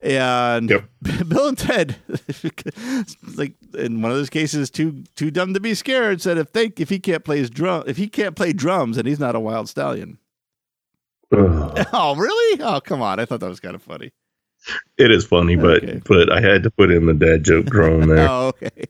And 0.00 0.68
Yep. 0.68 0.88
Bill 1.28 1.48
and 1.48 1.56
Ted, 1.58 1.94
like 3.36 3.54
in 3.78 4.02
one 4.02 4.10
of 4.10 4.16
those 4.16 4.30
cases, 4.30 4.68
too 4.68 5.04
too 5.14 5.30
dumb 5.30 5.54
to 5.54 5.60
be 5.60 5.74
scared, 5.74 6.20
said 6.20 6.38
if 6.38 6.52
they 6.52 6.72
if 6.76 6.88
he 6.88 6.98
can't 6.98 7.24
play 7.24 7.38
his 7.38 7.50
drum 7.50 7.84
if 7.86 7.96
he 7.96 8.08
can't 8.08 8.34
play 8.34 8.52
drums, 8.52 8.98
and 8.98 9.06
he's 9.06 9.20
not 9.20 9.36
a 9.36 9.40
Wyld 9.40 9.72
Stallyn. 9.72 10.16
Oh, 11.92 12.14
really? 12.16 12.60
Oh, 12.62 12.80
come 12.80 13.00
on! 13.02 13.18
I 13.20 13.24
thought 13.24 13.40
that 13.40 13.48
was 13.48 13.60
kind 13.60 13.74
of 13.74 13.82
funny. 13.82 14.12
it 14.98 15.10
is 15.10 15.24
funny, 15.24 15.56
but 15.56 15.82
Okay. 15.82 16.00
but 16.06 16.30
I 16.32 16.40
had 16.40 16.62
to 16.64 16.70
put 16.70 16.90
in 16.90 17.06
the 17.06 17.14
dad 17.14 17.44
joke 17.44 17.66
drone 17.66 18.08
there. 18.14 18.28
Oh, 18.28 18.48
okay. 18.62 18.86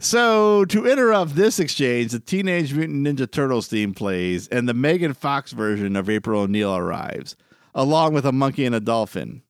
So 0.00 0.64
to 0.66 0.86
interrupt 0.86 1.34
this 1.34 1.58
exchange, 1.58 2.12
the 2.12 2.20
Teenage 2.20 2.74
Mutant 2.74 3.06
Ninja 3.06 3.30
Turtles 3.30 3.66
theme 3.68 3.94
plays, 3.94 4.46
and 4.48 4.68
the 4.68 4.74
Megan 4.74 5.14
Fox 5.14 5.52
version 5.52 5.96
of 5.96 6.10
April 6.10 6.42
O'Neil 6.42 6.76
arrives, 6.76 7.34
along 7.74 8.12
with 8.14 8.26
a 8.26 8.32
monkey 8.32 8.66
and 8.66 8.74
a 8.74 8.80
dolphin. 8.80 9.42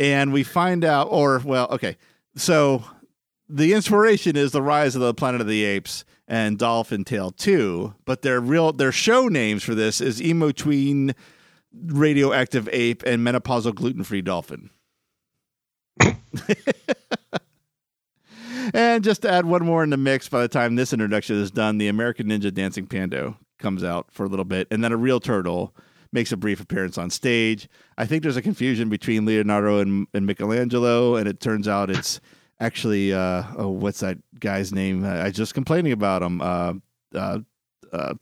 And 0.00 0.32
we 0.32 0.42
find 0.42 0.84
out, 0.84 1.06
or 1.10 1.40
well, 1.44 1.68
okay. 1.70 1.96
so 2.36 2.82
the 3.48 3.72
inspiration 3.74 4.36
is 4.36 4.50
the 4.50 4.62
rise 4.62 4.96
of 4.96 5.02
the 5.02 5.14
Planet 5.14 5.40
of 5.40 5.46
the 5.46 5.62
Apes 5.64 6.04
and 6.26 6.58
Dolphin 6.58 7.04
Tale 7.04 7.30
2, 7.30 7.94
but 8.04 8.22
their 8.22 8.40
real 8.40 8.72
their 8.72 8.92
show 8.92 9.28
names 9.28 9.62
for 9.62 9.74
this 9.74 10.00
is 10.00 10.22
Emo 10.22 10.52
Tween, 10.52 11.14
Radioactive 11.72 12.68
Ape, 12.72 13.02
and 13.04 13.26
Menopausal 13.26 13.74
Gluten 13.74 14.04
Free 14.04 14.22
Dolphin. 14.22 14.70
and 18.74 19.04
just 19.04 19.22
to 19.22 19.30
add 19.30 19.46
one 19.46 19.64
more 19.64 19.84
in 19.84 19.90
the 19.90 19.96
mix, 19.96 20.28
by 20.28 20.40
the 20.40 20.48
time 20.48 20.74
this 20.74 20.92
introduction 20.92 21.36
is 21.36 21.50
done, 21.50 21.78
the 21.78 21.88
American 21.88 22.28
Ninja 22.28 22.52
Dancing 22.52 22.86
Pando 22.86 23.36
comes 23.58 23.84
out 23.84 24.10
for 24.10 24.24
a 24.24 24.28
little 24.28 24.44
bit, 24.44 24.66
and 24.70 24.82
then 24.82 24.92
a 24.92 24.96
real 24.96 25.20
turtle 25.20 25.74
makes 26.12 26.32
a 26.32 26.36
brief 26.36 26.60
appearance 26.60 26.96
on 26.96 27.10
stage. 27.10 27.68
I 27.98 28.06
think 28.06 28.22
there's 28.22 28.36
a 28.36 28.42
confusion 28.42 28.88
between 28.88 29.26
Leonardo 29.26 29.80
and, 29.80 30.06
and 30.14 30.24
Michelangelo, 30.24 31.16
and 31.16 31.28
it 31.28 31.40
turns 31.40 31.66
out 31.66 31.90
it's 31.90 32.20
actually 32.60 33.12
uh, 33.12 33.44
oh, 33.56 33.68
what's 33.68 34.00
that 34.00 34.18
guy's 34.40 34.72
name? 34.72 35.04
I 35.04 35.24
was 35.24 35.32
just 35.34 35.54
complaining 35.54 35.92
about 35.92 36.22
him. 36.22 36.40
Uh, 36.40 36.74
uh, 37.14 37.38
uh, 37.92 38.14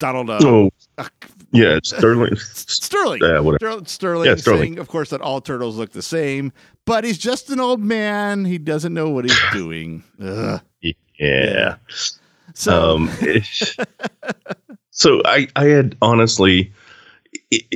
Donald. 0.00 0.30
Uh, 0.30 0.38
Oh, 0.42 0.70
uh, 0.98 1.08
yeah, 1.52 1.78
Sterling. 1.84 2.34
Sterling. 2.36 3.20
Yeah, 3.22 3.38
whatever. 3.40 3.78
Ster- 3.78 3.88
Sterling, 3.88 4.26
Yeah, 4.26 4.34
Sterling. 4.36 4.60
saying, 4.60 4.78
of 4.78 4.88
course, 4.88 5.10
that 5.10 5.20
all 5.20 5.40
turtles 5.40 5.76
look 5.76 5.92
the 5.92 6.02
same, 6.02 6.52
but 6.84 7.04
he's 7.04 7.18
just 7.18 7.48
an 7.50 7.60
old 7.60 7.80
man. 7.80 8.44
He 8.44 8.58
doesn't 8.58 8.92
know 8.92 9.08
what 9.10 9.24
he's 9.24 9.38
doing. 9.52 10.02
Ugh. 10.22 10.60
Yeah. 11.18 11.76
So, 12.54 12.96
Um, 12.96 13.10
so 14.90 15.22
I, 15.24 15.48
I 15.56 15.64
had 15.66 15.96
honestly 16.02 16.72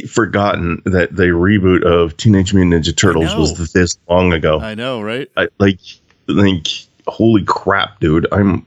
forgotten 0.08 0.82
that 0.84 1.14
the 1.14 1.24
reboot 1.24 1.84
of 1.84 2.16
Teenage 2.16 2.54
Mutant 2.54 2.84
Ninja 2.84 2.96
Turtles 2.96 3.34
was 3.34 3.72
this 3.72 3.98
long 4.08 4.32
ago. 4.32 4.60
I 4.60 4.74
know, 4.74 5.00
right? 5.00 5.30
I 5.36 5.48
like 5.58 5.80
like 6.26 6.66
holy 7.06 7.44
crap, 7.44 8.00
dude. 8.00 8.26
I'm 8.32 8.66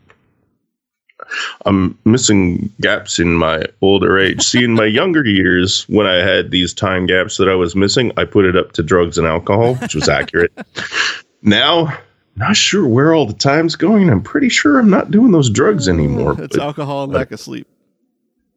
I'm 1.66 1.98
missing 2.06 2.72
gaps 2.82 3.20
in 3.20 3.34
my 3.34 3.64
older 3.82 4.18
age. 4.18 4.42
See, 4.44 4.64
in 4.64 4.74
my 4.74 4.86
younger 5.00 5.26
years, 5.26 5.84
when 5.90 6.08
I 6.08 6.16
had 6.16 6.52
these 6.52 6.74
time 6.74 7.06
gaps 7.06 7.38
that 7.38 7.50
I 7.50 7.56
was 7.56 7.76
missing, 7.76 8.12
I 8.18 8.26
put 8.26 8.46
it 8.46 8.56
up 8.56 8.74
to 8.74 8.84
drugs 8.84 9.18
and 9.18 9.28
alcohol, 9.28 9.76
which 9.76 9.96
was 9.96 10.10
accurate. 10.10 10.52
now, 11.42 11.98
not 12.36 12.56
sure 12.56 12.88
where 12.88 13.14
all 13.14 13.26
the 13.26 13.34
time's 13.34 13.76
going. 13.76 14.10
I'm 14.10 14.22
pretty 14.22 14.50
sure 14.50 14.80
I'm 14.80 14.90
not 14.90 15.12
doing 15.12 15.32
those 15.32 15.50
drugs 15.50 15.88
anymore. 15.88 16.42
It's 16.42 16.56
but- 16.56 16.64
alcohol 16.64 17.04
and 17.04 17.14
lack 17.14 17.32
of 17.32 17.40
sleep 17.40 17.68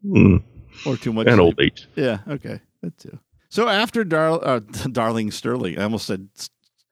mm, 0.05 0.43
or 0.87 0.97
too 0.97 1.13
much 1.13 1.27
and 1.27 1.37
sleep. 1.37 1.45
old 1.45 1.61
age. 1.61 1.89
Yeah, 1.97 2.19
okay, 2.29 2.61
that 2.83 2.97
too. 2.99 3.19
So 3.49 3.69
after 3.69 4.05
Dar- 4.05 4.45
uh, 4.45 4.59
Darling 4.93 5.31
Sterling, 5.31 5.79
I 5.79 5.85
almost 5.85 6.07
said, 6.07 6.29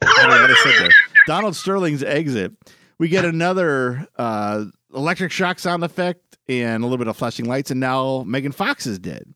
I 0.03 0.07
don't 0.22 0.30
know 0.30 0.41
what 0.43 0.51
I 0.51 0.55
said 0.62 0.83
there. 0.83 0.91
Donald 1.26 1.57
Sterling's 1.57 2.03
exit, 2.03 2.53
we 2.99 3.09
get 3.09 3.24
another 3.24 4.07
uh, 4.16 4.64
electric 4.95 5.33
shock 5.33 5.59
sound 5.59 5.85
effect 5.85 6.37
and 6.49 6.83
a 6.83 6.87
little 6.87 6.99
bit 6.99 7.09
of 7.09 7.16
flashing 7.16 7.47
lights, 7.47 7.70
and 7.70 7.80
now 7.80 8.22
Megan 8.26 8.53
Fox 8.53 8.87
is 8.87 8.99
dead. 8.99 9.35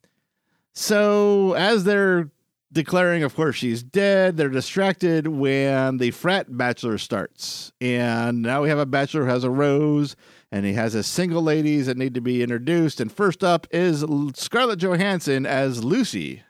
So 0.72 1.54
as 1.54 1.84
they're 1.84 2.30
declaring, 2.72 3.22
of 3.22 3.34
course, 3.34 3.56
she's 3.56 3.82
dead, 3.82 4.36
they're 4.36 4.48
distracted 4.48 5.26
when 5.28 5.96
the 5.98 6.10
frat 6.10 6.54
bachelor 6.56 6.98
starts, 6.98 7.72
and 7.80 8.42
now 8.42 8.62
we 8.62 8.68
have 8.68 8.78
a 8.78 8.86
bachelor 8.86 9.24
who 9.24 9.30
has 9.30 9.44
a 9.44 9.50
rose 9.50 10.16
and 10.56 10.64
he 10.64 10.72
has 10.72 10.94
his 10.94 11.06
single 11.06 11.42
ladies 11.42 11.84
that 11.84 11.98
need 11.98 12.14
to 12.14 12.20
be 12.22 12.42
introduced. 12.42 12.98
And 12.98 13.12
first 13.12 13.44
up 13.44 13.66
is 13.70 14.02
Scarlett 14.34 14.78
Johansson 14.78 15.44
as 15.44 15.84
Lucy, 15.84 16.42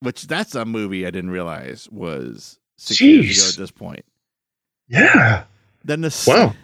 which 0.00 0.26
that's 0.26 0.56
a 0.56 0.64
movie 0.64 1.06
I 1.06 1.10
didn't 1.10 1.30
realize 1.30 1.88
was 1.92 2.58
six 2.76 3.00
years 3.00 3.38
ago 3.38 3.48
at 3.50 3.56
this 3.56 3.70
point. 3.70 4.04
Yeah. 4.88 5.44
Then 5.84 6.00
the 6.00 6.24
Wow. 6.26 6.54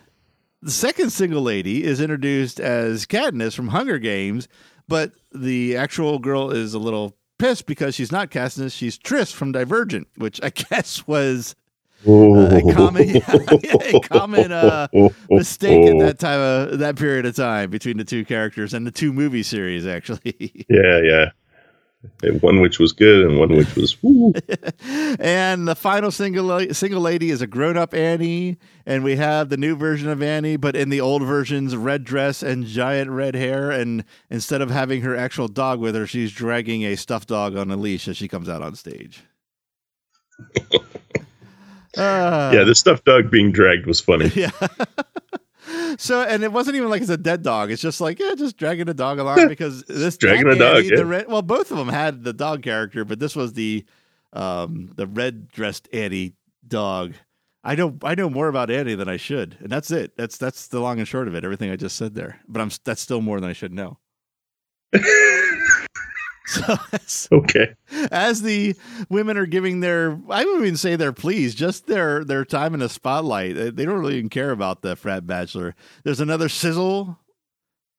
the 0.61 0.71
second 0.73 1.11
single 1.11 1.43
lady 1.43 1.85
is 1.85 2.01
introduced 2.01 2.59
as 2.59 3.07
Katniss 3.07 3.55
from 3.55 3.69
Hunger 3.69 3.99
Games, 4.01 4.49
but 4.89 5.13
the 5.33 5.77
actual 5.77 6.19
girl 6.19 6.51
is 6.51 6.75
a 6.75 6.79
little 6.81 7.17
pissed 7.39 7.67
because 7.67 7.95
she's 7.95 8.11
not 8.11 8.31
Katniss, 8.33 8.73
she's 8.77 8.99
Tris 8.99 9.31
from 9.31 9.53
Divergent, 9.53 10.09
which 10.17 10.41
I 10.43 10.51
guess 10.71 11.07
was 11.07 11.55
Uh, 12.07 12.61
a 12.61 12.73
common, 12.73 13.17
a 13.27 14.01
common 14.05 14.53
uh, 14.53 14.87
mistake 15.31 15.85
at 15.89 15.99
that 15.99 16.19
time 16.19 16.41
of 16.41 16.79
that 16.79 16.97
period 16.97 17.27
of 17.27 17.35
time 17.35 17.71
between 17.71 17.97
the 17.97 18.05
two 18.05 18.25
characters 18.25 18.73
and 18.73 18.87
the 18.87 18.91
two 18.91 19.13
movie 19.13 19.43
series 19.43 19.87
actually. 19.87 20.67
Yeah, 20.69 21.01
yeah. 21.03 21.31
And 22.23 22.41
One 22.41 22.61
which 22.61 22.79
was 22.79 22.93
good 22.93 23.27
and 23.27 23.39
one 23.39 23.49
which 23.57 23.75
was 23.75 23.97
and 25.19 25.67
the 25.67 25.75
final 25.75 26.13
single 26.13 26.51
uh, 26.53 26.73
single 26.73 27.01
lady 27.01 27.31
is 27.31 27.43
a 27.43 27.47
grown-up 27.49 27.93
annie 27.93 28.59
and 28.87 29.03
we 29.03 29.17
have 29.17 29.49
the 29.49 29.57
new 29.57 29.75
version 29.75 30.09
of 30.09 30.23
annie 30.23 30.57
but 30.57 30.77
in 30.77 30.91
the 30.91 31.01
old 31.01 31.23
versions 31.23 31.75
red 31.75 32.05
dress 32.05 32.41
and 32.41 32.67
giant 32.67 33.11
red 33.11 33.35
hair 33.35 33.73
and 33.73 34.05
instead 34.31 34.63
of 34.63 34.71
having 34.71 35.03
her 35.03 35.17
actual 35.17 35.49
dog 35.49 35.81
with 35.81 35.97
her 35.97 36.07
she's 36.07 36.31
dragging 36.31 36.85
a 36.85 36.95
stuffed 36.97 37.29
dog 37.29 37.57
on 37.57 37.69
a 37.73 37.77
leash 37.77 38.07
as 38.07 38.17
she 38.17 38.29
comes 38.29 38.49
out 38.49 38.63
on 38.63 38.77
stage 38.77 39.25
Uh, 41.99 42.51
yeah, 42.55 42.65
the 42.65 42.75
stuffed 42.75 43.05
dog 43.05 43.31
being 43.31 43.53
dragged 43.53 43.87
was 43.87 44.01
funny. 44.01 44.31
Yeah. 44.35 44.51
so, 45.99 46.23
and 46.23 46.45
it 46.45 46.53
wasn't 46.53 46.77
even 46.77 46.89
like 46.91 47.03
it's 47.03 47.11
a 47.11 47.17
dead 47.17 47.43
dog. 47.43 47.71
It's 47.71 47.83
just 47.83 48.01
like, 48.01 48.19
yeah, 48.21 48.35
just 48.37 48.57
dragging 48.57 48.89
a 48.89 48.95
dog 48.95 49.19
along 49.19 49.49
because 49.49 49.83
this 49.85 50.17
Dragging 50.17 50.47
a 50.47 50.55
dog, 50.55 50.85
Annie, 50.85 50.97
yeah. 50.97 51.03
red, 51.03 51.29
well, 51.29 51.43
both 51.43 51.71
of 51.71 51.79
them 51.79 51.89
had 51.89 52.23
the 52.25 52.33
dog 52.33 52.63
character, 52.63 53.05
but 53.05 53.19
this 53.19 53.35
was 53.35 53.55
the 53.55 53.85
um 54.33 54.93
the 54.95 55.07
red 55.07 55.49
dressed 55.49 55.89
Annie 55.93 56.35
dog. 56.67 57.15
I 57.65 57.75
know 57.75 57.97
I 58.03 58.15
know 58.15 58.31
more 58.31 58.49
about 58.49 58.71
Annie 58.71 58.95
than 58.95 59.09
I 59.09 59.17
should, 59.17 59.57
and 59.61 59.71
that's 59.71 59.91
it. 59.91 60.17
That's 60.17 60.39
that's 60.39 60.69
the 60.69 60.81
long 60.81 60.99
and 60.99 61.09
short 61.09 61.29
of 61.29 61.35
it. 61.35 61.45
Everything 61.45 61.71
I 61.71 61.77
just 61.77 61.97
said 61.97 62.15
there, 62.15 62.41
but 62.47 62.61
I'm 62.61 62.71
that's 62.85 63.01
still 63.01 63.21
more 63.21 63.41
than 63.41 63.51
I 63.51 63.55
should 63.55 63.73
know. 63.73 63.99
so, 66.67 66.77
as, 66.93 67.29
Okay. 67.31 67.75
as 68.11 68.43
the 68.43 68.75
women 69.09 69.37
are 69.37 69.47
giving 69.47 69.81
their 69.81 70.19
I 70.31 70.45
wouldn't 70.45 70.63
even 70.65 70.77
say 70.77 70.97
their 70.97 71.13
pleas, 71.13 71.55
just 71.55 71.87
their 71.87 72.25
their 72.25 72.45
time 72.45 72.75
in 72.75 72.81
the 72.81 72.89
spotlight. 72.89 73.55
They 73.55 73.85
don't 73.85 73.99
really 73.99 74.17
even 74.17 74.31
care 74.31 74.51
about 74.51 74.83
the 74.83 74.97
frat 74.97 75.27
bachelor. 75.27 75.75
There's 76.05 76.21
another 76.21 76.49
sizzle 76.49 77.19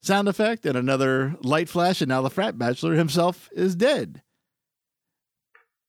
sound 0.01 0.27
effect 0.27 0.65
and 0.65 0.77
another 0.77 1.35
light 1.43 1.69
flash, 1.69 2.01
and 2.01 2.09
now 2.09 2.21
the 2.21 2.29
frat 2.29 2.57
bachelor 2.57 2.95
himself 2.95 3.49
is 3.53 3.75
dead. 3.75 4.21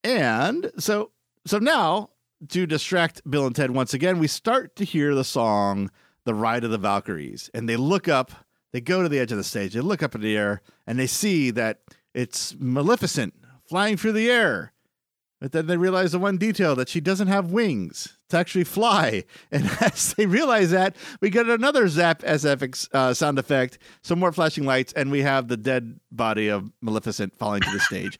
And 0.02 0.70
so 0.78 1.12
so 1.46 1.58
now 1.58 2.11
to 2.48 2.66
distract 2.66 3.22
Bill 3.30 3.46
and 3.46 3.54
Ted 3.54 3.70
once 3.70 3.94
again, 3.94 4.18
we 4.18 4.26
start 4.26 4.76
to 4.76 4.84
hear 4.84 5.14
the 5.14 5.24
song 5.24 5.90
The 6.24 6.34
Ride 6.34 6.64
of 6.64 6.70
the 6.70 6.78
Valkyries. 6.78 7.50
And 7.52 7.68
they 7.68 7.76
look 7.76 8.08
up, 8.08 8.32
they 8.72 8.80
go 8.80 9.02
to 9.02 9.08
the 9.08 9.18
edge 9.18 9.30
of 9.32 9.38
the 9.38 9.44
stage, 9.44 9.74
they 9.74 9.80
look 9.80 10.02
up 10.02 10.14
in 10.14 10.22
the 10.22 10.36
air, 10.36 10.62
and 10.86 10.98
they 10.98 11.06
see 11.06 11.50
that 11.52 11.80
it's 12.14 12.54
Maleficent 12.58 13.34
flying 13.68 13.96
through 13.96 14.12
the 14.12 14.30
air. 14.30 14.72
But 15.40 15.52
then 15.52 15.66
they 15.68 15.78
realize 15.78 16.12
the 16.12 16.18
one 16.18 16.36
detail 16.36 16.76
that 16.76 16.90
she 16.90 17.00
doesn't 17.00 17.28
have 17.28 17.50
wings 17.50 18.18
to 18.28 18.36
actually 18.36 18.64
fly. 18.64 19.24
And 19.50 19.64
as 19.80 20.12
they 20.14 20.26
realize 20.26 20.70
that, 20.72 20.94
we 21.22 21.30
get 21.30 21.48
another 21.48 21.88
Zap 21.88 22.20
SFX 22.20 22.88
uh, 22.92 23.14
sound 23.14 23.38
effect, 23.38 23.78
some 24.02 24.18
more 24.18 24.32
flashing 24.32 24.66
lights, 24.66 24.92
and 24.92 25.11
we 25.11 25.22
have 25.22 25.48
the 25.48 25.56
dead 25.56 25.98
body 26.12 26.48
of 26.48 26.70
Maleficent 26.82 27.34
falling 27.38 27.62
to 27.62 27.70
the 27.70 27.80
stage. 27.80 28.18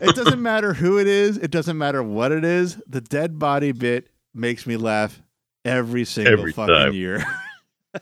it 0.00 0.16
doesn't 0.16 0.40
matter 0.52 0.72
who 0.72 0.98
it 0.98 1.06
is, 1.06 1.36
it 1.36 1.50
doesn't 1.50 1.76
matter 1.76 2.02
what 2.02 2.32
it 2.32 2.44
is. 2.44 2.80
The 2.86 3.02
dead 3.02 3.38
body 3.38 3.72
bit 3.72 4.08
makes 4.32 4.66
me 4.66 4.78
laugh 4.78 5.20
every 5.64 6.06
single 6.06 6.32
Every 6.32 6.52
fucking 6.52 6.74
time. 6.74 6.94
year. 6.94 7.22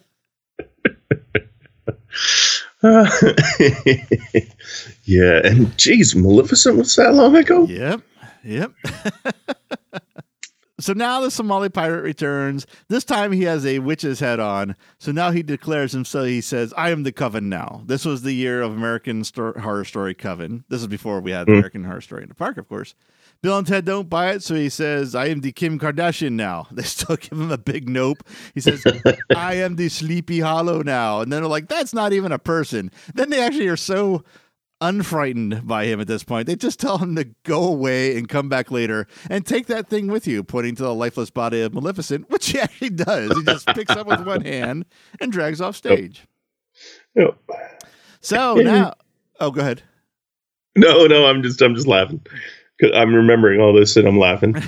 yeah, 5.05 5.41
and 5.45 5.77
geez, 5.79 6.15
Maleficent 6.15 6.77
was 6.77 6.95
that 6.97 7.15
long 7.15 7.35
ago? 7.37 7.65
Yep. 7.67 8.03
Yep. 8.45 8.73
so 10.81 10.93
now 10.93 11.21
the 11.23 11.31
Somali 11.31 11.71
pirate 11.71 12.03
returns. 12.03 12.67
This 12.89 13.05
time 13.05 13.33
he 13.33 13.45
has 13.45 13.65
a 13.65 13.79
witch's 13.79 14.21
head 14.21 14.39
on. 14.39 14.77
So 14.99 15.13
now 15.13 15.31
he 15.31 15.43
declares 15.43 15.93
himself. 15.93 16.27
He 16.27 16.43
says, 16.43 16.75
I 16.77 16.91
am 16.91 17.05
the 17.05 17.13
Coven 17.13 17.49
now. 17.49 17.83
This 17.87 18.05
was 18.05 18.23
the 18.23 18.35
year 18.35 18.61
of 18.61 18.73
American 18.73 19.25
Horror 19.35 19.85
Story 19.85 20.15
Coven. 20.15 20.65
This 20.69 20.83
is 20.83 20.87
before 20.87 21.21
we 21.21 21.31
had 21.31 21.47
Hmm. 21.47 21.55
American 21.55 21.85
Horror 21.85 22.03
Story 22.03 22.23
in 22.23 22.29
the 22.29 22.35
park, 22.35 22.59
of 22.59 22.69
course. 22.69 22.95
Bill 23.45 23.59
and 23.59 23.67
Ted 23.67 23.85
don't 23.85 24.09
buy 24.09 24.31
it, 24.31 24.43
so 24.43 24.55
he 24.55 24.71
says, 24.71 25.15
I 25.15 25.27
am 25.27 25.43
the 25.43 25.53
Kim 25.53 25.79
Kardashian 25.79 26.33
now. 26.33 26.67
They 26.73 26.83
still 26.83 27.17
give 27.17 27.33
him 27.33 27.53
a 27.53 27.59
big 27.59 27.91
nope. 27.91 28.25
He 28.55 28.61
says, 28.63 28.83
I 29.37 29.57
am 29.57 29.77
the 29.77 29.91
Sleepy 29.91 30.41
Hollow 30.41 30.81
now. 30.81 31.21
And 31.21 31.31
then 31.31 31.43
they're 31.43 31.51
like, 31.51 31.69
that's 31.69 31.93
not 31.93 32.15
even 32.15 32.33
a 32.33 32.39
person. 32.39 32.91
Then 33.15 33.29
they 33.29 33.43
actually 33.43 33.69
are 33.69 33.77
so 33.77 34.25
unfrightened 34.81 35.67
by 35.67 35.85
him 35.85 36.01
at 36.01 36.07
this 36.07 36.25
point. 36.25 36.47
They 36.47 36.57
just 36.57 36.81
tell 36.81 36.97
him 36.97 37.17
to 37.17 37.29
go 37.43 37.65
away 37.65 38.17
and 38.17 38.31
come 38.31 38.49
back 38.49 38.71
later 38.71 39.07
and 39.29 39.45
take 39.45 39.67
that 39.67 39.89
thing 39.89 40.07
with 40.07 40.27
you, 40.27 40.43
pointing 40.43 40.77
to 40.77 40.83
the 40.85 40.95
lifeless 40.95 41.29
body 41.29 41.61
of 41.61 41.75
Maleficent, 41.75 42.31
which 42.31 42.49
he 42.49 42.59
actually 42.59 42.91
does. 42.91 43.37
He 43.37 43.45
just 43.45 43.67
picks 43.67 43.95
up 43.95 44.07
with 44.07 44.25
one 44.27 44.41
hand 44.41 44.87
and 45.21 45.31
drags 45.31 45.61
off 45.61 45.77
stage. 45.77 46.27
No, 47.15 47.35
So 48.23 48.55
now, 48.55 48.95
oh, 49.39 49.51
go 49.51 49.61
ahead. 49.61 49.83
no, 50.77 51.07
no 51.07 51.27
I'm 51.27 51.43
just 51.43 51.61
I'm 51.61 51.75
just 51.75 51.87
laughing. 51.87 52.25
'Cause 52.81 52.91
I'm 52.95 53.15
remembering 53.15 53.61
all 53.61 53.73
this 53.73 53.97
and 53.97 54.07
I'm 54.09 54.19
laughing. 54.19 54.55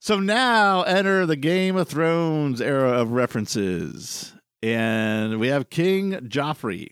So 0.00 0.20
now 0.20 0.82
enter 0.82 1.24
the 1.24 1.34
Game 1.34 1.76
of 1.76 1.88
Thrones 1.88 2.60
era 2.60 2.90
of 2.90 3.12
references. 3.12 4.34
And 4.62 5.40
we 5.40 5.48
have 5.48 5.70
King 5.70 6.12
Joffrey 6.28 6.88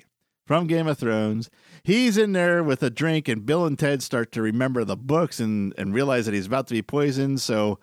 from 0.47 0.67
Game 0.67 0.87
of 0.87 0.97
Thrones. 0.97 1.51
He's 1.85 2.17
in 2.17 2.33
there 2.33 2.65
with 2.65 2.83
a 2.83 2.89
drink, 2.89 3.29
and 3.29 3.45
Bill 3.45 3.67
and 3.67 3.79
Ted 3.79 4.03
start 4.03 4.33
to 4.33 4.41
remember 4.41 4.83
the 4.83 4.97
books 4.97 5.41
and, 5.41 5.75
and 5.77 5.93
realize 5.93 6.25
that 6.25 6.33
he's 6.33 6.47
about 6.47 6.69
to 6.69 6.75
be 6.75 6.81
poisoned. 6.81 7.43
So 7.43 7.79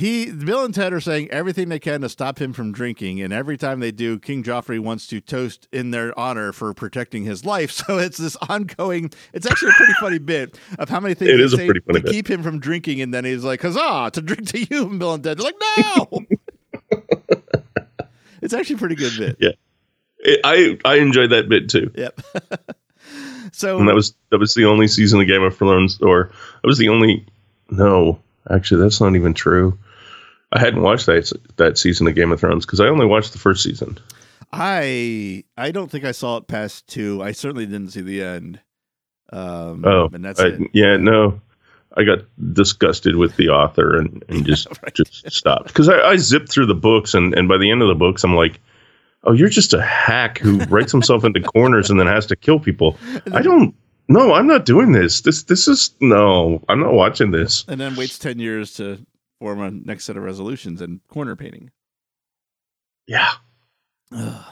he 0.00 0.32
Bill 0.32 0.64
and 0.64 0.74
Ted 0.74 0.94
are 0.94 1.00
saying 1.00 1.30
everything 1.30 1.68
they 1.68 1.78
can 1.78 2.00
to 2.00 2.08
stop 2.08 2.40
him 2.40 2.54
from 2.54 2.72
drinking, 2.72 3.20
and 3.20 3.34
every 3.34 3.58
time 3.58 3.80
they 3.80 3.92
do, 3.92 4.18
King 4.18 4.42
Joffrey 4.42 4.80
wants 4.80 5.06
to 5.08 5.20
toast 5.20 5.68
in 5.72 5.90
their 5.90 6.18
honor 6.18 6.52
for 6.52 6.72
protecting 6.72 7.24
his 7.24 7.44
life. 7.44 7.70
So 7.90 7.98
it's 7.98 8.16
this 8.18 8.36
ongoing. 8.48 9.10
It's 9.34 9.46
actually 9.46 9.70
a 9.70 9.74
pretty 9.74 9.92
funny 10.00 10.18
bit 10.18 10.58
of 10.78 10.88
how 10.88 11.00
many 11.00 11.14
things 11.14 11.32
It 11.32 11.36
they 11.36 11.42
a 11.42 11.48
say 11.50 11.66
pretty 11.66 11.80
funny 11.80 12.00
to 12.00 12.04
bit. 12.04 12.12
keep 12.12 12.30
him 12.30 12.42
from 12.42 12.60
drinking, 12.60 13.02
and 13.02 13.12
then 13.12 13.24
he's 13.26 13.44
like, 13.44 13.60
"Huzzah! 13.60 14.10
To 14.12 14.22
drink 14.22 14.48
to 14.48 14.64
you!" 14.64 14.86
And 14.88 14.98
Bill 14.98 15.12
and 15.14 15.22
Ted 15.22 15.38
They're 15.38 15.44
like, 15.44 15.56
"No." 15.76 16.20
it's 18.42 18.54
actually 18.54 18.76
a 18.76 18.78
pretty 18.78 18.94
good 18.94 19.12
bit. 19.18 19.36
Yeah. 19.38 19.50
It, 20.20 20.40
I 20.44 20.78
I 20.84 20.96
enjoyed 20.96 21.30
that 21.30 21.48
bit 21.48 21.68
too. 21.68 21.90
Yep. 21.94 22.20
so 23.52 23.78
And 23.78 23.88
that 23.88 23.94
was 23.94 24.14
that 24.30 24.38
was 24.38 24.54
the 24.54 24.64
only 24.64 24.88
season 24.88 25.20
of 25.20 25.26
Game 25.26 25.42
of 25.42 25.56
Thrones, 25.56 26.00
or 26.00 26.30
that 26.62 26.66
was 26.66 26.78
the 26.78 26.88
only. 26.88 27.26
No, 27.70 28.18
actually, 28.50 28.82
that's 28.82 29.00
not 29.00 29.14
even 29.14 29.34
true. 29.34 29.78
I 30.52 30.58
hadn't 30.58 30.82
watched 30.82 31.06
that 31.06 31.32
that 31.56 31.78
season 31.78 32.06
of 32.08 32.14
Game 32.14 32.32
of 32.32 32.40
Thrones 32.40 32.66
because 32.66 32.80
I 32.80 32.86
only 32.86 33.06
watched 33.06 33.32
the 33.32 33.38
first 33.38 33.62
season. 33.62 33.98
I 34.52 35.44
I 35.56 35.70
don't 35.70 35.90
think 35.90 36.04
I 36.04 36.12
saw 36.12 36.36
it 36.38 36.48
past 36.48 36.86
two. 36.88 37.22
I 37.22 37.32
certainly 37.32 37.66
didn't 37.66 37.90
see 37.90 38.00
the 38.00 38.22
end. 38.22 38.60
Um, 39.32 39.84
Oh, 39.84 40.10
and 40.12 40.24
that's 40.24 40.40
I, 40.40 40.48
it. 40.48 40.60
yeah, 40.72 40.96
no, 40.96 41.40
I 41.96 42.02
got 42.02 42.18
disgusted 42.52 43.14
with 43.16 43.36
the 43.36 43.48
author 43.48 43.96
and, 43.96 44.24
and 44.28 44.44
just 44.46 44.66
right. 44.82 44.92
just 44.94 45.30
stopped 45.32 45.68
because 45.68 45.88
I, 45.88 46.00
I 46.00 46.16
zipped 46.16 46.50
through 46.50 46.66
the 46.66 46.74
books 46.74 47.14
and 47.14 47.32
and 47.34 47.48
by 47.48 47.58
the 47.58 47.70
end 47.70 47.82
of 47.82 47.88
the 47.88 47.94
books 47.94 48.24
I'm 48.24 48.34
like, 48.34 48.60
oh, 49.24 49.32
you're 49.32 49.48
just 49.48 49.72
a 49.72 49.80
hack 49.82 50.38
who 50.38 50.58
writes 50.64 50.90
himself 50.90 51.24
into 51.24 51.40
corners 51.40 51.90
and 51.90 52.00
then 52.00 52.08
has 52.08 52.26
to 52.26 52.36
kill 52.36 52.58
people. 52.58 52.98
I 53.32 53.42
don't. 53.42 53.74
No, 54.08 54.34
I'm 54.34 54.48
not 54.48 54.64
doing 54.64 54.90
this. 54.90 55.20
This 55.20 55.44
this 55.44 55.68
is 55.68 55.94
no. 56.00 56.60
I'm 56.68 56.80
not 56.80 56.94
watching 56.94 57.30
this. 57.30 57.64
And 57.68 57.80
then 57.80 57.94
waits 57.94 58.18
ten 58.18 58.40
years 58.40 58.74
to 58.74 58.98
form 59.40 59.60
a 59.60 59.70
next 59.70 60.04
set 60.04 60.16
of 60.16 60.22
resolutions 60.22 60.80
and 60.80 61.00
corner 61.08 61.34
painting. 61.34 61.70
Yeah. 63.08 63.32
Ugh. 64.14 64.44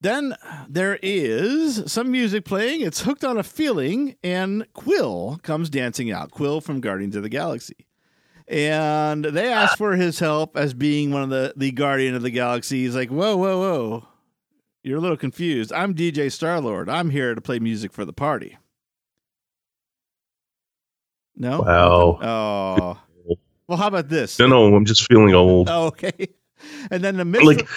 Then 0.00 0.34
there 0.68 0.98
is 1.02 1.82
some 1.90 2.12
music 2.12 2.44
playing. 2.44 2.82
It's 2.82 3.00
hooked 3.00 3.24
on 3.24 3.38
a 3.38 3.42
feeling, 3.42 4.14
and 4.22 4.66
Quill 4.72 5.40
comes 5.42 5.68
dancing 5.68 6.12
out. 6.12 6.30
Quill 6.30 6.60
from 6.60 6.80
Guardians 6.80 7.16
of 7.16 7.22
the 7.22 7.28
Galaxy. 7.28 7.86
And 8.46 9.24
they 9.24 9.52
ask 9.52 9.76
for 9.76 9.96
his 9.96 10.20
help 10.20 10.56
as 10.56 10.72
being 10.74 11.10
one 11.10 11.22
of 11.24 11.30
the, 11.30 11.52
the 11.56 11.72
Guardian 11.72 12.14
of 12.14 12.22
the 12.22 12.30
Galaxy. 12.30 12.84
He's 12.84 12.94
like, 12.94 13.08
Whoa, 13.08 13.36
whoa, 13.36 13.58
whoa. 13.58 14.08
You're 14.84 14.98
a 14.98 15.00
little 15.00 15.16
confused. 15.16 15.72
I'm 15.72 15.94
DJ 15.94 16.26
Starlord. 16.26 16.88
I'm 16.88 17.10
here 17.10 17.34
to 17.34 17.40
play 17.40 17.58
music 17.58 17.92
for 17.92 18.04
the 18.04 18.12
party. 18.12 18.56
No? 21.34 21.62
Wow. 21.62 22.18
Oh. 22.22 23.05
Well, 23.68 23.78
how 23.78 23.88
about 23.88 24.08
this? 24.08 24.38
No, 24.38 24.46
no. 24.46 24.74
I'm 24.74 24.84
just 24.84 25.06
feeling 25.08 25.34
old. 25.34 25.68
Oh, 25.70 25.86
okay. 25.86 26.12
And 26.90 27.04
then 27.04 27.18
the 27.18 27.24
midst 27.24 27.46
like 27.46 27.68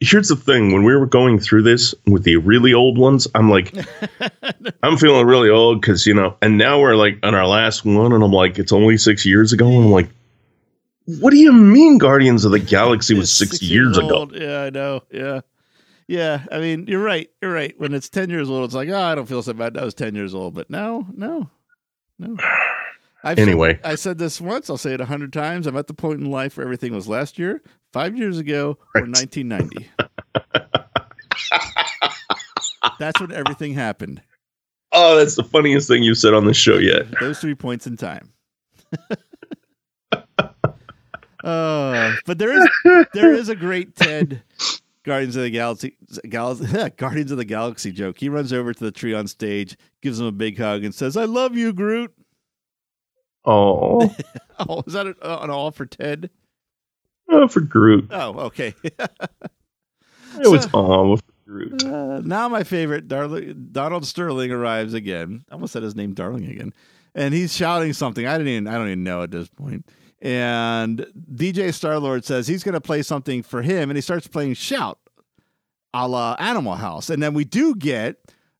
here's 0.00 0.28
the 0.28 0.36
thing 0.36 0.72
when 0.72 0.82
we 0.82 0.94
were 0.94 1.06
going 1.06 1.38
through 1.38 1.62
this 1.62 1.94
with 2.06 2.24
the 2.24 2.36
really 2.36 2.74
old 2.74 2.98
ones 2.98 3.28
i'm 3.34 3.48
like 3.48 3.72
i'm 4.82 4.98
feeling 4.98 5.24
really 5.24 5.48
old 5.48 5.80
because 5.80 6.04
you 6.04 6.12
know 6.12 6.36
and 6.42 6.58
now 6.58 6.80
we're 6.80 6.96
like 6.96 7.18
on 7.22 7.34
our 7.34 7.46
last 7.46 7.84
one 7.84 8.12
and 8.12 8.22
i'm 8.22 8.32
like 8.32 8.58
it's 8.58 8.72
only 8.72 8.98
six 8.98 9.24
years 9.24 9.52
ago 9.52 9.66
and 9.68 9.84
i'm 9.84 9.90
like 9.90 10.08
what 11.06 11.30
do 11.30 11.36
you 11.36 11.52
mean 11.52 11.98
guardians 11.98 12.44
of 12.44 12.50
the 12.50 12.58
galaxy 12.58 13.14
was 13.14 13.32
six, 13.32 13.62
years 13.62 13.96
ago. 13.96 14.28
Yeah, 14.32 14.62
I 14.62 14.70
know. 14.70 15.02
Yeah. 15.10 15.40
Yeah. 16.08 16.44
I 16.50 16.58
mean, 16.58 16.86
you're 16.88 17.02
right. 17.02 17.30
You're 17.40 17.52
right. 17.52 17.78
When 17.78 17.94
it's 17.94 18.08
10 18.08 18.28
years 18.28 18.50
old, 18.50 18.64
it's 18.64 18.74
like, 18.74 18.88
oh, 18.88 19.00
I 19.00 19.14
don't 19.14 19.26
feel 19.26 19.42
so 19.42 19.52
bad. 19.52 19.74
That 19.74 19.84
was 19.84 19.94
10 19.94 20.14
years 20.16 20.34
old. 20.34 20.54
But 20.54 20.68
no, 20.68 21.06
no, 21.14 21.48
no. 22.18 22.36
I've 23.26 23.38
Anyway. 23.38 23.74
said, 23.74 23.80
I 23.84 23.94
said 23.96 24.18
this 24.18 24.40
once. 24.40 24.70
I'll 24.70 24.76
say 24.76 24.94
it 24.94 25.00
a 25.00 25.04
hundred 25.06 25.32
times. 25.32 25.66
I'm 25.66 25.76
at 25.76 25.88
the 25.88 25.94
point 25.94 26.20
in 26.20 26.30
life 26.30 26.56
where 26.56 26.64
everything 26.64 26.94
was 26.94 27.08
last 27.08 27.38
year, 27.38 27.62
five 27.92 28.16
years 28.16 28.38
ago, 28.38 28.78
or 28.94 29.02
1990. 29.02 29.88
That's 32.98 33.20
when 33.20 33.32
everything 33.32 33.74
happened. 33.74 34.22
oh 34.92 35.16
that's 35.16 35.34
the 35.34 35.44
funniest 35.44 35.88
thing 35.88 36.02
you've 36.02 36.18
said 36.18 36.32
on 36.34 36.46
this 36.46 36.56
show 36.56 36.78
yet 36.78 37.06
Those 37.20 37.38
three 37.40 37.54
points 37.54 37.86
in 37.86 37.96
time. 37.96 38.32
uh, 41.44 42.12
but 42.24 42.38
there 42.38 42.52
is 42.52 42.68
there 43.12 43.32
is 43.34 43.48
a 43.48 43.56
great 43.56 43.96
Ted 43.96 44.42
Guardians 45.04 45.36
of 45.36 45.42
the 45.42 45.50
Galaxy 45.50 45.96
Gal- 46.28 46.54
Guardians 46.96 47.30
of 47.30 47.38
the 47.38 47.44
Galaxy 47.44 47.92
joke. 47.92 48.18
He 48.18 48.28
runs 48.28 48.52
over 48.52 48.72
to 48.72 48.84
the 48.84 48.92
tree 48.92 49.14
on 49.14 49.26
stage, 49.26 49.76
gives 50.02 50.20
him 50.20 50.26
a 50.26 50.32
big 50.32 50.58
hug, 50.58 50.84
and 50.84 50.94
says, 50.94 51.16
"I 51.16 51.24
love 51.24 51.56
you, 51.56 51.72
Groot." 51.72 52.12
Oh 53.46 54.14
Oh, 54.58 54.82
is 54.86 54.94
that 54.94 55.06
an, 55.06 55.14
uh, 55.22 55.38
an 55.42 55.50
all 55.50 55.70
for 55.70 55.86
Ted? 55.86 56.30
oh 57.28 57.48
for 57.48 57.60
groot 57.60 58.08
Oh, 58.10 58.38
okay. 58.46 58.74
it 58.82 60.48
was 60.48 60.66
all 60.72 61.16
for 61.16 61.22
groot 61.46 61.84
Uh, 61.84 62.20
now 62.24 62.48
my 62.48 62.64
favorite, 62.64 63.08
Darling, 63.08 63.68
Donald 63.72 64.06
Sterling 64.06 64.50
arrives 64.52 64.94
again. 64.94 65.44
I 65.50 65.54
almost 65.54 65.72
said 65.72 65.82
his 65.82 65.94
name, 65.96 66.14
Darling, 66.14 66.46
again, 66.46 66.72
and 67.14 67.32
he's 67.34 67.54
shouting 67.54 67.92
something. 67.92 68.26
I 68.26 68.32
didn't 68.38 68.48
even, 68.48 68.66
I 68.68 68.74
don't 68.74 68.88
even 68.88 69.04
know 69.04 69.22
at 69.22 69.30
this 69.30 69.48
point. 69.48 69.86
And 70.22 71.06
DJ 71.34 71.68
Starlord 71.68 72.24
says 72.24 72.46
he's 72.48 72.64
going 72.64 72.72
to 72.72 72.80
play 72.80 73.02
something 73.02 73.42
for 73.42 73.62
him, 73.62 73.90
and 73.90 73.96
he 73.96 74.00
starts 74.00 74.26
playing 74.26 74.54
"Shout" 74.54 74.98
a 75.92 76.08
la 76.08 76.34
Animal 76.38 76.74
House, 76.76 77.10
and 77.10 77.22
then 77.22 77.34
we 77.34 77.44
do 77.44 77.74
get 77.76 78.16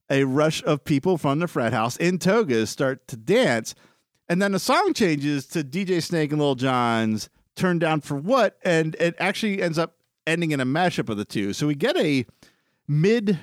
a 0.09 0.23
rush 0.23 0.63
of 0.63 0.83
people 0.85 1.17
from 1.17 1.39
the 1.39 1.47
frat 1.47 1.73
house 1.73 1.97
in 1.97 2.19
togas 2.19 2.69
start 2.69 3.07
to 3.09 3.17
dance, 3.17 3.73
and 4.29 4.41
then 4.41 4.51
the 4.51 4.59
song 4.59 4.93
changes 4.93 5.45
to 5.47 5.63
DJ 5.63 6.01
Snake 6.01 6.31
and 6.31 6.41
Lil 6.41 6.55
Jon's 6.55 7.29
"Turn 7.55 7.79
Down 7.79 8.01
for 8.01 8.15
What," 8.15 8.57
and 8.63 8.95
it 8.99 9.15
actually 9.19 9.61
ends 9.61 9.77
up 9.77 9.95
ending 10.25 10.51
in 10.51 10.59
a 10.59 10.65
mashup 10.65 11.09
of 11.09 11.17
the 11.17 11.25
two. 11.25 11.53
So 11.53 11.67
we 11.67 11.75
get 11.75 11.95
a 11.97 12.25
mid 12.87 13.39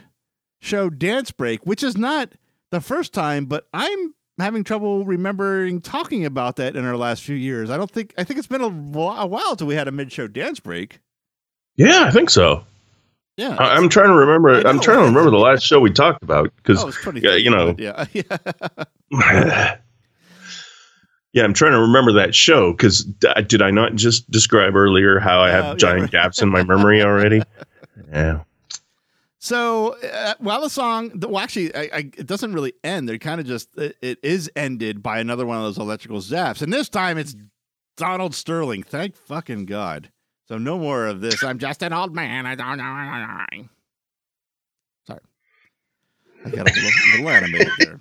show 0.61 0.91
dance 0.91 1.31
break, 1.31 1.65
which 1.67 1.83
is 1.83 1.97
not 1.97 2.33
the 2.71 2.81
first 2.81 3.13
time, 3.13 3.47
but 3.47 3.67
I'm 3.73 4.15
having 4.39 4.65
trouble 4.65 5.05
remembering 5.05 5.81
talking 5.81 6.25
about 6.25 6.57
that 6.57 6.75
in 6.75 6.85
our 6.85 6.97
last 6.97 7.23
few 7.23 7.37
years. 7.37 7.71
I 7.71 7.77
don't 7.77 7.91
think, 7.91 8.13
I 8.19 8.25
think 8.25 8.39
it's 8.39 8.49
been 8.49 8.63
a, 8.63 8.67
a 8.67 9.27
while 9.27 9.55
till 9.57 9.67
we 9.69 9.77
had 9.77 9.87
a 9.87 9.93
mid 9.93 10.11
show 10.11 10.27
dance 10.27 10.59
break. 10.59 10.99
yeah 11.77 12.05
i 12.05 12.11
think 12.11 12.31
so 12.31 12.65
Yeah. 13.37 13.55
I, 13.59 13.77
i'm 13.77 13.89
trying 13.89 14.09
to 14.09 14.15
remember 14.15 14.61
i'm 14.67 14.81
trying 14.81 14.99
to 14.99 15.05
remember 15.05 15.31
the 15.31 15.39
last 15.39 15.63
show 15.63 15.79
we 15.79 15.91
talked 15.93 16.23
about 16.25 16.51
because 16.57 16.83
oh, 16.83 16.89
it's 16.89 17.01
20. 17.01 17.21
yeah, 17.21 17.37
you 17.37 17.51
know. 17.51 17.77
Yeah. 17.79 18.07
Yeah. 18.13 19.77
yeah, 21.35 21.43
I'm 21.45 21.53
trying 21.53 21.73
to 21.73 21.81
remember 21.81 22.13
that 22.13 22.35
show 22.35 22.73
because 22.73 23.05
did 23.05 23.61
I 23.61 23.71
not 23.71 23.95
just 23.97 24.31
describe 24.31 24.75
earlier 24.77 25.19
how 25.19 25.41
I 25.41 25.51
have 25.51 25.65
Oh, 25.65 25.75
giant 25.77 26.11
gaps 26.11 26.41
in 26.41 26.49
my 26.49 26.63
memory 26.65 27.03
already? 27.03 27.43
Yeah. 28.13 28.43
So 29.39 29.97
uh, 30.03 30.35
while 30.39 30.61
the 30.61 30.71
song, 30.71 31.13
well, 31.21 31.39
actually, 31.39 31.75
I, 31.75 31.81
I, 31.83 31.99
it 32.17 32.27
doesn't 32.27 32.53
really 32.53 32.73
end. 32.83 33.09
They're 33.09 33.19
kind 33.19 33.41
of 33.41 33.47
just 33.47 33.69
it, 33.77 33.97
it 34.03 34.19
is 34.23 34.51
ended 34.57 35.03
by 35.03 35.19
another 35.21 35.47
one 35.47 35.59
of 35.59 35.63
those 35.65 35.79
electrical 35.79 36.19
zaps, 36.19 36.61
and 36.63 36.73
this 36.73 36.89
time 36.89 37.19
it's 37.19 37.37
Donald 37.97 38.35
Sterling. 38.35 38.83
Thank 38.83 39.17
fucking 39.17 39.67
god. 39.67 40.11
So 40.49 40.59
no 40.59 40.77
more 40.79 41.07
of 41.07 41.21
this. 41.21 41.45
I'm 41.45 41.59
just 41.59 41.83
an 41.83 41.93
old 41.93 42.15
man. 42.15 42.47
I 42.47 42.55
don't 42.57 42.79
know. 42.79 43.67
Sorry, 45.07 45.21
I 46.45 46.51
got 46.51 46.69
a 46.69 46.75
little, 46.75 46.91
little 47.13 47.29
animated 47.29 47.69
there. 47.79 47.99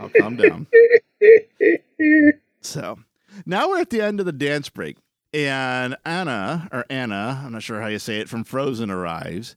I'll 0.00 0.08
calm 0.08 0.36
down. 0.36 0.66
So 2.66 2.98
now 3.46 3.68
we're 3.68 3.80
at 3.80 3.90
the 3.90 4.02
end 4.02 4.20
of 4.20 4.26
the 4.26 4.32
dance 4.32 4.68
break, 4.68 4.98
and 5.34 5.96
Anna 6.04 6.68
or 6.72 6.86
Anna, 6.90 7.42
I'm 7.44 7.52
not 7.52 7.62
sure 7.62 7.80
how 7.80 7.88
you 7.88 7.98
say 8.00 8.20
it, 8.20 8.28
from 8.28 8.44
Frozen 8.44 8.90
arrives 8.90 9.56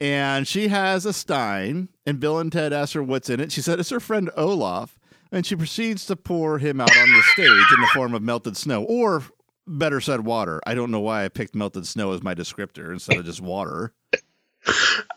and 0.00 0.48
she 0.48 0.68
has 0.68 1.06
a 1.06 1.12
stein 1.12 1.88
and 2.06 2.20
bill 2.20 2.38
and 2.38 2.52
ted 2.52 2.72
ask 2.72 2.94
her 2.94 3.02
what's 3.02 3.30
in 3.30 3.40
it 3.40 3.52
she 3.52 3.60
said 3.62 3.78
it's 3.80 3.90
her 3.90 4.00
friend 4.00 4.30
olaf 4.36 4.98
and 5.32 5.46
she 5.46 5.56
proceeds 5.56 6.06
to 6.06 6.16
pour 6.16 6.58
him 6.58 6.80
out 6.80 6.96
on 6.96 7.10
the 7.12 7.22
stage 7.34 7.46
in 7.74 7.80
the 7.80 7.90
form 7.94 8.14
of 8.14 8.22
melted 8.22 8.56
snow 8.56 8.84
or 8.84 9.22
better 9.66 10.00
said 10.00 10.22
water 10.24 10.60
i 10.66 10.74
don't 10.74 10.90
know 10.90 11.00
why 11.00 11.24
i 11.24 11.28
picked 11.28 11.54
melted 11.54 11.86
snow 11.86 12.12
as 12.12 12.22
my 12.22 12.34
descriptor 12.34 12.92
instead 12.92 13.18
of 13.18 13.24
just 13.26 13.42
water 13.42 13.92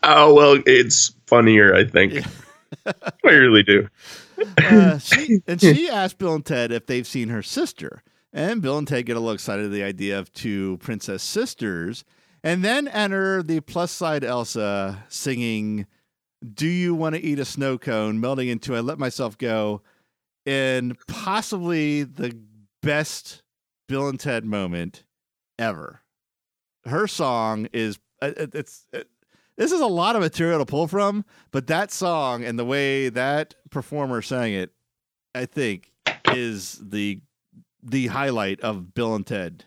Oh 0.02 0.34
well, 0.34 0.62
it's 0.66 1.14
funnier. 1.26 1.74
I 1.74 1.84
think. 1.84 2.24
I 2.86 3.12
really 3.24 3.62
do. 3.62 3.88
Uh, 4.58 4.98
she, 4.98 5.40
and 5.46 5.60
she 5.60 5.88
asked 5.88 6.18
bill 6.18 6.34
and 6.34 6.44
ted 6.44 6.72
if 6.72 6.86
they've 6.86 7.06
seen 7.06 7.28
her 7.28 7.42
sister. 7.42 8.02
And 8.32 8.62
bill 8.62 8.78
and 8.78 8.88
ted 8.88 9.06
get 9.06 9.16
a 9.16 9.20
little 9.20 9.34
excited 9.34 9.66
at 9.66 9.70
the 9.72 9.82
idea 9.82 10.18
of 10.18 10.32
two 10.32 10.78
princess 10.78 11.22
sisters. 11.22 12.04
And 12.42 12.64
then 12.64 12.88
enter 12.88 13.42
the 13.42 13.60
plus 13.60 13.90
side 13.90 14.24
elsa 14.24 15.04
singing 15.08 15.86
do 16.52 16.66
you 16.66 16.94
want 16.94 17.14
to 17.14 17.22
eat 17.22 17.38
a 17.38 17.44
snow 17.44 17.78
cone? 17.78 18.20
melting 18.20 18.48
into 18.48 18.76
i 18.76 18.80
let 18.80 18.98
myself 18.98 19.38
go 19.38 19.80
in 20.44 20.96
possibly 21.08 22.02
the 22.02 22.38
best 22.82 23.42
Bill 23.88 24.08
and 24.08 24.20
Ted 24.20 24.44
moment 24.44 25.04
ever. 25.58 26.02
Her 26.84 27.06
song 27.06 27.68
is 27.72 27.98
uh, 28.20 28.32
it's 28.36 28.86
it, 28.92 29.08
this 29.56 29.72
is 29.72 29.80
a 29.80 29.86
lot 29.86 30.16
of 30.16 30.22
material 30.22 30.58
to 30.58 30.66
pull 30.66 30.86
from, 30.88 31.24
but 31.50 31.66
that 31.68 31.90
song 31.90 32.44
and 32.44 32.58
the 32.58 32.64
way 32.64 33.08
that 33.10 33.54
performer 33.70 34.22
sang 34.22 34.52
it, 34.52 34.70
I 35.34 35.46
think, 35.46 35.92
is 36.32 36.80
the 36.82 37.20
the 37.82 38.06
highlight 38.06 38.60
of 38.62 38.94
Bill 38.94 39.14
and 39.14 39.26
Ted. 39.26 39.64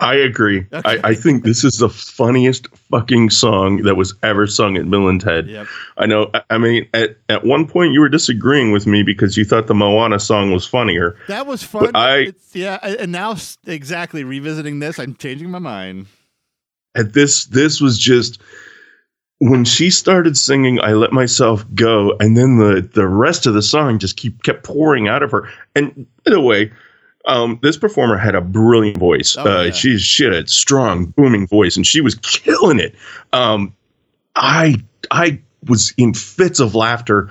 I 0.00 0.16
agree. 0.16 0.66
Okay. 0.72 1.00
I, 1.02 1.10
I 1.10 1.14
think 1.14 1.44
this 1.44 1.64
is 1.64 1.78
the 1.78 1.88
funniest 1.88 2.66
fucking 2.76 3.30
song 3.30 3.78
that 3.84 3.94
was 3.94 4.12
ever 4.22 4.46
sung 4.46 4.76
at 4.76 4.90
Bill 4.90 5.08
and 5.08 5.20
Ted. 5.20 5.46
Yep. 5.48 5.66
I 5.96 6.06
know. 6.06 6.30
I- 6.50 6.58
mean, 6.58 6.86
at, 6.92 7.16
at 7.28 7.44
one 7.46 7.66
point 7.66 7.92
you 7.92 8.00
were 8.00 8.08
disagreeing 8.08 8.72
with 8.72 8.86
me 8.86 9.02
because 9.04 9.36
you 9.36 9.44
thought 9.44 9.68
the 9.68 9.74
Moana 9.74 10.18
song 10.18 10.50
was 10.50 10.66
funnier. 10.66 11.16
That 11.28 11.46
was 11.46 11.62
fun. 11.62 11.84
But 11.92 11.96
I- 11.96 12.18
It's- 12.18 12.50
yeah, 12.54 12.78
and 12.82 13.12
now 13.12 13.36
exactly 13.66 14.24
revisiting 14.24 14.80
this, 14.80 14.98
I'm 14.98 15.14
changing 15.14 15.50
my 15.50 15.60
mind. 15.60 16.06
At 16.96 17.12
this, 17.14 17.46
this 17.46 17.80
was 17.80 17.96
just 17.98 18.42
when 19.38 19.64
she 19.64 19.90
started 19.90 20.36
singing. 20.36 20.80
I 20.80 20.92
let 20.92 21.12
myself 21.12 21.64
go, 21.74 22.16
and 22.20 22.36
then 22.36 22.56
the 22.56 22.88
the 22.92 23.06
rest 23.06 23.46
of 23.46 23.54
the 23.54 23.62
song 23.62 23.98
just 23.98 24.16
keep 24.16 24.42
kept 24.42 24.64
pouring 24.64 25.08
out 25.08 25.22
of 25.22 25.30
her. 25.30 25.48
And 25.74 26.06
by 26.24 26.32
the 26.32 26.40
way. 26.40 26.72
Um, 27.26 27.58
this 27.62 27.78
performer 27.78 28.18
had 28.18 28.34
a 28.34 28.42
brilliant 28.42 28.98
voice. 28.98 29.34
Oh, 29.38 29.44
uh, 29.44 29.62
yeah. 29.62 29.70
she, 29.70 29.96
she 29.96 30.24
had 30.24 30.34
a 30.34 30.46
strong, 30.46 31.06
booming 31.06 31.46
voice, 31.46 31.74
and 31.74 31.86
she 31.86 32.02
was 32.02 32.16
killing 32.16 32.78
it. 32.78 32.94
Um, 33.32 33.74
I 34.36 34.76
I 35.10 35.40
was 35.66 35.94
in 35.96 36.14
fits 36.14 36.60
of 36.60 36.74
laughter 36.74 37.30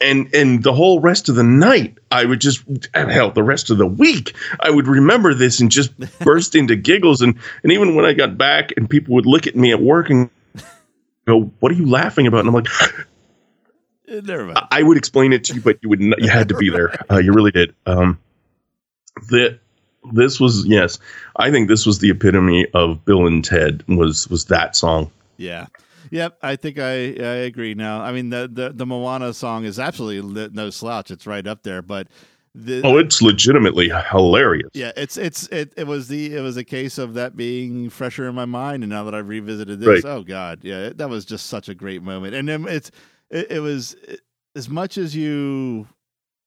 and 0.00 0.32
and 0.34 0.62
the 0.62 0.72
whole 0.72 1.00
rest 1.00 1.28
of 1.28 1.34
the 1.34 1.42
night 1.42 1.98
I 2.10 2.24
would 2.24 2.40
just 2.40 2.62
hell 2.94 3.30
the 3.30 3.42
rest 3.42 3.70
of 3.70 3.78
the 3.78 3.86
week 3.86 4.34
I 4.60 4.70
would 4.70 4.86
remember 4.86 5.34
this 5.34 5.60
and 5.60 5.70
just 5.70 5.92
burst 6.20 6.54
into 6.54 6.76
giggles 6.76 7.22
and 7.22 7.38
and 7.62 7.72
even 7.72 7.94
when 7.94 8.04
I 8.04 8.12
got 8.12 8.36
back 8.36 8.72
and 8.76 8.88
people 8.88 9.14
would 9.14 9.26
look 9.26 9.46
at 9.46 9.56
me 9.56 9.72
at 9.72 9.80
work 9.80 10.10
and 10.10 10.30
go 11.26 11.42
what 11.60 11.72
are 11.72 11.74
you 11.74 11.86
laughing 11.86 12.26
about 12.26 12.40
and 12.40 12.48
I'm 12.48 12.54
like 12.54 12.68
Uh, 14.08 14.20
Never 14.22 14.44
mind. 14.44 14.58
I 14.70 14.82
would 14.82 14.96
explain 14.96 15.32
it 15.32 15.44
to 15.44 15.54
you 15.54 15.60
but 15.60 15.78
you 15.82 15.88
would 15.88 16.00
not, 16.00 16.20
you 16.22 16.28
had 16.28 16.48
to 16.48 16.56
be 16.56 16.70
there 16.70 16.94
uh, 17.10 17.18
you 17.18 17.32
really 17.32 17.50
did 17.50 17.74
um 17.86 18.18
that 19.30 19.58
this 20.12 20.38
was 20.38 20.64
yes 20.66 20.98
I 21.36 21.50
think 21.50 21.68
this 21.68 21.84
was 21.84 21.98
the 21.98 22.10
epitome 22.10 22.66
of 22.74 23.04
Bill 23.04 23.26
and 23.26 23.44
Ted 23.44 23.82
was 23.88 24.28
was 24.28 24.44
that 24.46 24.76
song 24.76 25.10
Yeah. 25.36 25.66
Yep, 26.12 26.38
I 26.40 26.54
think 26.54 26.78
I, 26.78 26.92
I 26.92 27.46
agree 27.50 27.74
now. 27.74 28.00
I 28.00 28.12
mean, 28.12 28.30
the, 28.30 28.48
the, 28.50 28.70
the 28.72 28.86
Moana 28.86 29.34
song 29.34 29.64
is 29.64 29.80
absolutely 29.80 30.48
no 30.52 30.70
slouch. 30.70 31.10
It's 31.10 31.26
right 31.26 31.44
up 31.44 31.64
there, 31.64 31.82
but 31.82 32.06
the, 32.58 32.80
oh 32.84 32.96
it's 32.96 33.20
legitimately 33.20 33.90
hilarious 34.10 34.70
yeah, 34.72 34.90
it's 34.96 35.18
it's 35.18 35.46
it, 35.48 35.74
it 35.76 35.86
was 35.86 36.08
the 36.08 36.34
it 36.34 36.40
was 36.40 36.56
a 36.56 36.64
case 36.64 36.96
of 36.96 37.12
that 37.14 37.36
being 37.36 37.90
fresher 37.90 38.26
in 38.26 38.34
my 38.34 38.46
mind, 38.46 38.82
and 38.82 38.90
now 38.90 39.04
that 39.04 39.14
I've 39.14 39.28
revisited 39.28 39.78
this, 39.78 40.02
Right. 40.02 40.10
oh 40.10 40.22
god, 40.22 40.60
yeah, 40.62 40.90
that 40.94 41.10
was 41.10 41.24
just 41.26 41.46
such 41.46 41.68
a 41.68 41.74
great 41.74 42.02
moment. 42.02 42.34
And 42.34 42.48
then 42.48 42.66
it's 42.66 42.90
it, 43.30 43.52
it 43.52 43.60
was 43.60 43.94
it, 44.08 44.20
as 44.54 44.70
much 44.70 44.96
as 44.96 45.14
you, 45.14 45.86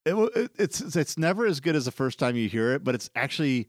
it, 0.03 0.15
it 0.35 0.51
it's 0.57 0.81
it's 0.95 1.15
never 1.17 1.45
as 1.45 1.59
good 1.59 1.75
as 1.75 1.85
the 1.85 1.91
first 1.91 2.17
time 2.17 2.35
you 2.35 2.49
hear 2.49 2.73
it, 2.73 2.83
but 2.83 2.95
it's 2.95 3.11
actually 3.15 3.67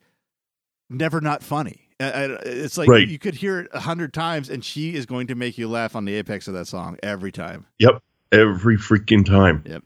never 0.89 1.21
not 1.21 1.43
funny. 1.43 1.89
It's 2.01 2.79
like 2.79 2.89
Right. 2.89 3.07
you 3.07 3.19
could 3.19 3.35
hear 3.35 3.61
it 3.61 3.69
a 3.75 3.81
hundred 3.81 4.15
times, 4.15 4.49
and 4.49 4.65
she 4.65 4.95
is 4.95 5.05
going 5.05 5.27
to 5.27 5.35
make 5.35 5.59
you 5.59 5.69
laugh 5.69 5.95
on 5.95 6.07
the 6.07 6.15
apex 6.15 6.49
of 6.49 6.55
that 6.55 6.67
song 6.67 6.97
every 7.03 7.31
time. 7.33 7.67
Yep, 7.81 8.03
every 8.33 8.79
freaking 8.79 9.27
time. 9.27 9.63
Yep. 9.67 9.85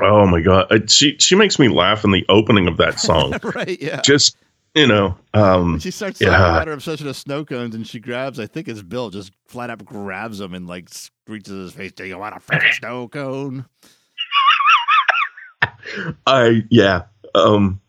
Oh 0.00 0.26
my 0.26 0.40
god, 0.40 0.66
Uh, 0.70 0.78
she 0.86 1.16
she 1.18 1.34
makes 1.34 1.58
me 1.58 1.68
laugh 1.68 2.04
in 2.04 2.12
the 2.12 2.24
opening 2.28 2.68
of 2.68 2.76
that 2.78 3.00
song. 3.00 3.34
right? 3.54 3.80
Yeah. 3.80 4.00
Just 4.02 4.36
you 4.74 4.86
know, 4.86 5.16
um, 5.34 5.72
When 5.72 5.80
she 5.80 5.90
starts 5.90 6.18
talking 6.18 6.32
yeah. 6.32 6.50
about 6.52 6.66
her 6.68 6.74
obsession 6.74 7.08
of 7.08 7.16
snow 7.16 7.44
cones, 7.44 7.74
and 7.74 7.86
she 7.86 7.98
grabs, 7.98 8.38
I 8.38 8.46
think 8.46 8.68
it's 8.68 8.82
Bill, 8.82 9.10
just 9.10 9.32
flat 9.46 9.70
out 9.70 9.84
grabs 9.84 10.40
him 10.40 10.54
and 10.54 10.66
like 10.68 10.88
screeches 10.90 11.52
his 11.52 11.72
face. 11.72 11.92
Do 11.92 12.04
you 12.04 12.18
want 12.18 12.36
a 12.36 12.38
freaking 12.38 12.72
snow 12.74 13.08
cone? 13.08 13.64
I 16.26 16.62
yeah, 16.70 17.02
um, 17.34 17.80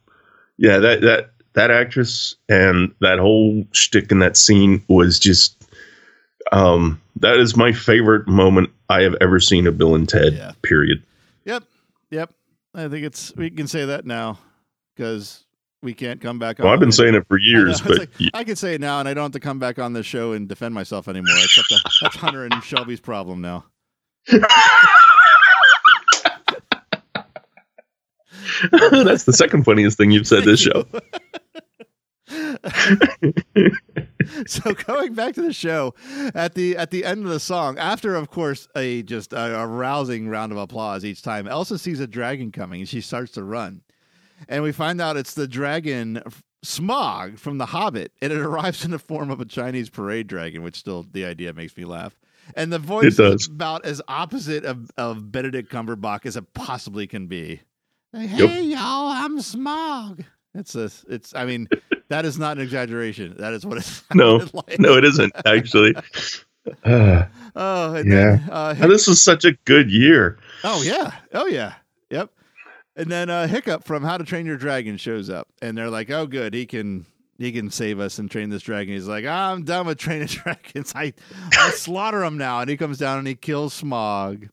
yeah 0.57 0.77
that 0.79 1.01
that 1.01 1.31
that 1.53 1.71
actress 1.71 2.35
and 2.47 2.93
that 3.01 3.19
whole 3.19 3.65
shtick 3.71 4.11
in 4.11 4.19
that 4.19 4.37
scene 4.37 4.83
was 4.87 5.19
just 5.19 5.55
um 6.51 6.99
that 7.17 7.37
is 7.37 7.55
my 7.57 7.71
favorite 7.73 8.27
moment 8.27 8.69
I 8.89 9.01
have 9.01 9.15
ever 9.21 9.39
seen 9.39 9.67
of 9.67 9.77
Bill 9.77 9.95
and 9.95 10.07
Ted. 10.07 10.33
Yeah. 10.33 10.53
Period. 10.63 11.03
Yep. 12.11 12.33
I 12.73 12.87
think 12.87 13.05
it's 13.05 13.33
we 13.35 13.49
can 13.49 13.67
say 13.67 13.85
that 13.85 14.05
now 14.05 14.39
because 14.95 15.45
we 15.81 15.93
can't 15.93 16.21
come 16.21 16.39
back. 16.39 16.59
Well, 16.59 16.67
on 16.67 16.73
I've 16.73 16.79
been 16.79 16.91
saying 16.91 17.15
it 17.15 17.25
for 17.27 17.37
years, 17.37 17.79
it's 17.79 17.87
but 17.87 17.99
like, 17.99 18.09
I 18.33 18.43
can 18.43 18.55
say 18.55 18.75
it 18.75 18.81
now, 18.81 18.99
and 18.99 19.07
I 19.07 19.13
don't 19.13 19.23
have 19.23 19.31
to 19.33 19.39
come 19.39 19.59
back 19.59 19.79
on 19.79 19.93
this 19.93 20.05
show 20.05 20.33
and 20.33 20.47
defend 20.47 20.75
myself 20.75 21.07
anymore. 21.07 21.35
Except 21.43 21.69
that, 21.69 21.91
that's 22.01 22.15
Hunter 22.15 22.45
and 22.45 22.63
Shelby's 22.63 22.99
problem 22.99 23.41
now. 23.41 23.65
that's 28.71 29.23
the 29.23 29.33
second 29.33 29.63
funniest 29.63 29.97
thing 29.97 30.11
you've 30.11 30.27
said 30.27 30.43
this 30.43 30.59
show. 30.59 30.85
so 34.45 34.73
going 34.73 35.13
back 35.13 35.33
to 35.35 35.41
the 35.41 35.53
show 35.53 35.93
at 36.35 36.53
the 36.53 36.77
at 36.77 36.91
the 36.91 37.05
end 37.05 37.23
of 37.23 37.29
the 37.31 37.39
song 37.39 37.77
after 37.77 38.15
of 38.15 38.29
course 38.29 38.67
a 38.75 39.01
just 39.03 39.33
a, 39.33 39.59
a 39.59 39.67
rousing 39.67 40.27
round 40.29 40.51
of 40.51 40.57
applause 40.57 41.03
each 41.05 41.21
time 41.21 41.47
elsa 41.47 41.77
sees 41.77 41.99
a 41.99 42.07
dragon 42.07 42.51
coming 42.51 42.81
and 42.81 42.89
she 42.89 43.01
starts 43.01 43.31
to 43.33 43.43
run. 43.43 43.81
And 44.47 44.63
we 44.63 44.71
find 44.71 45.01
out 45.01 45.17
it's 45.17 45.33
the 45.33 45.47
dragon 45.47 46.21
Smaug 46.65 47.37
from 47.39 47.57
the 47.57 47.65
hobbit 47.65 48.13
and 48.21 48.31
it 48.31 48.39
arrives 48.39 48.85
in 48.85 48.91
the 48.91 48.99
form 48.99 49.29
of 49.31 49.39
a 49.41 49.45
chinese 49.45 49.89
parade 49.89 50.27
dragon 50.27 50.63
which 50.63 50.75
still 50.77 51.05
the 51.11 51.25
idea 51.25 51.53
makes 51.53 51.75
me 51.75 51.85
laugh. 51.85 52.17
And 52.55 52.71
the 52.73 52.79
voice 52.79 53.19
is 53.19 53.47
about 53.47 53.85
as 53.85 54.01
opposite 54.07 54.65
of, 54.65 54.89
of 54.97 55.31
benedict 55.31 55.71
cumberbatch 55.71 56.25
as 56.25 56.35
it 56.35 56.53
possibly 56.53 57.05
can 57.05 57.27
be. 57.27 57.61
Like, 58.13 58.29
Yep. 58.31 58.49
hey 58.49 58.61
y'all 58.63 59.09
i'm 59.11 59.39
Smaug. 59.39 60.25
It's 60.55 60.73
a 60.75 60.89
it's 61.07 61.35
i 61.35 61.45
mean 61.45 61.67
that 62.09 62.25
is 62.25 62.37
not 62.37 62.57
an 62.57 62.63
exaggeration 62.63 63.35
that 63.37 63.53
is 63.53 63.65
what 63.65 63.77
it's 63.77 64.03
No, 64.13 64.45
like. 64.53 64.79
no, 64.79 64.95
it 64.97 65.05
isn't 65.05 65.33
actually. 65.45 65.95
Uh, 66.83 67.23
Oh, 67.55 67.95
and 67.95 68.09
Yeah. 68.09 68.35
then 68.37 68.49
uh, 68.51 68.75
and 68.79 68.91
this 68.91 69.07
was 69.07 69.23
such 69.23 69.43
a 69.45 69.53
good 69.65 69.89
year. 69.91 70.37
oh 70.63 70.81
yeah, 70.83 71.15
oh 71.33 71.47
yeah, 71.47 71.73
yep. 72.09 72.29
And 72.95 73.09
then 73.09 73.29
uh, 73.29 73.47
Hiccup 73.47 73.85
from 73.85 74.03
How 74.03 74.17
to 74.17 74.23
Train 74.23 74.45
Your 74.45 74.57
Dragon 74.57 74.97
shows 74.97 75.29
up, 75.29 75.47
and 75.61 75.77
they're 75.77 75.89
like, 75.89 76.09
"Oh, 76.11 76.27
good, 76.27 76.53
he 76.53 76.65
can 76.65 77.05
he 77.37 77.51
can 77.51 77.71
save 77.71 77.99
us 77.99 78.19
and 78.19 78.29
train 78.29 78.49
this 78.49 78.61
dragon." 78.61 78.93
He's 78.93 79.07
like, 79.07 79.25
"I'm 79.25 79.63
done 79.63 79.87
with 79.87 79.97
training 79.97 80.27
dragons. 80.29 80.91
I 80.95 81.13
I 81.53 81.71
slaughter 81.71 82.19
them 82.19 82.37
now." 82.37 82.59
And 82.59 82.69
he 82.69 82.75
comes 82.77 82.97
down 82.97 83.17
and 83.19 83.27
he 83.27 83.35
kills 83.35 83.81
Smaug. 83.81 84.49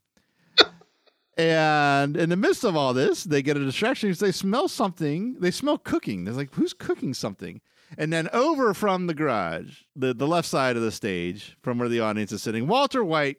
And 1.37 2.17
in 2.17 2.31
the 2.31 2.37
midst 2.37 2.65
of 2.65 2.77
all 2.77 2.95
this, 2.95 3.25
they 3.25 3.43
get 3.43 3.57
a 3.57 3.65
distraction 3.65 4.09
because 4.09 4.21
they 4.21 4.33
smell 4.33 4.69
something. 4.69 5.37
They 5.39 5.51
smell 5.51 5.77
cooking. 5.77 6.25
They're 6.25 6.35
like, 6.35 6.55
"Who's 6.55 6.73
cooking 6.73 7.13
something?" 7.13 7.61
And 7.99 8.13
then 8.13 8.29
over 8.33 8.73
from 8.75 9.07
the 9.07 9.15
garage, 9.15 9.83
the 9.95 10.15
the 10.15 10.27
left 10.27 10.49
side 10.49 10.77
of 10.77 10.83
the 10.83 10.91
stage, 10.93 11.57
from 11.63 11.79
where 11.79 11.89
the 11.89 12.01
audience 12.01 12.33
is 12.33 12.43
sitting, 12.43 12.67
Walter 12.67 13.05
White 13.05 13.39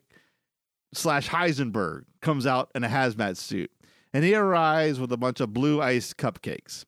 slash 0.94 1.30
Heisenberg 1.30 2.04
comes 2.22 2.46
out 2.46 2.72
in 2.76 2.84
a 2.84 2.90
hazmat 2.90 3.38
suit, 3.38 3.72
and 4.14 4.24
he 4.24 4.36
arrives 4.36 5.00
with 5.00 5.12
a 5.12 5.18
bunch 5.18 5.40
of 5.40 5.54
blue 5.54 5.82
ice 5.82 6.14
cupcakes. 6.14 6.86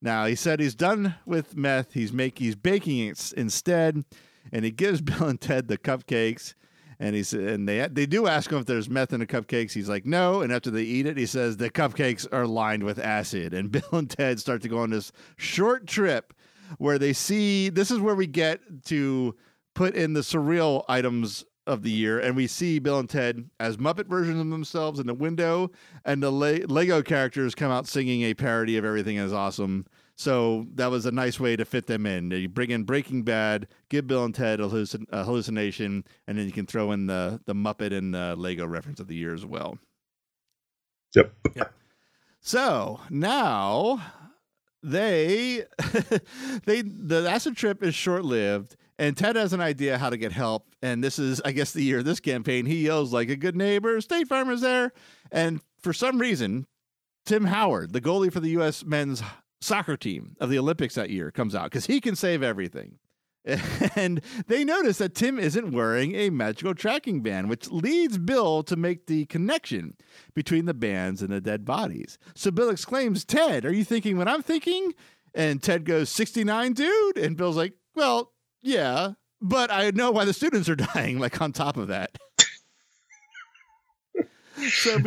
Now 0.00 0.26
he 0.26 0.34
said 0.34 0.60
he's 0.60 0.74
done 0.74 1.16
with 1.26 1.56
meth. 1.56 1.94
He's 1.94 2.12
make 2.12 2.38
he's 2.38 2.56
baking 2.56 3.08
it 3.08 3.32
instead, 3.36 4.04
and 4.52 4.64
he 4.64 4.70
gives 4.70 5.00
Bill 5.02 5.26
and 5.26 5.40
Ted 5.40 5.66
the 5.66 5.78
cupcakes. 5.78 6.54
And 6.98 7.14
he 7.14 7.22
said, 7.22 7.40
and 7.40 7.68
they 7.68 7.86
they 7.88 8.06
do 8.06 8.26
ask 8.26 8.50
him 8.50 8.58
if 8.58 8.66
there's 8.66 8.88
meth 8.88 9.12
in 9.12 9.20
the 9.20 9.26
cupcakes. 9.26 9.72
He's 9.72 9.88
like, 9.88 10.06
no. 10.06 10.42
And 10.42 10.52
after 10.52 10.70
they 10.70 10.82
eat 10.82 11.06
it, 11.06 11.16
he 11.16 11.26
says 11.26 11.56
the 11.56 11.70
cupcakes 11.70 12.26
are 12.32 12.46
lined 12.46 12.82
with 12.84 12.98
acid. 12.98 13.54
And 13.54 13.70
Bill 13.72 13.82
and 13.92 14.10
Ted 14.10 14.40
start 14.40 14.62
to 14.62 14.68
go 14.68 14.78
on 14.78 14.90
this 14.90 15.12
short 15.36 15.86
trip 15.86 16.34
where 16.78 16.98
they 16.98 17.12
see. 17.12 17.68
This 17.68 17.90
is 17.90 17.98
where 18.00 18.14
we 18.14 18.26
get 18.26 18.60
to 18.86 19.34
put 19.74 19.94
in 19.94 20.12
the 20.12 20.20
surreal 20.20 20.84
items 20.88 21.44
of 21.66 21.82
the 21.82 21.90
year, 21.90 22.18
and 22.18 22.36
we 22.36 22.46
see 22.46 22.78
Bill 22.78 22.98
and 22.98 23.08
Ted 23.08 23.48
as 23.58 23.76
Muppet 23.76 24.06
versions 24.06 24.40
of 24.40 24.50
themselves 24.50 25.00
in 25.00 25.06
the 25.06 25.14
window, 25.14 25.70
and 26.04 26.22
the 26.22 26.30
Le- 26.30 26.66
Lego 26.66 27.02
characters 27.02 27.54
come 27.54 27.70
out 27.70 27.86
singing 27.86 28.22
a 28.22 28.34
parody 28.34 28.76
of 28.76 28.84
Everything 28.84 29.16
Is 29.16 29.32
Awesome. 29.32 29.86
So 30.16 30.66
that 30.74 30.90
was 30.90 31.06
a 31.06 31.10
nice 31.10 31.40
way 31.40 31.56
to 31.56 31.64
fit 31.64 31.86
them 31.86 32.06
in. 32.06 32.30
You 32.30 32.48
bring 32.48 32.70
in 32.70 32.84
Breaking 32.84 33.22
Bad, 33.22 33.66
give 33.88 34.06
Bill 34.06 34.24
and 34.24 34.34
Ted 34.34 34.60
a, 34.60 34.64
hallucin- 34.64 35.08
a 35.10 35.24
hallucination, 35.24 36.04
and 36.28 36.38
then 36.38 36.46
you 36.46 36.52
can 36.52 36.66
throw 36.66 36.92
in 36.92 37.06
the 37.06 37.40
the 37.46 37.54
Muppet 37.54 37.92
and 37.92 38.14
the 38.14 38.36
Lego 38.36 38.66
reference 38.66 39.00
of 39.00 39.08
the 39.08 39.16
year 39.16 39.34
as 39.34 39.44
well. 39.44 39.78
Yep. 41.16 41.32
So 42.40 43.00
now 43.10 44.00
they 44.82 45.64
they 46.64 46.82
the 46.82 47.26
acid 47.28 47.56
trip 47.56 47.82
is 47.82 47.94
short 47.94 48.24
lived, 48.24 48.76
and 48.98 49.16
Ted 49.16 49.34
has 49.34 49.52
an 49.52 49.60
idea 49.60 49.98
how 49.98 50.10
to 50.10 50.16
get 50.16 50.30
help. 50.30 50.68
And 50.82 51.02
this 51.02 51.18
is, 51.18 51.40
I 51.44 51.52
guess, 51.52 51.72
the 51.72 51.82
year 51.82 52.00
of 52.00 52.04
this 52.04 52.20
campaign. 52.20 52.66
He 52.66 52.84
yells 52.84 53.12
like 53.12 53.30
a 53.30 53.36
good 53.36 53.56
neighbor. 53.56 54.00
State 54.00 54.28
Farm 54.28 54.50
is 54.50 54.60
there, 54.60 54.92
and 55.32 55.60
for 55.80 55.92
some 55.92 56.18
reason, 56.20 56.66
Tim 57.24 57.46
Howard, 57.46 57.92
the 57.92 58.00
goalie 58.00 58.32
for 58.32 58.40
the 58.40 58.50
U.S. 58.50 58.84
men's 58.84 59.22
soccer 59.64 59.96
team 59.96 60.36
of 60.40 60.50
the 60.50 60.58
Olympics 60.58 60.94
that 60.94 61.10
year 61.10 61.30
comes 61.30 61.54
out 61.54 61.64
because 61.64 61.86
he 61.86 62.00
can 62.00 62.16
save 62.16 62.42
everything. 62.42 62.98
And 63.96 64.22
they 64.46 64.64
notice 64.64 64.98
that 64.98 65.14
Tim 65.14 65.38
isn't 65.38 65.72
wearing 65.72 66.14
a 66.14 66.30
magical 66.30 66.74
tracking 66.74 67.20
band, 67.20 67.48
which 67.48 67.70
leads 67.70 68.18
Bill 68.18 68.62
to 68.64 68.74
make 68.76 69.06
the 69.06 69.26
connection 69.26 69.96
between 70.34 70.64
the 70.64 70.74
bands 70.74 71.22
and 71.22 71.30
the 71.30 71.40
dead 71.40 71.64
bodies. 71.64 72.18
So 72.34 72.50
Bill 72.50 72.70
exclaims, 72.70 73.24
Ted, 73.24 73.64
are 73.64 73.72
you 73.72 73.84
thinking 73.84 74.16
what 74.16 74.28
I'm 74.28 74.42
thinking? 74.42 74.94
And 75.34 75.62
Ted 75.62 75.84
goes, 75.84 76.08
69, 76.08 76.72
dude? 76.72 77.18
And 77.18 77.36
Bill's 77.36 77.56
like, 77.56 77.74
well, 77.94 78.32
yeah, 78.62 79.12
but 79.40 79.70
I 79.70 79.90
know 79.90 80.10
why 80.10 80.24
the 80.24 80.32
students 80.32 80.68
are 80.68 80.76
dying, 80.94 81.18
like 81.18 81.40
on 81.40 81.52
top 81.52 81.76
of 81.76 81.88
that. 81.88 82.16
so 84.70 84.98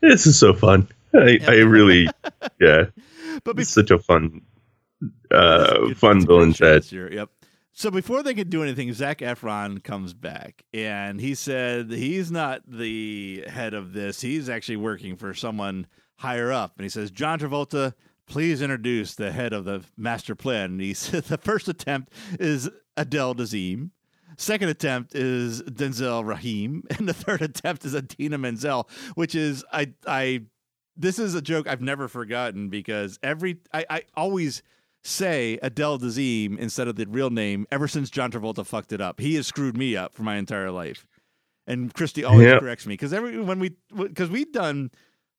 this 0.00 0.26
is 0.26 0.38
so 0.38 0.52
fun. 0.54 0.88
I, 1.14 1.38
I 1.46 1.54
really, 1.60 2.08
yeah, 2.60 2.86
but 3.44 3.58
it's 3.58 3.70
such 3.70 3.90
a 3.90 3.98
fun, 3.98 4.42
uh, 5.32 5.70
a 5.70 5.78
good- 5.88 5.96
fun 5.98 6.16
it's 6.18 6.24
a 6.24 6.26
Bill 6.28 6.36
great 6.38 6.46
and 6.46 6.56
show 6.56 6.64
Ted. 6.66 6.82
this 6.82 6.92
year, 6.92 7.12
Yep. 7.12 7.30
So 7.72 7.92
before 7.92 8.24
they 8.24 8.34
could 8.34 8.50
do 8.50 8.64
anything, 8.64 8.92
Zac 8.92 9.18
Efron 9.18 9.84
comes 9.84 10.12
back 10.12 10.64
and 10.74 11.20
he 11.20 11.36
said 11.36 11.92
he's 11.92 12.28
not 12.28 12.62
the 12.66 13.44
head 13.46 13.72
of 13.72 13.92
this. 13.92 14.20
He's 14.20 14.48
actually 14.48 14.78
working 14.78 15.14
for 15.16 15.32
someone 15.32 15.86
higher 16.16 16.50
up. 16.50 16.72
And 16.76 16.82
he 16.84 16.88
says, 16.88 17.12
John 17.12 17.38
Travolta, 17.38 17.94
please 18.26 18.62
introduce 18.62 19.14
the 19.14 19.30
head 19.30 19.52
of 19.52 19.64
the 19.64 19.84
master 19.96 20.34
plan. 20.34 20.72
And 20.72 20.80
he 20.80 20.92
said 20.94 21.22
the 21.26 21.38
first 21.38 21.68
attempt 21.68 22.12
is 22.40 22.68
Adele 22.96 23.36
Dazeem. 23.36 23.90
Second 24.36 24.70
attempt 24.70 25.14
is 25.14 25.62
Denzel 25.62 26.26
Rahim, 26.26 26.82
and 26.98 27.08
the 27.08 27.14
third 27.14 27.42
attempt 27.42 27.84
is 27.84 27.94
Idina 27.94 28.38
Menzel, 28.38 28.88
which 29.14 29.36
is 29.36 29.64
I 29.72 29.92
I 30.04 30.42
this 30.98 31.18
is 31.18 31.34
a 31.34 31.40
joke 31.40 31.66
I've 31.68 31.80
never 31.80 32.08
forgotten 32.08 32.68
because 32.68 33.18
every 33.22 33.58
I, 33.72 33.86
I 33.88 34.02
always 34.16 34.62
say 35.04 35.58
Adele 35.62 35.98
Dazeem 36.00 36.58
instead 36.58 36.88
of 36.88 36.96
the 36.96 37.06
real 37.06 37.30
name 37.30 37.66
ever 37.70 37.86
since 37.88 38.10
John 38.10 38.30
Travolta 38.32 38.66
fucked 38.66 38.92
it 38.92 39.00
up. 39.00 39.20
He 39.20 39.36
has 39.36 39.46
screwed 39.46 39.76
me 39.76 39.96
up 39.96 40.12
for 40.12 40.24
my 40.24 40.36
entire 40.36 40.70
life. 40.72 41.06
And 41.66 41.94
Christy 41.94 42.24
always 42.24 42.46
Yeah. 42.46 42.58
corrects 42.58 42.86
me 42.86 42.94
because 42.94 43.12
every 43.12 43.40
when 43.40 43.58
we 43.60 43.76
because 43.96 44.28
we've 44.28 44.50
done 44.52 44.90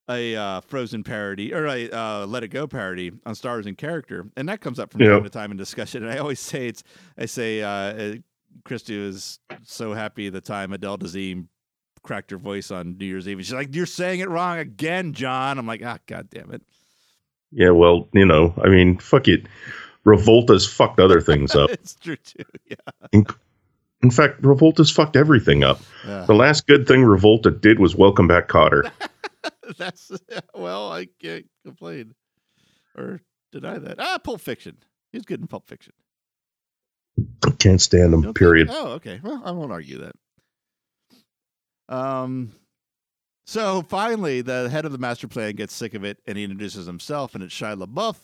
a 0.09 0.35
uh, 0.35 0.61
Frozen 0.61 1.03
parody 1.03 1.53
or 1.53 1.67
a 1.67 1.89
uh, 1.91 2.25
Let 2.25 2.43
It 2.43 2.47
Go 2.47 2.65
parody 2.67 3.11
on 3.25 3.35
Stars 3.35 3.65
and 3.67 3.77
Character, 3.77 4.25
and 4.37 4.47
that 4.49 4.61
comes 4.61 4.79
up 4.79 4.91
from 4.91 5.01
Yeah. 5.01 5.09
time 5.09 5.23
to 5.23 5.29
time 5.29 5.51
in 5.51 5.57
discussion. 5.57 6.03
And 6.03 6.11
I 6.11 6.17
always 6.17 6.39
say 6.39 6.67
it's 6.67 6.83
I 7.17 7.25
say 7.25 7.61
uh, 7.61 7.69
uh, 7.69 8.15
Christy 8.63 8.97
was 8.99 9.39
so 9.63 9.93
happy 9.93 10.29
the 10.29 10.41
time 10.41 10.71
Adele 10.73 10.97
Dazeem 10.99 11.47
cracked 12.03 12.31
her 12.31 12.37
voice 12.37 12.71
on 12.71 12.97
New 12.97 13.05
Year's 13.05 13.27
Eve. 13.27 13.37
And 13.37 13.45
she's 13.45 13.53
like, 13.53 13.75
"You're 13.75 13.85
saying 13.85 14.19
it 14.19 14.29
wrong 14.29 14.57
again, 14.57 15.13
John." 15.13 15.57
I'm 15.59 15.67
like, 15.67 15.81
"Ah, 15.83 15.99
god 16.07 16.29
damn 16.29 16.51
it." 16.51 16.61
Yeah, 17.51 17.71
well, 17.71 18.07
you 18.13 18.25
know, 18.25 18.53
I 18.63 18.69
mean, 18.69 18.97
fuck 18.99 19.27
it. 19.27 19.45
Revolta's 20.05 20.67
fucked 20.67 20.99
other 20.99 21.19
things 21.21 21.55
up. 21.55 21.69
it's 21.71 21.95
true 21.95 22.15
too. 22.17 22.43
Yeah. 22.65 22.75
In, 23.11 23.25
in 24.01 24.11
fact, 24.11 24.41
Revolta's 24.41 24.89
fucked 24.91 25.15
everything 25.15 25.63
up. 25.63 25.81
Yeah. 26.07 26.25
The 26.25 26.33
last 26.35 26.67
good 26.67 26.87
thing 26.87 27.01
Revolta 27.01 27.59
did 27.59 27.79
was 27.79 27.95
welcome 27.95 28.27
back 28.27 28.47
Kotter. 28.47 28.89
That's 29.77 30.11
well, 30.55 30.91
I 30.91 31.07
can't 31.21 31.47
complain 31.65 32.15
or 32.97 33.21
deny 33.51 33.77
that. 33.77 33.95
Ah, 33.99 34.17
Pulp 34.23 34.41
Fiction. 34.41 34.77
He's 35.11 35.23
good 35.23 35.41
in 35.41 35.47
Pulp 35.47 35.67
Fiction. 35.67 35.93
Can't 37.59 37.81
stand 37.81 38.05
him. 38.05 38.21
don't 38.21 38.23
think- 38.23 38.37
Period. 38.37 38.67
Oh, 38.71 38.93
okay. 38.93 39.19
Well, 39.23 39.41
I 39.43 39.51
won't 39.51 39.71
argue 39.71 39.99
that. 39.99 40.15
Um, 41.89 42.51
so 43.45 43.81
finally, 43.81 44.41
the 44.41 44.69
head 44.69 44.85
of 44.85 44.91
the 44.91 44.97
master 44.97 45.27
plan 45.27 45.55
gets 45.55 45.73
sick 45.73 45.93
of 45.95 46.03
it, 46.03 46.19
and 46.27 46.37
he 46.37 46.43
introduces 46.43 46.85
himself, 46.85 47.33
and 47.35 47.43
it's 47.43 47.53
Shia 47.53 47.83
LaBeouf. 47.83 48.15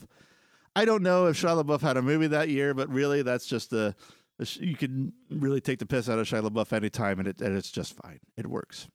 I 0.75 0.85
don't 0.85 1.01
know 1.03 1.25
if 1.25 1.41
Shia 1.41 1.63
LaBeouf 1.63 1.81
had 1.81 1.97
a 1.97 2.01
movie 2.01 2.27
that 2.27 2.49
year, 2.49 2.73
but 2.73 2.89
really, 2.89 3.23
that's 3.23 3.47
just 3.47 3.73
a, 3.73 3.95
a 4.39 4.47
you 4.59 4.75
can 4.75 5.13
really 5.31 5.61
take 5.61 5.79
the 5.79 5.85
piss 5.85 6.07
out 6.07 6.19
of 6.19 6.27
Shia 6.27 6.47
LaBeouf 6.47 6.71
anytime, 6.73 7.19
and 7.19 7.27
it 7.27 7.41
and 7.41 7.57
it's 7.57 7.71
just 7.71 7.93
fine. 7.95 8.19
It 8.37 8.47
works. 8.47 8.87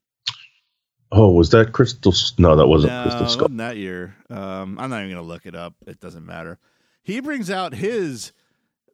Oh, 1.12 1.32
was 1.32 1.50
that 1.50 1.72
Crystal? 1.72 2.14
No, 2.38 2.54
that 2.54 2.68
wasn't 2.68 2.92
No, 2.92 3.02
Crystal 3.02 3.26
Skull. 3.28 3.48
that 3.48 3.76
year. 3.76 4.14
Um, 4.30 4.78
I'm 4.78 4.90
not 4.90 4.98
even 5.02 5.10
going 5.10 5.24
to 5.24 5.28
look 5.28 5.44
it 5.44 5.56
up. 5.56 5.74
It 5.84 5.98
doesn't 5.98 6.24
matter. 6.24 6.60
He 7.02 7.18
brings 7.18 7.50
out 7.50 7.74
his 7.74 8.30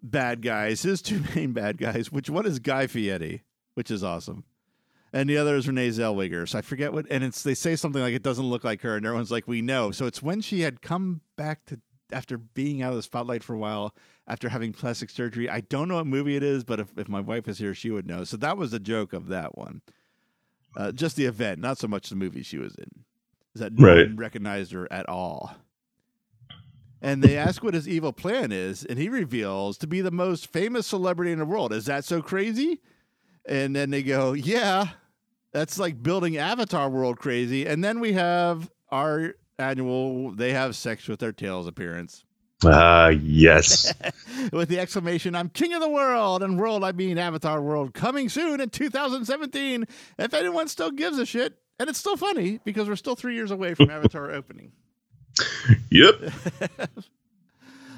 bad 0.03 0.41
guys, 0.41 0.81
his 0.81 1.03
two 1.03 1.23
main 1.35 1.53
bad 1.53 1.77
guys, 1.77 2.11
which 2.11 2.31
one 2.31 2.47
is 2.47 2.59
Guy 2.59 2.87
Fieri, 2.87 3.43
which 3.75 3.91
is 3.91 4.03
awesome. 4.03 4.45
And 5.17 5.31
the 5.31 5.39
other 5.39 5.57
is 5.57 5.67
Renee 5.67 5.89
Zellweger. 5.89 6.47
So 6.47 6.59
I 6.59 6.61
forget 6.61 6.93
what, 6.93 7.07
and 7.11 7.25
it's 7.25 7.43
they 7.43 7.55
say 7.55 7.75
something 7.75 8.03
like 8.03 8.13
it 8.13 8.23
doesn't 8.23 8.45
look 8.45 8.65
like 8.65 8.83
her, 8.83 8.97
and 8.97 9.07
everyone's 9.07 9.31
like, 9.31 9.49
we 9.49 9.63
know. 9.63 9.91
So 9.91 10.05
it's 10.05 10.23
when 10.23 10.43
she 10.43 10.61
had 10.61 10.83
come 10.83 11.23
back 11.37 11.65
to 11.67 11.81
after 12.13 12.37
being 12.37 12.83
out 12.83 12.91
of 12.91 12.97
the 12.97 13.03
spotlight 13.03 13.43
for 13.43 13.55
a 13.55 13.59
while, 13.59 13.95
after 14.29 14.51
having 14.51 14.75
plastic 14.75 15.09
surgery. 15.09 15.49
I 15.49 15.61
don't 15.63 15.89
know 15.89 15.95
what 15.97 16.07
movie 16.07 16.37
it 16.37 16.43
is, 16.43 16.65
but 16.65 16.81
if, 16.81 16.89
if 16.99 17.09
my 17.09 17.21
wife 17.21 17.49
is 17.49 17.57
here, 17.59 17.73
she 17.75 17.91
would 17.91 18.07
know. 18.07 18.25
So 18.25 18.37
that 18.37 18.59
was 18.59 18.73
the 18.73 18.79
joke 18.79 19.15
of 19.15 19.29
that 19.29 19.57
one. 19.57 19.81
Uh, 20.77 20.93
just 20.93 21.17
the 21.17 21.25
event, 21.25 21.61
not 21.61 21.79
so 21.79 21.89
much 21.89 22.11
the 22.11 22.15
movie 22.17 22.43
she 22.43 22.59
was 22.59 22.75
in. 22.75 22.91
Is 23.55 23.61
that 23.63 23.73
no 23.73 23.87
Right. 23.87 24.07
one 24.07 24.17
recognized 24.17 24.73
her 24.73 24.87
at 24.93 25.09
all. 25.09 25.57
And 27.01 27.23
they 27.25 27.39
ask 27.39 27.65
what 27.65 27.73
his 27.75 27.89
evil 27.89 28.13
plan 28.13 28.53
is, 28.53 28.85
and 28.85 28.99
he 28.99 29.09
reveals 29.09 29.79
to 29.79 29.87
be 29.87 30.03
the 30.03 30.11
most 30.11 30.53
famous 30.53 30.87
celebrity 30.87 31.33
in 31.33 31.39
the 31.39 31.47
world. 31.47 31.73
Is 31.73 31.87
that 31.87 32.05
so 32.05 32.21
crazy? 32.21 32.83
And 33.49 33.75
then 33.75 33.91
they 33.91 34.03
go, 34.03 34.33
Yeah, 34.35 34.89
that's 35.57 35.79
like 35.79 36.03
building 36.03 36.37
Avatar 36.37 36.91
World 36.91 37.19
crazy. 37.19 37.65
And 37.65 37.83
then 37.83 37.99
we 37.99 38.13
have 38.13 38.71
our 38.91 39.37
annual 39.59 40.33
they 40.33 40.53
have 40.53 40.77
sex 40.77 41.09
with 41.09 41.19
their 41.19 41.33
tails 41.33 41.67
appearance. 41.67 42.27
Ah, 42.63 43.09
yes. 43.09 43.95
with 44.53 44.69
the 44.69 44.79
exclamation, 44.79 45.35
I'm 45.35 45.49
king 45.49 45.73
of 45.73 45.81
the 45.81 45.89
world, 45.89 46.43
and 46.43 46.59
world, 46.59 46.85
I 46.85 46.93
mean 46.93 47.17
Avatar 47.17 47.63
World, 47.63 47.95
coming 47.95 48.29
soon 48.29 48.61
in 48.61 48.69
2017. 48.69 49.87
If 50.19 50.35
anyone 50.35 50.69
still 50.69 50.91
gives 50.91 51.19
a 51.19 51.25
shit, 51.25 51.55
and 51.79 51.89
it's 51.89 51.99
still 51.99 52.19
funny 52.19 52.61
because 52.63 52.87
we're 52.87 52.97
still 52.97 53.17
three 53.17 53.35
years 53.35 53.51
away 53.51 53.73
from 53.73 53.89
Avatar 53.91 54.31
opening. 54.31 54.73
yep. 55.91 56.15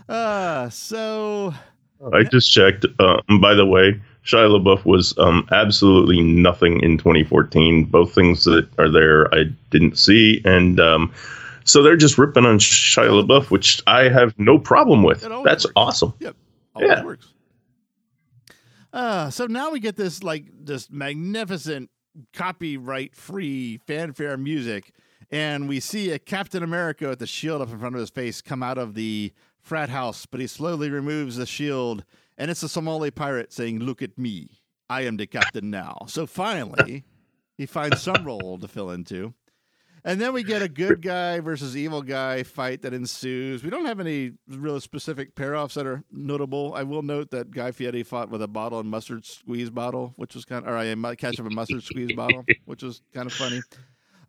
Uh, 0.09 0.71
so 0.71 1.53
I 2.15 2.23
just 2.23 2.51
checked. 2.51 2.87
Uh, 2.99 3.21
by 3.43 3.53
the 3.53 3.67
way, 3.67 4.01
Shia 4.25 4.49
LaBeouf 4.61 4.85
was 4.85 5.17
um, 5.19 5.49
absolutely 5.53 6.21
nothing 6.23 6.81
in 6.83 6.99
2014. 6.99 7.85
Both 7.85 8.15
things 8.15 8.45
that 8.45 8.69
are 8.79 8.91
there 8.91 9.33
I 9.35 9.45
didn't 9.71 9.97
see, 9.99 10.43
and 10.45 10.79
um, 10.81 11.13
so 11.65 11.83
they're 11.83 11.97
just 11.97 12.19
ripping 12.19 12.45
on 12.45 12.59
Shia 12.59 13.09
LaBeouf, 13.25 13.51
which 13.51 13.83
I 13.87 14.09
have 14.09 14.39
no 14.39 14.59
problem 14.59 15.03
with. 15.03 15.21
That's 15.45 15.65
works. 15.65 15.73
awesome. 15.77 16.15
Yep. 16.21 16.37
Always 16.75 16.91
Yeah. 16.91 17.05
works. 17.05 17.33
Uh, 18.93 19.31
so 19.31 19.47
now 19.47 19.71
we 19.71 19.81
get 19.81 19.97
this 19.97 20.23
like 20.23 20.47
this 20.53 20.91
magnificent 20.91 21.91
copyright 22.33 23.15
free 23.15 23.79
fanfare 23.87 24.37
music, 24.37 24.93
and 25.31 25.69
we 25.69 25.79
see 25.79 26.11
a 26.11 26.19
Captain 26.19 26.63
America 26.63 27.09
with 27.09 27.19
the 27.19 27.27
shield 27.27 27.61
up 27.63 27.71
in 27.71 27.79
front 27.79 27.95
of 27.95 28.01
his 28.01 28.11
face 28.11 28.41
come 28.41 28.63
out 28.63 28.79
of 28.79 28.95
the 28.95 29.33
frat 29.61 29.91
house, 29.91 30.25
but 30.27 30.41
he 30.41 30.47
slowly 30.47 30.89
removes 30.89 31.37
the 31.37 31.45
shield, 31.47 32.05
and 32.39 32.51
it's 32.51 32.63
a 32.63 32.69
Somali 32.69 33.11
pirate 33.11 33.53
saying, 33.53 33.81
Look 33.81 34.01
at 34.01 34.17
me. 34.17 34.49
I 34.89 35.03
am 35.03 35.19
the 35.19 35.27
captain 35.27 35.69
now. 35.69 36.07
So 36.07 36.27
finally, 36.27 37.05
he 37.59 37.67
finds 37.67 38.01
some 38.01 38.25
role 38.25 38.57
to 38.59 38.67
fill 38.67 38.91
into. 38.91 39.35
And 40.05 40.21
then 40.21 40.33
we 40.33 40.43
get 40.45 40.63
a 40.63 40.69
good 40.69 41.03
guy 41.03 41.41
versus 41.41 41.77
evil 41.77 42.01
guy 42.03 42.43
fight 42.45 42.81
that 42.83 42.95
ensues. 42.95 43.63
We 43.65 43.69
don't 43.69 43.85
have 43.85 44.01
any 44.01 44.33
real 44.49 44.81
specific 44.81 45.35
pair 45.35 45.55
offs 45.57 45.75
that 45.75 45.87
are 45.87 46.05
notable. 46.11 46.73
I 46.75 46.85
will 46.85 47.03
note 47.03 47.31
that 47.33 47.51
Guy 47.51 47.73
Fieri 47.73 48.05
fought 48.05 48.31
with 48.31 48.41
a 48.41 48.47
bottle 48.49 48.79
and 48.79 48.89
mustard 48.89 49.27
squeeze 49.27 49.69
bottle, 49.71 50.15
which 50.17 50.35
was 50.37 50.45
kind 50.47 50.65
of, 50.65 50.73
or 50.73 50.77
a 50.79 50.95
mu- 50.95 51.17
ketchup 51.17 51.45
and 51.47 51.55
mustard 51.55 51.83
squeeze 51.83 52.13
bottle, 52.13 52.47
which 52.65 52.83
was 52.83 53.03
kind 53.13 53.27
of 53.27 53.33
funny. 53.35 53.61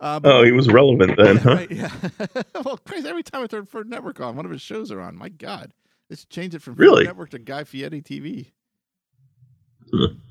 Uh, 0.02 0.19
Oh, 0.23 0.44
he 0.44 0.52
was 0.52 0.68
relevant 0.69 1.15
then, 1.18 1.38
huh? 1.38 1.49
right, 1.56 1.72
yeah. 1.72 1.91
well, 2.65 2.77
crazy. 2.77 3.07
Every 3.07 3.23
time 3.23 3.44
I 3.44 3.48
turn 3.48 3.65
Food 3.68 3.88
Network 3.88 4.19
on, 4.19 4.36
one 4.36 4.45
of 4.45 4.52
his 4.52 4.61
shows 4.64 4.91
are 4.91 4.99
on. 4.99 5.15
My 5.15 5.30
God, 5.30 5.72
let's 6.10 6.26
change 6.26 6.56
it 6.56 6.61
from 6.61 6.76
Food 6.76 6.81
Really? 6.81 7.03
Network 7.06 7.30
to 7.31 7.40
Guy 7.40 7.64
Fieri 7.64 8.02
TV. 8.02 8.52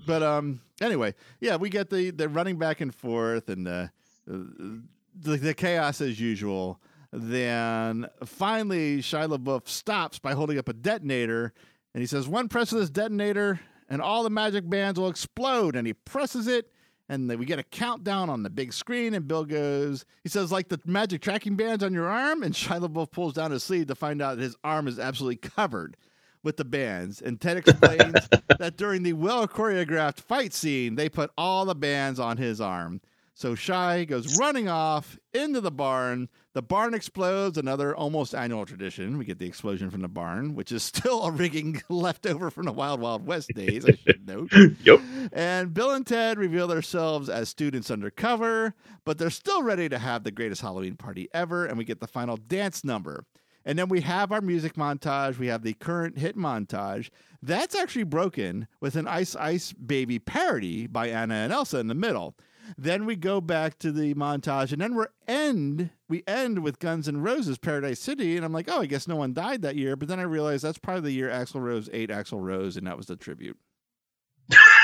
But 0.07 0.23
um, 0.23 0.61
anyway, 0.81 1.15
yeah, 1.41 1.57
we 1.57 1.69
get 1.69 1.91
the 1.91 2.11
the 2.11 2.29
running 2.29 2.59
back 2.59 2.81
and 2.81 2.95
forth 2.95 3.49
and 3.49 3.67
the 3.67 3.91
the, 4.27 5.37
the 5.37 5.55
chaos 5.55 6.01
as 6.01 6.21
usual. 6.21 6.81
Then 7.13 8.07
finally, 8.25 8.99
Shia 8.99 9.37
LaBeouf 9.37 9.67
stops 9.67 10.19
by 10.19 10.35
holding 10.35 10.59
up 10.59 10.69
a 10.69 10.75
detonator, 10.75 11.53
and 11.95 12.01
he 12.01 12.07
says, 12.07 12.29
"One 12.29 12.49
press 12.49 12.71
of 12.73 12.79
this 12.79 12.91
detonator, 12.91 13.61
and 13.89 14.01
all 14.01 14.23
the 14.23 14.31
magic 14.31 14.69
bands 14.69 15.01
will 15.01 15.09
explode." 15.09 15.75
And 15.75 15.87
he 15.87 15.95
presses 15.95 16.47
it, 16.47 16.71
and 17.09 17.29
we 17.39 17.47
get 17.47 17.59
a 17.59 17.63
countdown 17.63 18.29
on 18.29 18.43
the 18.43 18.51
big 18.51 18.73
screen. 18.73 19.15
And 19.15 19.27
Bill 19.27 19.45
goes, 19.45 20.05
he 20.23 20.29
says, 20.29 20.53
"Like 20.53 20.69
the 20.69 20.81
magic 20.85 21.23
tracking 21.23 21.57
bands 21.57 21.83
on 21.83 21.93
your 21.95 22.09
arm." 22.09 22.43
And 22.43 22.55
Shia 22.55 22.87
LaBeouf 22.87 23.11
pulls 23.11 23.35
down 23.35 23.51
his 23.51 23.63
sleeve 23.63 23.87
to 23.87 23.95
find 23.95 24.21
out 24.21 24.37
that 24.37 24.43
his 24.43 24.57
arm 24.63 24.89
is 24.89 24.99
absolutely 24.99 25.37
covered 25.37 25.97
with 26.43 26.57
the 26.57 26.65
bands. 26.65 27.21
And 27.21 27.41
Ted 27.41 27.57
explains 27.67 28.29
that 28.59 28.77
during 28.77 29.03
the 29.03 29.15
well 29.15 29.49
choreographed 29.49 30.21
fight 30.21 30.53
scene, 30.53 30.95
they 30.95 31.09
put 31.09 31.31
all 31.39 31.65
the 31.65 31.75
bands 31.75 32.21
on 32.21 32.37
his 32.37 32.61
arm. 32.61 33.01
So 33.39 33.55
Shia 33.55 34.05
goes 34.09 34.37
running 34.37 34.69
off 34.69 35.17
into 35.33 35.61
the 35.61 35.71
barn. 35.71 36.29
The 36.55 36.63
barn 36.63 36.93
explodes, 36.93 37.57
another 37.57 37.95
almost 37.95 38.35
annual 38.35 38.67
tradition. 38.67 39.17
We 39.17 39.25
get 39.25 39.39
the 39.39 39.47
explosion 39.47 39.91
from 39.91 40.01
the 40.01 40.09
barn, 40.09 40.57
which 40.57 40.73
is 40.73 40.83
still 40.95 41.23
a 41.23 41.31
rigging 41.31 41.81
left 41.89 42.27
over 42.27 42.51
from 42.51 42.67
the 42.67 42.73
Wild 42.73 43.01
Wild 43.01 43.25
West 43.25 43.51
days, 43.55 43.85
I 43.85 43.93
should 43.93 44.27
note. 44.27 44.53
Yep. 44.85 45.01
And 45.33 45.73
Bill 45.73 45.93
and 45.93 46.05
Ted 46.05 46.37
reveal 46.37 46.67
themselves 46.67 47.29
as 47.29 47.49
students 47.49 47.93
undercover, 47.93 48.75
but 49.05 49.19
they're 49.19 49.31
still 49.31 49.63
ready 49.63 49.89
to 49.89 49.99
have 49.99 50.25
the 50.25 50.33
greatest 50.33 50.63
Halloween 50.63 50.97
party 50.97 51.29
ever. 51.33 51.65
And 51.65 51.79
we 51.79 51.85
get 51.85 52.01
the 52.01 52.09
final 52.09 52.37
dance 52.37 52.83
number. 52.83 53.25
And 53.65 53.79
then 53.79 53.89
we 53.89 54.01
have 54.01 54.33
our 54.33 54.41
music 54.41 54.75
montage. 54.75 55.39
We 55.39 55.47
have 55.47 55.63
the 55.63 55.75
current 55.75 56.19
hit 56.19 56.37
montage. 56.37 57.11
That's 57.41 57.77
actually 57.77 58.05
broken 58.05 58.67
with 58.81 58.97
an 58.97 59.07
Ice 59.07 59.37
Ice 59.37 59.73
Baby 59.73 60.19
parody 60.19 60.89
by 60.89 61.07
Anna 61.09 61.35
and 61.35 61.53
Elsa 61.53 61.79
in 61.79 61.87
the 61.87 61.95
middle. 61.95 62.35
Then 62.77 63.07
we 63.07 63.17
go 63.17 63.41
back 63.41 63.79
to 63.81 63.93
the 63.93 64.15
montage, 64.15 64.73
and 64.73 64.81
then 64.81 64.95
we 64.95 65.05
end 65.27 65.91
we 66.09 66.23
end 66.27 66.61
with 66.61 66.79
Guns 66.79 67.09
N' 67.09 67.21
Roses 67.23 67.59
Paradise 67.59 68.01
City, 68.01 68.37
and 68.37 68.45
I'm 68.45 68.53
like, 68.53 68.69
oh, 68.69 68.81
I 68.81 68.87
guess 68.87 69.09
no 69.09 69.17
one 69.17 69.33
died 69.33 69.63
that 69.63 69.77
year. 69.77 69.97
But 69.97 70.09
then 70.09 70.21
I 70.21 70.25
realized 70.25 70.65
that's 70.65 70.79
probably 70.79 71.03
the 71.03 71.13
year 71.13 71.29
Axl 71.29 71.63
Rose 71.63 71.89
ate 71.93 72.11
Axl 72.11 72.43
Rose, 72.43 72.77
and 72.77 72.87
that 72.87 72.97
was 72.97 73.07
the 73.07 73.17
tribute. 73.17 73.57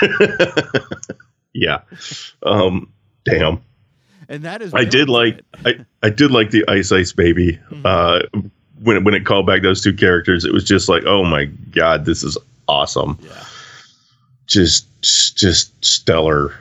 yeah. 1.52 1.80
Um, 2.42 2.92
damn. 3.24 3.62
And 4.28 4.44
that 4.44 4.62
is 4.62 4.72
I 4.72 4.84
did 4.84 5.08
like 5.08 5.40
I, 5.64 5.84
I 6.02 6.10
did 6.10 6.30
like 6.30 6.50
the 6.50 6.64
Ice 6.68 6.92
Ice 6.92 7.12
Baby. 7.12 7.58
Mm-hmm. 7.70 7.82
Uh, 7.84 8.50
when 8.82 8.96
it, 8.96 9.04
when 9.04 9.14
it 9.14 9.24
called 9.24 9.46
back 9.46 9.62
those 9.62 9.82
two 9.82 9.92
characters, 9.92 10.44
it 10.44 10.52
was 10.52 10.64
just 10.64 10.88
like, 10.88 11.04
oh 11.06 11.24
my 11.24 11.44
god, 11.44 12.04
this 12.04 12.22
is 12.22 12.38
awesome. 12.68 13.18
Yeah. 13.22 13.44
Just 14.46 14.86
just 15.02 15.84
stellar 15.84 16.54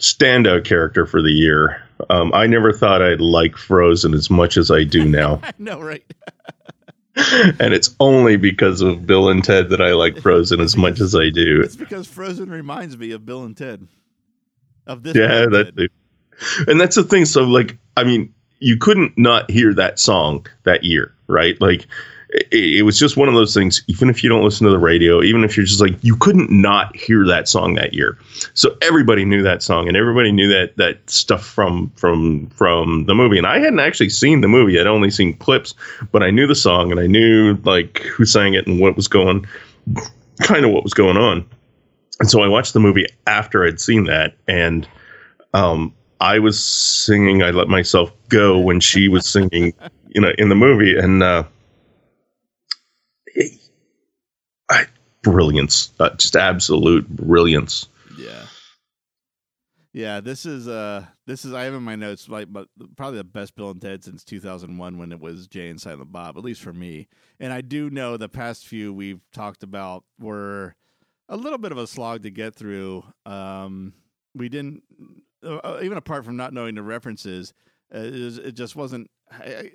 standout 0.00 0.64
character 0.64 1.06
for 1.06 1.22
the 1.22 1.30
year. 1.30 1.82
Um, 2.08 2.32
I 2.34 2.46
never 2.46 2.72
thought 2.72 3.02
I'd 3.02 3.20
like 3.20 3.56
Frozen 3.56 4.14
as 4.14 4.30
much 4.30 4.56
as 4.56 4.70
I 4.70 4.84
do 4.84 5.04
now, 5.04 5.40
I 5.42 5.52
know, 5.58 5.80
right? 5.80 6.04
and 7.16 7.74
it's 7.74 7.94
only 8.00 8.36
because 8.36 8.80
of 8.80 9.06
Bill 9.06 9.28
and 9.28 9.44
Ted 9.44 9.68
that 9.70 9.80
I 9.80 9.92
like 9.92 10.18
Frozen 10.20 10.60
as 10.60 10.76
much 10.76 11.00
as 11.00 11.14
I 11.14 11.28
do. 11.28 11.60
It's 11.60 11.76
because 11.76 12.06
Frozen 12.06 12.50
reminds 12.50 12.96
me 12.96 13.10
of 13.12 13.26
Bill 13.26 13.44
and 13.44 13.56
Ted. 13.56 13.86
Of 14.86 15.02
this. 15.02 15.14
Yeah, 15.14 15.46
that 15.46 15.90
and 16.66 16.80
that's 16.80 16.96
the 16.96 17.04
thing. 17.04 17.24
So, 17.26 17.44
like, 17.44 17.76
I 17.96 18.04
mean, 18.04 18.34
you 18.60 18.76
couldn't 18.76 19.16
not 19.18 19.50
hear 19.50 19.74
that 19.74 19.98
song 19.98 20.46
that 20.64 20.84
year, 20.84 21.14
right? 21.26 21.60
Like, 21.60 21.86
it, 22.32 22.78
it 22.78 22.82
was 22.82 22.98
just 22.98 23.16
one 23.16 23.28
of 23.28 23.34
those 23.34 23.54
things. 23.54 23.82
Even 23.88 24.08
if 24.08 24.22
you 24.22 24.28
don't 24.28 24.44
listen 24.44 24.64
to 24.66 24.70
the 24.70 24.78
radio, 24.78 25.22
even 25.22 25.44
if 25.44 25.56
you're 25.56 25.66
just 25.66 25.80
like, 25.80 25.96
you 26.02 26.16
couldn't 26.16 26.50
not 26.50 26.94
hear 26.96 27.26
that 27.26 27.48
song 27.48 27.74
that 27.74 27.94
year. 27.94 28.18
So 28.54 28.76
everybody 28.82 29.24
knew 29.24 29.42
that 29.42 29.62
song, 29.62 29.88
and 29.88 29.96
everybody 29.96 30.32
knew 30.32 30.48
that 30.48 30.76
that 30.76 31.08
stuff 31.10 31.44
from 31.44 31.90
from 31.96 32.48
from 32.50 33.06
the 33.06 33.14
movie. 33.14 33.38
And 33.38 33.46
I 33.46 33.58
hadn't 33.58 33.80
actually 33.80 34.10
seen 34.10 34.40
the 34.40 34.48
movie; 34.48 34.78
I'd 34.80 34.86
only 34.86 35.10
seen 35.10 35.36
clips, 35.36 35.74
but 36.12 36.22
I 36.22 36.30
knew 36.30 36.46
the 36.46 36.54
song, 36.54 36.90
and 36.90 37.00
I 37.00 37.06
knew 37.06 37.56
like 37.64 37.98
who 38.00 38.24
sang 38.24 38.54
it 38.54 38.66
and 38.66 38.80
what 38.80 38.96
was 38.96 39.08
going, 39.08 39.46
kind 40.42 40.64
of 40.64 40.70
what 40.70 40.84
was 40.84 40.94
going 40.94 41.16
on. 41.16 41.44
And 42.20 42.30
so 42.30 42.42
I 42.42 42.48
watched 42.48 42.74
the 42.74 42.80
movie 42.80 43.06
after 43.26 43.64
I'd 43.64 43.80
seen 43.80 44.04
that, 44.04 44.36
and 44.46 44.86
um, 45.54 45.94
I 46.20 46.38
was 46.38 46.62
singing 46.62 47.42
"I 47.42 47.50
Let 47.50 47.68
Myself 47.68 48.12
Go" 48.28 48.58
when 48.58 48.78
she 48.78 49.08
was 49.08 49.26
singing, 49.26 49.72
you 50.08 50.20
know, 50.20 50.32
in 50.38 50.48
the 50.50 50.54
movie, 50.54 50.96
and 50.96 51.22
uh, 51.22 51.44
it- 53.34 53.58
I, 54.68 54.86
brilliance, 55.22 55.92
uh, 56.00 56.10
just 56.16 56.36
absolute 56.36 57.08
brilliance. 57.08 57.86
Yeah. 58.18 58.44
Yeah, 59.92 60.20
this 60.20 60.46
is 60.46 60.68
uh 60.68 61.04
this 61.26 61.44
is 61.44 61.52
I 61.52 61.64
have 61.64 61.74
in 61.74 61.82
my 61.82 61.96
notes 61.96 62.28
like 62.28 62.52
but 62.52 62.68
probably 62.96 63.18
the 63.18 63.24
best 63.24 63.56
Bill 63.56 63.70
and 63.70 63.82
Ted 63.82 64.04
since 64.04 64.22
2001 64.22 64.98
when 64.98 65.10
it 65.10 65.18
was 65.18 65.48
Jay 65.48 65.68
and 65.68 65.80
Silent 65.80 66.12
Bob 66.12 66.38
at 66.38 66.44
least 66.44 66.62
for 66.62 66.72
me. 66.72 67.08
And 67.40 67.52
I 67.52 67.60
do 67.60 67.90
know 67.90 68.16
the 68.16 68.28
past 68.28 68.68
few 68.68 68.94
we've 68.94 69.20
talked 69.32 69.64
about 69.64 70.04
were 70.20 70.76
a 71.28 71.36
little 71.36 71.58
bit 71.58 71.72
of 71.72 71.78
a 71.78 71.88
slog 71.88 72.22
to 72.22 72.30
get 72.30 72.54
through. 72.54 73.02
Um 73.26 73.94
we 74.32 74.48
didn't 74.48 74.84
uh, 75.44 75.80
even 75.82 75.98
apart 75.98 76.24
from 76.24 76.36
not 76.36 76.52
knowing 76.52 76.76
the 76.76 76.82
references, 76.84 77.52
uh, 77.92 77.98
it, 77.98 78.12
was- 78.24 78.38
it 78.38 78.52
just 78.52 78.76
wasn't 78.76 79.10
I, 79.32 79.72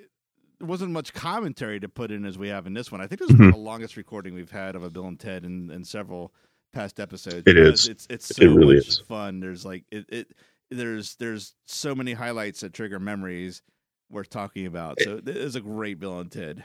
there 0.58 0.68
wasn't 0.68 0.92
much 0.92 1.12
commentary 1.12 1.78
to 1.80 1.88
put 1.88 2.10
in 2.10 2.24
as 2.24 2.38
we 2.38 2.48
have 2.48 2.66
in 2.66 2.74
this 2.74 2.90
one. 2.90 3.00
I 3.00 3.06
think 3.06 3.20
this 3.20 3.30
is 3.30 3.36
Mhm. 3.36 3.52
the 3.52 3.58
longest 3.58 3.96
recording 3.96 4.34
we've 4.34 4.50
had 4.50 4.74
of 4.74 4.82
a 4.82 4.90
Bill 4.90 5.06
and 5.06 5.18
Ted 5.20 5.44
in, 5.44 5.70
in 5.70 5.84
several 5.84 6.32
past 6.72 6.98
episodes. 7.00 7.42
It 7.46 7.56
is. 7.56 7.88
It's 7.88 8.06
it's 8.10 8.30
It 8.38 8.46
really 8.48 8.76
much 8.76 8.88
is. 8.88 8.98
fun. 9.00 9.40
There's 9.40 9.64
like 9.64 9.84
it, 9.90 10.06
it 10.08 10.28
there's 10.70 11.14
there's 11.16 11.54
so 11.66 11.94
many 11.94 12.12
highlights 12.12 12.60
that 12.60 12.72
trigger 12.72 12.98
memories 12.98 13.62
worth 14.10 14.30
talking 14.30 14.66
about. 14.66 14.98
So 15.00 15.18
it 15.18 15.28
is 15.28 15.56
a 15.56 15.60
great 15.60 15.98
Bill 16.00 16.20
and 16.20 16.30
Ted. 16.30 16.62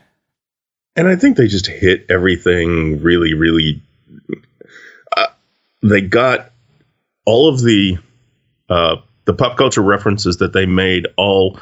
And 0.95 1.07
I 1.07 1.15
think 1.15 1.37
they 1.37 1.47
just 1.47 1.67
hit 1.67 2.05
everything 2.09 3.01
really, 3.01 3.33
really. 3.33 3.81
Uh, 5.15 5.27
they 5.81 6.01
got 6.01 6.51
all 7.25 7.47
of 7.47 7.61
the 7.61 7.97
uh, 8.69 8.97
the 9.25 9.33
pop 9.33 9.57
culture 9.57 9.81
references 9.81 10.37
that 10.37 10.53
they 10.53 10.65
made 10.65 11.07
all 11.17 11.59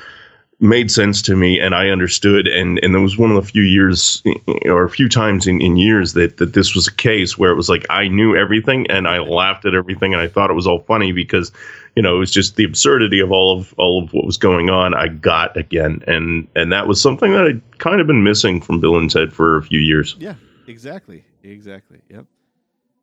made 0.60 0.92
sense 0.92 1.22
to 1.24 1.36
me, 1.36 1.60
and 1.60 1.74
I 1.74 1.90
understood. 1.90 2.48
And 2.48 2.80
and 2.84 2.96
it 2.96 3.00
was 3.00 3.18
one 3.18 3.32
of 3.32 3.36
the 3.36 3.50
few 3.50 3.62
years 3.62 4.22
or 4.66 4.84
a 4.84 4.90
few 4.90 5.08
times 5.08 5.48
in, 5.48 5.62
in 5.62 5.78
years 5.78 6.14
that 6.14 6.38
that 6.38 6.54
this 6.54 6.76
was 6.76 6.88
a 6.88 6.94
case 6.94 7.38
where 7.38 7.52
it 7.52 7.56
was 7.56 7.70
like 7.70 7.86
I 7.90 8.08
knew 8.08 8.36
everything 8.36 8.90
and 8.90 9.08
I 9.08 9.20
laughed 9.20 9.66
at 9.66 9.74
everything 9.74 10.14
and 10.14 10.22
I 10.22 10.28
thought 10.28 10.50
it 10.50 10.56
was 10.56 10.68
all 10.68 10.80
funny 10.82 11.12
because 11.12 11.52
you 11.96 12.02
know 12.02 12.16
it 12.16 12.20
was 12.20 12.32
just 12.32 12.56
the 12.56 12.64
absurdity 12.64 13.20
of 13.20 13.32
all 13.32 13.58
of 13.58 13.74
all 13.78 14.04
of 14.04 14.14
what 14.14 14.26
was 14.26 14.38
going 14.38 14.70
on. 14.70 14.94
I 14.94 15.08
got 15.08 15.56
again, 15.56 16.04
and 16.08 16.48
and 16.56 16.72
that 16.72 16.88
was 16.88 17.02
something 17.02 17.32
that 17.34 17.46
I'd 17.46 17.80
kind 17.80 18.02
of 18.02 18.08
been 18.08 18.24
missing 18.24 18.62
from 18.62 18.80
Bill 18.80 18.98
and 18.98 19.10
Ted 19.10 19.34
for 19.34 19.58
a 19.58 19.64
few 19.64 19.80
years. 19.80 20.16
Yeah, 20.20 20.36
exactly, 20.68 21.24
exactly. 21.44 22.02
Yep. 22.10 22.26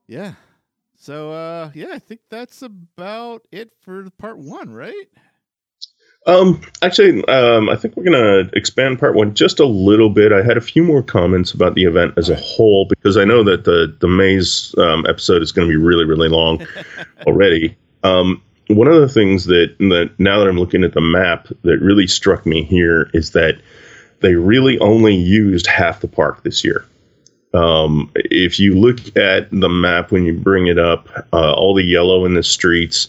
Yeah. 0.06 0.34
So 0.98 1.30
uh 1.32 1.70
yeah, 1.74 1.88
I 1.92 1.98
think 1.98 2.20
that's 2.30 2.62
about 2.62 3.46
it 3.52 3.70
for 3.80 4.08
part 4.18 4.38
one, 4.38 4.72
right? 4.72 5.08
Um, 6.26 6.60
actually, 6.82 7.24
um, 7.28 7.68
I 7.68 7.76
think 7.76 7.96
we're 7.96 8.04
gonna 8.04 8.50
expand 8.52 8.98
part 8.98 9.14
one 9.14 9.34
just 9.34 9.60
a 9.60 9.64
little 9.64 10.10
bit. 10.10 10.32
I 10.32 10.42
had 10.42 10.56
a 10.56 10.60
few 10.60 10.82
more 10.82 11.02
comments 11.02 11.52
about 11.52 11.74
the 11.74 11.84
event 11.84 12.14
as 12.16 12.28
a 12.28 12.36
whole 12.36 12.84
because 12.86 13.16
I 13.16 13.24
know 13.24 13.44
that 13.44 13.64
the 13.64 13.94
the 14.00 14.08
maze 14.08 14.74
um, 14.78 15.06
episode 15.08 15.40
is 15.42 15.52
going 15.52 15.68
to 15.68 15.72
be 15.72 15.76
really 15.76 16.04
really 16.04 16.28
long 16.28 16.66
already. 17.26 17.76
Um, 18.02 18.42
one 18.68 18.88
of 18.88 19.00
the 19.00 19.08
things 19.08 19.44
that 19.44 19.76
that 19.78 20.10
now 20.18 20.40
that 20.40 20.48
I'm 20.48 20.58
looking 20.58 20.82
at 20.82 20.94
the 20.94 21.00
map 21.00 21.46
that 21.62 21.78
really 21.80 22.08
struck 22.08 22.44
me 22.44 22.64
here 22.64 23.08
is 23.14 23.30
that 23.32 23.60
they 24.20 24.34
really 24.34 24.78
only 24.80 25.14
used 25.14 25.66
half 25.66 26.00
the 26.00 26.08
park 26.08 26.42
this 26.42 26.64
year. 26.64 26.84
Um, 27.54 28.10
if 28.16 28.58
you 28.58 28.74
look 28.74 29.16
at 29.16 29.48
the 29.50 29.68
map 29.68 30.10
when 30.10 30.24
you 30.24 30.34
bring 30.34 30.66
it 30.66 30.78
up, 30.78 31.08
uh, 31.32 31.52
all 31.54 31.74
the 31.74 31.84
yellow 31.84 32.24
in 32.24 32.34
the 32.34 32.42
streets, 32.42 33.08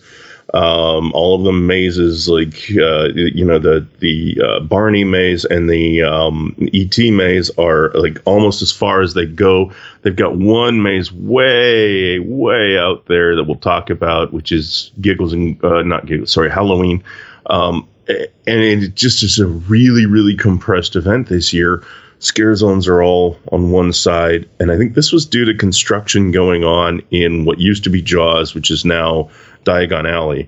um, 0.53 1.11
all 1.13 1.35
of 1.35 1.43
the 1.43 1.51
mazes, 1.51 2.29
like 2.29 2.55
uh, 2.77 3.09
you 3.13 3.43
know 3.43 3.59
the 3.59 3.85
the 3.99 4.41
uh, 4.41 4.59
Barney 4.61 5.03
maze 5.03 5.43
and 5.43 5.69
the 5.69 6.03
um, 6.03 6.55
ET 6.73 6.97
maze, 6.97 7.49
are 7.57 7.91
like 7.95 8.21
almost 8.25 8.61
as 8.61 8.71
far 8.71 9.01
as 9.01 9.13
they 9.13 9.25
go. 9.25 9.73
They've 10.01 10.15
got 10.15 10.37
one 10.37 10.81
maze 10.81 11.11
way 11.11 12.19
way 12.19 12.77
out 12.77 13.05
there 13.07 13.35
that 13.35 13.43
we'll 13.43 13.57
talk 13.57 13.89
about, 13.89 14.31
which 14.31 14.53
is 14.53 14.91
Giggles 15.01 15.33
and 15.33 15.61
uh, 15.65 15.81
not 15.81 16.05
Giggles, 16.05 16.31
sorry, 16.31 16.49
Halloween. 16.49 17.03
Um, 17.47 17.87
and 18.07 18.61
it 18.61 18.95
just 18.95 19.23
is 19.23 19.39
a 19.39 19.47
really 19.47 20.05
really 20.05 20.35
compressed 20.35 20.95
event 20.95 21.27
this 21.27 21.51
year. 21.51 21.83
Scare 22.19 22.55
zones 22.55 22.87
are 22.87 23.03
all 23.03 23.37
on 23.51 23.71
one 23.71 23.93
side, 23.93 24.49
and 24.59 24.71
I 24.71 24.77
think 24.77 24.95
this 24.95 25.11
was 25.11 25.25
due 25.25 25.45
to 25.45 25.53
construction 25.53 26.31
going 26.31 26.63
on 26.63 27.01
in 27.11 27.45
what 27.45 27.59
used 27.59 27.83
to 27.83 27.91
be 27.91 28.01
Jaws, 28.01 28.55
which 28.55 28.71
is 28.71 28.85
now 28.85 29.29
Diagon 29.67 30.09
Alley. 30.09 30.47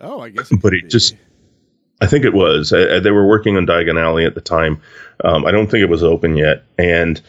Oh, 0.00 0.20
I 0.20 0.30
guess. 0.30 0.50
But 0.62 0.74
it 0.74 0.88
just- 0.88 1.14
I 2.02 2.06
think 2.06 2.24
it 2.24 2.32
was. 2.32 2.72
Uh, 2.72 2.98
they 3.02 3.10
were 3.10 3.26
working 3.26 3.56
on 3.58 3.66
Diagon 3.66 4.00
Alley 4.02 4.24
at 4.24 4.34
the 4.34 4.40
time. 4.40 4.80
Um, 5.22 5.44
I 5.44 5.50
don't 5.50 5.70
think 5.70 5.82
it 5.82 5.90
was 5.90 6.02
open 6.02 6.34
yet, 6.36 6.64
and 6.78 7.20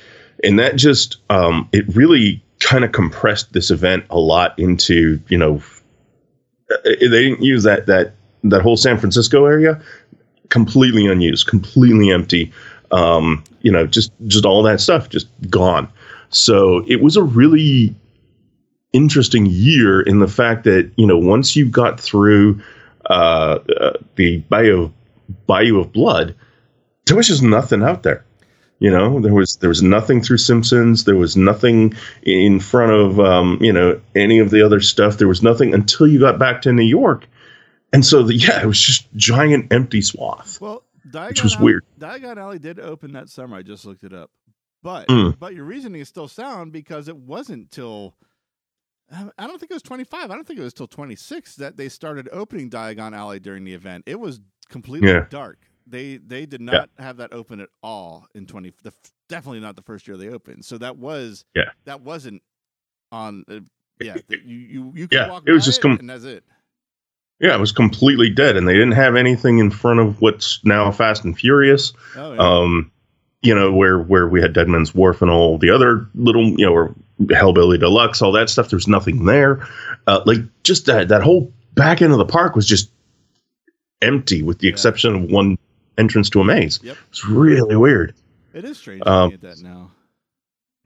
and 0.46 0.58
that 0.60 0.78
just 0.78 1.18
um, 1.30 1.68
it 1.74 1.86
really 1.94 2.42
kind 2.62 2.86
of 2.86 2.94
compressed 2.94 3.52
this 3.52 3.70
event 3.70 4.06
a 4.10 4.18
lot 4.18 4.58
into 4.58 5.20
you 5.28 5.38
know 5.38 5.62
uh, 6.72 6.78
they 6.84 7.08
didn't 7.10 7.44
use 7.44 7.64
that 7.64 7.86
that 7.88 8.14
that 8.46 8.62
whole 8.62 8.78
San 8.78 8.98
Francisco 8.98 9.46
area 9.46 9.82
completely 10.48 11.06
unused, 11.06 11.48
completely 11.48 12.10
empty. 12.10 12.52
Um, 12.92 13.44
you 13.62 13.72
know, 13.74 13.86
just 13.86 14.14
just 14.28 14.46
all 14.46 14.64
that 14.64 14.80
stuff 14.80 15.10
just 15.10 15.28
gone. 15.50 15.90
So 16.30 16.86
it 16.88 17.02
was 17.02 17.18
a 17.18 17.24
really 17.24 17.94
interesting 18.94 19.46
year 19.46 20.02
in 20.02 20.20
the 20.20 20.28
fact 20.28 20.64
that 20.66 20.92
you 20.98 21.08
know 21.08 21.18
once 21.18 21.56
you 21.56 21.68
got 21.70 22.00
through 22.00 22.62
uh, 23.10 23.60
uh, 23.80 23.94
the 24.16 24.38
bayou 24.50 24.92
bayou 25.48 25.80
of 25.80 25.92
blood, 25.92 26.36
there 27.06 27.18
was 27.18 27.28
just 27.28 27.42
nothing 27.44 27.84
out 27.84 28.04
there. 28.04 28.26
You 28.80 28.90
know, 28.90 29.20
there 29.20 29.34
was 29.34 29.58
there 29.58 29.70
was 29.70 29.84
nothing 29.84 30.22
through 30.22 30.40
Simpsons. 30.40 31.04
There 31.04 31.16
was 31.16 31.38
nothing 31.38 31.94
in 32.24 32.60
front 32.60 32.92
of 32.92 33.20
um, 33.20 33.60
you 33.62 33.72
know 33.72 34.02
any 34.16 34.40
of 34.40 34.50
the 34.50 34.64
other 34.66 34.80
stuff. 34.82 35.18
There 35.18 35.28
was 35.28 35.44
nothing 35.44 35.74
until 35.74 36.08
you 36.08 36.20
got 36.20 36.40
back 36.40 36.64
to 36.64 36.74
New 36.74 36.82
York, 36.84 37.28
and 37.94 38.04
so 38.06 38.24
the, 38.24 38.34
yeah, 38.36 38.62
it 38.62 38.66
was 38.66 38.80
just 38.80 39.08
giant 39.16 39.72
empty 39.72 40.02
swath. 40.02 40.60
Well, 40.60 40.84
Diagon 41.08 41.30
Which 41.30 41.44
was 41.44 41.56
Alley, 41.56 41.64
weird. 41.66 41.86
Diagon 42.00 42.38
Alley 42.38 42.58
did 42.60 42.80
open 42.80 43.14
that 43.14 43.30
summer. 43.30 43.58
I 43.58 43.62
just 43.62 43.86
looked 43.86 44.04
it 44.04 44.14
up, 44.14 44.32
but 44.82 45.08
Mm. 45.10 45.38
but 45.38 45.54
your 45.54 45.66
reasoning 45.66 46.02
is 46.02 46.10
still 46.10 46.28
sound 46.28 46.72
because 46.72 47.08
it 47.08 47.18
wasn't 47.18 47.70
till 47.70 48.16
I 49.12 49.30
I 49.38 49.48
don't 49.48 49.60
think 49.60 49.72
it 49.72 49.76
was 49.76 49.84
25. 49.84 50.32
I 50.32 50.36
don't 50.36 50.46
think 50.48 50.60
it 50.60 50.64
was 50.64 50.74
till 50.74 50.88
26 50.88 51.56
that 51.56 51.78
they 51.78 51.90
started 51.90 52.30
opening 52.32 52.70
Diagon 52.70 53.14
Alley 53.16 53.40
during 53.40 53.64
the 53.64 53.74
event. 53.74 54.04
It 54.08 54.20
was 54.20 54.40
completely 54.70 55.10
Yeah. 55.10 55.26
dark. 55.30 55.60
They 55.88 56.18
they 56.18 56.46
did 56.46 56.62
not 56.62 56.90
have 56.98 57.18
that 57.18 57.34
open 57.34 57.60
at 57.60 57.70
all 57.84 58.28
in 58.36 58.46
20. 58.46 58.72
The, 58.84 58.94
definitely 59.28 59.60
not 59.60 59.76
the 59.76 59.82
first 59.82 60.08
year 60.08 60.16
they 60.18 60.30
opened. 60.30 60.64
So 60.66 60.78
that 60.78 60.98
was 60.98 61.44
Yeah. 61.56 61.72
that 61.86 62.02
wasn't 62.02 62.42
on. 63.12 63.44
Uh, 63.50 63.60
yeah, 64.00 64.14
th- 64.30 64.42
you 64.46 64.58
you 64.58 64.94
you 64.96 65.08
could 65.08 65.16
Yeah, 65.16 65.40
it 65.46 65.52
was 65.52 65.66
just 65.66 65.82
com- 65.82 65.98
and 66.00 66.10
that's 66.10 66.24
it. 66.24 66.44
Yeah, 67.40 67.56
it 67.56 67.60
was 67.60 67.72
completely 67.72 68.30
dead, 68.30 68.56
and 68.56 68.68
they 68.68 68.74
didn't 68.74 68.92
have 68.92 69.16
anything 69.16 69.58
in 69.58 69.72
front 69.72 70.00
of 70.00 70.22
what's 70.22 70.64
now 70.64 70.92
Fast 70.92 71.24
and 71.26 71.38
Furious. 71.38 71.92
Oh 72.16 72.34
yeah. 72.34 72.40
Um, 72.40 72.92
you 73.42 73.56
know 73.56 73.72
where 73.74 74.00
where 74.00 74.28
we 74.28 74.42
had 74.42 74.54
Deadman's 74.54 74.94
Wharf 74.94 75.22
and 75.22 75.32
all 75.32 75.58
the 75.58 75.70
other 75.72 76.08
little 76.16 76.46
you 76.60 76.66
know 76.66 76.74
or 76.74 76.96
Hellbilly 77.22 77.80
Deluxe, 77.80 78.22
all 78.22 78.32
that 78.34 78.50
stuff. 78.50 78.70
There's 78.70 78.88
nothing 78.88 79.26
there. 79.26 79.68
Uh, 80.08 80.22
like 80.26 80.40
just 80.64 80.86
that 80.88 81.08
that 81.10 81.22
whole 81.24 81.52
back 81.74 82.02
end 82.02 82.12
of 82.12 82.18
the 82.20 82.26
park 82.26 82.56
was 82.56 82.68
just 82.68 82.92
empty, 84.02 84.42
with 84.42 84.60
the 84.60 84.68
Yeah. 84.68 84.74
exception 84.74 85.16
of 85.16 85.24
one 85.32 85.58
entrance 85.98 86.30
to 86.32 86.42
a 86.42 86.44
maze. 86.44 86.80
Yep. 86.84 86.98
It's 87.10 87.26
really 87.26 87.76
weird. 87.76 88.14
it 88.54 88.66
is 88.66 88.78
strange 88.78 89.02
um, 89.06 89.38
that 89.42 89.62
now. 89.62 89.92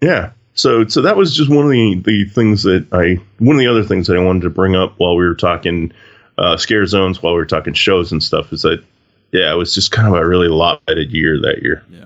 Yeah. 0.02 0.32
So 0.53 0.88
so 0.88 1.02
that 1.02 1.18
was 1.18 1.36
just 1.36 1.49
one 1.49 1.65
of 1.65 1.72
the 1.72 1.95
the 2.06 2.26
things 2.26 2.64
that 2.64 2.86
I 2.91 3.19
one 3.40 3.56
of 3.56 3.60
the 3.60 3.68
other 3.68 3.84
things 3.84 4.07
that 4.07 4.18
I 4.18 4.23
wanted 4.23 4.41
to 4.44 4.49
bring 4.49 4.76
up 4.76 4.94
while 4.98 5.15
we 5.15 5.26
were 5.26 5.36
talking 5.36 5.91
uh, 6.38 6.57
scare 6.57 6.86
zones, 6.86 7.22
while 7.23 7.34
we 7.34 7.40
were 7.40 7.45
talking 7.45 7.73
shows 7.73 8.11
and 8.11 8.22
stuff, 8.22 8.52
is 8.53 8.61
that 8.64 8.84
yeah, 9.32 9.52
it 9.52 9.56
was 9.56 9.73
just 9.73 9.91
kind 9.91 10.07
of 10.07 10.14
a 10.14 10.26
really 10.26 10.48
lopsided 10.48 11.11
year 11.11 11.40
that 11.41 11.61
year. 11.61 11.84
Yeah. 11.90 12.06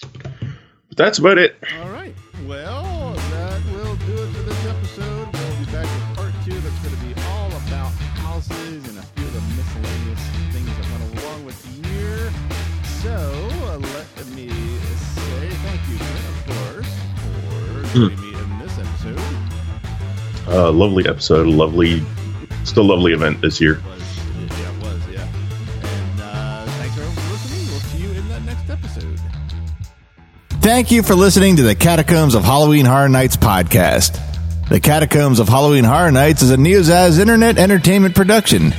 But 0.00 0.96
that's 0.96 1.18
about 1.18 1.38
it. 1.38 1.56
All 1.80 1.90
right. 1.90 2.14
Well, 2.46 3.14
that 3.14 3.64
will 3.72 3.96
do 3.96 4.12
it 4.12 4.32
for 4.32 4.42
this 4.42 4.66
episode. 4.66 5.28
We'll 5.32 5.58
be 5.64 5.72
back 5.72 5.84
with 5.84 6.16
part 6.16 6.32
two. 6.44 6.58
That's 6.60 6.78
going 6.80 6.94
to 6.94 7.14
be 7.14 7.20
all 7.22 7.48
about 7.48 7.92
houses 8.20 8.88
and 8.88 8.98
a 8.98 9.02
few 9.02 9.24
of 9.24 9.32
the 9.32 9.40
miscellaneous 9.56 10.20
things 10.52 10.68
that 10.76 10.86
went 10.90 11.18
along 11.24 11.44
with 11.46 11.62
the 11.62 11.88
year. 11.88 12.30
So 13.02 13.48
uh, 13.66 13.78
let 13.78 14.26
me 14.34 14.48
say 14.48 15.48
thank 15.64 15.80
you, 15.88 15.96
of 15.96 16.36
course, 16.46 16.92
for 17.22 17.98
joining 17.98 18.20
me 18.20 18.38
in 18.38 18.58
this 18.58 18.78
episode. 18.78 19.20
Uh, 20.48 20.70
lovely 20.70 21.08
episode, 21.08 21.46
a 21.46 21.50
lovely, 21.50 22.02
still 22.64 22.84
lovely 22.84 23.12
event 23.12 23.40
this 23.40 23.60
year. 23.60 23.80
Thank 30.66 30.90
you 30.90 31.04
for 31.04 31.14
listening 31.14 31.54
to 31.58 31.62
the 31.62 31.76
Catacombs 31.76 32.34
of 32.34 32.42
Halloween 32.42 32.86
Horror 32.86 33.08
Nights 33.08 33.36
podcast. 33.36 34.18
The 34.68 34.80
Catacombs 34.80 35.38
of 35.38 35.48
Halloween 35.48 35.84
Horror 35.84 36.10
Nights 36.10 36.42
is 36.42 36.50
a 36.50 36.56
Neozaz 36.56 37.20
internet 37.20 37.56
entertainment 37.56 38.16
production. 38.16 38.72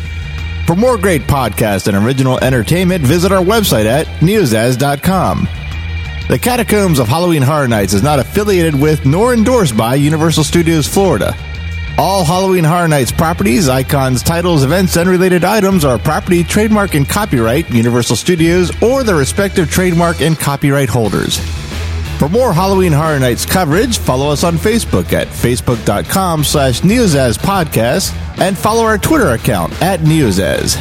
For 0.66 0.76
more 0.76 0.98
great 0.98 1.22
podcasts 1.22 1.88
and 1.88 1.96
original 1.96 2.44
entertainment, 2.44 3.06
visit 3.06 3.32
our 3.32 3.42
website 3.42 3.86
at 3.86 4.06
neozaz.com. 4.20 5.48
The 6.28 6.38
Catacombs 6.38 7.00
of 7.00 7.08
Halloween 7.08 7.42
Horror 7.42 7.70
Nights 7.70 7.94
is 7.94 8.04
not 8.04 8.20
affiliated 8.20 8.78
with 8.78 9.06
nor 9.06 9.34
endorsed 9.34 9.78
by 9.78 9.96
Universal 9.96 10.44
Studios 10.44 10.90
Florida. 10.90 11.38
All 11.98 12.26
Halloween 12.26 12.66
Horror 12.66 12.90
Nights 12.90 13.14
properties, 13.14 13.70
icons, 13.70 14.22
titles, 14.22 14.66
events, 14.66 14.98
and 14.98 15.10
related 15.10 15.46
items 15.46 15.86
are 15.86 15.98
property, 15.98 16.44
trademark, 16.44 16.96
and 16.96 17.08
copyright 17.08 17.70
Universal 17.70 18.18
Studios 18.18 18.74
or 18.84 19.06
their 19.06 19.16
respective 19.16 19.72
trademark 19.72 20.20
and 20.20 20.38
copyright 20.38 20.90
holders. 20.90 21.40
For 22.18 22.28
more 22.28 22.52
Halloween 22.52 22.92
Horror 22.92 23.20
Nights 23.20 23.46
coverage, 23.46 24.00
follow 24.00 24.32
us 24.32 24.44
on 24.44 24.56
Facebook 24.56 25.14
at 25.14 25.28
facebook.com 25.28 26.44
slash 26.44 26.82
Neozaz 26.82 27.38
Podcast 27.38 28.12
and 28.40 28.58
follow 28.58 28.84
our 28.84 28.98
Twitter 28.98 29.30
account 29.30 29.72
at 29.84 30.00
Neozaz. 30.00 30.76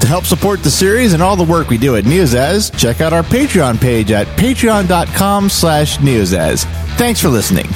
To 0.00 0.06
help 0.06 0.24
support 0.24 0.62
the 0.62 0.70
series 0.70 1.14
and 1.14 1.22
all 1.22 1.36
the 1.36 1.44
work 1.44 1.68
we 1.70 1.78
do 1.78 1.96
at 1.96 2.04
Neozaz, 2.04 2.76
check 2.76 3.00
out 3.00 3.14
our 3.14 3.22
Patreon 3.22 3.80
page 3.80 4.10
at 4.10 4.26
patreon.com 4.36 5.48
slash 5.48 5.98
Neozaz. 5.98 6.64
Thanks 6.96 7.20
for 7.20 7.28
listening. 7.28 7.66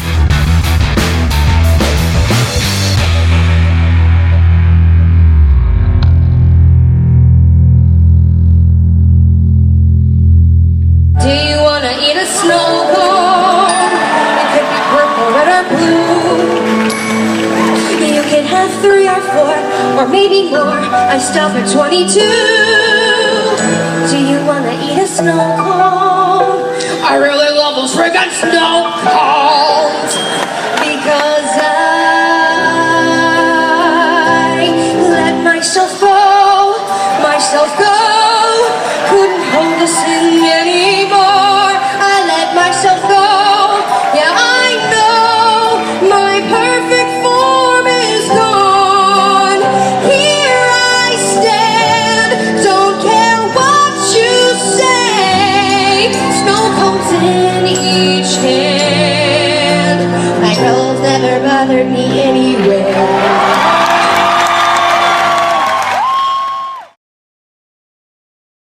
Snow 12.46 12.86
cone? 12.94 13.74
It 14.42 14.48
could 14.54 14.68
be 14.70 14.80
purple, 14.94 15.28
red, 15.34 15.50
or 15.50 15.64
blue. 15.74 16.86
You 18.14 18.22
can 18.30 18.44
have 18.46 18.70
three 18.80 19.08
or 19.08 19.20
four, 19.34 19.56
or 19.98 20.06
maybe 20.08 20.50
more. 20.50 20.78
I 21.14 21.18
stop 21.18 21.52
at 21.58 21.66
22. 21.66 22.20
Do 24.10 24.18
you 24.30 24.38
wanna 24.46 24.74
eat 24.86 24.98
a 25.02 25.06
snow 25.06 25.42
cone? 25.58 26.70
I 27.02 27.16
really 27.16 27.50
love 27.58 27.74
those 27.76 27.94
friggin' 27.94 28.30
snow 28.30 28.92
cones 29.02 29.65